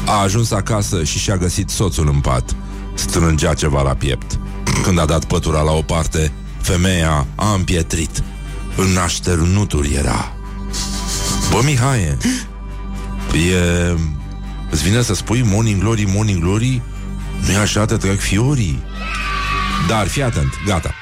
A 0.05 0.21
ajuns 0.21 0.51
acasă 0.51 1.03
și 1.03 1.19
și-a 1.19 1.37
găsit 1.37 1.69
soțul 1.69 2.07
în 2.07 2.19
pat. 2.19 2.55
Strângea 2.93 3.53
ceva 3.53 3.81
la 3.81 3.93
piept. 3.93 4.39
Când 4.83 4.99
a 4.99 5.05
dat 5.05 5.25
pătura 5.25 5.61
la 5.61 5.71
o 5.71 5.81
parte, 5.81 6.31
femeia 6.61 7.27
a 7.35 7.53
împietrit. 7.53 8.23
În 8.75 8.97
așternuturi 8.97 9.93
era. 9.93 10.33
Bă, 11.51 11.61
Mihai, 11.63 12.01
e... 12.01 12.17
Îți 14.69 14.83
vine 14.83 15.01
să 15.01 15.13
spui 15.13 15.41
Morning 15.41 15.81
Glory, 15.81 16.05
Morning 16.13 16.39
Glory? 16.39 16.81
nu 17.45 17.51
e 17.51 17.57
așa, 17.57 17.85
te 17.85 17.97
trec 17.97 18.19
fiorii. 18.19 18.83
Dar 19.87 20.07
fii 20.07 20.23
atent, 20.23 20.53
gata. 20.65 20.93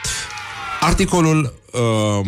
Articolul 0.79 1.53
uh, 1.71 2.27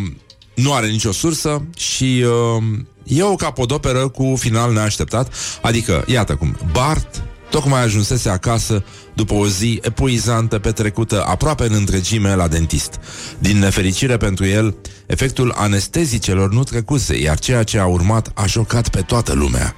nu 0.54 0.72
are 0.72 0.86
nicio 0.86 1.12
sursă 1.12 1.64
și 1.76 2.24
uh, 2.26 2.62
e 3.04 3.22
o 3.22 3.34
capodoperă 3.34 4.08
cu 4.08 4.34
final 4.38 4.72
neașteptat. 4.72 5.34
Adică, 5.62 6.04
iată 6.06 6.34
cum, 6.34 6.56
Bart 6.72 7.22
tocmai 7.54 7.82
ajunsese 7.82 8.28
acasă 8.28 8.84
după 9.14 9.34
o 9.34 9.46
zi 9.46 9.78
epuizantă 9.82 10.58
petrecută 10.58 11.24
aproape 11.26 11.64
în 11.64 11.72
întregime 11.72 12.34
la 12.34 12.48
dentist. 12.48 13.00
Din 13.38 13.58
nefericire 13.58 14.16
pentru 14.16 14.46
el, 14.46 14.76
efectul 15.06 15.52
anestezicelor 15.56 16.52
nu 16.52 16.62
trecuse, 16.62 17.20
iar 17.20 17.38
ceea 17.38 17.62
ce 17.62 17.78
a 17.78 17.86
urmat 17.86 18.30
a 18.34 18.46
șocat 18.46 18.88
pe 18.88 19.00
toată 19.00 19.32
lumea. 19.32 19.76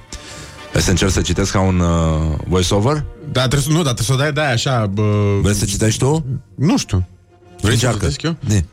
Vrei 0.71 0.83
să 0.83 0.89
încerc 0.89 1.11
să 1.11 1.21
citesc 1.21 1.51
ca 1.51 1.59
un 1.59 1.79
uh, 1.79 2.37
voiceover? 2.47 3.05
Da, 3.31 3.39
trebuie 3.39 3.61
să, 3.61 3.69
nu, 3.69 3.83
dar 3.83 3.93
trebuie 3.93 4.05
să 4.05 4.13
o 4.13 4.15
dai 4.15 4.33
de 4.33 4.41
aia 4.41 4.51
așa... 4.51 4.85
Bă... 4.85 5.37
Vrei 5.41 5.55
să 5.55 5.65
citești 5.65 5.99
tu? 5.99 6.25
Nu 6.55 6.77
știu. 6.77 7.07
Vrei 7.61 7.77
să 7.77 7.85
Încearcă. 7.85 7.97
citesc 7.97 8.21
eu? 8.21 8.35
De. 8.47 8.65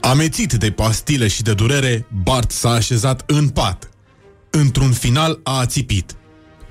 Amețit 0.00 0.52
de 0.52 0.70
pastile 0.70 1.28
și 1.28 1.42
de 1.42 1.54
durere, 1.54 2.06
Bart 2.22 2.50
s-a 2.50 2.70
așezat 2.70 3.22
în 3.26 3.48
pat. 3.48 3.88
Într-un 4.50 4.90
final 4.92 5.40
a 5.42 5.58
ațipit. 5.58 6.14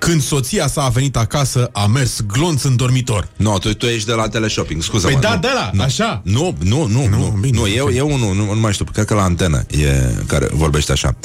Când 0.02 0.22
soția 0.22 0.68
sa 0.68 0.84
a 0.84 0.90
venit 0.90 1.18
acasă, 1.18 1.70
a 1.74 1.86
mers 1.86 2.22
glonț 2.28 2.64
în 2.64 2.76
dormitor. 2.76 3.28
Nu, 3.36 3.50
no, 3.52 3.58
tu, 3.58 3.74
tu 3.74 3.86
ești 3.86 4.08
de 4.08 4.14
la 4.14 4.28
teleshopping, 4.28 4.82
scuze 4.84 5.08
Păi 5.08 5.18
da, 5.22 5.38
de 5.42 5.48
la, 5.54 5.70
nu. 5.74 5.82
așa. 5.82 6.22
Nu, 6.24 6.56
nu, 6.64 6.86
nu, 6.86 7.08
nu, 7.08 7.18
nu, 7.18 7.38
bine, 7.40 7.58
nu 7.60 7.68
eu, 7.68 7.86
ok. 7.86 7.96
eu 7.96 8.14
unul, 8.14 8.36
nu, 8.36 8.54
nu 8.54 8.60
mai 8.60 8.74
știu, 8.74 8.86
cred 8.94 9.06
că 9.06 9.14
la 9.14 9.24
antenă 9.24 9.64
e 9.68 10.14
care 10.28 10.48
vorbește 10.54 10.92
așa. 10.92 11.16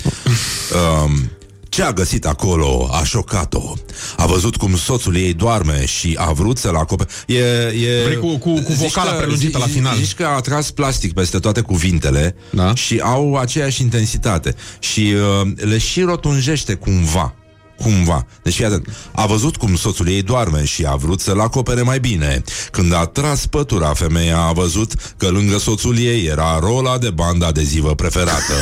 Um, 1.05 1.31
ce 1.69 1.83
a 1.83 1.93
găsit 1.93 2.27
acolo 2.27 2.89
a 2.93 3.05
șocat-o. 3.05 3.75
A 4.17 4.27
văzut 4.27 4.57
cum 4.57 4.77
soțul 4.77 5.17
ei 5.17 5.33
doarme 5.35 5.85
și 5.87 6.15
a 6.19 6.33
vrut 6.33 6.59
să-l 6.59 6.75
acopere. 6.77 7.09
E, 7.27 7.37
e, 7.39 8.03
Vrei 8.05 8.19
cu- 8.19 8.37
cu- 8.39 8.61
cu 8.61 8.73
zici 8.73 8.79
vocala 8.79 9.11
prelungită 9.11 9.59
la 9.59 9.67
final. 9.67 9.97
Zici 9.97 10.15
că 10.15 10.25
a 10.37 10.41
tras 10.41 10.71
plastic 10.71 11.13
peste 11.13 11.39
toate 11.39 11.61
cuvintele 11.61 12.37
Da. 12.51 12.75
și 12.75 12.99
au 13.03 13.35
aceeași 13.37 13.83
intensitate. 13.83 14.55
Și 14.79 15.13
uh, 15.45 15.49
le 15.57 15.79
și 15.79 16.01
rotunjește 16.01 16.75
cumva. 16.75 17.35
Cumva. 17.77 18.27
Deci, 18.43 18.55
fii 18.55 18.65
atent. 18.65 18.89
A 19.13 19.27
văzut 19.27 19.57
cum 19.57 19.77
soțul 19.77 20.09
ei 20.09 20.23
doarme 20.23 20.65
și 20.65 20.85
a 20.85 20.95
vrut 20.95 21.21
să-l 21.21 21.41
acopere 21.41 21.83
mai 21.83 22.01
bine. 22.01 22.43
Când 22.71 22.93
a 22.93 23.05
tras 23.05 23.47
pătura, 23.47 23.95
femeia 23.95 24.39
a 24.41 24.53
văzut 24.53 24.93
că 25.17 25.29
lângă 25.29 25.59
soțul 25.59 25.99
ei 25.99 26.25
era 26.25 26.59
rola 26.59 26.99
de 26.99 27.11
bandă 27.11 27.47
adezivă 27.47 27.95
preferată. 27.95 28.55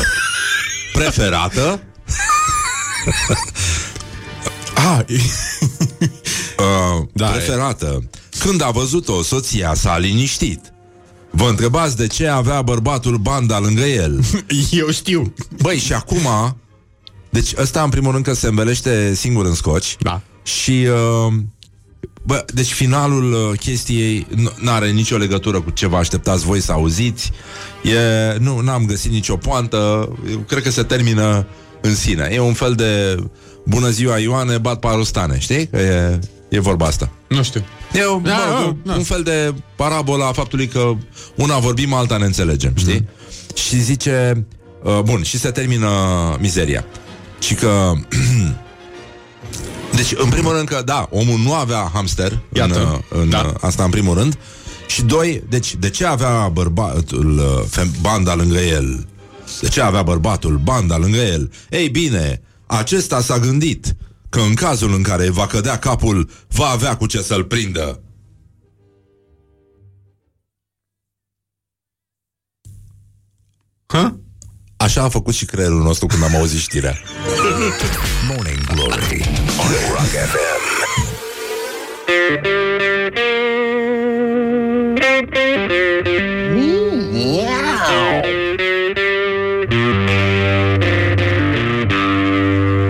Preferată? 0.99 1.81
Ah, 4.75 5.01
Uh, 6.59 7.07
Da, 7.13 7.27
preferată. 7.27 8.09
Când 8.39 8.63
a 8.63 8.71
văzut-o, 8.71 9.23
soția 9.23 9.75
s-a 9.75 9.99
liniștit. 9.99 10.61
Vă 11.31 11.49
întrebați 11.49 11.97
de 11.97 12.07
ce 12.07 12.27
avea 12.27 12.63
bărbatul 12.63 13.17
banda 13.17 13.59
lângă 13.59 13.83
el? 13.83 14.25
eu 14.71 14.91
știu. 14.91 15.35
Băi, 15.63 15.79
și 15.79 15.93
acum... 15.93 16.57
Deci 17.35 17.53
ăsta, 17.57 17.83
în 17.83 17.91
primul 17.91 18.13
rând, 18.13 18.25
că 18.25 18.33
se 18.35 18.47
învelește 18.47 19.15
singur 19.15 19.45
în 19.45 19.55
scoci. 19.55 19.97
Da. 20.01 20.21
Și... 20.43 20.87
Uh, 21.27 21.33
bă, 22.23 22.45
deci 22.55 22.73
finalul 22.73 23.33
uh, 23.33 23.59
chestiei 23.59 24.27
nu 24.61 24.71
are 24.71 24.91
nicio 24.91 25.17
legătură 25.17 25.61
cu 25.61 25.71
ce 25.71 25.87
vă 25.87 25.97
așteptați 25.97 26.45
voi 26.45 26.61
să 26.61 26.73
auziți. 26.73 27.31
E, 27.83 28.39
nu, 28.39 28.61
n-am 28.61 28.85
găsit 28.87 29.11
nicio 29.11 29.37
poantă. 29.37 30.09
Eu 30.31 30.39
cred 30.39 30.63
că 30.63 30.71
se 30.71 30.83
termină 30.83 31.47
în 31.81 31.95
sine. 31.95 32.29
E 32.33 32.41
un 32.41 32.53
fel 32.53 32.75
de 32.75 33.17
bună 33.65 33.89
ziua 33.89 34.19
Ioane, 34.19 34.59
bat 34.59 34.79
parustane, 34.79 35.39
știi? 35.39 35.67
Că 35.67 35.77
e, 35.77 36.19
e 36.49 36.61
vorba 36.61 36.87
asta. 36.87 37.11
Nu 37.29 37.43
știu. 37.43 37.65
E 37.93 38.07
un, 38.07 38.23
Da, 38.23 38.31
da, 38.31 38.53
da, 38.53 38.67
un, 38.67 38.77
da. 38.85 38.95
un 38.95 39.03
fel 39.03 39.23
de 39.23 39.55
parabola 39.77 40.27
a 40.27 40.33
faptului 40.33 40.67
că 40.67 40.93
una 41.35 41.59
vorbim, 41.59 41.93
alta 41.93 42.17
ne 42.17 42.25
înțelegem, 42.25 42.73
știi? 42.77 42.95
Mhm. 42.95 43.57
Și 43.57 43.81
zice, 43.81 44.47
uh, 44.83 45.01
bun, 45.05 45.23
și 45.23 45.39
se 45.39 45.51
termină 45.51 45.89
mizeria. 46.41 46.85
Și 47.45 47.55
că 47.55 47.93
Deci, 49.97 50.13
în 50.17 50.31
primul 50.31 50.53
rând 50.53 50.69
că, 50.69 50.83
da, 50.85 51.09
omul 51.11 51.39
nu 51.39 51.55
avea 51.55 51.91
hamster 51.93 52.39
Iată. 52.53 53.05
în, 53.11 53.21
în 53.21 53.31
Da. 53.31 53.43
da. 53.43 53.67
asta 53.67 53.85
în 53.85 53.91
primul 53.91 54.15
rând. 54.15 54.39
Și 54.87 55.03
doi, 55.03 55.43
deci, 55.49 55.75
de 55.75 55.91
ce 55.91 56.07
avea 56.07 56.49
bărbatul 56.49 57.39
uh, 57.39 57.65
fem- 57.71 58.01
banda 58.01 58.35
lângă 58.35 58.59
el? 58.59 59.07
De 59.61 59.69
ce 59.69 59.81
avea 59.81 60.03
bărbatul 60.03 60.57
banda 60.57 60.99
lângă 60.99 61.17
el? 61.17 61.53
Ei 61.71 61.89
bine, 61.89 62.43
acesta 62.67 63.21
s-a 63.21 63.39
gândit 63.39 63.97
că 64.29 64.41
în 64.41 64.55
cazul 64.55 64.95
în 64.95 65.03
care 65.03 65.31
va 65.31 65.47
cădea 65.47 65.79
capul, 65.79 66.31
va 66.49 66.67
avea 66.67 66.97
cu 66.97 67.07
ce 67.07 67.23
să-l 67.23 67.45
prindă. 67.45 68.01
Ha? 73.87 74.19
Așa 74.85 75.03
a 75.03 75.09
făcut 75.09 75.35
și 75.35 75.45
creierul 75.45 75.83
nostru 75.83 76.07
când 76.07 76.23
am 76.23 76.35
auzit 76.37 76.59
știrea. 76.59 76.95
Morning 78.29 78.65
Glory 78.75 79.25
on 79.59 79.71
Rock 79.91 80.09
FM. 80.09 80.63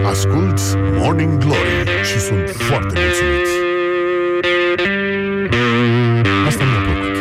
Ascult 0.07 0.61
Morning 0.99 1.39
Glory 1.39 2.05
și 2.05 2.21
sunt 2.21 2.49
foarte 2.49 2.99
mulțumit. 3.01 3.47
Asta 6.47 6.65
mi-a 6.65 6.81
plăcut. 6.81 7.17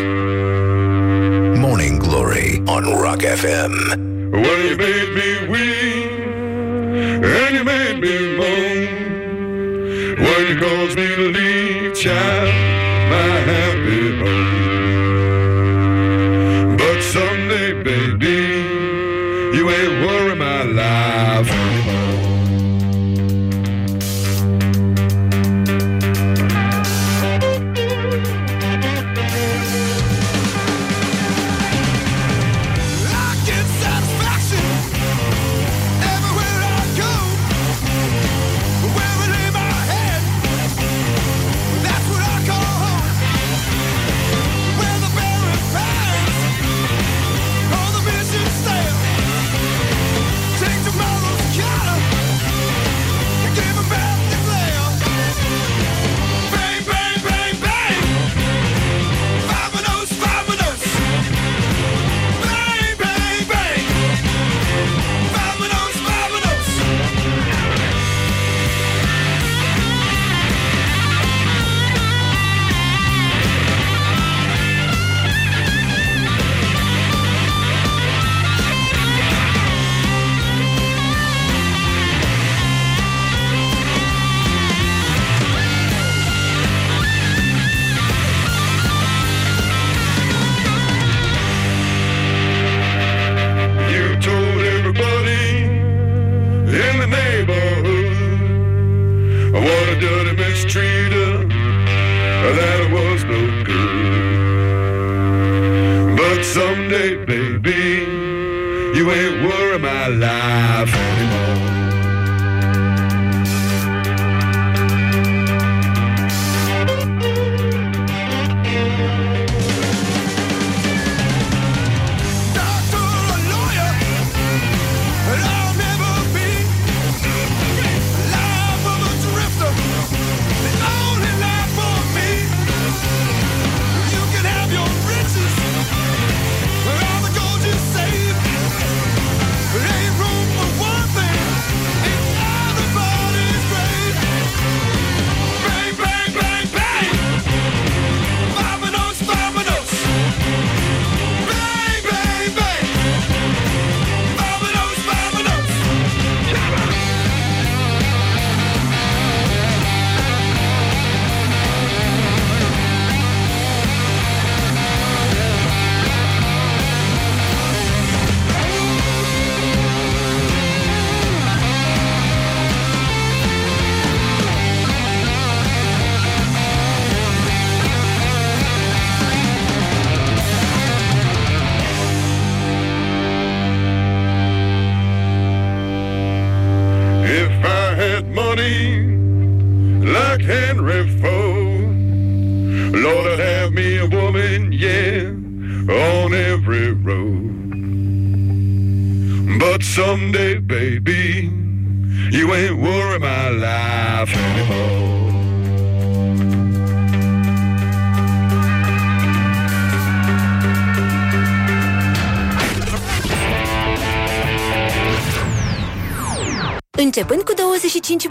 Morning 1.58 1.98
Glory 1.98 2.62
on 2.66 2.84
Rock 2.84 3.22
FM. 3.22 4.13
Well, 4.34 4.66
you 4.66 4.76
made 4.76 5.13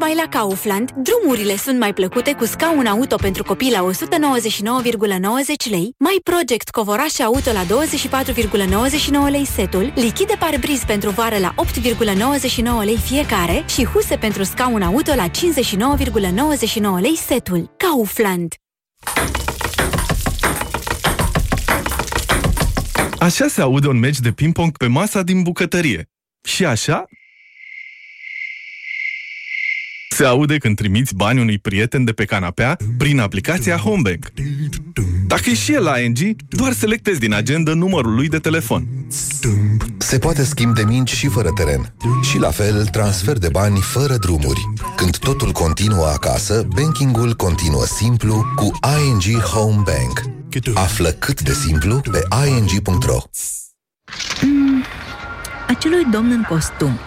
25 0.02 0.14
mai 0.14 0.14
la 0.14 0.38
Kaufland, 0.38 0.90
drumurile 0.90 1.56
sunt 1.56 1.78
mai 1.78 1.92
plăcute 1.92 2.32
cu 2.32 2.44
scaun 2.44 2.86
auto 2.86 3.16
pentru 3.16 3.42
copii 3.42 3.70
la 3.70 3.90
199,90 3.90 5.70
lei, 5.70 5.94
mai 5.98 6.20
Project 6.22 6.70
covoraș 6.70 7.18
auto 7.18 7.52
la 7.52 7.64
24,99 7.64 9.30
lei 9.30 9.46
setul, 9.46 9.92
lichide 9.94 10.34
parbriz 10.38 10.84
pentru 10.84 11.10
vară 11.10 11.38
la 11.38 11.54
8,99 11.56 12.84
lei 12.84 12.96
fiecare 12.96 13.64
și 13.68 13.84
huse 13.84 14.16
pentru 14.16 14.42
scaun 14.42 14.82
auto 14.82 15.14
la 15.14 15.26
59,99 15.28 17.00
lei 17.00 17.16
setul. 17.16 17.70
Kaufland. 17.76 18.54
Așa 23.18 23.46
se 23.48 23.60
aude 23.60 23.88
un 23.88 23.98
meci 23.98 24.18
de 24.18 24.32
ping-pong 24.32 24.76
pe 24.76 24.86
masa 24.86 25.22
din 25.22 25.42
bucătărie. 25.42 26.10
Și 26.44 26.64
așa 26.64 27.04
se 30.22 30.28
aude 30.28 30.58
când 30.58 30.76
trimiți 30.76 31.14
bani 31.14 31.40
unui 31.40 31.58
prieten 31.58 32.04
de 32.04 32.12
pe 32.12 32.24
canapea 32.24 32.76
prin 32.98 33.20
aplicația 33.20 33.76
Homebank. 33.76 34.32
Dacă 35.26 35.50
e 35.50 35.54
și 35.54 35.72
el 35.72 35.82
la 35.82 36.00
ING, 36.00 36.18
doar 36.48 36.72
selectezi 36.72 37.20
din 37.20 37.34
agenda 37.34 37.74
numărul 37.74 38.14
lui 38.14 38.28
de 38.28 38.38
telefon. 38.38 38.86
Se 39.98 40.18
poate 40.18 40.44
schimb 40.44 40.74
de 40.74 40.82
minci 40.84 41.12
și 41.12 41.28
fără 41.28 41.50
teren. 41.54 41.94
Și 42.30 42.38
la 42.38 42.50
fel, 42.50 42.86
transfer 42.86 43.38
de 43.38 43.48
bani 43.48 43.80
fără 43.80 44.16
drumuri. 44.16 44.72
Când 44.96 45.16
totul 45.16 45.52
continuă 45.52 46.06
acasă, 46.06 46.66
bankingul 46.74 47.34
continuă 47.34 47.84
simplu 47.84 48.44
cu 48.56 48.70
ING 49.04 49.40
Home 49.40 49.82
Bank. 49.84 50.22
Află 50.74 51.08
cât 51.08 51.42
de 51.42 51.52
simplu 51.52 52.00
pe 52.10 52.22
ing.ro 52.46 53.18
Mm, 54.42 54.84
acelui 55.68 56.04
domn 56.10 56.30
în 56.30 56.42
costum. 56.48 56.98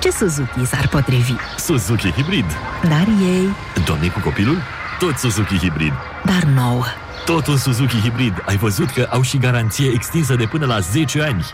Ce 0.00 0.10
Suzuki 0.10 0.66
s-ar 0.66 0.88
potrivi? 0.88 1.34
Suzuki 1.58 2.10
Hibrid. 2.12 2.44
Dar 2.88 3.06
ei, 3.22 3.48
Doamne 3.84 4.08
cu 4.08 4.20
copilul? 4.20 4.56
Tot 4.98 5.16
Suzuki 5.16 5.56
Hibrid. 5.58 5.92
dar 6.24 6.42
nou. 6.42 6.84
Tot 7.24 7.46
un 7.46 7.56
Suzuki 7.56 8.00
Hibrid. 8.00 8.42
Ai 8.46 8.56
văzut 8.56 8.90
că 8.90 9.08
au 9.10 9.22
și 9.22 9.36
garanție 9.38 9.90
extinsă 9.94 10.34
de 10.34 10.44
până 10.44 10.66
la 10.66 10.80
10 10.80 11.22
ani. 11.22 11.44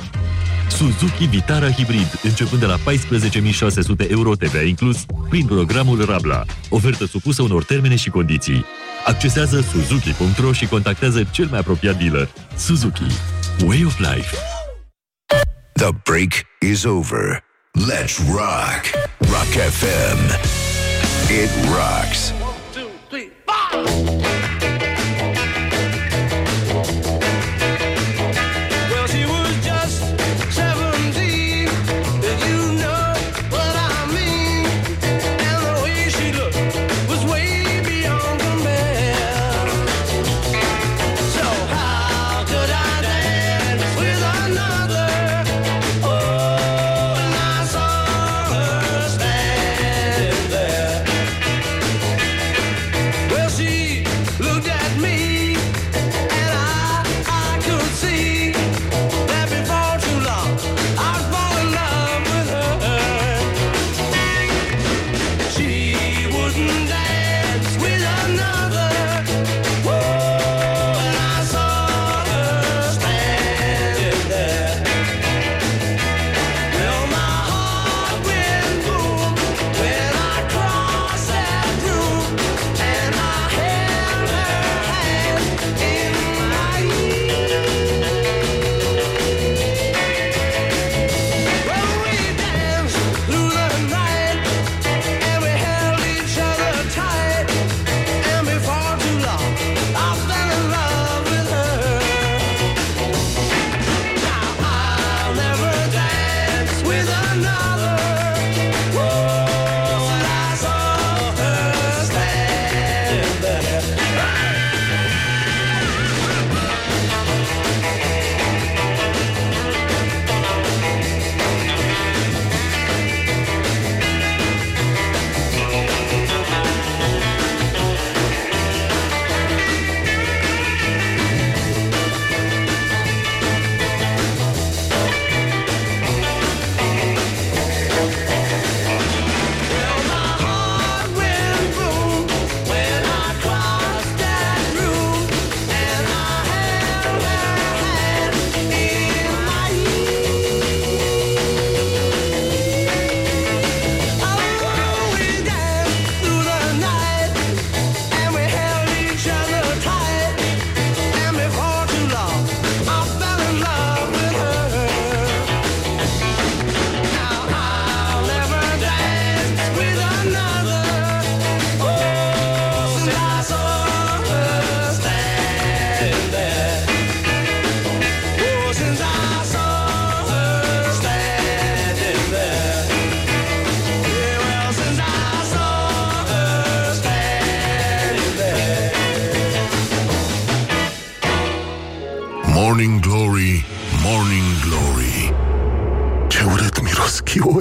Suzuki 0.68 1.26
Vitara 1.26 1.70
Hibrid, 1.70 2.20
începând 2.22 2.60
de 2.60 2.66
la 2.66 2.76
14.600 2.76 4.10
euro 4.10 4.34
TVA 4.34 4.60
inclus, 4.62 5.04
prin 5.28 5.46
programul 5.46 6.04
Rabla. 6.04 6.42
Ofertă 6.68 7.06
supusă 7.06 7.42
unor 7.42 7.64
termene 7.64 7.96
și 7.96 8.10
condiții. 8.10 8.64
Accesează 9.06 9.60
suzuki.ro 9.60 10.52
și 10.52 10.66
contactează 10.66 11.24
cel 11.30 11.46
mai 11.50 11.58
apropiat 11.58 11.98
dealer. 11.98 12.28
Suzuki. 12.56 13.06
Way 13.66 13.84
of 13.86 13.98
Life. 13.98 14.36
The 15.72 15.88
break 16.04 16.32
is 16.70 16.84
over. 16.84 17.45
Let's 17.84 18.18
rock. 18.20 18.90
Rock 19.28 19.48
FM. 19.48 20.16
It 21.28 21.50
rocks. 21.70 22.32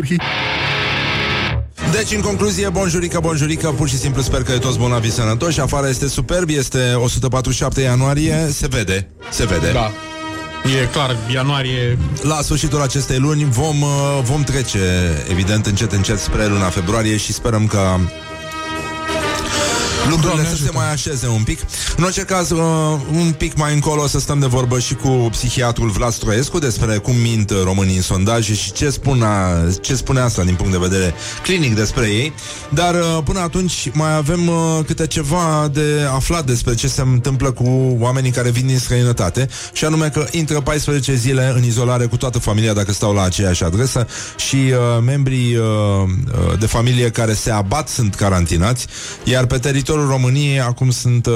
Miros 0.09 0.17
chiorii 0.17 0.19
Deci, 1.91 2.11
în 2.15 2.21
concluzie, 2.21 2.69
bonjurică, 2.69 3.19
bonjurică 3.19 3.67
Pur 3.67 3.89
și 3.89 3.97
simplu 3.97 4.21
sper 4.21 4.43
că 4.43 4.51
e 4.51 4.57
toți 4.57 4.77
bolnavi 4.77 5.11
sănătoși. 5.11 5.59
Afară 5.59 5.87
este 5.87 6.07
superb, 6.07 6.49
este 6.49 6.93
147 6.93 7.81
ianuarie 7.81 8.47
Se 8.51 8.67
vede, 8.67 9.09
se 9.29 9.45
vede. 9.45 9.71
Da. 9.71 9.91
E 10.81 10.85
clar, 10.85 11.15
ianuarie... 11.33 11.97
La 12.21 12.41
sfârșitul 12.41 12.81
acestei 12.81 13.17
luni 13.17 13.43
vom, 13.43 13.81
uh, 13.81 14.19
vom 14.23 14.43
trece, 14.43 14.79
evident, 15.29 15.65
încet, 15.65 15.91
încet 15.91 16.19
spre 16.19 16.47
luna 16.47 16.69
februarie 16.69 17.17
și 17.17 17.33
sperăm 17.33 17.67
că 17.67 17.79
lucrurile 20.09 20.47
să 20.49 20.55
se 20.55 20.69
mai 20.73 20.91
așeze 20.91 21.27
un 21.27 21.43
pic. 21.43 21.59
În 21.97 22.03
orice 22.03 22.21
caz, 22.21 22.49
uh, 22.49 22.59
un 23.11 23.31
pic 23.37 23.57
mai 23.57 23.73
încolo 23.73 24.01
o 24.01 24.07
să 24.07 24.19
stăm 24.19 24.39
de 24.39 24.45
vorbă 24.45 24.79
și 24.79 24.93
cu 24.93 25.09
psihiatrul 25.31 25.89
Vlad 25.89 26.13
Stroiescu 26.13 26.59
despre 26.59 26.97
cum 26.97 27.15
mint 27.15 27.51
românii 27.63 27.95
în 27.95 28.01
sondaje 28.01 28.53
și 28.53 28.71
ce, 28.71 28.89
spuna, 28.89 29.27
ce 29.81 29.95
spune 29.95 30.19
asta 30.19 30.43
din 30.43 30.55
punct 30.55 30.71
de 30.71 30.77
vedere 30.77 31.13
clinic 31.43 31.75
despre 31.75 32.07
ei. 32.07 32.33
Dar 32.69 32.95
uh, 32.95 33.17
până 33.23 33.39
atunci 33.39 33.89
mai 33.93 34.15
avem 34.15 34.47
uh, 34.47 34.79
câte 34.85 35.07
ceva 35.07 35.69
de 35.73 36.07
aflat 36.13 36.45
despre 36.45 36.73
ce 36.73 36.87
se 36.87 37.01
întâmplă 37.01 37.51
cu 37.51 37.97
oamenii 37.99 38.31
care 38.31 38.49
vin 38.49 38.67
din 38.67 38.79
străinătate 38.79 39.49
și 39.73 39.85
anume 39.85 40.09
că 40.09 40.25
intră 40.31 40.61
14 40.61 41.15
zile 41.15 41.53
în 41.55 41.63
izolare 41.63 42.05
cu 42.05 42.17
toată 42.17 42.39
familia 42.39 42.73
dacă 42.73 42.91
stau 42.91 43.13
la 43.13 43.23
aceeași 43.23 43.63
adresă 43.63 44.07
și 44.37 44.55
uh, 44.55 45.03
membrii 45.05 45.55
uh, 45.55 45.63
uh, 45.65 46.59
de 46.59 46.65
familie 46.65 47.09
care 47.09 47.33
se 47.33 47.51
abat 47.51 47.89
sunt 47.89 48.15
carantinați, 48.15 48.87
iar 49.23 49.45
pe 49.45 49.57
teritoriul 49.57 49.94
României 50.09 50.59
acum 50.59 50.89
sunt 50.89 51.25
uh, 51.25 51.33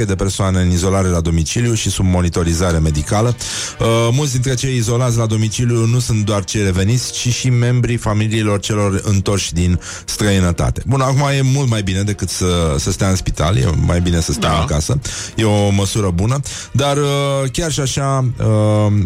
60.423 0.00 0.06
de 0.06 0.14
persoane 0.14 0.60
în 0.60 0.70
izolare 0.70 1.08
la 1.08 1.20
domiciliu 1.20 1.74
și 1.74 1.90
sub 1.90 2.04
monitorizare 2.04 2.78
medicală. 2.78 3.36
Uh, 3.80 3.86
mulți 4.12 4.32
dintre 4.32 4.54
cei 4.54 4.76
izolați 4.76 5.16
la 5.16 5.26
domiciliu 5.26 5.86
nu 5.86 5.98
sunt 5.98 6.24
doar 6.24 6.44
cei 6.44 6.62
reveniți, 6.62 7.12
ci 7.12 7.28
și 7.28 7.50
membrii 7.50 7.96
familiilor 7.96 8.60
celor 8.60 9.00
întorși 9.04 9.52
din 9.52 9.80
străinătate. 10.04 10.82
Bun, 10.86 11.00
acum 11.00 11.20
e 11.20 11.40
mult 11.42 11.68
mai 11.68 11.82
bine 11.82 12.02
decât 12.02 12.28
să, 12.28 12.76
să 12.78 12.90
stea 12.90 13.08
în 13.08 13.16
spital, 13.16 13.56
e 13.56 13.64
mai 13.86 14.00
bine 14.00 14.20
să 14.20 14.32
stea 14.32 14.48
Da. 14.48 14.60
acasă. 14.60 15.00
E 15.36 15.44
o 15.44 15.70
măsură 15.70 16.10
bună, 16.10 16.40
dar 16.72 16.96
uh, 16.96 17.50
chiar 17.52 17.72
și 17.72 17.80
așa, 17.80 18.24
uh, 18.38 18.46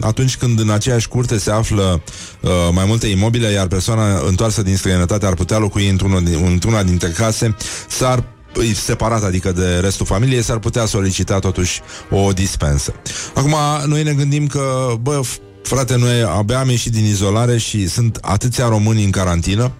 atunci 0.01 0.37
când 0.37 0.61
în 0.61 0.71
aceeași 0.71 1.09
curte 1.09 1.39
se 1.39 1.51
află 1.51 2.03
uh, 2.41 2.51
mai 2.73 2.85
multe 2.87 3.07
imobile, 3.07 3.49
iar 3.49 3.67
persoana 3.67 4.19
întoarsă 4.27 4.63
din 4.63 4.77
străinătate 4.77 5.27
ar 5.27 5.35
putea 5.35 5.59
locui 5.59 5.89
într-una, 5.89 6.21
din- 6.21 6.43
într-una 6.45 6.83
dintre 6.83 7.09
case, 7.09 7.44
s-ar 7.89 8.25
e 8.63 8.75
separat, 8.75 9.23
adică 9.23 9.53
de 9.53 9.79
restul 9.79 10.07
familiei, 10.07 10.43
s-ar 10.43 10.59
putea 10.59 10.85
solicita 10.85 11.39
totuși 11.39 11.81
o 12.11 12.33
dispensă. 12.33 12.95
Acum, 13.35 13.57
noi 13.87 14.03
ne 14.03 14.13
gândim 14.13 14.47
că, 14.47 14.95
bă, 15.01 15.21
f- 15.21 15.54
frate, 15.67 15.97
noi 15.97 16.23
abia 16.23 16.59
am 16.59 16.69
ieșit 16.69 16.93
din 16.93 17.05
izolare 17.05 17.59
și 17.59 17.89
sunt 17.89 18.19
atâția 18.23 18.69
români 18.69 19.05
în 19.05 19.11
carantină, 19.11 19.73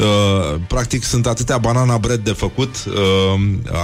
Uh, 0.00 0.60
practic 0.66 1.04
sunt 1.04 1.26
atâtea 1.26 1.58
banana 1.58 1.98
bread 1.98 2.24
de 2.24 2.30
făcut, 2.30 2.84
uh, 2.86 3.40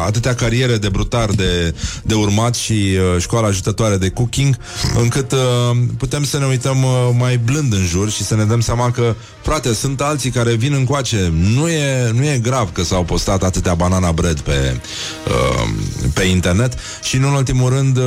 atâtea 0.06 0.34
cariere 0.34 0.76
de 0.76 0.88
brutar 0.88 1.30
de, 1.30 1.74
de 2.02 2.14
urmat 2.14 2.54
și 2.54 2.72
uh, 2.72 3.20
școala 3.20 3.46
ajutătoare 3.46 3.96
de 3.96 4.08
cooking, 4.08 4.56
încât 5.00 5.32
uh, 5.32 5.38
putem 5.98 6.24
să 6.24 6.38
ne 6.38 6.46
uităm 6.46 6.82
uh, 6.82 7.08
mai 7.18 7.38
blând 7.38 7.72
în 7.72 7.84
jur 7.84 8.10
și 8.10 8.24
să 8.24 8.34
ne 8.34 8.44
dăm 8.44 8.60
seama 8.60 8.90
că, 8.90 9.14
frate, 9.42 9.74
sunt 9.74 10.00
alții 10.00 10.30
care 10.30 10.54
vin 10.54 10.72
încoace. 10.72 11.32
Nu 11.32 11.68
e, 11.68 12.10
nu 12.10 12.24
e 12.24 12.38
grav 12.42 12.72
că 12.72 12.82
s-au 12.82 13.04
postat 13.04 13.42
atâtea 13.42 13.74
banana 13.74 14.12
bread 14.12 14.40
pe, 14.40 14.80
uh, 15.26 15.68
pe 16.14 16.22
internet 16.22 16.78
și, 17.02 17.16
în 17.16 17.22
ultimul 17.22 17.70
rând, 17.70 17.96
uh, 17.96 18.04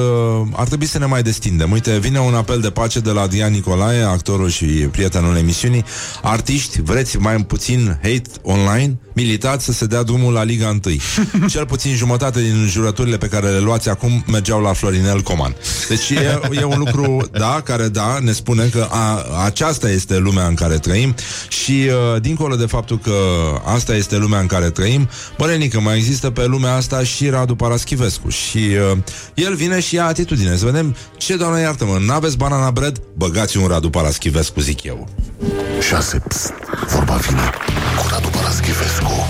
ar 0.51 0.67
trebui 0.67 0.85
să 0.85 0.99
ne 0.99 1.05
mai 1.05 1.23
destindem. 1.23 1.71
Uite, 1.71 1.97
vine 1.97 2.19
un 2.19 2.33
apel 2.33 2.59
de 2.59 2.69
pace 2.69 2.99
de 2.99 3.11
la 3.11 3.27
Dian 3.39 3.51
Nicolae, 3.51 4.01
actorul 4.01 4.49
și 4.49 4.65
prietenul 4.65 5.35
emisiunii. 5.35 5.85
Artiști, 6.21 6.81
vreți 6.81 7.17
mai 7.17 7.37
puțin 7.37 7.99
hate 8.01 8.29
online? 8.41 8.97
Militați 9.13 9.65
să 9.65 9.71
se 9.71 9.85
dea 9.85 10.03
drumul 10.03 10.33
la 10.33 10.43
Liga 10.43 10.79
1. 10.85 10.95
Cel 11.53 11.65
puțin 11.65 11.95
jumătate 11.95 12.41
din 12.41 12.67
jurăturile 12.67 13.17
pe 13.17 13.27
care 13.27 13.49
le 13.49 13.59
luați 13.59 13.89
acum 13.89 14.23
mergeau 14.27 14.61
la 14.61 14.73
Florinel 14.73 15.21
Coman. 15.21 15.55
Deci 15.89 16.09
e, 16.09 16.39
e 16.51 16.63
un 16.63 16.77
lucru, 16.77 17.27
da, 17.31 17.61
care 17.63 17.87
da, 17.87 18.17
ne 18.21 18.31
spune 18.31 18.65
că 18.65 18.87
a, 18.89 19.25
aceasta 19.45 19.89
este 19.89 20.17
lumea 20.17 20.47
în 20.47 20.53
care 20.53 20.77
trăim 20.77 21.15
și 21.47 21.71
uh, 21.71 22.21
dincolo 22.21 22.55
de 22.55 22.65
faptul 22.65 22.99
că 22.99 23.13
asta 23.63 23.95
este 23.95 24.17
lumea 24.17 24.39
în 24.39 24.47
care 24.47 24.69
trăim, 24.69 25.09
bărenică, 25.37 25.79
mai 25.79 25.97
există 25.97 26.29
pe 26.29 26.45
lumea 26.45 26.75
asta 26.75 27.03
și 27.03 27.29
Radu 27.29 27.55
Paraschivescu 27.55 28.29
și 28.29 28.57
uh, 28.57 28.97
el 29.33 29.55
vine 29.55 29.79
și 29.79 29.95
ia 29.95 30.05
atitudine. 30.05 30.55
Să 30.55 30.65
vedem 30.65 30.95
ce, 31.17 31.35
doamne 31.35 31.61
iartă-mă, 31.61 31.97
n-aveți 32.05 32.37
banana 32.37 32.71
bread? 32.71 33.01
Băgați 33.29 33.57
un 33.57 33.67
Radu 33.67 33.89
Paraschivescu, 33.89 34.59
zic 34.59 34.83
eu. 34.83 35.07
6. 35.81 36.19
Pst, 36.27 36.53
vorba 36.87 37.15
vine 37.15 37.49
cu 37.97 38.07
Radu 38.09 38.27
Paraschivescu. 38.27 39.27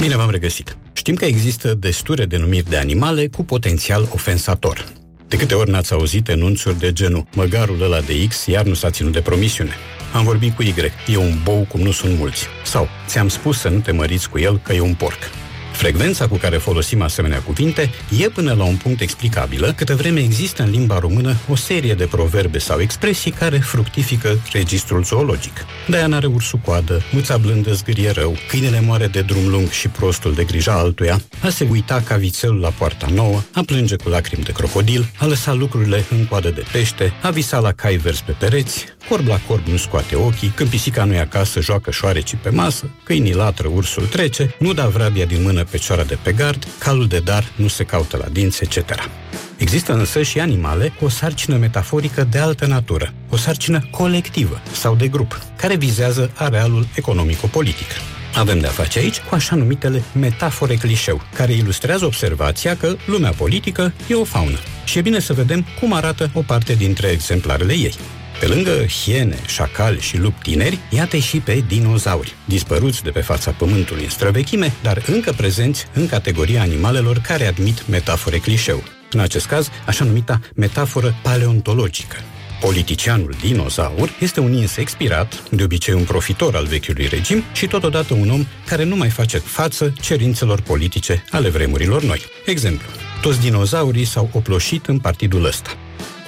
Bine 0.00 0.16
v-am 0.16 0.30
regăsit. 0.30 0.76
Știm 0.92 1.14
că 1.14 1.24
există 1.24 1.74
destule 1.74 2.24
denumiri 2.24 2.68
de 2.68 2.76
animale 2.76 3.26
cu 3.26 3.44
potențial 3.44 4.08
ofensator. 4.12 4.84
De 5.28 5.36
câte 5.36 5.54
ori 5.54 5.70
n-ați 5.70 5.92
auzit 5.92 6.28
enunțuri 6.28 6.78
de 6.78 6.92
genul 6.92 7.26
Măgarul 7.34 7.82
ăla 7.82 8.00
de 8.00 8.26
X 8.28 8.46
iar 8.46 8.64
nu 8.64 8.74
s-a 8.74 8.90
ținut 8.90 9.12
de 9.12 9.20
promisiune. 9.20 9.72
Am 10.12 10.24
vorbit 10.24 10.54
cu 10.54 10.62
Y, 10.62 10.74
e 11.06 11.16
un 11.16 11.40
bou 11.42 11.66
cum 11.68 11.80
nu 11.80 11.90
sunt 11.90 12.18
mulți. 12.18 12.46
Sau, 12.64 12.88
ți-am 13.06 13.28
spus 13.28 13.58
să 13.58 13.68
nu 13.68 13.78
te 13.78 13.92
măriți 13.92 14.30
cu 14.30 14.38
el 14.38 14.58
că 14.58 14.72
e 14.72 14.80
un 14.80 14.94
porc. 14.94 15.37
Frecvența 15.78 16.28
cu 16.28 16.36
care 16.36 16.56
folosim 16.56 17.02
asemenea 17.02 17.40
cuvinte 17.40 17.90
e 18.18 18.28
până 18.28 18.52
la 18.52 18.64
un 18.64 18.76
punct 18.76 19.00
explicabilă, 19.00 19.72
câtă 19.76 19.94
vreme 19.94 20.20
există 20.20 20.62
în 20.62 20.70
limba 20.70 20.98
română 20.98 21.36
o 21.48 21.56
serie 21.56 21.94
de 21.94 22.04
proverbe 22.04 22.58
sau 22.58 22.80
expresii 22.80 23.30
care 23.30 23.58
fructifică 23.58 24.40
registrul 24.52 25.04
zoologic. 25.04 25.64
De-aia 25.86 26.06
n-are 26.06 26.26
ursul 26.26 26.60
coadă, 26.64 27.02
muța 27.12 27.36
blândă 27.36 27.72
zgârie 27.72 28.10
rău, 28.10 28.36
câinele 28.48 28.80
moare 28.80 29.06
de 29.06 29.20
drum 29.20 29.48
lung 29.48 29.70
și 29.70 29.88
prostul 29.88 30.34
de 30.34 30.44
grija 30.44 30.72
altuia, 30.72 31.20
a 31.42 31.48
se 31.48 31.66
uita 31.70 32.02
ca 32.06 32.16
vițelul 32.16 32.60
la 32.60 32.70
poarta 32.70 33.06
nouă, 33.14 33.42
a 33.52 33.62
plânge 33.66 33.96
cu 33.96 34.08
lacrimi 34.08 34.44
de 34.44 34.52
crocodil, 34.52 35.10
a 35.18 35.26
lăsat 35.26 35.56
lucrurile 35.56 36.04
în 36.10 36.26
coadă 36.26 36.50
de 36.50 36.64
pește, 36.72 37.12
a 37.22 37.30
visat 37.30 37.62
la 37.62 37.72
cai 37.72 37.96
vers 37.96 38.20
pe 38.20 38.32
pereți, 38.32 38.84
corb 39.08 39.26
la 39.26 39.40
corb 39.46 39.66
nu 39.66 39.76
scoate 39.76 40.16
ochii, 40.16 40.52
când 40.54 40.68
pisica 40.68 41.04
nu 41.04 41.14
e 41.14 41.20
acasă, 41.20 41.60
joacă 41.60 41.90
șoareci 41.90 42.34
pe 42.42 42.50
masă, 42.50 42.90
câinii 43.04 43.34
latră, 43.34 43.68
ursul 43.74 44.06
trece, 44.06 44.54
nu 44.58 44.72
da 44.72 44.86
vrabia 44.86 45.24
din 45.24 45.42
mână 45.42 45.64
pe 45.70 45.76
cioara 45.76 46.02
de 46.02 46.18
pe 46.22 46.32
gard, 46.32 46.66
calul 46.78 47.06
de 47.06 47.18
dar 47.18 47.44
nu 47.56 47.68
se 47.68 47.84
caută 47.84 48.16
la 48.16 48.28
dinți, 48.32 48.62
etc. 48.62 49.08
Există 49.56 49.92
însă 49.92 50.22
și 50.22 50.40
animale 50.40 50.92
cu 50.98 51.04
o 51.04 51.08
sarcină 51.08 51.56
metaforică 51.56 52.24
de 52.24 52.38
altă 52.38 52.66
natură, 52.66 53.12
o 53.28 53.36
sarcină 53.36 53.88
colectivă 53.90 54.60
sau 54.72 54.94
de 54.94 55.08
grup, 55.08 55.40
care 55.56 55.76
vizează 55.76 56.30
arealul 56.34 56.86
economico-politic. 56.94 57.86
Avem 58.34 58.58
de-a 58.58 58.70
face 58.70 58.98
aici 58.98 59.20
cu 59.20 59.34
așa 59.34 59.56
numitele 59.56 60.02
metafore 60.12 60.74
clișeu, 60.74 61.22
care 61.34 61.52
ilustrează 61.52 62.04
observația 62.04 62.76
că 62.76 62.96
lumea 63.06 63.30
politică 63.30 63.92
e 64.06 64.14
o 64.14 64.24
faună. 64.24 64.58
Și 64.84 64.98
e 64.98 65.00
bine 65.00 65.20
să 65.20 65.32
vedem 65.32 65.66
cum 65.80 65.92
arată 65.92 66.30
o 66.32 66.42
parte 66.42 66.74
dintre 66.74 67.08
exemplarele 67.08 67.72
ei. 67.72 67.94
Pe 68.40 68.46
lângă 68.46 68.86
hiene, 68.86 69.38
șacali 69.46 70.00
și 70.00 70.18
lupi 70.18 70.42
tineri, 70.42 70.78
iată 70.90 71.16
și 71.16 71.40
pe 71.40 71.64
dinozauri, 71.68 72.34
dispăruți 72.44 73.02
de 73.02 73.10
pe 73.10 73.20
fața 73.20 73.50
pământului 73.50 74.02
în 74.02 74.10
străvechime, 74.10 74.74
dar 74.82 75.02
încă 75.06 75.32
prezenți 75.32 75.86
în 75.92 76.06
categoria 76.06 76.60
animalelor 76.60 77.18
care 77.18 77.46
admit 77.46 77.88
metafore 77.88 78.38
clișeu. 78.38 78.82
În 79.10 79.20
acest 79.20 79.46
caz, 79.46 79.68
așa 79.86 80.04
numita 80.04 80.40
metaforă 80.54 81.14
paleontologică. 81.22 82.16
Politicianul 82.60 83.34
dinozaur 83.40 84.10
este 84.20 84.40
un 84.40 84.52
ins 84.52 84.76
expirat, 84.76 85.42
de 85.50 85.62
obicei 85.62 85.94
un 85.94 86.04
profitor 86.04 86.56
al 86.56 86.66
vechiului 86.66 87.06
regim 87.06 87.42
și 87.52 87.66
totodată 87.66 88.14
un 88.14 88.30
om 88.30 88.46
care 88.66 88.84
nu 88.84 88.96
mai 88.96 89.08
face 89.08 89.38
față 89.38 89.92
cerințelor 90.00 90.60
politice 90.60 91.24
ale 91.30 91.48
vremurilor 91.48 92.02
noi. 92.02 92.20
Exemplu, 92.46 92.88
toți 93.20 93.40
dinozaurii 93.40 94.04
s-au 94.04 94.30
oploșit 94.32 94.86
în 94.86 94.98
partidul 94.98 95.44
ăsta. 95.44 95.70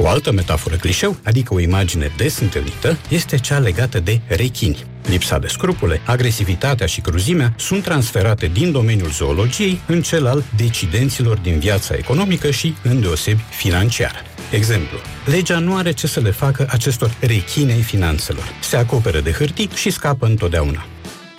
O 0.03 0.09
altă 0.09 0.33
metaforă 0.33 0.77
clișeu, 0.77 1.17
adică 1.25 1.55
o 1.55 1.61
imagine 1.61 2.13
des 2.17 2.39
întâlnită, 2.39 2.99
este 3.09 3.37
cea 3.37 3.59
legată 3.59 4.01
de 4.01 4.21
rechini. 4.27 4.85
Lipsa 5.09 5.39
de 5.39 5.47
scrupule, 5.47 6.01
agresivitatea 6.05 6.87
și 6.87 7.01
cruzimea 7.01 7.55
sunt 7.57 7.83
transferate 7.83 8.47
din 8.47 8.73
domeniul 8.73 9.11
zoologiei 9.11 9.81
în 9.87 10.03
cel 10.03 10.27
al 10.27 10.45
decidenților 10.57 11.39
din 11.39 11.59
viața 11.59 11.95
economică 11.95 12.51
și, 12.51 12.75
îndeosebi, 12.83 13.41
financiară. 13.51 14.19
Exemplu. 14.51 14.99
Legea 15.25 15.59
nu 15.59 15.77
are 15.77 15.93
ce 15.93 16.07
să 16.07 16.21
le 16.21 16.31
facă 16.31 16.67
acestor 16.71 17.15
rechine 17.21 17.73
ai 17.73 17.83
finanțelor. 17.83 18.45
Se 18.63 18.77
acoperă 18.77 19.21
de 19.21 19.33
hârtii 19.33 19.71
și 19.75 19.91
scapă 19.91 20.27
întotdeauna. 20.27 20.85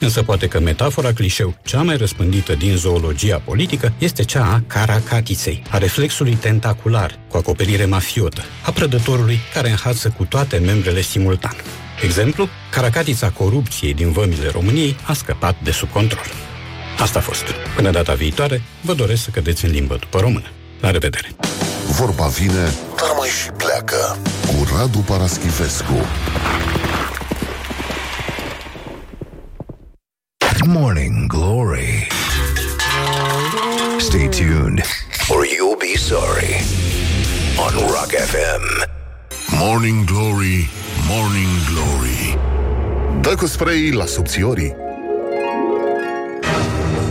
Însă 0.04 0.24
poate 0.24 0.48
că 0.48 0.60
metafora 0.60 1.14
clișeu 1.14 1.56
cea 1.64 1.82
mai 1.82 1.98
răspândită 1.98 2.56
din 2.56 2.76
zoologia 2.76 3.42
politică 3.46 3.94
este 3.98 4.24
cea 4.24 4.46
a 4.46 4.64
caracatiței, 4.68 5.64
a 5.70 5.78
reflexului 5.78 6.34
tentacular 6.34 7.20
cu 7.28 7.38
acoperire 7.38 7.86
mafiotă, 7.86 8.42
a 8.66 8.72
prădătorului 8.72 9.40
care 9.54 9.70
înhață 9.70 10.14
cu 10.18 10.24
toate 10.24 10.58
membrele 10.58 11.02
simultan. 11.02 11.56
Exemplu, 12.04 12.50
caracatița 12.72 13.30
corupției 13.30 13.94
din 13.94 14.12
vămile 14.12 14.50
României 14.50 14.96
a 15.04 15.14
scăpat 15.14 15.56
de 15.64 15.72
sub 15.72 15.90
control. 15.90 16.26
Asta 17.00 17.20
a 17.20 17.22
fost. 17.22 17.44
Până 17.76 17.92
data 17.92 18.14
viitoare, 18.14 18.62
vă 18.82 18.94
doresc 18.94 19.24
să 19.24 19.30
cădeți 19.30 19.66
în 19.66 19.72
limbă 19.72 19.96
după 20.00 20.20
română. 20.20 20.52
La 20.80 20.92
revedere! 20.92 21.32
Vorba 21.88 22.26
vine, 22.26 22.74
dar 22.96 23.12
mai 23.18 23.30
și 23.30 23.50
pleacă 23.58 24.18
cu 24.48 24.68
Radu 24.76 25.00
Paraschivescu. 25.00 26.06
Morning 30.68 31.28
Glory. 31.28 32.08
Stay 34.00 34.28
tuned, 34.28 34.82
or 35.32 35.46
you'll 35.46 35.78
be 35.78 35.96
sorry. 35.96 36.58
on 37.58 37.74
Rock 37.88 38.12
FM. 38.12 38.64
Morning 39.60 40.06
Glory, 40.06 40.70
Morning 41.10 41.50
Glory. 41.74 42.38
Dă 43.22 43.36
cu 43.36 43.46
spray 43.46 43.92
la 43.92 44.06
subțiorii. 44.06 44.76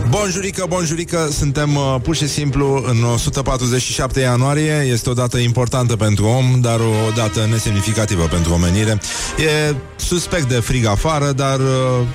Bonjurică, 0.09 0.65
bonjurică, 0.67 1.27
suntem 1.31 1.75
uh, 1.75 1.95
pur 2.03 2.15
și 2.15 2.27
simplu 2.27 2.83
în 2.87 3.03
147 3.03 4.19
ianuarie, 4.19 4.85
este 4.91 5.09
o 5.09 5.13
dată 5.13 5.37
importantă 5.37 5.95
pentru 5.95 6.25
om, 6.25 6.61
dar 6.61 6.79
o 6.79 7.11
dată 7.15 7.47
nesemnificativă 7.49 8.23
pentru 8.23 8.53
omenire. 8.53 8.99
E 9.37 9.75
suspect 10.01 10.49
de 10.49 10.55
frig 10.59 10.85
afară, 10.85 11.31
dar 11.31 11.59
uh, 11.59 11.65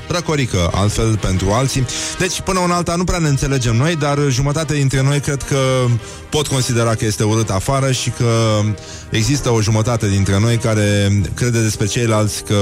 răcorică 0.09 0.71
altfel 0.75 1.17
pentru 1.17 1.51
alții. 1.51 1.87
Deci, 2.19 2.41
până 2.41 2.59
un 2.59 2.71
alta 2.71 2.95
nu 2.95 3.05
prea 3.05 3.19
ne 3.19 3.29
înțelegem 3.29 3.77
noi, 3.77 3.97
dar 3.97 4.19
jumătate 4.29 4.75
dintre 4.75 5.03
noi 5.03 5.21
cred 5.21 5.43
că 5.43 5.57
pot 6.31 6.47
considera 6.47 6.95
că 6.95 7.05
este 7.05 7.23
urât 7.23 7.51
afară 7.51 7.93
și 7.93 8.11
că 8.11 8.61
există 9.11 9.51
o 9.51 9.61
jumătate 9.61 10.09
dintre 10.09 10.39
noi 10.39 10.57
care 10.57 11.21
crede 11.35 11.63
despre 11.63 11.87
ceilalți 11.87 12.45
că 12.45 12.57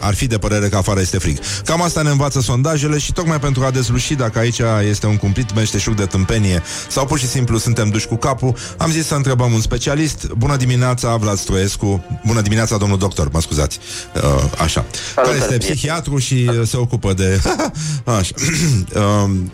ar 0.00 0.14
fi 0.14 0.26
de 0.26 0.38
părere 0.38 0.68
că 0.68 0.76
afară 0.76 1.00
este 1.00 1.18
frig. 1.18 1.38
Cam 1.64 1.82
asta 1.82 2.02
ne 2.02 2.10
învață 2.10 2.40
sondajele 2.40 2.98
și 2.98 3.12
tocmai 3.12 3.38
pentru 3.38 3.64
a 3.64 3.70
dezluși 3.70 4.14
dacă 4.14 4.38
aici 4.38 4.60
este 4.88 5.06
un 5.06 5.16
cumplit 5.16 5.54
meșteșug 5.54 5.94
de 5.94 6.04
tâmpenie 6.04 6.62
sau 6.88 7.06
pur 7.06 7.18
și 7.18 7.28
simplu 7.28 7.58
suntem 7.58 7.88
duși 7.88 8.06
cu 8.06 8.16
capul, 8.16 8.56
am 8.76 8.90
zis 8.90 9.06
să 9.06 9.14
întrebăm 9.14 9.52
un 9.52 9.60
specialist. 9.60 10.26
Bună 10.26 10.56
dimineața, 10.56 11.16
Vlad 11.16 11.38
Stroescu. 11.38 12.04
Bună 12.26 12.40
dimineața, 12.40 12.76
domnul 12.76 12.98
doctor, 12.98 13.28
mă 13.32 13.40
scuzați. 13.40 13.78
Uh, 14.14 14.22
așa. 14.58 14.86
Salut, 15.14 15.30
care 15.30 15.42
este 15.42 15.56
bine. 15.56 15.74
psihiatru 15.74 16.18
și 16.18 16.50
uh, 16.58 16.66
se 16.66 16.76
ocupă 16.76 17.12
de... 17.12 17.40
așa. 18.18 18.34
um, 19.24 19.52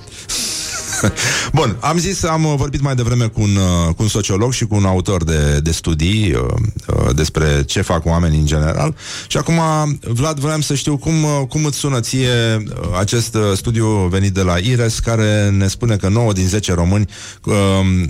Bun, 1.59 1.77
am 1.81 1.99
zis, 1.99 2.23
am 2.23 2.45
uh, 2.45 2.55
vorbit 2.57 2.81
mai 2.81 2.95
devreme 2.95 3.27
cu 3.27 3.41
un, 3.41 3.57
uh, 3.57 3.95
cu 3.95 4.03
un 4.03 4.09
sociolog 4.09 4.53
și 4.53 4.67
cu 4.67 4.75
un 4.75 4.85
autor 4.85 5.25
de, 5.25 5.61
de 5.63 5.71
studii 5.71 6.33
uh, 6.33 6.41
uh, 6.87 7.15
despre 7.15 7.63
ce 7.67 7.81
fac 7.81 8.07
oamenii 8.07 8.39
în 8.39 8.47
general 8.47 8.95
și 9.27 9.37
acum, 9.37 9.61
Vlad, 10.01 10.39
vreau 10.39 10.61
să 10.61 10.75
știu 10.75 10.97
cum, 10.97 11.23
uh, 11.23 11.47
cum 11.49 11.65
îți 11.65 11.79
sună 11.79 12.01
ție 12.01 12.57
uh, 12.57 12.99
acest 12.99 13.35
uh, 13.35 13.43
studiu 13.55 13.87
venit 13.87 14.33
de 14.33 14.43
la 14.43 14.59
IRES 14.59 14.99
care 14.99 15.51
ne 15.51 15.69
spune 15.69 15.97
că 15.97 16.09
9 16.09 16.33
din 16.33 16.49
10 16.49 16.75
români 16.75 17.09
uh, 17.45 17.55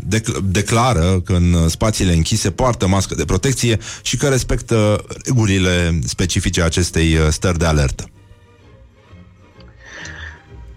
dec- 0.09 0.43
declară 0.43 1.21
că 1.25 1.33
în 1.33 1.69
spațiile 1.69 2.13
închise 2.13 2.51
poartă 2.51 2.87
mască 2.87 3.15
de 3.15 3.25
protecție 3.25 3.79
și 4.03 4.17
că 4.17 4.29
respectă 4.29 5.05
regulile 5.25 5.99
specifice 6.05 6.63
acestei 6.63 7.17
uh, 7.17 7.29
stări 7.31 7.59
de 7.59 7.65
alertă. 7.65 8.07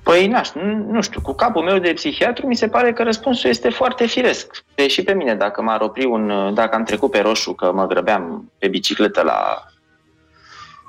Păi, 0.06 0.28
n-aș, 0.28 0.50
nu, 0.52 0.92
nu 0.92 1.02
știu, 1.02 1.22
cu 1.22 1.34
capul 1.34 1.64
meu 1.64 1.80
de 1.80 1.92
psihiatru 1.96 2.48
mi 2.48 2.56
se 2.56 2.68
pare 2.68 2.94
că 2.94 3.04
răspunsul 3.04 3.50
este 3.50 3.70
foarte 3.70 4.06
firesc. 4.06 4.64
Pe, 4.76 4.88
și 4.88 5.02
pe 5.02 5.14
mine, 5.14 5.36
dacă 5.36 5.62
m-ar 5.62 5.82
opri 5.82 6.06
un, 6.06 6.52
dacă 6.54 6.76
am 6.76 6.84
trecut 6.84 7.12
pe 7.12 7.20
roșu, 7.20 7.54
că 7.54 7.72
mă 7.74 7.88
grăbeam 7.88 8.52
pe 8.58 8.68
bicicletă 8.68 9.22
la 9.22 9.66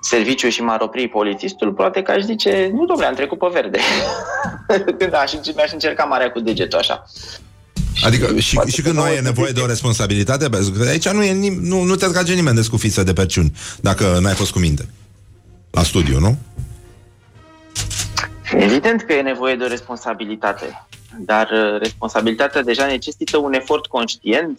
serviciu 0.01 0.49
și 0.49 0.63
m-ar 0.63 0.81
opri 0.81 1.09
polițistul, 1.09 1.73
poate 1.73 2.03
că 2.03 2.11
aș 2.11 2.23
zice, 2.23 2.71
nu, 2.73 2.85
domnule, 2.85 3.07
am 3.07 3.15
trecut 3.15 3.39
pe 3.39 3.47
verde. 3.53 3.79
Când 4.99 5.15
aș, 5.15 5.33
mi-aș 5.55 5.73
încerca 5.73 6.05
marea 6.05 6.31
cu 6.31 6.41
degetul 6.41 6.79
așa. 6.79 7.05
Adică 8.05 8.39
și, 8.39 8.59
și 8.67 8.83
când 8.83 8.95
nu 8.95 9.07
e 9.07 9.21
nevoie 9.21 9.53
de 9.53 9.61
o 9.61 9.67
responsabilitate, 9.67 10.49
pentru 10.49 10.71
că 10.71 10.89
aici 10.89 11.09
nu, 11.09 11.23
e 11.23 11.33
nim- 11.33 11.61
nu, 11.61 11.83
nu 11.83 11.95
te 11.95 12.07
trage 12.07 12.35
nimeni 12.35 12.57
de 12.57 12.63
scufiță 12.63 13.03
de 13.03 13.13
perciuni, 13.13 13.53
dacă 13.81 14.19
n-ai 14.21 14.35
fost 14.35 14.53
cu 14.53 14.59
minte. 14.59 14.89
La 15.71 15.83
studiu, 15.83 16.19
nu? 16.19 16.39
Evident 18.53 19.03
că 19.03 19.13
e 19.13 19.23
nevoie 19.23 19.55
de 19.55 19.65
o 19.65 19.69
responsabilitate, 19.69 20.87
dar 21.19 21.51
uh, 21.51 21.79
responsabilitatea 21.79 22.63
deja 22.63 22.87
necesită 22.87 23.37
un 23.37 23.53
efort 23.53 23.87
conștient, 23.87 24.59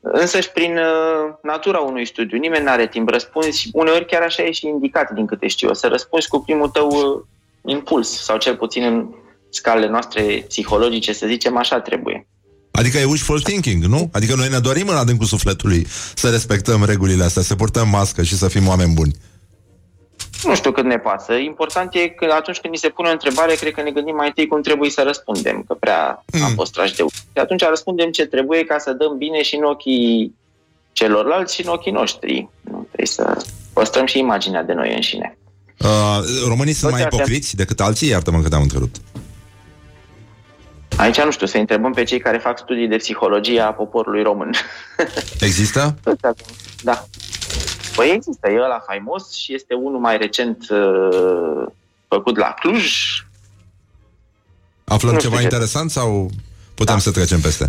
însăși 0.00 0.50
prin 0.50 0.76
uh, 0.76 1.34
natura 1.42 1.78
unui 1.78 2.06
studiu. 2.06 2.38
Nimeni 2.38 2.64
nu 2.64 2.70
are 2.70 2.88
timp 2.88 3.08
răspuns 3.08 3.56
și 3.56 3.70
uneori 3.72 4.06
chiar 4.06 4.22
așa 4.22 4.42
e 4.42 4.50
și 4.50 4.66
indicat, 4.66 5.10
din 5.10 5.26
câte 5.26 5.48
știu 5.48 5.68
eu, 5.68 5.74
să 5.74 5.86
răspunzi 5.86 6.28
cu 6.28 6.40
primul 6.40 6.68
tău 6.68 6.88
uh, 6.88 7.24
impuls, 7.72 8.22
sau 8.22 8.36
cel 8.36 8.56
puțin 8.56 8.82
în 8.82 9.06
scalele 9.50 9.88
noastre 9.88 10.44
psihologice, 10.48 11.12
să 11.12 11.26
zicem, 11.26 11.56
așa 11.56 11.80
trebuie. 11.80 12.26
Adică 12.70 12.98
e 12.98 13.04
wishful 13.04 13.40
thinking, 13.40 13.84
nu? 13.84 14.08
Adică 14.12 14.34
noi 14.34 14.48
ne 14.48 14.58
dorim 14.58 14.88
în 14.88 14.96
adâncul 14.96 15.26
sufletului 15.26 15.86
să 16.14 16.30
respectăm 16.30 16.84
regulile 16.84 17.24
astea, 17.24 17.42
să 17.42 17.54
purtăm 17.54 17.88
mască 17.88 18.22
și 18.22 18.36
să 18.36 18.48
fim 18.48 18.68
oameni 18.68 18.94
buni. 18.94 19.14
Nu 20.44 20.54
știu 20.54 20.72
cât 20.72 20.84
ne 20.84 20.98
pasă. 20.98 21.32
Important 21.32 21.94
e 21.94 22.08
că 22.08 22.32
atunci 22.38 22.58
când 22.58 22.72
ni 22.72 22.78
se 22.78 22.88
pune 22.88 23.08
o 23.08 23.12
întrebare, 23.12 23.54
cred 23.54 23.72
că 23.72 23.82
ne 23.82 23.90
gândim 23.90 24.14
mai 24.14 24.26
întâi 24.26 24.46
cum 24.46 24.62
trebuie 24.62 24.90
să 24.90 25.02
răspundem, 25.02 25.62
că 25.66 25.74
prea 25.74 26.24
mm. 26.32 26.44
am 26.44 26.52
fost 26.52 26.72
trași 26.72 26.94
de 26.94 27.02
uși. 27.02 27.16
Și 27.16 27.38
atunci 27.38 27.62
răspundem 27.62 28.10
ce 28.10 28.26
trebuie 28.26 28.64
ca 28.64 28.78
să 28.78 28.92
dăm 28.92 29.16
bine 29.18 29.42
și 29.42 29.54
în 29.56 29.64
ochii 29.64 30.34
celorlalți 30.92 31.54
și 31.54 31.64
în 31.64 31.72
ochii 31.72 31.92
noștri. 31.92 32.48
Nu 32.60 32.86
trebuie 32.86 33.06
să 33.06 33.44
păstrăm 33.72 34.06
și 34.06 34.18
imaginea 34.18 34.62
de 34.62 34.72
noi 34.72 34.94
înșine. 34.94 35.38
Uh, 35.78 36.18
românii 36.46 36.72
sunt 36.72 36.90
mai 36.90 37.00
Toate 37.00 37.14
astea- 37.14 37.24
ipocriți 37.24 37.56
decât 37.56 37.80
alții? 37.80 38.08
Iartă-mă 38.08 38.40
că 38.40 38.48
te-am 38.48 38.62
întrerupt. 38.62 38.96
Aici 40.96 41.20
nu 41.20 41.30
știu, 41.30 41.46
să 41.46 41.58
întrebăm 41.58 41.92
pe 41.92 42.02
cei 42.02 42.20
care 42.20 42.38
fac 42.38 42.58
studii 42.58 42.88
de 42.88 42.96
psihologie 42.96 43.60
a 43.60 43.72
poporului 43.72 44.22
român. 44.22 44.50
Există? 45.40 45.94
Da. 46.82 47.04
Păi 47.98 48.10
există, 48.14 48.50
e 48.50 48.60
ăla 48.62 48.78
faimos 48.86 49.32
și 49.32 49.54
este 49.54 49.74
unul 49.74 50.00
mai 50.00 50.16
recent 50.18 50.66
uh, 50.70 51.66
făcut 52.08 52.36
la 52.36 52.54
Cluj. 52.60 52.94
Aflăm 54.84 55.12
Nu 55.12 55.18
ceva 55.18 55.34
știu 55.34 55.48
ce- 55.48 55.54
interesant 55.54 55.90
sau 55.90 56.30
putem 56.74 56.94
da. 56.94 57.00
să 57.00 57.10
trecem 57.10 57.40
peste? 57.40 57.68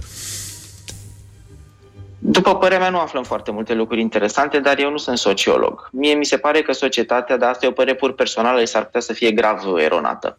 După 2.20 2.56
părerea 2.56 2.80
mea, 2.80 2.90
nu 2.90 3.00
aflăm 3.00 3.24
foarte 3.24 3.52
multe 3.52 3.74
lucruri 3.74 4.02
interesante, 4.02 4.60
dar 4.60 4.80
eu 4.80 4.92
nu 4.92 4.98
sunt 4.98 5.18
sociolog. 5.18 5.90
Mie 5.92 6.14
mi 6.14 6.26
se 6.26 6.38
pare 6.38 6.62
că 6.62 6.72
societatea, 6.72 7.38
dar 7.38 7.50
asta 7.50 7.66
e 7.66 7.70
o 7.70 7.72
părere 7.72 7.96
pur 7.98 8.14
personală, 8.14 8.64
s-ar 8.64 8.86
putea 8.86 9.02
să 9.02 9.14
fie 9.14 9.32
grav 9.32 9.64
eronată. 9.78 10.38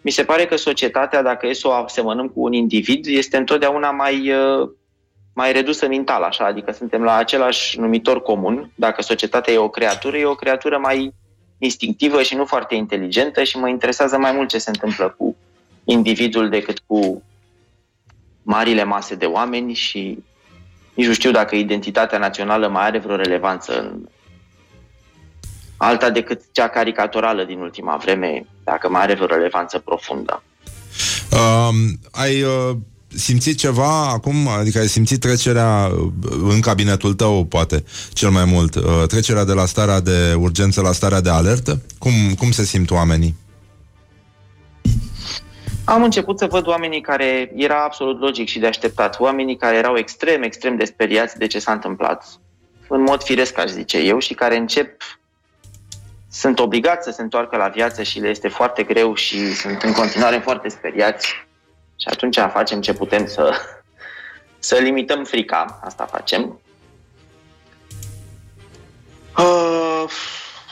Mi 0.00 0.10
se 0.10 0.24
pare 0.24 0.46
că 0.46 0.56
societatea, 0.56 1.22
dacă 1.22 1.46
e 1.46 1.52
să 1.52 1.68
o 1.68 1.72
asemănăm 1.72 2.28
cu 2.28 2.42
un 2.42 2.52
individ, 2.52 3.06
este 3.06 3.36
întotdeauna 3.36 3.90
mai, 3.90 4.32
uh, 4.32 4.70
mai 5.32 5.52
redusă 5.52 5.88
mental, 5.88 6.22
așa, 6.22 6.44
adică 6.44 6.72
suntem 6.72 7.02
la 7.02 7.14
același 7.14 7.78
numitor 7.78 8.22
comun. 8.22 8.70
Dacă 8.74 9.02
societatea 9.02 9.52
e 9.52 9.58
o 9.58 9.68
creatură, 9.68 10.16
e 10.16 10.24
o 10.24 10.34
creatură 10.34 10.78
mai 10.78 11.14
instinctivă 11.58 12.22
și 12.22 12.34
nu 12.34 12.44
foarte 12.44 12.74
inteligentă 12.74 13.42
și 13.42 13.58
mă 13.58 13.68
interesează 13.68 14.18
mai 14.18 14.32
mult 14.32 14.48
ce 14.48 14.58
se 14.58 14.70
întâmplă 14.70 15.14
cu 15.18 15.36
individul 15.84 16.48
decât 16.48 16.78
cu 16.86 17.22
marile 18.42 18.84
mase 18.84 19.14
de 19.14 19.26
oameni 19.26 19.74
și 19.74 20.18
nici 20.94 21.06
nu 21.06 21.12
știu 21.12 21.30
dacă 21.30 21.54
identitatea 21.54 22.18
națională 22.18 22.68
mai 22.68 22.84
are 22.84 22.98
vreo 22.98 23.16
relevanță 23.16 23.80
în 23.80 24.08
alta 25.76 26.10
decât 26.10 26.42
cea 26.52 26.68
caricaturală 26.68 27.44
din 27.44 27.60
ultima 27.60 27.96
vreme, 27.96 28.46
dacă 28.64 28.88
mai 28.88 29.02
are 29.02 29.14
vreo 29.14 29.26
relevanță 29.26 29.78
profundă. 29.78 30.42
Uh, 31.32 31.68
ai 32.10 32.42
uh, 32.42 32.76
simțit 33.16 33.58
ceva 33.58 34.08
acum? 34.08 34.48
Adică 34.48 34.78
ai 34.78 34.86
simțit 34.86 35.20
trecerea 35.20 35.90
uh, 35.92 36.10
în 36.42 36.60
cabinetul 36.60 37.14
tău, 37.14 37.44
poate, 37.44 37.84
cel 38.12 38.30
mai 38.30 38.44
mult, 38.44 38.74
uh, 38.74 38.82
trecerea 39.06 39.44
de 39.44 39.52
la 39.52 39.66
starea 39.66 40.00
de 40.00 40.34
urgență 40.38 40.80
la 40.80 40.92
starea 40.92 41.20
de 41.20 41.30
alertă? 41.30 41.82
Cum, 41.98 42.12
cum 42.38 42.50
se 42.50 42.64
simt 42.64 42.90
oamenii? 42.90 43.34
Am 45.84 46.02
început 46.02 46.38
să 46.38 46.46
văd 46.46 46.66
oamenii 46.66 47.00
care 47.00 47.52
era 47.56 47.84
absolut 47.84 48.20
logic 48.20 48.48
și 48.48 48.58
de 48.58 48.66
așteptat, 48.66 49.20
oamenii 49.20 49.56
care 49.56 49.76
erau 49.76 49.96
extrem, 49.96 50.42
extrem 50.42 50.76
de 50.76 50.84
speriați 50.84 51.38
de 51.38 51.46
ce 51.46 51.58
s-a 51.58 51.72
întâmplat, 51.72 52.24
în 52.88 53.02
mod 53.02 53.22
firesc, 53.22 53.58
aș 53.58 53.70
zice 53.70 53.98
eu, 53.98 54.18
și 54.18 54.34
care 54.34 54.56
încep 54.56 55.02
sunt 56.30 56.58
obligați 56.58 57.04
să 57.04 57.10
se 57.10 57.22
întoarcă 57.22 57.56
la 57.56 57.68
viață 57.68 58.02
și 58.02 58.18
le 58.18 58.28
este 58.28 58.48
foarte 58.48 58.82
greu 58.82 59.14
și 59.14 59.54
sunt 59.54 59.82
în 59.82 59.92
continuare 59.92 60.38
foarte 60.38 60.68
speriați. 60.68 61.48
Și 62.00 62.08
atunci 62.10 62.38
facem 62.52 62.80
ce 62.80 62.92
putem 62.92 63.26
să, 63.26 63.52
să 64.58 64.74
limităm 64.74 65.24
frica. 65.24 65.80
Asta 65.84 66.04
facem. 66.04 66.60
Uh, 69.38 70.04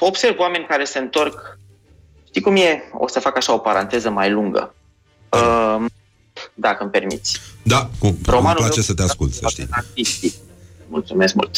observ 0.01 0.39
oameni 0.39 0.67
care 0.67 0.85
se 0.85 0.99
întorc. 0.99 1.59
Știi 2.27 2.41
cum 2.41 2.57
e? 2.57 2.83
O 2.93 3.09
să 3.09 3.21
fac 3.21 3.37
așa 3.37 3.53
o 3.53 3.59
paranteză 3.59 4.11
mai 4.11 4.31
lungă. 4.31 4.75
Uh, 5.29 5.85
dacă 6.55 6.83
îmi 6.83 6.93
permiți. 6.93 7.41
Da, 7.63 7.89
cu, 7.99 8.19
Romanul 8.27 8.49
îmi 8.49 8.57
place 8.57 8.75
meu- 8.75 8.85
să 8.85 8.95
te 8.95 9.03
ascult, 9.03 9.33
să 9.33 9.47
știi. 9.49 9.69
Cristi. 9.93 10.35
Mulțumesc 10.87 11.35
mult. 11.35 11.57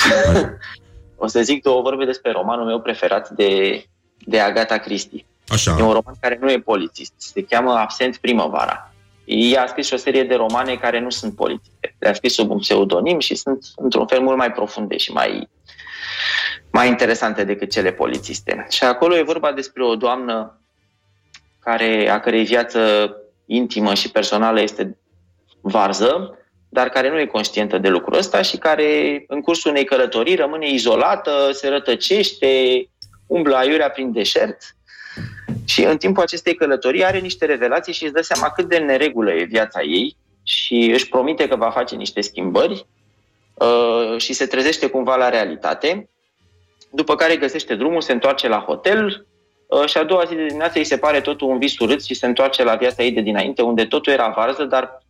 o 1.23 1.27
să 1.27 1.43
zic 1.43 1.63
două 1.63 1.83
vorbe 1.83 2.05
despre 2.05 2.33
romanul 2.33 2.67
meu 2.67 2.81
preferat 2.81 3.29
de, 3.29 3.85
de 4.19 4.41
Agatha 4.41 4.79
Christie. 4.79 5.25
Așa. 5.49 5.77
E 5.79 5.83
un 5.83 5.93
roman 5.93 6.15
care 6.21 6.39
nu 6.41 6.51
e 6.51 6.61
polițist. 6.61 7.13
Se 7.17 7.43
cheamă 7.43 7.73
Absent 7.73 8.17
primăvara. 8.17 8.90
Ea 9.33 9.63
a 9.63 9.67
scris 9.67 9.87
și 9.87 9.95
o 9.95 9.97
serie 9.97 10.23
de 10.25 10.35
romane 10.35 10.77
care 10.77 11.01
nu 11.01 11.11
sunt 11.11 11.37
polițiste. 11.37 11.95
Le-a 11.99 12.15
scris 12.15 12.35
sub 12.35 12.51
un 12.51 12.59
pseudonim 12.59 13.19
și 13.19 13.35
sunt, 13.35 13.65
într-un 13.77 14.07
fel, 14.07 14.21
mult 14.21 14.37
mai 14.37 14.53
profunde 14.53 14.97
și 14.97 15.13
mai, 15.13 15.49
mai 16.73 16.89
interesante 16.89 17.45
decât 17.45 17.71
cele 17.71 17.93
polițiste. 17.93 18.67
Și 18.69 18.85
acolo 18.85 19.17
e 19.17 19.23
vorba 19.23 19.53
despre 19.53 19.85
o 19.85 19.97
doamnă 19.97 20.61
care, 21.61 22.09
a 22.09 22.21
cărei 22.21 22.45
viață 22.45 23.13
intimă 23.47 23.95
și 23.95 24.11
personală 24.11 24.61
este 24.61 24.99
varză, 25.61 26.39
dar 26.69 26.89
care 26.89 27.11
nu 27.11 27.19
e 27.19 27.27
conștientă 27.27 27.79
de 27.79 27.89
lucrul 27.89 28.19
ăsta 28.19 28.43
și 28.43 28.57
care 28.57 29.25
în 29.29 29.41
cursul 29.41 29.71
unei 29.71 29.85
călătorii 29.85 30.35
rămâne 30.35 30.69
izolată, 30.69 31.51
se 31.53 31.69
rătăcește, 31.69 32.49
umblă 33.27 33.57
aiurea 33.57 33.91
prin 33.91 34.13
deșert 34.13 34.77
și 35.71 35.85
în 35.85 35.97
timpul 35.97 36.23
acestei 36.23 36.55
călătorii 36.55 37.05
are 37.05 37.19
niște 37.19 37.45
revelații 37.45 37.93
și 37.93 38.03
își 38.03 38.13
dă 38.13 38.21
seama 38.21 38.51
cât 38.51 38.69
de 38.69 38.79
neregulă 38.79 39.33
e 39.33 39.45
viața 39.45 39.83
ei 39.83 40.17
și 40.43 40.91
își 40.93 41.09
promite 41.09 41.49
că 41.49 41.57
va 41.57 41.71
face 41.71 41.95
niște 41.97 42.21
schimbări 42.21 42.87
uh, 43.55 44.15
și 44.17 44.33
se 44.33 44.47
trezește 44.47 44.87
cumva 44.87 45.17
la 45.17 45.29
realitate, 45.29 46.09
după 46.93 47.15
care 47.15 47.37
găsește 47.37 47.75
drumul, 47.75 48.01
se 48.01 48.13
întoarce 48.13 48.49
la 48.49 48.59
hotel 48.59 49.27
uh, 49.67 49.89
și 49.89 49.97
a 49.99 50.05
doua 50.05 50.25
zi 50.25 50.35
de 50.35 50.47
dimineață 50.47 50.79
îi 50.79 50.85
se 50.85 50.99
pare 50.99 51.21
totul 51.21 51.49
un 51.49 51.59
vis 51.59 51.79
urât 51.79 52.05
și 52.05 52.15
se 52.15 52.27
întoarce 52.27 52.65
la 52.65 52.75
viața 52.75 53.03
ei 53.03 53.13
de 53.13 53.21
dinainte, 53.21 53.63
unde 53.63 53.85
totul 53.85 54.13
era 54.13 54.33
varză, 54.37 54.65
dar 54.65 55.03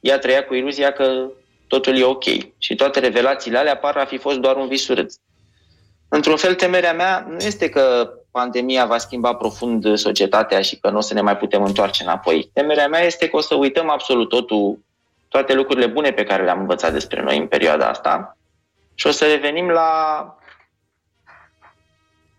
ea 0.00 0.18
trăia 0.18 0.44
cu 0.44 0.54
iluzia 0.54 0.92
că 0.92 1.30
totul 1.66 1.96
e 1.96 2.04
ok. 2.04 2.24
Și 2.58 2.74
toate 2.74 3.00
revelațiile 3.00 3.58
alea 3.58 3.76
par 3.76 3.96
a 3.96 4.04
fi 4.04 4.16
fost 4.18 4.38
doar 4.38 4.56
un 4.56 4.68
vis 4.68 4.88
urât. 4.88 5.10
Într-un 6.08 6.36
fel, 6.36 6.54
temerea 6.54 6.92
mea 6.92 7.26
nu 7.28 7.44
este 7.44 7.68
că 7.68 8.12
pandemia 8.38 8.86
va 8.86 8.98
schimba 8.98 9.34
profund 9.34 9.96
societatea 9.96 10.60
și 10.60 10.76
că 10.76 10.90
nu 10.90 10.96
o 10.96 11.00
să 11.00 11.14
ne 11.14 11.20
mai 11.20 11.36
putem 11.36 11.62
întoarce 11.62 12.02
înapoi. 12.02 12.50
Temerea 12.52 12.88
mea 12.88 13.00
este 13.00 13.28
că 13.28 13.36
o 13.36 13.40
să 13.40 13.54
uităm 13.54 13.90
absolut 13.90 14.28
totul, 14.28 14.78
toate 15.28 15.54
lucrurile 15.54 15.86
bune 15.86 16.10
pe 16.10 16.24
care 16.24 16.44
le-am 16.44 16.60
învățat 16.60 16.92
despre 16.92 17.22
noi 17.22 17.38
în 17.38 17.46
perioada 17.46 17.88
asta 17.88 18.36
și 18.94 19.06
o 19.06 19.10
să 19.10 19.24
revenim 19.24 19.68
la 19.68 19.90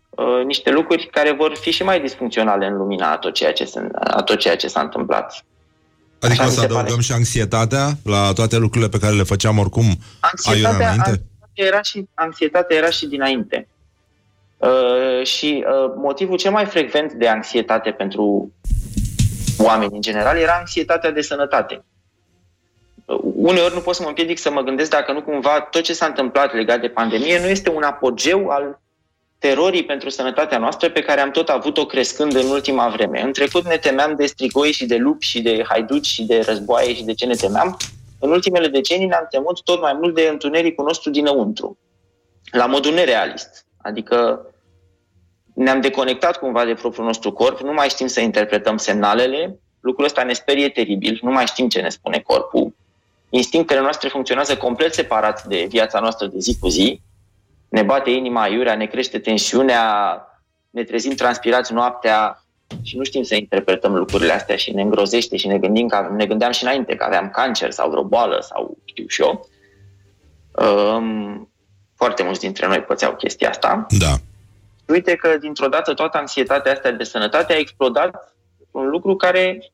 uh, 0.09 0.45
niște 0.45 0.71
lucruri 0.71 1.07
care 1.11 1.31
vor 1.31 1.55
fi 1.55 1.71
și 1.71 1.83
mai 1.83 2.01
disfuncționale 2.01 2.65
în 2.65 2.77
lumina 2.77 3.11
a 3.11 3.17
tot 3.17 3.33
ceea 3.33 3.53
ce, 3.53 3.65
se, 3.65 3.87
a 3.93 4.23
tot 4.23 4.39
ceea 4.39 4.55
ce 4.55 4.67
s-a 4.67 4.81
întâmplat. 4.81 5.45
Adică 6.19 6.41
Așa 6.41 6.43
o 6.43 6.45
mi 6.45 6.51
să 6.53 6.59
se 6.59 6.65
adăugăm 6.65 6.89
pare. 6.89 7.01
și 7.01 7.11
anxietatea 7.11 7.85
la 8.03 8.31
toate 8.33 8.57
lucrurile 8.57 8.89
pe 8.89 8.99
care 8.99 9.15
le 9.15 9.23
făceam 9.23 9.57
oricum 9.57 9.85
aiurea 9.85 10.69
Anxietatea, 10.69 10.91
înainte? 10.91 11.09
anxietatea, 11.09 11.65
era 11.67 11.81
și, 11.81 12.05
anxietatea 12.13 12.77
era 12.77 12.89
și 12.89 13.05
dinainte. 13.05 13.67
Uh, 14.59 15.25
și 15.25 15.65
uh, 15.67 15.91
motivul 15.95 16.37
cel 16.37 16.51
mai 16.51 16.65
frecvent 16.65 17.13
de 17.13 17.27
anxietate 17.27 17.91
pentru 17.91 18.51
oameni 19.57 19.95
în 19.95 20.01
general 20.01 20.37
era 20.37 20.55
anxietatea 20.57 21.11
de 21.11 21.21
sănătate. 21.21 21.85
Uh, 23.05 23.19
uneori 23.35 23.73
nu 23.73 23.79
pot 23.79 23.95
să 23.95 24.01
mă 24.01 24.07
împiedic 24.07 24.37
să 24.37 24.51
mă 24.51 24.61
gândesc 24.61 24.89
dacă 24.89 25.11
nu 25.11 25.21
cumva 25.21 25.61
tot 25.61 25.81
ce 25.81 25.93
s-a 25.93 26.05
întâmplat 26.05 26.53
legat 26.53 26.81
de 26.81 26.87
pandemie 26.87 27.39
nu 27.39 27.47
este 27.47 27.69
un 27.69 27.83
apogeu 27.83 28.47
al 28.47 28.79
terorii 29.37 29.85
pentru 29.85 30.09
sănătatea 30.09 30.57
noastră 30.57 30.89
pe 30.89 31.01
care 31.01 31.21
am 31.21 31.31
tot 31.31 31.49
avut-o 31.49 31.85
crescând 31.85 32.35
în 32.35 32.49
ultima 32.49 32.89
vreme. 32.89 33.21
În 33.21 33.31
trecut 33.31 33.65
ne 33.65 33.77
temeam 33.77 34.15
de 34.15 34.25
strigoi 34.25 34.71
și 34.71 34.85
de 34.85 34.97
lupi 34.97 35.25
și 35.25 35.41
de 35.41 35.63
haiduci 35.67 36.07
și 36.07 36.23
de 36.23 36.39
războaie 36.39 36.93
și 36.93 37.03
de 37.03 37.13
ce 37.13 37.25
ne 37.25 37.35
temeam. 37.35 37.77
În 38.19 38.31
ultimele 38.31 38.67
decenii 38.67 39.07
ne-am 39.07 39.27
temut 39.29 39.63
tot 39.63 39.81
mai 39.81 39.93
mult 39.93 40.15
de 40.15 40.27
întunericul 40.31 40.85
nostru 40.85 41.09
dinăuntru, 41.09 41.77
la 42.51 42.65
modul 42.65 42.93
nerealist. 42.93 43.67
Adică 43.81 44.48
ne-am 45.59 45.81
deconectat 45.81 46.37
cumva 46.37 46.65
de 46.65 46.73
propriul 46.73 47.05
nostru 47.05 47.31
corp, 47.31 47.59
nu 47.59 47.73
mai 47.73 47.89
știm 47.89 48.07
să 48.07 48.19
interpretăm 48.19 48.77
semnalele, 48.77 49.59
lucrul 49.79 50.05
ăsta 50.05 50.23
ne 50.23 50.33
sperie 50.33 50.69
teribil, 50.69 51.19
nu 51.21 51.31
mai 51.31 51.45
știm 51.45 51.67
ce 51.67 51.81
ne 51.81 51.89
spune 51.89 52.19
corpul. 52.19 52.73
Instinctele 53.29 53.79
noastre 53.79 54.09
funcționează 54.09 54.57
complet 54.57 54.93
separat 54.93 55.43
de 55.43 55.65
viața 55.69 55.99
noastră 55.99 56.27
de 56.27 56.39
zi 56.39 56.59
cu 56.59 56.67
zi, 56.67 57.01
ne 57.69 57.81
bate 57.81 58.09
inima 58.09 58.41
aiurea, 58.41 58.75
ne 58.75 58.85
crește 58.85 59.19
tensiunea, 59.19 60.23
ne 60.69 60.83
trezim 60.83 61.11
transpirați 61.15 61.73
noaptea 61.73 62.43
și 62.81 62.97
nu 62.97 63.03
știm 63.03 63.23
să 63.23 63.35
interpretăm 63.35 63.95
lucrurile 63.95 64.33
astea 64.33 64.55
și 64.55 64.71
ne 64.71 64.81
îngrozește 64.81 65.37
și 65.37 65.47
ne 65.47 65.57
gândim 65.57 65.87
că 65.87 66.09
ne 66.15 66.25
gândeam 66.25 66.51
și 66.51 66.63
înainte 66.63 66.95
că 66.95 67.03
aveam 67.03 67.29
cancer 67.29 67.71
sau 67.71 67.89
vreo 67.89 68.03
boală 68.03 68.39
sau 68.41 68.77
știu 68.85 69.07
și 69.07 69.21
eu. 69.21 69.49
Um, 70.51 71.49
foarte 71.95 72.23
mulți 72.23 72.39
dintre 72.39 72.67
noi 72.67 72.81
pățeau 72.81 73.15
chestia 73.15 73.49
asta. 73.49 73.85
Da. 73.89 74.13
Uite 74.89 75.15
că 75.15 75.37
dintr-o 75.41 75.67
dată 75.67 75.93
toată 75.93 76.17
anxietatea 76.17 76.71
asta 76.71 76.91
de 76.91 77.03
sănătate 77.03 77.53
a 77.53 77.57
explodat 77.57 78.35
un 78.71 78.89
lucru 78.89 79.15
care 79.15 79.71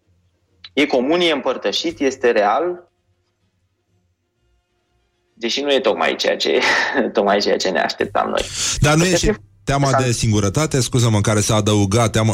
e 0.74 0.86
comun, 0.86 1.20
e 1.20 1.32
împărtășit, 1.32 2.00
este 2.00 2.32
real, 2.32 2.92
deși 5.34 5.62
nu 5.62 5.74
e 5.74 5.80
tocmai 5.80 6.16
ceea 6.16 6.38
ce, 6.38 6.62
tocmai 7.14 7.40
ceea 7.40 7.58
ce 7.58 7.70
ne 7.70 7.80
așteptam 7.80 8.30
noi. 8.30 8.42
Dar 8.80 8.96
nu 8.96 9.04
e 9.04 9.16
și 9.16 9.34
teama 9.64 9.92
de 10.04 10.12
singurătate, 10.12 10.82
scuză-mă, 10.82 11.16
în 11.16 11.22
care 11.22 11.40
s-a 11.40 11.56
adăugat 11.56 12.12
teama, 12.12 12.34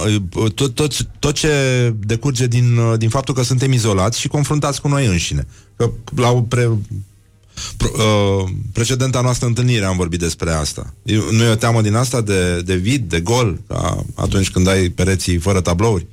tot, 0.56 0.76
tot, 0.76 0.92
tot 1.20 1.34
ce 1.34 1.50
decurge 2.00 2.48
din, 2.48 2.98
din 2.98 3.10
faptul 3.10 3.34
că 3.34 3.42
suntem 3.42 3.72
izolați 3.72 4.20
și 4.20 4.28
confruntați 4.28 4.82
cu 4.82 4.88
noi 4.88 5.06
înșine. 5.06 5.48
Că 5.76 5.90
la 6.16 6.32
o 6.32 6.42
pre, 6.42 6.70
pro, 7.78 7.90
uh, 7.94 8.50
precedenta 8.74 9.22
noastră 9.22 9.48
întâlnire 9.48 9.86
am 9.86 9.98
vorbit 9.98 10.20
despre 10.20 10.52
asta. 10.52 10.94
E, 11.04 11.16
nu 11.32 11.44
e 11.44 11.52
o 11.52 11.56
teamă 11.56 11.82
din 11.82 11.96
asta 11.96 12.22
de, 12.22 12.62
de 12.62 12.76
vid, 12.76 13.10
de 13.10 13.20
gol, 13.20 13.58
ca 13.68 13.98
atunci 14.16 14.52
când 14.52 14.68
ai 14.68 14.90
pereții 14.90 15.38
fără 15.38 15.62
tablouri? 15.62 16.08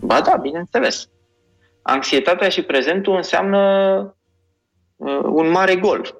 Ba 0.00 0.20
da, 0.20 0.38
bineînțeles. 0.42 1.08
Anxietatea 1.82 2.48
și 2.48 2.62
prezentul 2.62 3.16
înseamnă 3.16 3.58
uh, 4.96 5.20
un 5.24 5.50
mare 5.50 5.76
gol. 5.76 6.14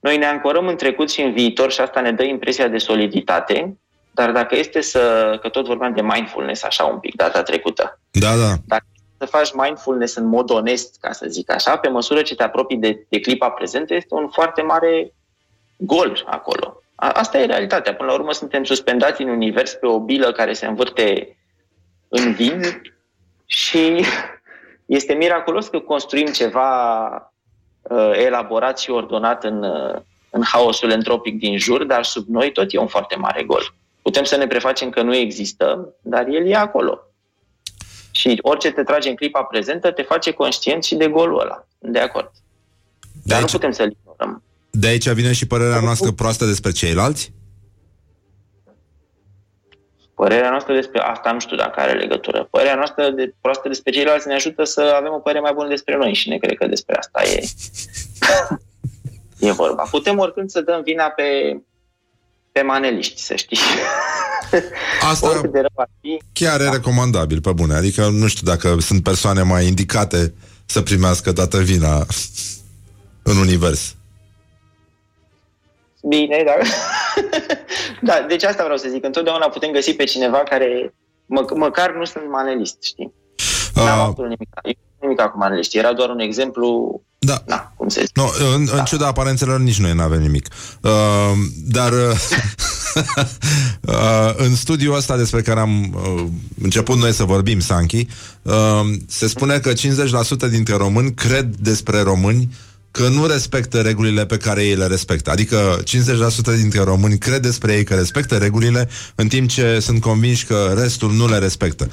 Noi 0.00 0.16
ne 0.16 0.26
ancorăm 0.26 0.66
în 0.66 0.76
trecut 0.76 1.10
și 1.10 1.20
în 1.20 1.32
viitor 1.32 1.72
și 1.72 1.80
asta 1.80 2.00
ne 2.00 2.12
dă 2.12 2.22
impresia 2.22 2.68
de 2.68 2.78
soliditate, 2.78 3.78
dar 4.10 4.32
dacă 4.32 4.56
este 4.56 4.80
să, 4.80 5.36
că 5.40 5.48
tot 5.48 5.66
vorbeam 5.66 5.92
de 5.94 6.02
mindfulness 6.02 6.62
așa 6.62 6.84
un 6.84 6.98
pic 6.98 7.16
data 7.16 7.42
trecută, 7.42 8.00
Da, 8.10 8.36
da. 8.36 8.54
dacă 8.66 8.86
să 9.18 9.26
faci 9.26 9.52
mindfulness 9.52 10.14
în 10.14 10.26
mod 10.26 10.50
onest, 10.50 10.96
ca 11.00 11.12
să 11.12 11.26
zic 11.28 11.50
așa, 11.50 11.76
pe 11.76 11.88
măsură 11.88 12.22
ce 12.22 12.34
te 12.34 12.42
apropii 12.42 12.76
de, 12.76 13.06
de 13.08 13.20
clipa 13.20 13.50
prezentă, 13.50 13.94
este 13.94 14.14
un 14.14 14.28
foarte 14.28 14.62
mare 14.62 15.12
gol 15.76 16.24
acolo. 16.26 16.82
A, 16.94 17.10
asta 17.10 17.38
e 17.38 17.46
realitatea. 17.46 17.94
Până 17.94 18.08
la 18.08 18.14
urmă 18.14 18.32
suntem 18.32 18.64
suspendați 18.64 19.22
în 19.22 19.28
univers 19.28 19.72
pe 19.72 19.86
o 19.86 20.00
bilă 20.00 20.32
care 20.32 20.52
se 20.52 20.66
învârte 20.66 21.36
în 22.08 22.32
vid 22.32 22.82
și 23.46 24.04
este 24.86 25.14
miraculos 25.14 25.68
că 25.68 25.78
construim 25.78 26.26
ceva 26.26 27.32
uh, 27.82 28.10
elaborat 28.14 28.78
și 28.78 28.90
ordonat 28.90 29.44
în, 29.44 29.62
uh, 29.62 30.00
în 30.30 30.42
haosul 30.44 30.90
entropic 30.90 31.38
din 31.38 31.58
jur, 31.58 31.84
dar 31.84 32.04
sub 32.04 32.28
noi 32.28 32.52
tot 32.52 32.72
e 32.72 32.78
un 32.78 32.86
foarte 32.86 33.16
mare 33.16 33.42
gol. 33.42 33.74
Putem 34.02 34.24
să 34.24 34.36
ne 34.36 34.46
prefacem 34.46 34.90
că 34.90 35.02
nu 35.02 35.14
există, 35.14 35.94
dar 36.02 36.26
el 36.26 36.46
e 36.46 36.56
acolo. 36.56 37.07
Și 38.18 38.38
orice 38.42 38.70
te 38.70 38.82
trage 38.82 39.08
în 39.08 39.14
clipa 39.14 39.42
prezentă 39.42 39.90
te 39.90 40.02
face 40.02 40.30
conștient 40.32 40.84
și 40.84 40.94
de 40.94 41.08
golul 41.08 41.40
ăla. 41.40 41.66
De 41.78 41.98
acord. 41.98 42.30
De 43.12 43.20
Dar 43.24 43.38
aici, 43.38 43.52
nu 43.52 43.58
putem 43.58 43.72
să-l 43.72 43.90
ignorăm. 44.00 44.42
de 44.70 44.86
aici 44.86 45.08
vine 45.08 45.32
și 45.32 45.46
părerea 45.46 45.80
noastră 45.80 46.10
proastă 46.12 46.44
despre 46.44 46.70
ceilalți? 46.70 47.32
Părerea 50.14 50.50
noastră 50.50 50.74
despre 50.74 51.00
asta 51.00 51.32
nu 51.32 51.40
știu 51.40 51.56
dacă 51.56 51.80
are 51.80 51.92
legătură. 51.92 52.48
Părerea 52.50 52.74
noastră 52.74 53.10
de 53.10 53.34
proastă 53.40 53.68
despre 53.68 53.92
ceilalți 53.92 54.26
ne 54.26 54.34
ajută 54.34 54.64
să 54.64 54.94
avem 54.96 55.12
o 55.12 55.18
părere 55.18 55.40
mai 55.40 55.52
bună 55.54 55.68
despre 55.68 55.96
noi 55.96 56.14
și 56.14 56.28
ne 56.28 56.36
cred 56.36 56.56
că 56.58 56.66
despre 56.66 56.96
asta 56.96 57.22
e, 57.22 57.44
e 59.48 59.52
vorba. 59.52 59.82
Putem 59.90 60.18
oricând 60.18 60.50
să 60.50 60.60
dăm 60.60 60.82
vina 60.82 61.04
pe, 61.04 61.60
pe 62.58 62.64
maneliști, 62.64 63.20
să 63.20 63.34
știi. 63.34 63.58
Asta 65.10 65.28
Oricât 65.28 65.52
de 65.52 65.58
rău 65.58 65.72
ar 65.74 65.88
fi, 66.00 66.22
chiar 66.32 66.60
e 66.60 66.68
recomandabil, 66.68 67.40
pe 67.40 67.52
bune. 67.52 67.74
Adică 67.74 68.08
nu 68.08 68.26
știu 68.26 68.46
dacă 68.46 68.76
sunt 68.80 69.02
persoane 69.02 69.42
mai 69.42 69.66
indicate 69.66 70.34
să 70.66 70.82
primească 70.82 71.32
dată 71.32 71.58
vina 71.58 72.06
în 73.22 73.36
univers. 73.36 73.94
Bine, 76.08 76.42
dar... 76.46 76.66
da, 78.08 78.26
deci 78.28 78.42
asta 78.42 78.62
vreau 78.62 78.78
să 78.78 78.88
zic. 78.88 79.04
Întotdeauna 79.04 79.48
putem 79.48 79.70
găsi 79.70 79.94
pe 79.94 80.04
cineva 80.04 80.38
care 80.38 80.94
mă, 81.26 81.44
măcar 81.54 81.94
nu 81.94 82.04
sunt 82.04 82.30
manelist, 82.30 82.82
știi? 82.82 83.12
N-am 83.74 83.98
avut 83.98 84.38
nimic, 85.00 85.18
nimic 85.18 85.32
cu 85.32 85.38
maneliști. 85.38 85.78
Era 85.78 85.92
doar 85.92 86.08
un 86.08 86.18
exemplu... 86.18 87.00
Da. 87.18 87.42
Na, 87.46 87.72
cum 87.76 87.88
se 87.88 88.00
zice. 88.00 88.12
No, 88.14 88.54
în, 88.54 88.68
în 88.72 88.84
ciuda 88.84 89.06
aparențelor, 89.06 89.60
nici 89.60 89.80
noi 89.80 89.92
nu 89.92 90.02
avem 90.02 90.20
nimic. 90.20 90.48
Uh, 90.80 90.90
dar 91.64 91.92
uh, 91.92 91.98
uh, 93.80 94.34
în 94.36 94.54
studiul 94.54 94.96
ăsta 94.96 95.16
despre 95.16 95.40
care 95.40 95.60
am 95.60 95.94
uh, 95.94 96.24
început 96.62 96.96
noi 96.96 97.12
să 97.12 97.24
vorbim, 97.24 97.60
Sanchi, 97.60 98.06
uh, 98.42 98.54
se 99.08 99.26
spune 99.26 99.58
că 99.58 99.72
50% 99.72 99.74
dintre 100.50 100.76
români 100.76 101.14
cred 101.14 101.54
despre 101.56 102.00
români 102.00 102.48
că 102.90 103.08
nu 103.08 103.26
respectă 103.26 103.80
regulile 103.80 104.26
pe 104.26 104.36
care 104.36 104.64
ei 104.64 104.74
le 104.74 104.86
respectă. 104.86 105.30
Adică 105.30 105.82
50% 105.82 105.84
dintre 106.56 106.82
români 106.82 107.18
cred 107.18 107.42
despre 107.42 107.72
ei 107.72 107.84
că 107.84 107.94
respectă 107.94 108.36
regulile, 108.36 108.88
în 109.14 109.28
timp 109.28 109.48
ce 109.48 109.78
sunt 109.80 110.00
convinși 110.00 110.46
că 110.46 110.74
restul 110.78 111.12
nu 111.12 111.28
le 111.28 111.38
respectă. 111.38 111.88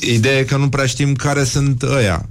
Ideea 0.00 0.38
e 0.38 0.44
că 0.44 0.56
nu 0.56 0.68
prea 0.68 0.86
știm 0.86 1.14
care 1.14 1.44
sunt 1.44 1.82
ăia, 1.82 2.28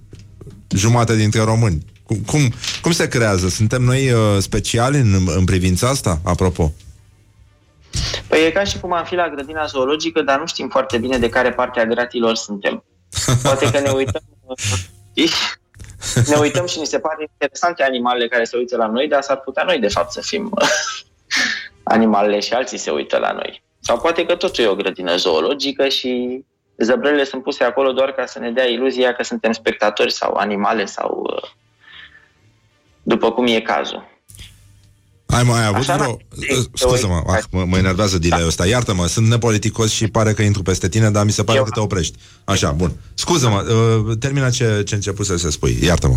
jumate 0.69 1.15
dintre 1.15 1.41
români. 1.43 1.85
Cum, 2.03 2.17
cum, 2.25 2.39
cum 2.81 2.91
se 2.91 3.07
creează? 3.07 3.49
Suntem 3.49 3.81
noi 3.81 4.11
uh, 4.11 4.19
speciali 4.39 4.97
în, 4.97 5.27
în 5.35 5.45
privința 5.45 5.89
asta, 5.89 6.19
apropo? 6.23 6.71
Păi 8.27 8.45
e 8.45 8.51
ca 8.51 8.63
și 8.63 8.79
cum 8.79 8.93
am 8.93 9.05
fi 9.05 9.15
la 9.15 9.29
grădina 9.29 9.65
zoologică, 9.65 10.21
dar 10.21 10.39
nu 10.39 10.45
știm 10.45 10.69
foarte 10.69 10.97
bine 10.97 11.17
de 11.17 11.29
care 11.29 11.51
parte 11.51 11.79
a 11.79 11.85
gratilor 11.85 12.35
suntem. 12.35 12.83
Poate 13.43 13.71
că 13.71 13.79
ne 13.79 13.89
uităm... 13.89 14.21
știi? 15.11 15.29
ne 16.27 16.35
uităm 16.35 16.65
și 16.65 16.79
ni 16.79 16.85
se 16.85 16.99
pare 16.99 17.27
interesante 17.31 17.83
animalele 17.83 18.27
care 18.27 18.43
se 18.43 18.57
uită 18.57 18.77
la 18.77 18.87
noi, 18.87 19.07
dar 19.07 19.21
s-ar 19.21 19.37
putea 19.37 19.63
noi, 19.63 19.79
de 19.79 19.87
fapt, 19.87 20.11
să 20.11 20.21
fim 20.21 20.53
animalele 21.83 22.39
și 22.39 22.53
alții 22.53 22.77
se 22.77 22.91
uită 22.91 23.17
la 23.17 23.31
noi. 23.31 23.63
Sau 23.79 23.99
poate 23.99 24.25
că 24.25 24.35
totul 24.35 24.63
e 24.63 24.67
o 24.67 24.75
grădină 24.75 25.15
zoologică 25.15 25.87
și 25.87 26.43
zăbrele 26.77 27.23
sunt 27.23 27.43
puse 27.43 27.63
acolo 27.63 27.91
doar 27.91 28.11
ca 28.11 28.25
să 28.25 28.39
ne 28.39 28.51
dea 28.51 28.65
iluzia 28.65 29.13
că 29.13 29.23
suntem 29.23 29.51
spectatori 29.51 30.11
sau 30.11 30.33
animale 30.33 30.85
sau 30.85 31.27
uh, 31.35 31.49
după 33.03 33.31
cum 33.31 33.47
e 33.47 33.61
cazul. 33.61 34.11
Ai 35.25 35.43
mai 35.43 35.65
avut 35.65 35.79
Așa, 35.79 35.95
vreo... 35.95 36.17
da. 36.29 36.55
Scuze-mă, 36.73 37.23
ah, 37.27 37.43
mă, 37.51 37.65
mă 37.65 37.77
enervează 37.77 38.17
delay 38.17 38.45
ăsta. 38.45 38.67
Iartă-mă, 38.67 39.07
sunt 39.07 39.27
nepoliticos 39.27 39.91
și 39.91 40.07
pare 40.07 40.33
că 40.33 40.41
intru 40.41 40.61
peste 40.61 40.89
tine, 40.89 41.09
dar 41.09 41.25
mi 41.25 41.31
se 41.31 41.43
pare 41.43 41.59
că 41.59 41.69
te 41.73 41.79
oprești. 41.79 42.17
Așa, 42.43 42.71
bun. 42.71 42.91
Scuză-mă, 43.13 43.61
uh, 43.61 44.17
termina 44.19 44.49
ce, 44.49 44.83
ce 44.85 44.95
începuse 44.95 45.37
să 45.37 45.49
spui. 45.49 45.77
Iartă-mă. 45.81 46.15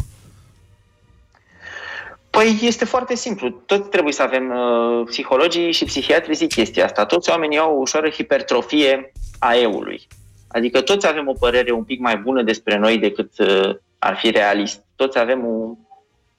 Păi 2.30 2.58
este 2.62 2.84
foarte 2.84 3.14
simplu. 3.14 3.50
Tot 3.50 3.90
trebuie 3.90 4.12
să 4.12 4.22
avem 4.22 4.48
uh, 4.48 5.06
psihologii 5.06 5.72
și 5.72 5.84
psihiatrii 5.84 6.34
zic 6.34 6.48
chestia 6.48 6.84
asta. 6.84 7.04
Toți 7.04 7.30
oamenii 7.30 7.58
au 7.58 7.76
o 7.76 7.80
ușoară 7.80 8.10
hipertrofie 8.10 9.12
a 9.38 9.54
eului. 9.54 10.06
Adică 10.48 10.80
toți 10.80 11.06
avem 11.06 11.28
o 11.28 11.32
părere 11.32 11.72
un 11.72 11.84
pic 11.84 12.00
mai 12.00 12.16
bună 12.16 12.42
despre 12.42 12.78
noi 12.78 12.98
decât 12.98 13.38
uh, 13.38 13.76
ar 13.98 14.16
fi 14.16 14.30
realist. 14.30 14.84
Toți 14.96 15.18
avem 15.18 15.44
un 15.44 15.76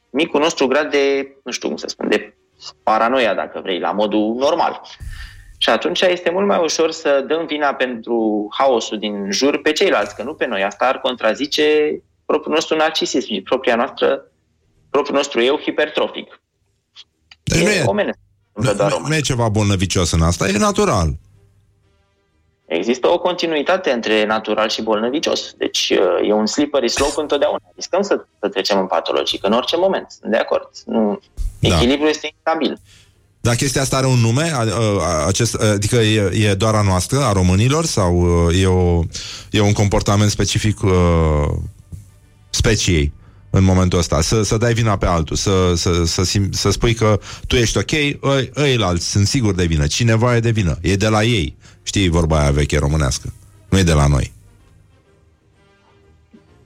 micul 0.09 0.39
nostru 0.39 0.67
grad 0.67 0.91
de, 0.91 1.35
nu 1.43 1.51
știu 1.51 1.67
cum 1.67 1.77
să 1.77 1.87
spun, 1.87 2.09
de 2.09 2.37
paranoia, 2.83 3.33
dacă 3.33 3.59
vrei, 3.63 3.79
la 3.79 3.91
modul 3.91 4.35
normal. 4.37 4.81
Și 5.57 5.69
atunci 5.69 6.01
este 6.01 6.29
mult 6.29 6.47
mai 6.47 6.59
ușor 6.63 6.91
să 6.91 7.25
dăm 7.27 7.45
vina 7.45 7.73
pentru 7.73 8.47
haosul 8.57 8.99
din 8.99 9.31
jur 9.31 9.61
pe 9.61 9.71
ceilalți, 9.71 10.15
că 10.15 10.23
nu 10.23 10.33
pe 10.33 10.45
noi. 10.45 10.63
Asta 10.63 10.85
ar 10.85 10.99
contrazice 10.99 11.63
propriul 12.25 12.53
nostru 12.55 12.75
narcisism 12.75 13.33
și 13.33 13.41
propria 13.41 13.75
noastră, 13.75 14.31
propriul 14.89 15.17
nostru 15.17 15.41
eu 15.41 15.59
hipertrofic. 15.59 16.41
Deci 17.43 17.63
nu 17.63 17.69
e, 17.69 17.83
omenesc. 17.85 18.17
nu, 18.53 18.73
nu, 18.73 19.07
nu 19.07 19.15
e 19.15 19.19
ceva 19.19 19.49
bolnăvicios 19.49 20.11
în 20.11 20.21
asta, 20.21 20.47
e 20.47 20.57
natural. 20.57 21.09
Există 22.67 23.07
o 23.07 23.19
continuitate 23.19 23.91
între 23.91 24.25
natural 24.25 24.69
și 24.69 24.81
bolnăvicios. 24.81 25.53
Deci 25.57 25.89
uh, 25.89 26.27
e 26.29 26.33
un 26.33 26.45
slippery 26.45 26.89
slope 26.89 27.21
întotdeauna. 27.21 27.59
Riscăm 27.75 28.01
să, 28.01 28.25
să 28.39 28.47
trecem 28.49 28.79
în 28.79 28.87
patologic 28.87 29.45
în 29.45 29.51
orice 29.51 29.77
moment. 29.77 30.05
Sunt 30.19 30.31
de 30.31 30.37
acord. 30.37 30.69
Nu, 30.85 31.19
echilibrul 31.59 32.07
este 32.09 32.29
instabil. 32.33 32.79
Dar 33.41 33.55
chestia 33.55 33.81
asta 33.81 33.97
are 33.97 34.05
un 34.05 34.19
nume? 34.19 34.51
A- 34.53 34.65
a- 34.99 35.25
Acest, 35.27 35.55
adică 35.55 35.95
e, 35.95 36.31
e 36.33 36.53
doar 36.53 36.75
a 36.75 36.81
noastră, 36.81 37.19
a 37.23 37.31
românilor? 37.31 37.85
Sau 37.85 38.45
uh, 38.47 38.61
e, 38.61 38.65
o, 38.65 39.03
e 39.51 39.61
un 39.61 39.73
comportament 39.73 40.29
specific 40.29 40.81
uh, 40.81 40.91
speciei 42.49 43.13
în 43.49 43.63
momentul 43.63 43.99
ăsta? 43.99 44.21
Să, 44.21 44.41
să 44.41 44.57
dai 44.57 44.73
vina 44.73 44.97
pe 44.97 45.05
altul, 45.05 45.35
să, 45.35 45.73
să, 45.75 46.03
să, 46.05 46.23
sim, 46.23 46.51
să 46.51 46.69
spui 46.69 46.93
că 46.93 47.19
tu 47.47 47.55
ești 47.55 47.77
ok, 47.77 47.91
ei, 47.91 48.19
ei 48.55 48.77
alți 48.81 49.09
sunt 49.09 49.27
sigur 49.27 49.53
de 49.53 49.65
vină. 49.65 49.87
Cineva 49.87 50.35
e 50.35 50.39
de 50.39 50.51
vină. 50.51 50.77
E 50.81 50.95
de 50.95 51.07
la 51.07 51.23
ei. 51.23 51.55
Știi 51.87 52.09
vorba 52.09 52.39
aia 52.39 52.51
veche 52.51 52.77
românească. 52.77 53.33
Nu 53.69 53.77
e 53.77 53.83
de 53.83 53.93
la 53.93 54.07
noi. 54.07 54.31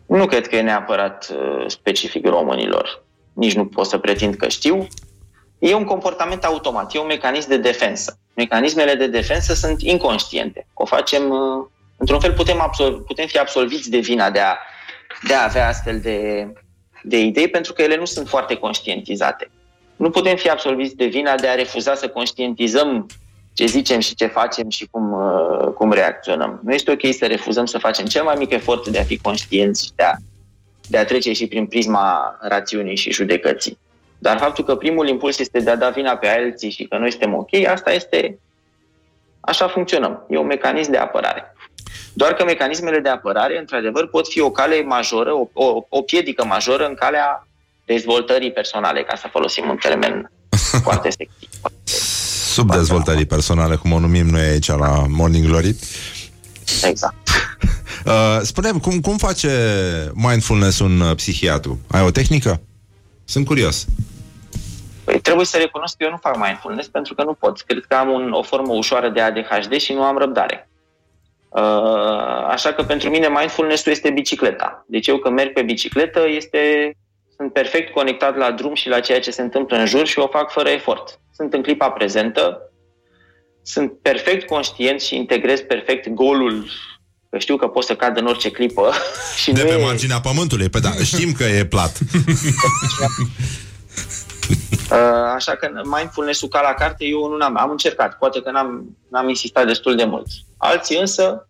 Nu 0.06 0.26
cred 0.26 0.48
că 0.48 0.56
e 0.56 0.62
neapărat 0.62 1.32
uh, 1.32 1.66
specific 1.68 2.26
românilor. 2.26 3.04
Nici 3.34 3.56
nu 3.56 3.66
pot 3.66 3.86
să 3.86 3.98
pretind 3.98 4.36
că 4.36 4.48
știu. 4.48 4.88
E 5.60 5.74
un 5.74 5.84
comportament 5.84 6.44
automat, 6.44 6.96
e 6.96 7.00
un 7.00 7.06
mecanism 7.06 7.50
de 7.50 7.58
defensă. 7.58 8.18
Mecanismele 8.34 8.96
de 8.96 9.08
defensă 9.08 9.54
sunt 9.54 9.82
inconștiente. 9.82 10.68
O 10.74 10.86
facem, 10.86 11.30
uh, 11.30 11.66
într-un 11.98 12.20
fel 12.20 12.34
putem, 12.34 12.62
absol- 12.62 13.06
putem 13.06 13.28
fi 13.28 13.38
absolviți 13.38 13.90
de 13.90 13.98
vina 13.98 14.30
de 14.30 14.40
a, 14.40 14.58
de 15.28 15.34
a 15.34 15.44
avea 15.44 15.68
astfel 15.68 16.00
de, 16.00 16.48
de 17.04 17.20
idei 17.20 17.48
pentru 17.48 17.74
că 17.74 17.82
ele 17.82 17.98
nu 17.98 18.06
sunt 18.06 18.28
foarte 18.28 18.56
conștientizate. 18.56 19.52
Nu 19.96 20.10
putem 20.10 20.36
fi 20.36 20.50
absolviți 20.50 20.96
de 20.96 21.06
vina 21.06 21.36
de 21.36 21.48
a 21.48 21.56
refuza 21.56 21.96
să 21.96 22.08
conștientizăm 22.08 23.08
ce 23.54 23.66
zicem 23.66 24.00
și 24.00 24.16
ce 24.16 24.26
facem 24.26 24.70
și 24.70 24.88
cum, 24.92 25.12
uh, 25.12 25.74
cum 25.74 25.92
reacționăm. 25.92 26.60
Nu 26.64 26.74
este 26.74 26.92
ok 26.92 27.14
să 27.14 27.26
refuzăm 27.26 27.66
să 27.66 27.78
facem 27.78 28.06
cel 28.06 28.24
mai 28.24 28.36
mic 28.38 28.52
efort 28.52 28.88
de 28.88 29.00
a 29.00 29.04
fi 29.04 29.18
conștienți 29.18 29.84
și 29.84 29.92
de 29.96 30.04
a, 30.04 30.14
de 30.88 30.98
a 30.98 31.06
trece 31.06 31.34
și 31.34 31.48
prin 31.48 31.66
prisma 31.66 32.38
rațiunii 32.42 32.96
și 32.96 33.12
judecății. 33.12 33.78
Dar 34.18 34.38
faptul 34.38 34.64
că 34.64 34.76
primul 34.76 35.08
impuls 35.08 35.40
este 35.40 35.60
de 35.60 35.70
a 35.70 35.76
da 35.76 35.90
vina 35.90 36.16
pe 36.16 36.28
alții 36.28 36.72
și 36.72 36.84
că 36.84 36.98
noi 36.98 37.12
suntem 37.12 37.34
ok, 37.34 37.54
asta 37.68 37.92
este... 37.92 38.40
Așa 39.40 39.68
funcționăm. 39.68 40.26
E 40.30 40.38
un 40.38 40.46
mecanism 40.46 40.92
de 40.92 40.98
apărare. 40.98 41.56
Doar 42.14 42.34
că 42.34 42.44
mecanismele 42.44 43.00
de 43.00 43.10
apărare, 43.10 43.60
într-adevăr, 43.60 44.10
pot 44.10 44.28
fi 44.28 44.40
o 44.40 44.52
cale 44.52 44.82
majoră, 44.82 45.34
o, 45.34 45.48
o, 45.54 45.86
o 45.90 46.02
piedică 46.02 46.46
majoră 46.46 46.86
în 46.86 46.94
calea 46.94 47.48
dezvoltării 47.86 48.52
personale, 48.52 49.04
ca 49.04 49.16
să 49.16 49.28
folosim 49.32 49.70
un 49.70 49.78
termen 49.78 50.32
foarte 50.84 51.10
sexy. 51.10 51.50
Subdezvoltării 52.52 53.26
personale, 53.26 53.76
cum 53.76 53.92
o 53.92 54.00
numim 54.00 54.28
noi 54.28 54.42
aici 54.42 54.68
la 54.68 55.06
Morning 55.08 55.46
Glory. 55.46 55.76
Exact. 56.84 57.16
Uh, 58.06 58.40
spune 58.42 58.72
cum, 58.82 59.00
cum 59.00 59.18
face 59.18 59.50
mindfulness 60.14 60.80
un 60.80 61.00
uh, 61.00 61.16
psihiatru? 61.16 61.80
Ai 61.88 62.02
o 62.02 62.12
tehnică? 62.12 62.62
Sunt 63.26 63.46
curios. 63.46 63.86
Păi 65.04 65.20
trebuie 65.20 65.46
să 65.46 65.58
recunosc 65.58 65.98
că 65.98 66.04
eu 66.04 66.10
nu 66.10 66.18
fac 66.22 66.38
mindfulness 66.38 66.88
pentru 66.88 67.14
că 67.14 67.24
nu 67.24 67.34
pot. 67.34 67.62
Cred 67.62 67.86
că 67.88 67.96
am 67.96 68.10
un, 68.10 68.32
o 68.32 68.42
formă 68.42 68.74
ușoară 68.74 69.10
de 69.10 69.22
ADHD 69.22 69.74
și 69.78 69.94
nu 69.94 70.04
am 70.04 70.18
răbdare. 70.18 70.70
Uh, 71.50 72.46
așa 72.50 72.74
că 72.74 72.84
pentru 72.84 73.10
mine 73.10 73.28
mindfulness-ul 73.28 73.92
este 73.92 74.10
bicicleta. 74.10 74.86
Deci 74.88 75.08
eu 75.08 75.18
când 75.18 75.36
merg 75.36 75.54
pe 75.54 75.62
bicicletă 75.62 76.20
este, 76.28 76.94
sunt 77.42 77.54
perfect 77.54 77.94
conectat 77.94 78.38
la 78.38 78.52
drum 78.52 78.74
și 78.74 78.90
la 78.90 79.00
ceea 79.00 79.20
ce 79.20 79.32
se 79.32 79.42
întâmplă 79.42 79.78
în 79.78 79.86
jur 79.86 80.06
și 80.08 80.20
o 80.20 80.28
fac 80.28 80.52
fără 80.52 80.70
efort. 80.70 81.20
Sunt 81.36 81.54
în 81.54 81.62
clipa 81.62 81.90
prezentă, 81.90 82.72
sunt 83.64 83.92
perfect 84.02 84.48
conștient 84.48 85.02
și 85.02 85.16
integrez 85.16 85.60
perfect 85.60 86.10
golul 86.10 86.70
că 87.30 87.38
știu 87.38 87.56
că 87.56 87.68
pot 87.68 87.84
să 87.84 87.96
cad 87.96 88.18
în 88.18 88.26
orice 88.26 88.52
clipă. 88.52 88.92
Și 89.42 89.52
De 89.52 89.62
nu 89.64 89.68
pe 89.68 89.74
e- 89.74 89.84
marginea 89.84 90.20
pământului, 90.20 90.70
pe 90.70 90.80
da, 90.80 90.90
știm 91.04 91.32
că 91.32 91.44
e 91.44 91.66
plat. 91.66 91.98
Uh, 94.92 94.98
Așa 95.36 95.56
că 95.56 95.70
mindfulness-ul 95.84 96.48
ca 96.48 96.62
la 96.62 96.74
carte 96.74 97.06
eu 97.06 97.28
nu 97.28 97.46
am, 97.46 97.58
am 97.58 97.70
încercat, 97.70 98.18
poate 98.18 98.42
că 98.42 98.52
n-am, 98.52 98.98
n-am 99.12 99.30
insistat 99.30 99.66
destul 99.66 99.96
de 99.96 100.04
mult. 100.04 100.26
Alții 100.58 100.98
însă 101.00 101.50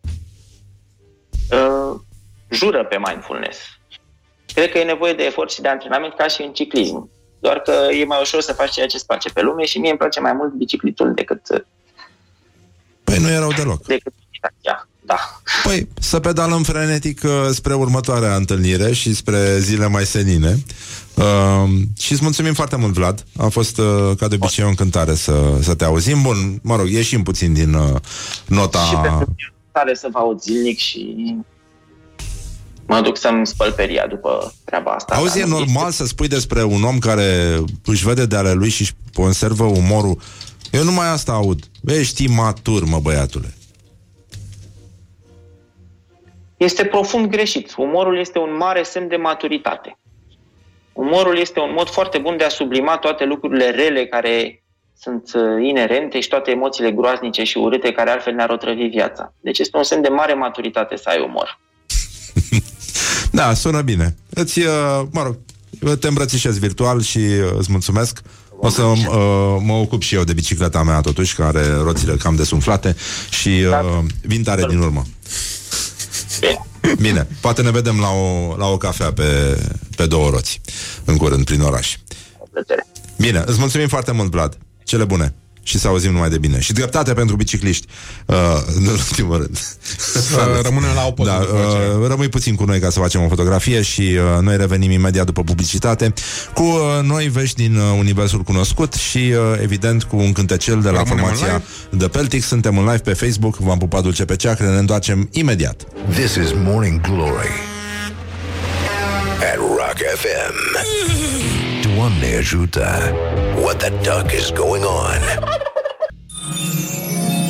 uh, 1.51 1.99
jură 2.49 2.85
pe 2.85 2.97
mindfulness. 3.07 3.57
Cred 4.53 4.71
că 4.71 4.77
e 4.77 4.83
nevoie 4.83 5.13
de 5.13 5.23
efort 5.23 5.51
și 5.51 5.61
de 5.61 5.67
antrenament 5.67 6.13
ca 6.13 6.27
și 6.27 6.41
în 6.41 6.53
ciclism. 6.53 7.09
Doar 7.39 7.59
că 7.59 7.73
e 7.99 8.05
mai 8.05 8.21
ușor 8.21 8.41
să 8.41 8.53
faci 8.53 8.71
ceea 8.71 8.87
ce 8.87 8.95
îți 8.95 9.05
place 9.05 9.29
pe 9.29 9.41
lume 9.41 9.65
și 9.65 9.77
mie 9.79 9.89
îmi 9.89 9.99
place 9.99 10.19
mai 10.19 10.33
mult 10.33 10.53
biciclitul 10.53 11.13
decât, 11.13 11.41
Păi 13.03 13.17
nu 13.17 13.29
e 13.29 13.37
rău 13.37 13.51
deloc. 13.53 13.85
decât 13.85 14.13
ea. 14.61 14.85
Da. 15.05 15.41
Păi, 15.63 15.87
să 15.99 16.19
pedalăm 16.19 16.63
frenetic 16.63 17.21
uh, 17.23 17.31
spre 17.49 17.73
următoarea 17.73 18.35
întâlnire 18.35 18.93
și 18.93 19.15
spre 19.15 19.59
zile 19.59 19.87
mai 19.87 20.05
senine. 20.05 20.57
Uh, 21.15 21.69
și 21.99 22.11
îți 22.11 22.23
mulțumim 22.23 22.53
foarte 22.53 22.75
mult, 22.75 22.93
Vlad. 22.93 23.25
A 23.37 23.47
fost, 23.47 23.77
uh, 23.77 24.11
ca 24.17 24.27
de 24.27 24.35
obicei, 24.35 24.63
o 24.63 24.67
încântare 24.67 25.15
să, 25.15 25.57
să 25.61 25.75
te 25.75 25.83
auzim. 25.83 26.21
Bun, 26.21 26.59
mă 26.63 26.75
rog, 26.75 26.89
ieșim 26.89 27.23
puțin 27.23 27.53
din 27.53 27.73
uh, 27.73 27.95
nota... 28.45 28.79
Și 28.79 28.93
pentru 28.93 29.33
mine 29.37 29.53
e 29.67 29.69
tare 29.71 29.93
să 29.95 30.07
vă 30.11 30.17
aud 30.19 30.41
zilnic 30.41 30.77
și 30.77 31.15
mă 32.91 33.01
duc 33.01 33.17
să-mi 33.17 33.47
spăl 33.47 33.71
peria 33.71 34.07
după 34.07 34.53
treaba 34.65 34.91
asta. 34.91 35.15
Auzi, 35.15 35.39
e 35.39 35.45
normal 35.45 35.91
să 35.91 36.05
spui 36.05 36.27
despre 36.27 36.63
un 36.63 36.83
om 36.83 36.99
care 36.99 37.59
își 37.85 38.05
vede 38.05 38.25
de 38.25 38.35
ale 38.35 38.51
lui 38.51 38.69
și 38.69 38.81
își 38.81 38.93
conservă 39.13 39.63
umorul. 39.63 40.17
Eu 40.71 40.83
numai 40.83 41.07
asta 41.07 41.31
aud. 41.31 41.59
Ești 41.85 42.27
matur, 42.27 42.83
mă, 42.85 42.99
băiatule. 42.99 43.53
Este 46.57 46.85
profund 46.85 47.25
greșit. 47.25 47.73
Umorul 47.77 48.19
este 48.19 48.39
un 48.39 48.55
mare 48.57 48.83
semn 48.83 49.07
de 49.07 49.15
maturitate. 49.15 49.97
Umorul 50.93 51.37
este 51.37 51.59
un 51.59 51.73
mod 51.75 51.89
foarte 51.89 52.17
bun 52.17 52.37
de 52.37 52.43
a 52.43 52.49
sublima 52.49 52.97
toate 52.97 53.25
lucrurile 53.25 53.69
rele 53.69 54.05
care 54.05 54.63
sunt 54.97 55.31
uh, 55.33 55.41
inerente 55.67 56.19
și 56.19 56.29
toate 56.29 56.51
emoțiile 56.51 56.91
groaznice 56.91 57.43
și 57.43 57.57
urâte 57.57 57.91
care 57.91 58.09
altfel 58.09 58.33
ne-ar 58.33 58.49
otrăvi 58.49 58.83
viața. 58.83 59.33
Deci 59.39 59.59
este 59.59 59.77
un 59.77 59.83
semn 59.83 60.01
de 60.01 60.09
mare 60.09 60.33
maturitate 60.33 60.95
să 60.95 61.09
ai 61.09 61.19
umor. 61.19 61.59
Da, 63.31 63.53
sună 63.53 63.81
bine. 63.81 64.15
Îți, 64.29 64.59
uh, 64.59 65.01
mă 65.11 65.23
rog, 65.23 65.37
te 65.97 66.07
îmbrățișez 66.07 66.57
virtual 66.57 67.01
și 67.01 67.17
uh, 67.17 67.53
îți 67.57 67.71
mulțumesc. 67.71 68.21
O 68.63 68.69
să 68.69 68.81
uh, 68.81 68.97
mă 69.59 69.73
ocup 69.73 70.01
și 70.01 70.15
eu 70.15 70.23
de 70.23 70.33
bicicleta 70.33 70.83
mea, 70.83 71.01
totuși, 71.01 71.35
care 71.35 71.59
are 71.59 71.73
roțile 71.73 72.15
cam 72.15 72.35
desumflate 72.35 72.95
și 73.29 73.49
uh, 73.49 74.03
vin 74.21 74.43
tare 74.43 74.65
din 74.69 74.79
urmă. 74.79 75.05
Bine, 76.99 77.27
poate 77.41 77.61
ne 77.61 77.71
vedem 77.71 77.99
la 77.99 78.09
o, 78.09 78.55
la 78.57 78.67
o 78.67 78.77
cafea 78.77 79.13
pe, 79.13 79.59
pe 79.95 80.05
două 80.05 80.29
roți, 80.29 80.61
în 81.05 81.17
curând, 81.17 81.45
prin 81.45 81.61
oraș. 81.61 81.97
Bine, 83.17 83.43
îți 83.45 83.59
mulțumim 83.59 83.87
foarte 83.87 84.11
mult, 84.11 84.31
Vlad. 84.31 84.57
Cele 84.83 85.03
bune. 85.03 85.33
Și 85.63 85.79
să 85.79 85.87
auzim 85.87 86.11
numai 86.11 86.29
de 86.29 86.37
bine. 86.37 86.59
Și 86.59 86.73
dreptate 86.73 87.13
pentru 87.13 87.35
bicicliști. 87.35 87.87
Uh, 88.25 88.35
în 88.75 88.85
ultimul 88.85 89.37
rând. 89.37 89.57
Să 90.31 90.59
rămânem 90.63 90.89
la 90.95 91.05
o 91.07 91.11
poză 91.11 91.29
Da, 91.29 91.37
după 91.39 91.57
aceea. 91.67 91.97
uh, 91.97 92.07
rămâi 92.07 92.29
puțin 92.29 92.55
cu 92.55 92.63
noi 92.63 92.79
ca 92.79 92.89
să 92.89 92.99
facem 92.99 93.23
o 93.23 93.27
fotografie 93.27 93.81
și 93.81 94.01
uh, 94.01 94.41
noi 94.41 94.57
revenim 94.57 94.91
imediat 94.91 95.25
după 95.25 95.43
publicitate 95.43 96.13
cu 96.53 96.63
uh, 96.63 96.99
noi 97.03 97.27
vești 97.27 97.55
din 97.55 97.75
uh, 97.75 97.83
universul 97.97 98.39
cunoscut 98.41 98.93
și 98.93 99.17
uh, 99.17 99.59
evident 99.61 100.03
cu 100.03 100.15
un 100.17 100.31
cântecel 100.31 100.81
de 100.81 100.89
la 100.89 100.97
Rămânem 101.03 101.25
în 101.25 101.33
formația 101.33 101.61
The 101.97 102.07
Peltic. 102.07 102.43
Suntem 102.43 102.77
în 102.77 102.83
live 102.83 102.97
pe 102.97 103.13
Facebook, 103.13 103.55
v-am 103.57 103.77
pupat 103.77 104.01
dulce 104.01 104.25
pe 104.25 104.35
ceacră, 104.35 104.69
ne 104.69 104.77
întoarcem 104.77 105.29
imediat. 105.31 105.81
This 106.09 106.35
is 106.35 106.49
Morning 106.63 107.01
Glory 107.01 107.49
at 109.51 109.57
Rock 109.57 109.97
FM. 110.17 110.55
Ajută! 112.41 113.13
What 113.61 113.77
the 113.77 113.89
duck 113.89 114.33
is 114.33 114.51
going 114.51 114.83
on? 114.83 115.19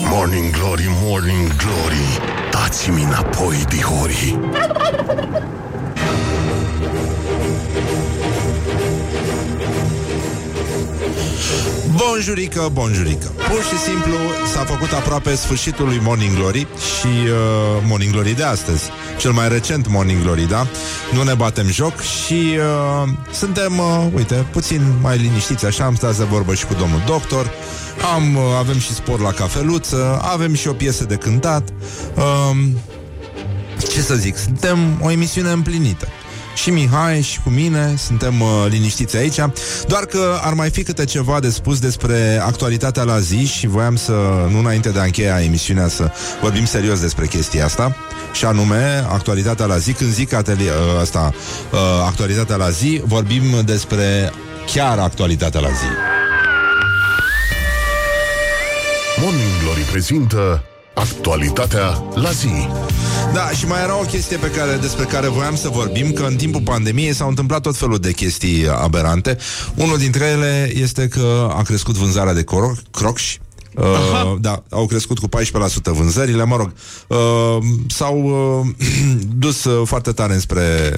Morning 0.10 0.52
Glory, 0.52 0.88
Morning 1.02 1.48
Glory, 1.48 2.20
dați-mi 2.52 3.04
înapoi. 3.04 3.42
Bonjurică, 12.08 12.70
bonjurică. 12.74 13.28
Pur 13.28 13.64
și 13.64 13.78
simplu 13.78 14.16
s-a 14.54 14.64
făcut 14.64 14.92
aproape 14.92 15.36
sfârșitul 15.36 15.86
lui 15.86 16.00
Morning 16.04 16.36
Glory 16.36 16.68
Și 17.00 17.08
uh, 17.08 17.84
Morning 17.88 18.12
Glory 18.12 18.36
de 18.36 18.44
astăzi. 18.44 18.84
Cel 19.18 19.32
mai 19.32 19.50
recent 19.50 19.88
Morning 19.88 20.22
Glory, 20.22 20.48
da? 20.48 20.68
Nu 21.14 21.24
ne 21.24 21.34
batem 21.34 21.68
joc 21.68 22.00
și 22.00 22.58
uh, 22.58 23.10
suntem, 23.32 23.78
uh, 23.78 24.08
uite, 24.16 24.46
puțin 24.52 24.82
mai 25.02 25.18
liniștiți 25.18 25.66
Așa 25.66 25.86
am 25.86 25.96
stat 25.96 26.18
de 26.18 26.24
vorbă 26.24 26.54
și 26.54 26.66
cu 26.66 26.74
domnul 26.74 27.02
doctor 27.06 27.52
am, 28.16 28.36
uh, 28.36 28.42
Avem 28.58 28.80
și 28.80 28.94
spor 28.94 29.20
la 29.20 29.32
cafeluță 29.32 30.20
Avem 30.24 30.54
și 30.54 30.68
o 30.68 30.74
piesă 30.74 31.04
de 31.04 31.16
cântat 31.16 31.70
uh, 32.16 32.58
Ce 33.92 34.02
să 34.02 34.16
zic, 34.16 34.38
suntem 34.38 34.78
o 35.02 35.12
emisiune 35.12 35.52
împlinită 35.52 36.08
și 36.56 36.70
Mihai 36.70 37.22
și 37.22 37.40
cu 37.42 37.50
mine 37.50 37.96
suntem 37.98 38.42
uh, 38.42 38.66
liniștiți 38.70 39.18
aici. 39.18 39.36
Doar 39.88 40.06
că 40.06 40.40
ar 40.42 40.54
mai 40.54 40.70
fi 40.70 40.84
câte 40.84 41.06
ceva 41.06 41.40
de 41.40 41.50
spus 41.50 41.80
despre 41.80 42.42
actualitatea 42.46 43.04
la 43.04 43.20
zi 43.20 43.46
Și 43.46 43.68
voiam 43.68 43.96
să, 43.96 44.12
nu 44.50 44.60
înainte 44.60 44.90
de 44.90 45.00
a 45.00 45.04
încheia 45.04 45.42
emisiunea 45.42 45.88
Să 45.88 46.12
vorbim 46.42 46.66
serios 46.66 47.00
despre 47.00 47.28
chestia 47.28 47.66
asta. 47.66 47.96
Și 48.34 48.46
anume, 48.46 49.06
actualitatea 49.12 49.66
la 49.66 49.78
zi 49.78 49.94
Când 49.94 50.14
zic 50.14 50.34
atelier, 50.34 50.74
uh, 50.74 51.02
asta, 51.02 51.34
uh, 51.72 51.80
actualitatea 52.06 52.56
la 52.56 52.70
zi 52.70 53.02
Vorbim 53.06 53.44
despre 53.66 54.32
chiar 54.66 55.00
actualitatea 55.00 55.60
la 55.60 55.70
zi. 55.70 56.20
Morning 59.22 59.62
Glory 59.64 59.82
prezintă 59.82 60.64
actualitatea 60.94 62.04
la 62.14 62.30
zi. 62.32 62.68
Da, 63.34 63.50
și 63.50 63.68
mai 63.68 63.82
era 63.82 64.00
o 64.00 64.04
chestie 64.04 64.38
pe 64.38 64.52
care, 64.52 64.78
despre 64.82 65.06
care 65.06 65.28
voiam 65.28 65.56
să 65.56 65.70
vorbim, 65.70 66.12
că 66.12 66.24
în 66.24 66.36
timpul 66.36 66.62
pandemiei 66.62 67.14
s-au 67.14 67.28
întâmplat 67.28 67.62
tot 67.62 67.78
felul 67.78 67.98
de 67.98 68.12
chestii 68.12 68.68
aberante. 68.70 69.38
Unul 69.76 69.98
dintre 69.98 70.26
ele 70.26 70.72
este 70.76 71.08
că 71.08 71.52
a 71.58 71.62
crescut 71.62 71.96
vânzarea 71.96 72.34
de 72.34 72.44
coro- 72.44 72.82
crocși. 72.92 73.40
Uh, 73.76 74.36
da, 74.40 74.64
au 74.70 74.86
crescut 74.86 75.20
cu 75.20 75.28
14% 75.28 75.32
vânzările, 75.84 76.44
mă 76.44 76.56
rog, 76.56 76.74
uh, 77.08 77.64
s-au 77.88 78.24
uh, 78.24 78.88
dus 79.46 79.64
uh, 79.64 79.88
foarte 79.88 80.12
tare 80.12 80.34
înspre 80.34 80.94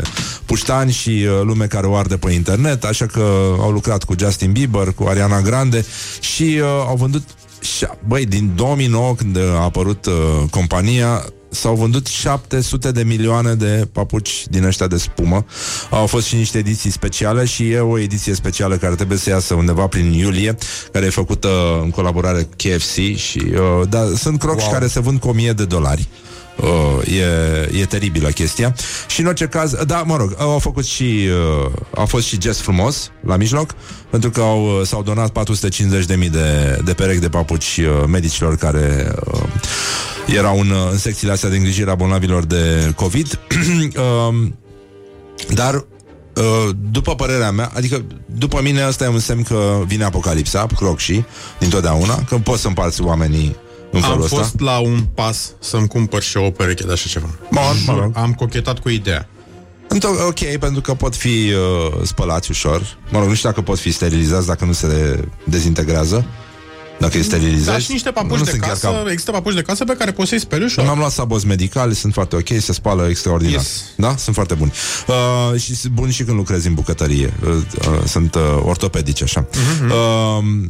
puștani 0.45 0.91
și 0.91 1.09
uh, 1.09 1.41
lume 1.43 1.65
care 1.65 1.87
o 1.87 1.95
arde 1.95 2.17
pe 2.17 2.31
internet, 2.31 2.83
așa 2.83 3.05
că 3.05 3.55
au 3.59 3.71
lucrat 3.71 4.03
cu 4.03 4.15
Justin 4.17 4.51
Bieber, 4.51 4.93
cu 4.93 5.03
Ariana 5.03 5.41
Grande 5.41 5.85
și 6.19 6.59
uh, 6.61 6.85
au 6.87 6.95
vândut 6.95 7.23
și, 7.61 7.85
băi, 8.07 8.25
din 8.25 8.51
2009 8.55 9.15
când 9.15 9.37
a 9.37 9.63
apărut 9.63 10.05
uh, 10.05 10.13
compania 10.49 11.25
S-au 11.53 11.75
vândut 11.75 12.07
700 12.07 12.91
de 12.91 13.03
milioane 13.03 13.53
de 13.53 13.87
papuci 13.91 14.45
din 14.49 14.63
ăștia 14.63 14.87
de 14.87 14.97
spumă 14.97 15.45
Au 15.89 16.05
fost 16.05 16.25
și 16.25 16.35
niște 16.35 16.57
ediții 16.57 16.89
speciale 16.89 17.45
Și 17.45 17.69
e 17.69 17.79
o 17.79 17.99
ediție 17.99 18.33
specială 18.33 18.75
care 18.75 18.95
trebuie 18.95 19.17
să 19.17 19.29
iasă 19.29 19.53
undeva 19.53 19.87
prin 19.87 20.11
iulie 20.11 20.57
Care 20.91 21.05
e 21.05 21.09
făcută 21.09 21.79
în 21.83 21.89
colaborare 21.89 22.41
cu 22.41 22.49
KFC 22.57 23.15
și, 23.15 23.43
uh, 23.53 23.87
da, 23.89 24.03
Sunt 24.15 24.39
crocs 24.39 24.63
wow. 24.63 24.71
care 24.71 24.87
se 24.87 24.99
vând 24.99 25.19
cu 25.19 25.27
1000 25.27 25.53
de 25.53 25.65
dolari 25.65 26.07
Uh, 26.55 27.13
e, 27.71 27.79
e 27.79 27.85
teribilă 27.85 28.29
chestia. 28.29 28.75
Și 29.07 29.21
în 29.21 29.27
orice 29.27 29.45
caz, 29.45 29.73
da, 29.85 30.03
mă 30.05 30.17
rog 30.17 30.35
Au 30.37 30.59
făcut 30.59 30.85
și, 30.85 31.27
uh, 31.63 31.71
a 31.95 32.03
fost 32.03 32.25
și 32.25 32.37
gest 32.37 32.61
frumos 32.61 33.11
La 33.25 33.35
mijloc, 33.35 33.75
pentru 34.09 34.29
că 34.29 34.41
au, 34.41 34.79
uh, 34.79 34.85
s-au 34.85 35.03
donat 35.03 35.31
450.000 35.31 36.29
de, 36.31 36.79
de 36.83 36.93
perechi 36.93 37.19
de 37.19 37.29
papuci 37.29 37.77
uh, 37.77 38.07
medicilor 38.07 38.55
Care 38.55 39.13
uh, 39.33 39.41
erau 40.27 40.59
în, 40.59 40.69
uh, 40.69 40.87
în 40.91 40.97
secțiile 40.97 41.33
astea 41.33 41.49
de 41.49 41.55
îngrijire 41.55 41.91
a 41.91 41.95
bolnavilor 41.95 42.45
de 42.45 42.91
COVID. 42.95 43.39
Uh, 43.93 44.47
Dar 45.53 45.73
uh, 45.73 46.69
după 46.91 47.15
părerea 47.15 47.51
mea, 47.51 47.71
adică 47.75 48.05
după 48.25 48.61
mine 48.61 48.81
asta 48.81 49.03
e 49.03 49.07
un 49.07 49.19
semn 49.19 49.43
că 49.43 49.81
vine 49.85 50.03
apocalipsa, 50.03 50.67
crocșii, 50.75 51.25
dintotdeauna, 51.59 52.23
că 52.23 52.37
poți 52.37 52.61
să 52.61 52.67
împarți 52.67 53.01
oamenii 53.01 53.55
în 53.93 54.01
felul 54.01 54.15
Am 54.15 54.21
ăsta. 54.21 54.35
fost 54.37 54.59
la 54.59 54.77
un 54.79 54.99
pas 55.13 55.53
să-mi 55.59 55.87
cumpăr 55.87 56.21
și 56.21 56.37
eu 56.37 56.45
o 56.45 56.49
pereche 56.49 56.83
de 56.83 56.91
așa 56.91 57.09
ceva. 57.09 57.27
Bun, 57.51 57.61
mă 57.85 57.99
rog. 58.01 58.11
Am 58.15 58.33
cochetat 58.33 58.79
cu 58.79 58.89
ideea. 58.89 59.27
Într- 59.95 60.27
ok, 60.27 60.57
pentru 60.59 60.81
că 60.81 60.93
pot 60.93 61.15
fi 61.15 61.27
uh, 61.27 62.01
spălați 62.03 62.51
ușor. 62.51 62.97
Mă 63.11 63.19
rog, 63.19 63.27
nu 63.27 63.33
știu 63.33 63.49
dacă 63.49 63.61
pot 63.61 63.79
fi 63.79 63.91
sterilizați 63.91 64.47
dacă 64.47 64.65
nu 64.65 64.71
se 64.71 65.19
dezintegrează. 65.43 66.25
Dacă 66.99 67.17
îi 67.17 67.23
sterilizezi. 67.23 67.65
Da, 67.65 67.77
și 67.77 67.91
niște 67.91 68.11
papuci 68.11 68.37
Nu 68.37 68.43
de 68.43 68.49
sunt 68.49 68.61
chiar 68.61 68.69
casă, 68.71 68.87
ca- 68.87 69.03
există 69.11 69.31
papuci 69.31 69.53
de 69.53 69.61
casă 69.61 69.83
pe 69.83 69.95
care 69.97 70.11
poți 70.11 70.29
să-i 70.29 70.39
speli 70.39 70.63
ușor. 70.63 70.83
Mi-am 70.83 70.97
luat 70.97 71.11
sabos 71.11 71.43
medicali, 71.43 71.95
sunt 71.95 72.13
foarte 72.13 72.35
ok, 72.35 72.47
se 72.59 72.73
spală 72.73 73.07
extraordinar. 73.09 73.53
Yes. 73.53 73.83
Da? 73.97 74.15
Sunt 74.17 74.35
foarte 74.35 74.53
buni. 74.53 74.71
Uh, 75.07 75.59
și 75.59 75.75
sunt 75.75 75.93
buni 75.93 76.11
și 76.11 76.23
când 76.23 76.37
lucrezi 76.37 76.67
în 76.67 76.73
bucătărie. 76.73 77.33
Uh, 77.45 77.49
uh, 77.49 77.99
sunt 78.05 78.35
uh, 78.35 78.41
ortopedici, 78.63 79.21
așa. 79.21 79.47
Mhm. 79.79 79.89
Uh, 79.91 80.69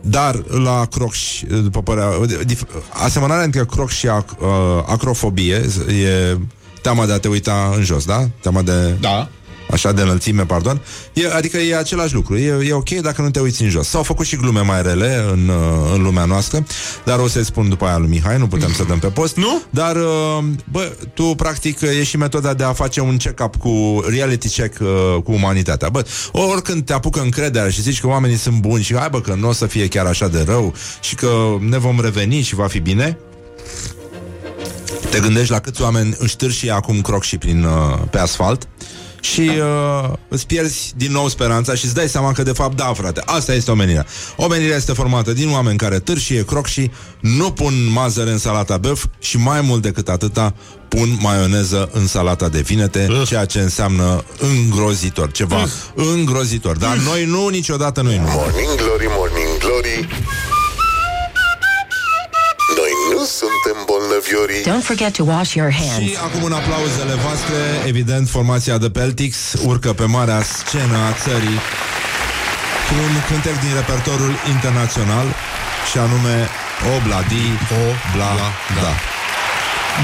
dar 0.00 0.42
la 0.48 0.86
croc 0.90 1.12
și, 1.12 1.44
după 1.44 1.82
părerea... 1.82 2.10
dif- 2.44 2.82
Asemănarea 2.92 3.44
între 3.44 3.64
croc 3.64 3.90
și 3.90 4.08
ac, 4.08 4.30
uh, 4.40 4.46
acrofobie 4.86 5.54
e 6.02 6.36
teama 6.82 7.06
de 7.06 7.12
a 7.12 7.18
te 7.18 7.28
uita 7.28 7.72
în 7.76 7.82
jos, 7.82 8.04
da? 8.04 8.28
Teama 8.40 8.62
de... 8.62 8.96
Da. 9.00 9.28
Așa 9.72 9.92
de 9.92 10.02
înălțime, 10.02 10.44
pardon. 10.44 10.80
E, 11.12 11.32
Adică 11.32 11.56
e 11.56 11.76
același 11.76 12.14
lucru. 12.14 12.36
E, 12.36 12.66
e 12.68 12.72
ok 12.72 12.88
dacă 12.88 13.22
nu 13.22 13.30
te 13.30 13.40
uiți 13.40 13.62
în 13.62 13.68
jos. 13.68 13.88
S-au 13.88 14.02
făcut 14.02 14.26
și 14.26 14.36
glume 14.36 14.60
mai 14.60 14.82
rele 14.82 15.24
în, 15.32 15.48
uh, 15.48 15.90
în 15.94 16.02
lumea 16.02 16.24
noastră 16.24 16.66
Dar 17.04 17.18
o 17.18 17.28
să-i 17.28 17.44
spun 17.44 17.68
după 17.68 17.84
aia 17.84 17.96
lui 17.96 18.08
Mihai 18.08 18.38
Nu 18.38 18.46
putem 18.46 18.72
să 18.72 18.84
dăm 18.84 18.98
pe 18.98 19.06
post. 19.06 19.36
Nu? 19.36 19.62
Dar, 19.70 19.96
uh, 19.96 20.44
bă, 20.70 20.92
tu 21.14 21.22
practic 21.22 21.80
e 21.80 22.02
și 22.02 22.16
metoda 22.16 22.54
de 22.54 22.64
a 22.64 22.72
face 22.72 23.00
un 23.00 23.16
check-up 23.16 23.56
Cu 23.56 24.04
reality 24.08 24.48
check 24.48 24.80
uh, 24.80 25.22
cu 25.24 25.32
umanitatea. 25.32 25.88
Bă, 25.88 26.06
oricând 26.32 26.84
te 26.84 26.92
apucă 26.92 27.20
încrederea 27.20 27.70
Și 27.70 27.82
zici 27.82 28.00
că 28.00 28.06
oamenii 28.06 28.36
sunt 28.36 28.60
buni 28.60 28.82
Și 28.82 28.96
hai 28.96 29.08
bă 29.10 29.20
că 29.20 29.34
nu 29.34 29.48
o 29.48 29.52
să 29.52 29.66
fie 29.66 29.88
chiar 29.88 30.06
așa 30.06 30.28
de 30.28 30.42
rău 30.46 30.74
Și 31.00 31.14
că 31.14 31.56
ne 31.68 31.78
vom 31.78 32.00
reveni 32.00 32.40
și 32.40 32.54
va 32.54 32.66
fi 32.66 32.78
bine 32.78 33.18
te 35.10 35.20
gândești 35.20 35.52
la 35.52 35.60
câți 35.60 35.82
oameni 35.82 36.14
își 36.18 36.36
târșie 36.36 36.70
acum 36.70 37.00
croc 37.00 37.22
și 37.22 37.38
prin, 37.38 37.64
uh, 37.64 37.98
pe 38.10 38.18
asfalt 38.18 38.68
și 39.20 39.40
uh, 39.40 40.12
îți 40.28 40.46
pierzi 40.46 40.92
din 40.96 41.12
nou 41.12 41.28
speranța 41.28 41.74
și 41.74 41.84
îți 41.84 41.94
dai 41.94 42.08
seama 42.08 42.32
că 42.32 42.42
de 42.42 42.52
fapt 42.52 42.76
da, 42.76 42.92
frate, 42.92 43.22
asta 43.24 43.54
este 43.54 43.70
omenirea. 43.70 44.06
Omenirea 44.36 44.76
este 44.76 44.92
formată 44.92 45.32
din 45.32 45.50
oameni 45.50 45.78
care 45.78 45.98
târșie 45.98 46.44
croc 46.44 46.66
și 46.66 46.90
nu 47.20 47.50
pun 47.52 47.74
mazăre 47.92 48.30
în 48.30 48.38
salata 48.38 48.76
băf 48.76 49.04
și 49.18 49.36
mai 49.36 49.60
mult 49.60 49.82
decât 49.82 50.08
atâta 50.08 50.54
pun 50.88 51.18
maioneză 51.20 51.88
în 51.92 52.06
salata 52.06 52.48
de 52.48 52.60
vinete, 52.60 53.08
ceea 53.26 53.44
ce 53.44 53.58
înseamnă 53.58 54.24
îngrozitor, 54.38 55.30
ceva 55.30 55.66
îngrozitor. 55.94 56.76
Dar 56.76 56.96
noi 56.96 57.24
nu, 57.24 57.48
niciodată 57.48 58.02
noi 58.02 58.16
nu. 58.16 58.24
Morning 58.24 58.74
Glory, 58.76 59.06
Morning 59.08 59.58
Glory 59.58 60.08
Noi 60.08 60.18
nu 60.18 60.39
suntem 63.40 63.76
bolnăviorii 63.90 64.62
Don't 64.70 64.86
forget 64.90 65.12
to 65.18 65.24
wash 65.34 65.50
your 65.60 65.72
hands. 65.80 65.94
Și 65.96 66.18
acum 66.26 66.42
în 66.44 66.52
aplauzele 66.60 67.14
voastre, 67.26 67.58
evident, 67.92 68.28
formația 68.28 68.78
The 68.78 68.90
Peltics 68.90 69.40
urcă 69.70 69.90
pe 69.92 70.04
marea 70.04 70.40
scenă 70.42 70.96
a 71.08 71.12
țării 71.24 71.58
cu 72.86 72.94
un 73.06 73.14
cântec 73.28 73.56
din 73.64 73.72
repertorul 73.80 74.34
internațional 74.54 75.26
și 75.90 75.98
anume 75.98 76.36
Obladi, 76.94 77.46
Obla, 77.84 78.34
da. 78.82 78.92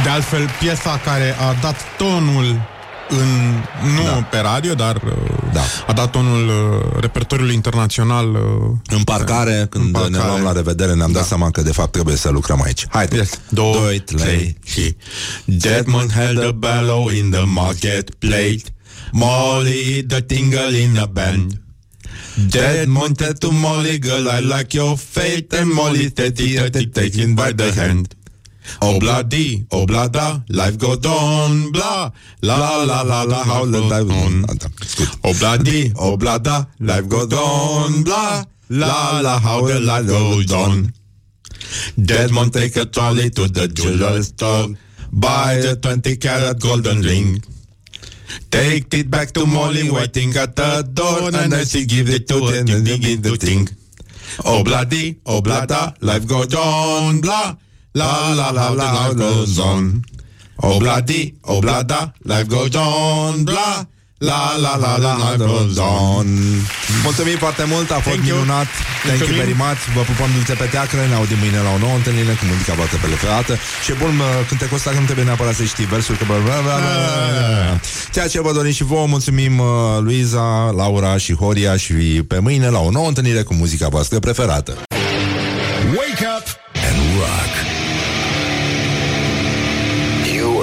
De 0.02 0.08
altfel, 0.08 0.50
piesa 0.60 1.00
care 1.04 1.36
a 1.46 1.48
dat 1.60 1.76
tonul 1.96 2.75
în, 3.08 3.52
nu 3.94 4.02
Da. 4.04 4.10
pe 4.30 4.38
radio, 4.38 4.74
dar 4.74 4.96
uh, 4.96 5.12
Da. 5.52 5.60
a 5.86 5.92
dat 5.92 6.10
tonul 6.10 6.48
uh, 6.48 7.00
repertoriului 7.00 7.54
internațional. 7.54 8.30
Uh, 8.34 8.96
În 8.96 9.02
parcare, 9.04 9.66
când 9.70 9.92
parcare. 9.92 10.12
ne 10.12 10.18
luăm 10.28 10.42
la 10.42 10.52
revedere, 10.52 10.94
ne-am 10.94 11.12
dat 11.12 11.26
seama 11.26 11.50
că 11.50 11.62
de 11.62 11.72
fapt 11.72 11.92
trebuie 11.92 12.16
să 12.16 12.30
lucrăm 12.30 12.62
aici. 12.62 12.86
Haide! 12.88 13.16
Yes. 13.16 13.30
Doi, 13.48 13.98
trei 13.98 14.56
și 14.64 14.96
Deadman 15.44 16.08
held 16.08 16.44
a 16.44 16.50
bellow 16.50 17.08
in 17.08 17.30
the 17.30 17.42
marketplace 17.44 18.62
Molly 19.12 20.04
the 20.08 20.20
tingle 20.20 20.78
in 20.78 20.98
a 20.98 21.06
band 21.06 21.60
Dead 22.50 22.86
Monte 22.88 23.32
to 23.38 23.48
Molly, 23.50 23.98
girl, 23.98 24.26
I 24.38 24.40
like 24.42 24.76
your 24.76 24.96
fate. 25.10 25.46
And 25.58 25.72
Molly, 25.72 26.08
steady, 26.08 26.56
steady, 26.56 26.86
taken 26.86 27.34
by 27.34 27.52
the 27.54 27.72
hand. 27.80 28.14
Oh 28.82 28.98
bloody, 28.98 29.66
oh 29.72 29.86
blada, 29.86 30.44
life 30.50 30.78
goes 30.78 31.04
on, 31.06 31.72
blah, 31.72 32.10
la 32.42 32.56
la 32.56 32.82
la 32.82 33.02
la 33.02 33.22
la, 33.22 33.42
how 33.44 33.64
the 33.64 33.80
life 33.80 34.10
on. 34.10 34.42
Mm. 34.42 35.18
Oh 35.24 35.34
bloody, 35.38 35.92
oh 35.98 36.16
blada, 36.16 36.66
life 36.80 37.08
goes 37.08 37.32
on, 37.32 38.02
blah, 38.04 38.44
la 38.70 39.20
la, 39.20 39.38
how 39.38 39.62
the 39.66 39.80
life 39.80 40.06
goes 40.06 40.52
on. 40.52 40.92
Desmond 42.02 42.52
take 42.52 42.76
a 42.76 42.84
trolley 42.84 43.30
to 43.30 43.48
the 43.48 43.68
jeweler's 43.68 44.28
store, 44.28 44.68
buy 45.12 45.56
the 45.56 45.76
20 45.76 46.16
carat 46.16 46.60
golden 46.60 47.02
ring. 47.02 47.42
Take 48.50 48.92
it 48.94 49.10
back 49.10 49.32
to 49.32 49.46
Molly 49.46 49.90
waiting 49.90 50.36
at 50.36 50.56
the 50.56 50.82
door, 50.92 51.28
and 51.28 51.52
then 51.52 51.64
she 51.64 51.86
give 51.86 52.08
it 52.10 52.28
to 52.28 52.40
them 52.40 52.68
and 52.68 52.86
they 52.86 52.98
give 52.98 53.22
the 53.22 53.36
thing. 53.36 53.68
Oh 54.44 54.62
bloody, 54.62 55.18
oh 55.24 55.40
blada, 55.40 55.96
life 56.02 56.26
goes 56.26 56.54
on, 56.54 57.20
blah, 57.20 57.54
la 58.00 58.34
la 58.34 58.50
la 58.50 58.68
la, 58.80 58.88
life 58.92 59.16
goes 59.16 59.58
on. 59.58 60.00
Oh 60.56 60.78
bloody, 60.78 61.34
oh 61.40 61.60
blada, 61.60 62.12
life 62.24 62.48
goes 62.48 62.74
on, 62.74 63.44
blah, 63.44 63.84
la 64.18 64.56
la 64.64 64.76
la 64.76 64.96
la, 64.98 65.12
life 65.16 65.44
goes 65.44 65.78
on. 65.78 66.26
Mulțumim 67.02 67.36
foarte 67.38 67.64
mult, 67.68 67.90
a 67.90 67.98
fost 67.98 68.20
minunat. 68.20 68.66
Thank 69.04 69.20
you 69.20 69.36
very 69.42 69.56
much. 69.64 69.80
Vă 69.94 70.00
pupăm 70.00 70.30
dulce 70.34 70.52
pe 70.52 70.64
teacră, 70.64 71.00
ne 71.08 71.14
audim 71.14 71.38
mâine 71.38 71.60
la 71.66 71.70
o 71.76 71.78
nouă 71.78 71.94
întâlnire 71.94 72.32
cu 72.40 72.44
muzica 72.50 72.74
voastră 72.74 72.98
pe 73.02 73.06
ferată. 73.06 73.54
Și 73.84 73.90
e 73.90 73.94
bun 74.02 74.16
mă, 74.16 74.28
cântecul 74.48 74.76
ăsta 74.76 74.90
că 74.90 74.98
nu 74.98 75.04
trebuie 75.04 75.24
neapărat 75.24 75.54
să 75.54 75.64
știi 75.64 75.84
versuri, 75.84 76.18
că 76.18 76.24
bla, 76.24 76.38
bla, 76.46 76.58
bla, 76.66 76.76
bla. 76.84 77.80
Ceea 78.14 78.28
ce 78.28 78.40
vă 78.40 78.52
dorim 78.52 78.72
și 78.72 78.84
vouă, 78.84 79.06
mulțumim 79.06 79.58
uh, 79.58 79.66
Luiza, 80.06 80.48
Laura 80.80 81.16
și 81.16 81.32
Horia 81.34 81.76
și 81.76 81.94
pe 82.30 82.38
mâine 82.38 82.68
la 82.76 82.80
o 82.88 82.90
nouă 82.90 83.08
întâlnire 83.08 83.42
cu 83.42 83.54
muzica 83.54 83.88
voastră 83.88 84.18
preferată. 84.18 84.72
Wake 85.98 86.24
up 86.36 86.46
and 86.86 86.98
rock. 87.20 87.75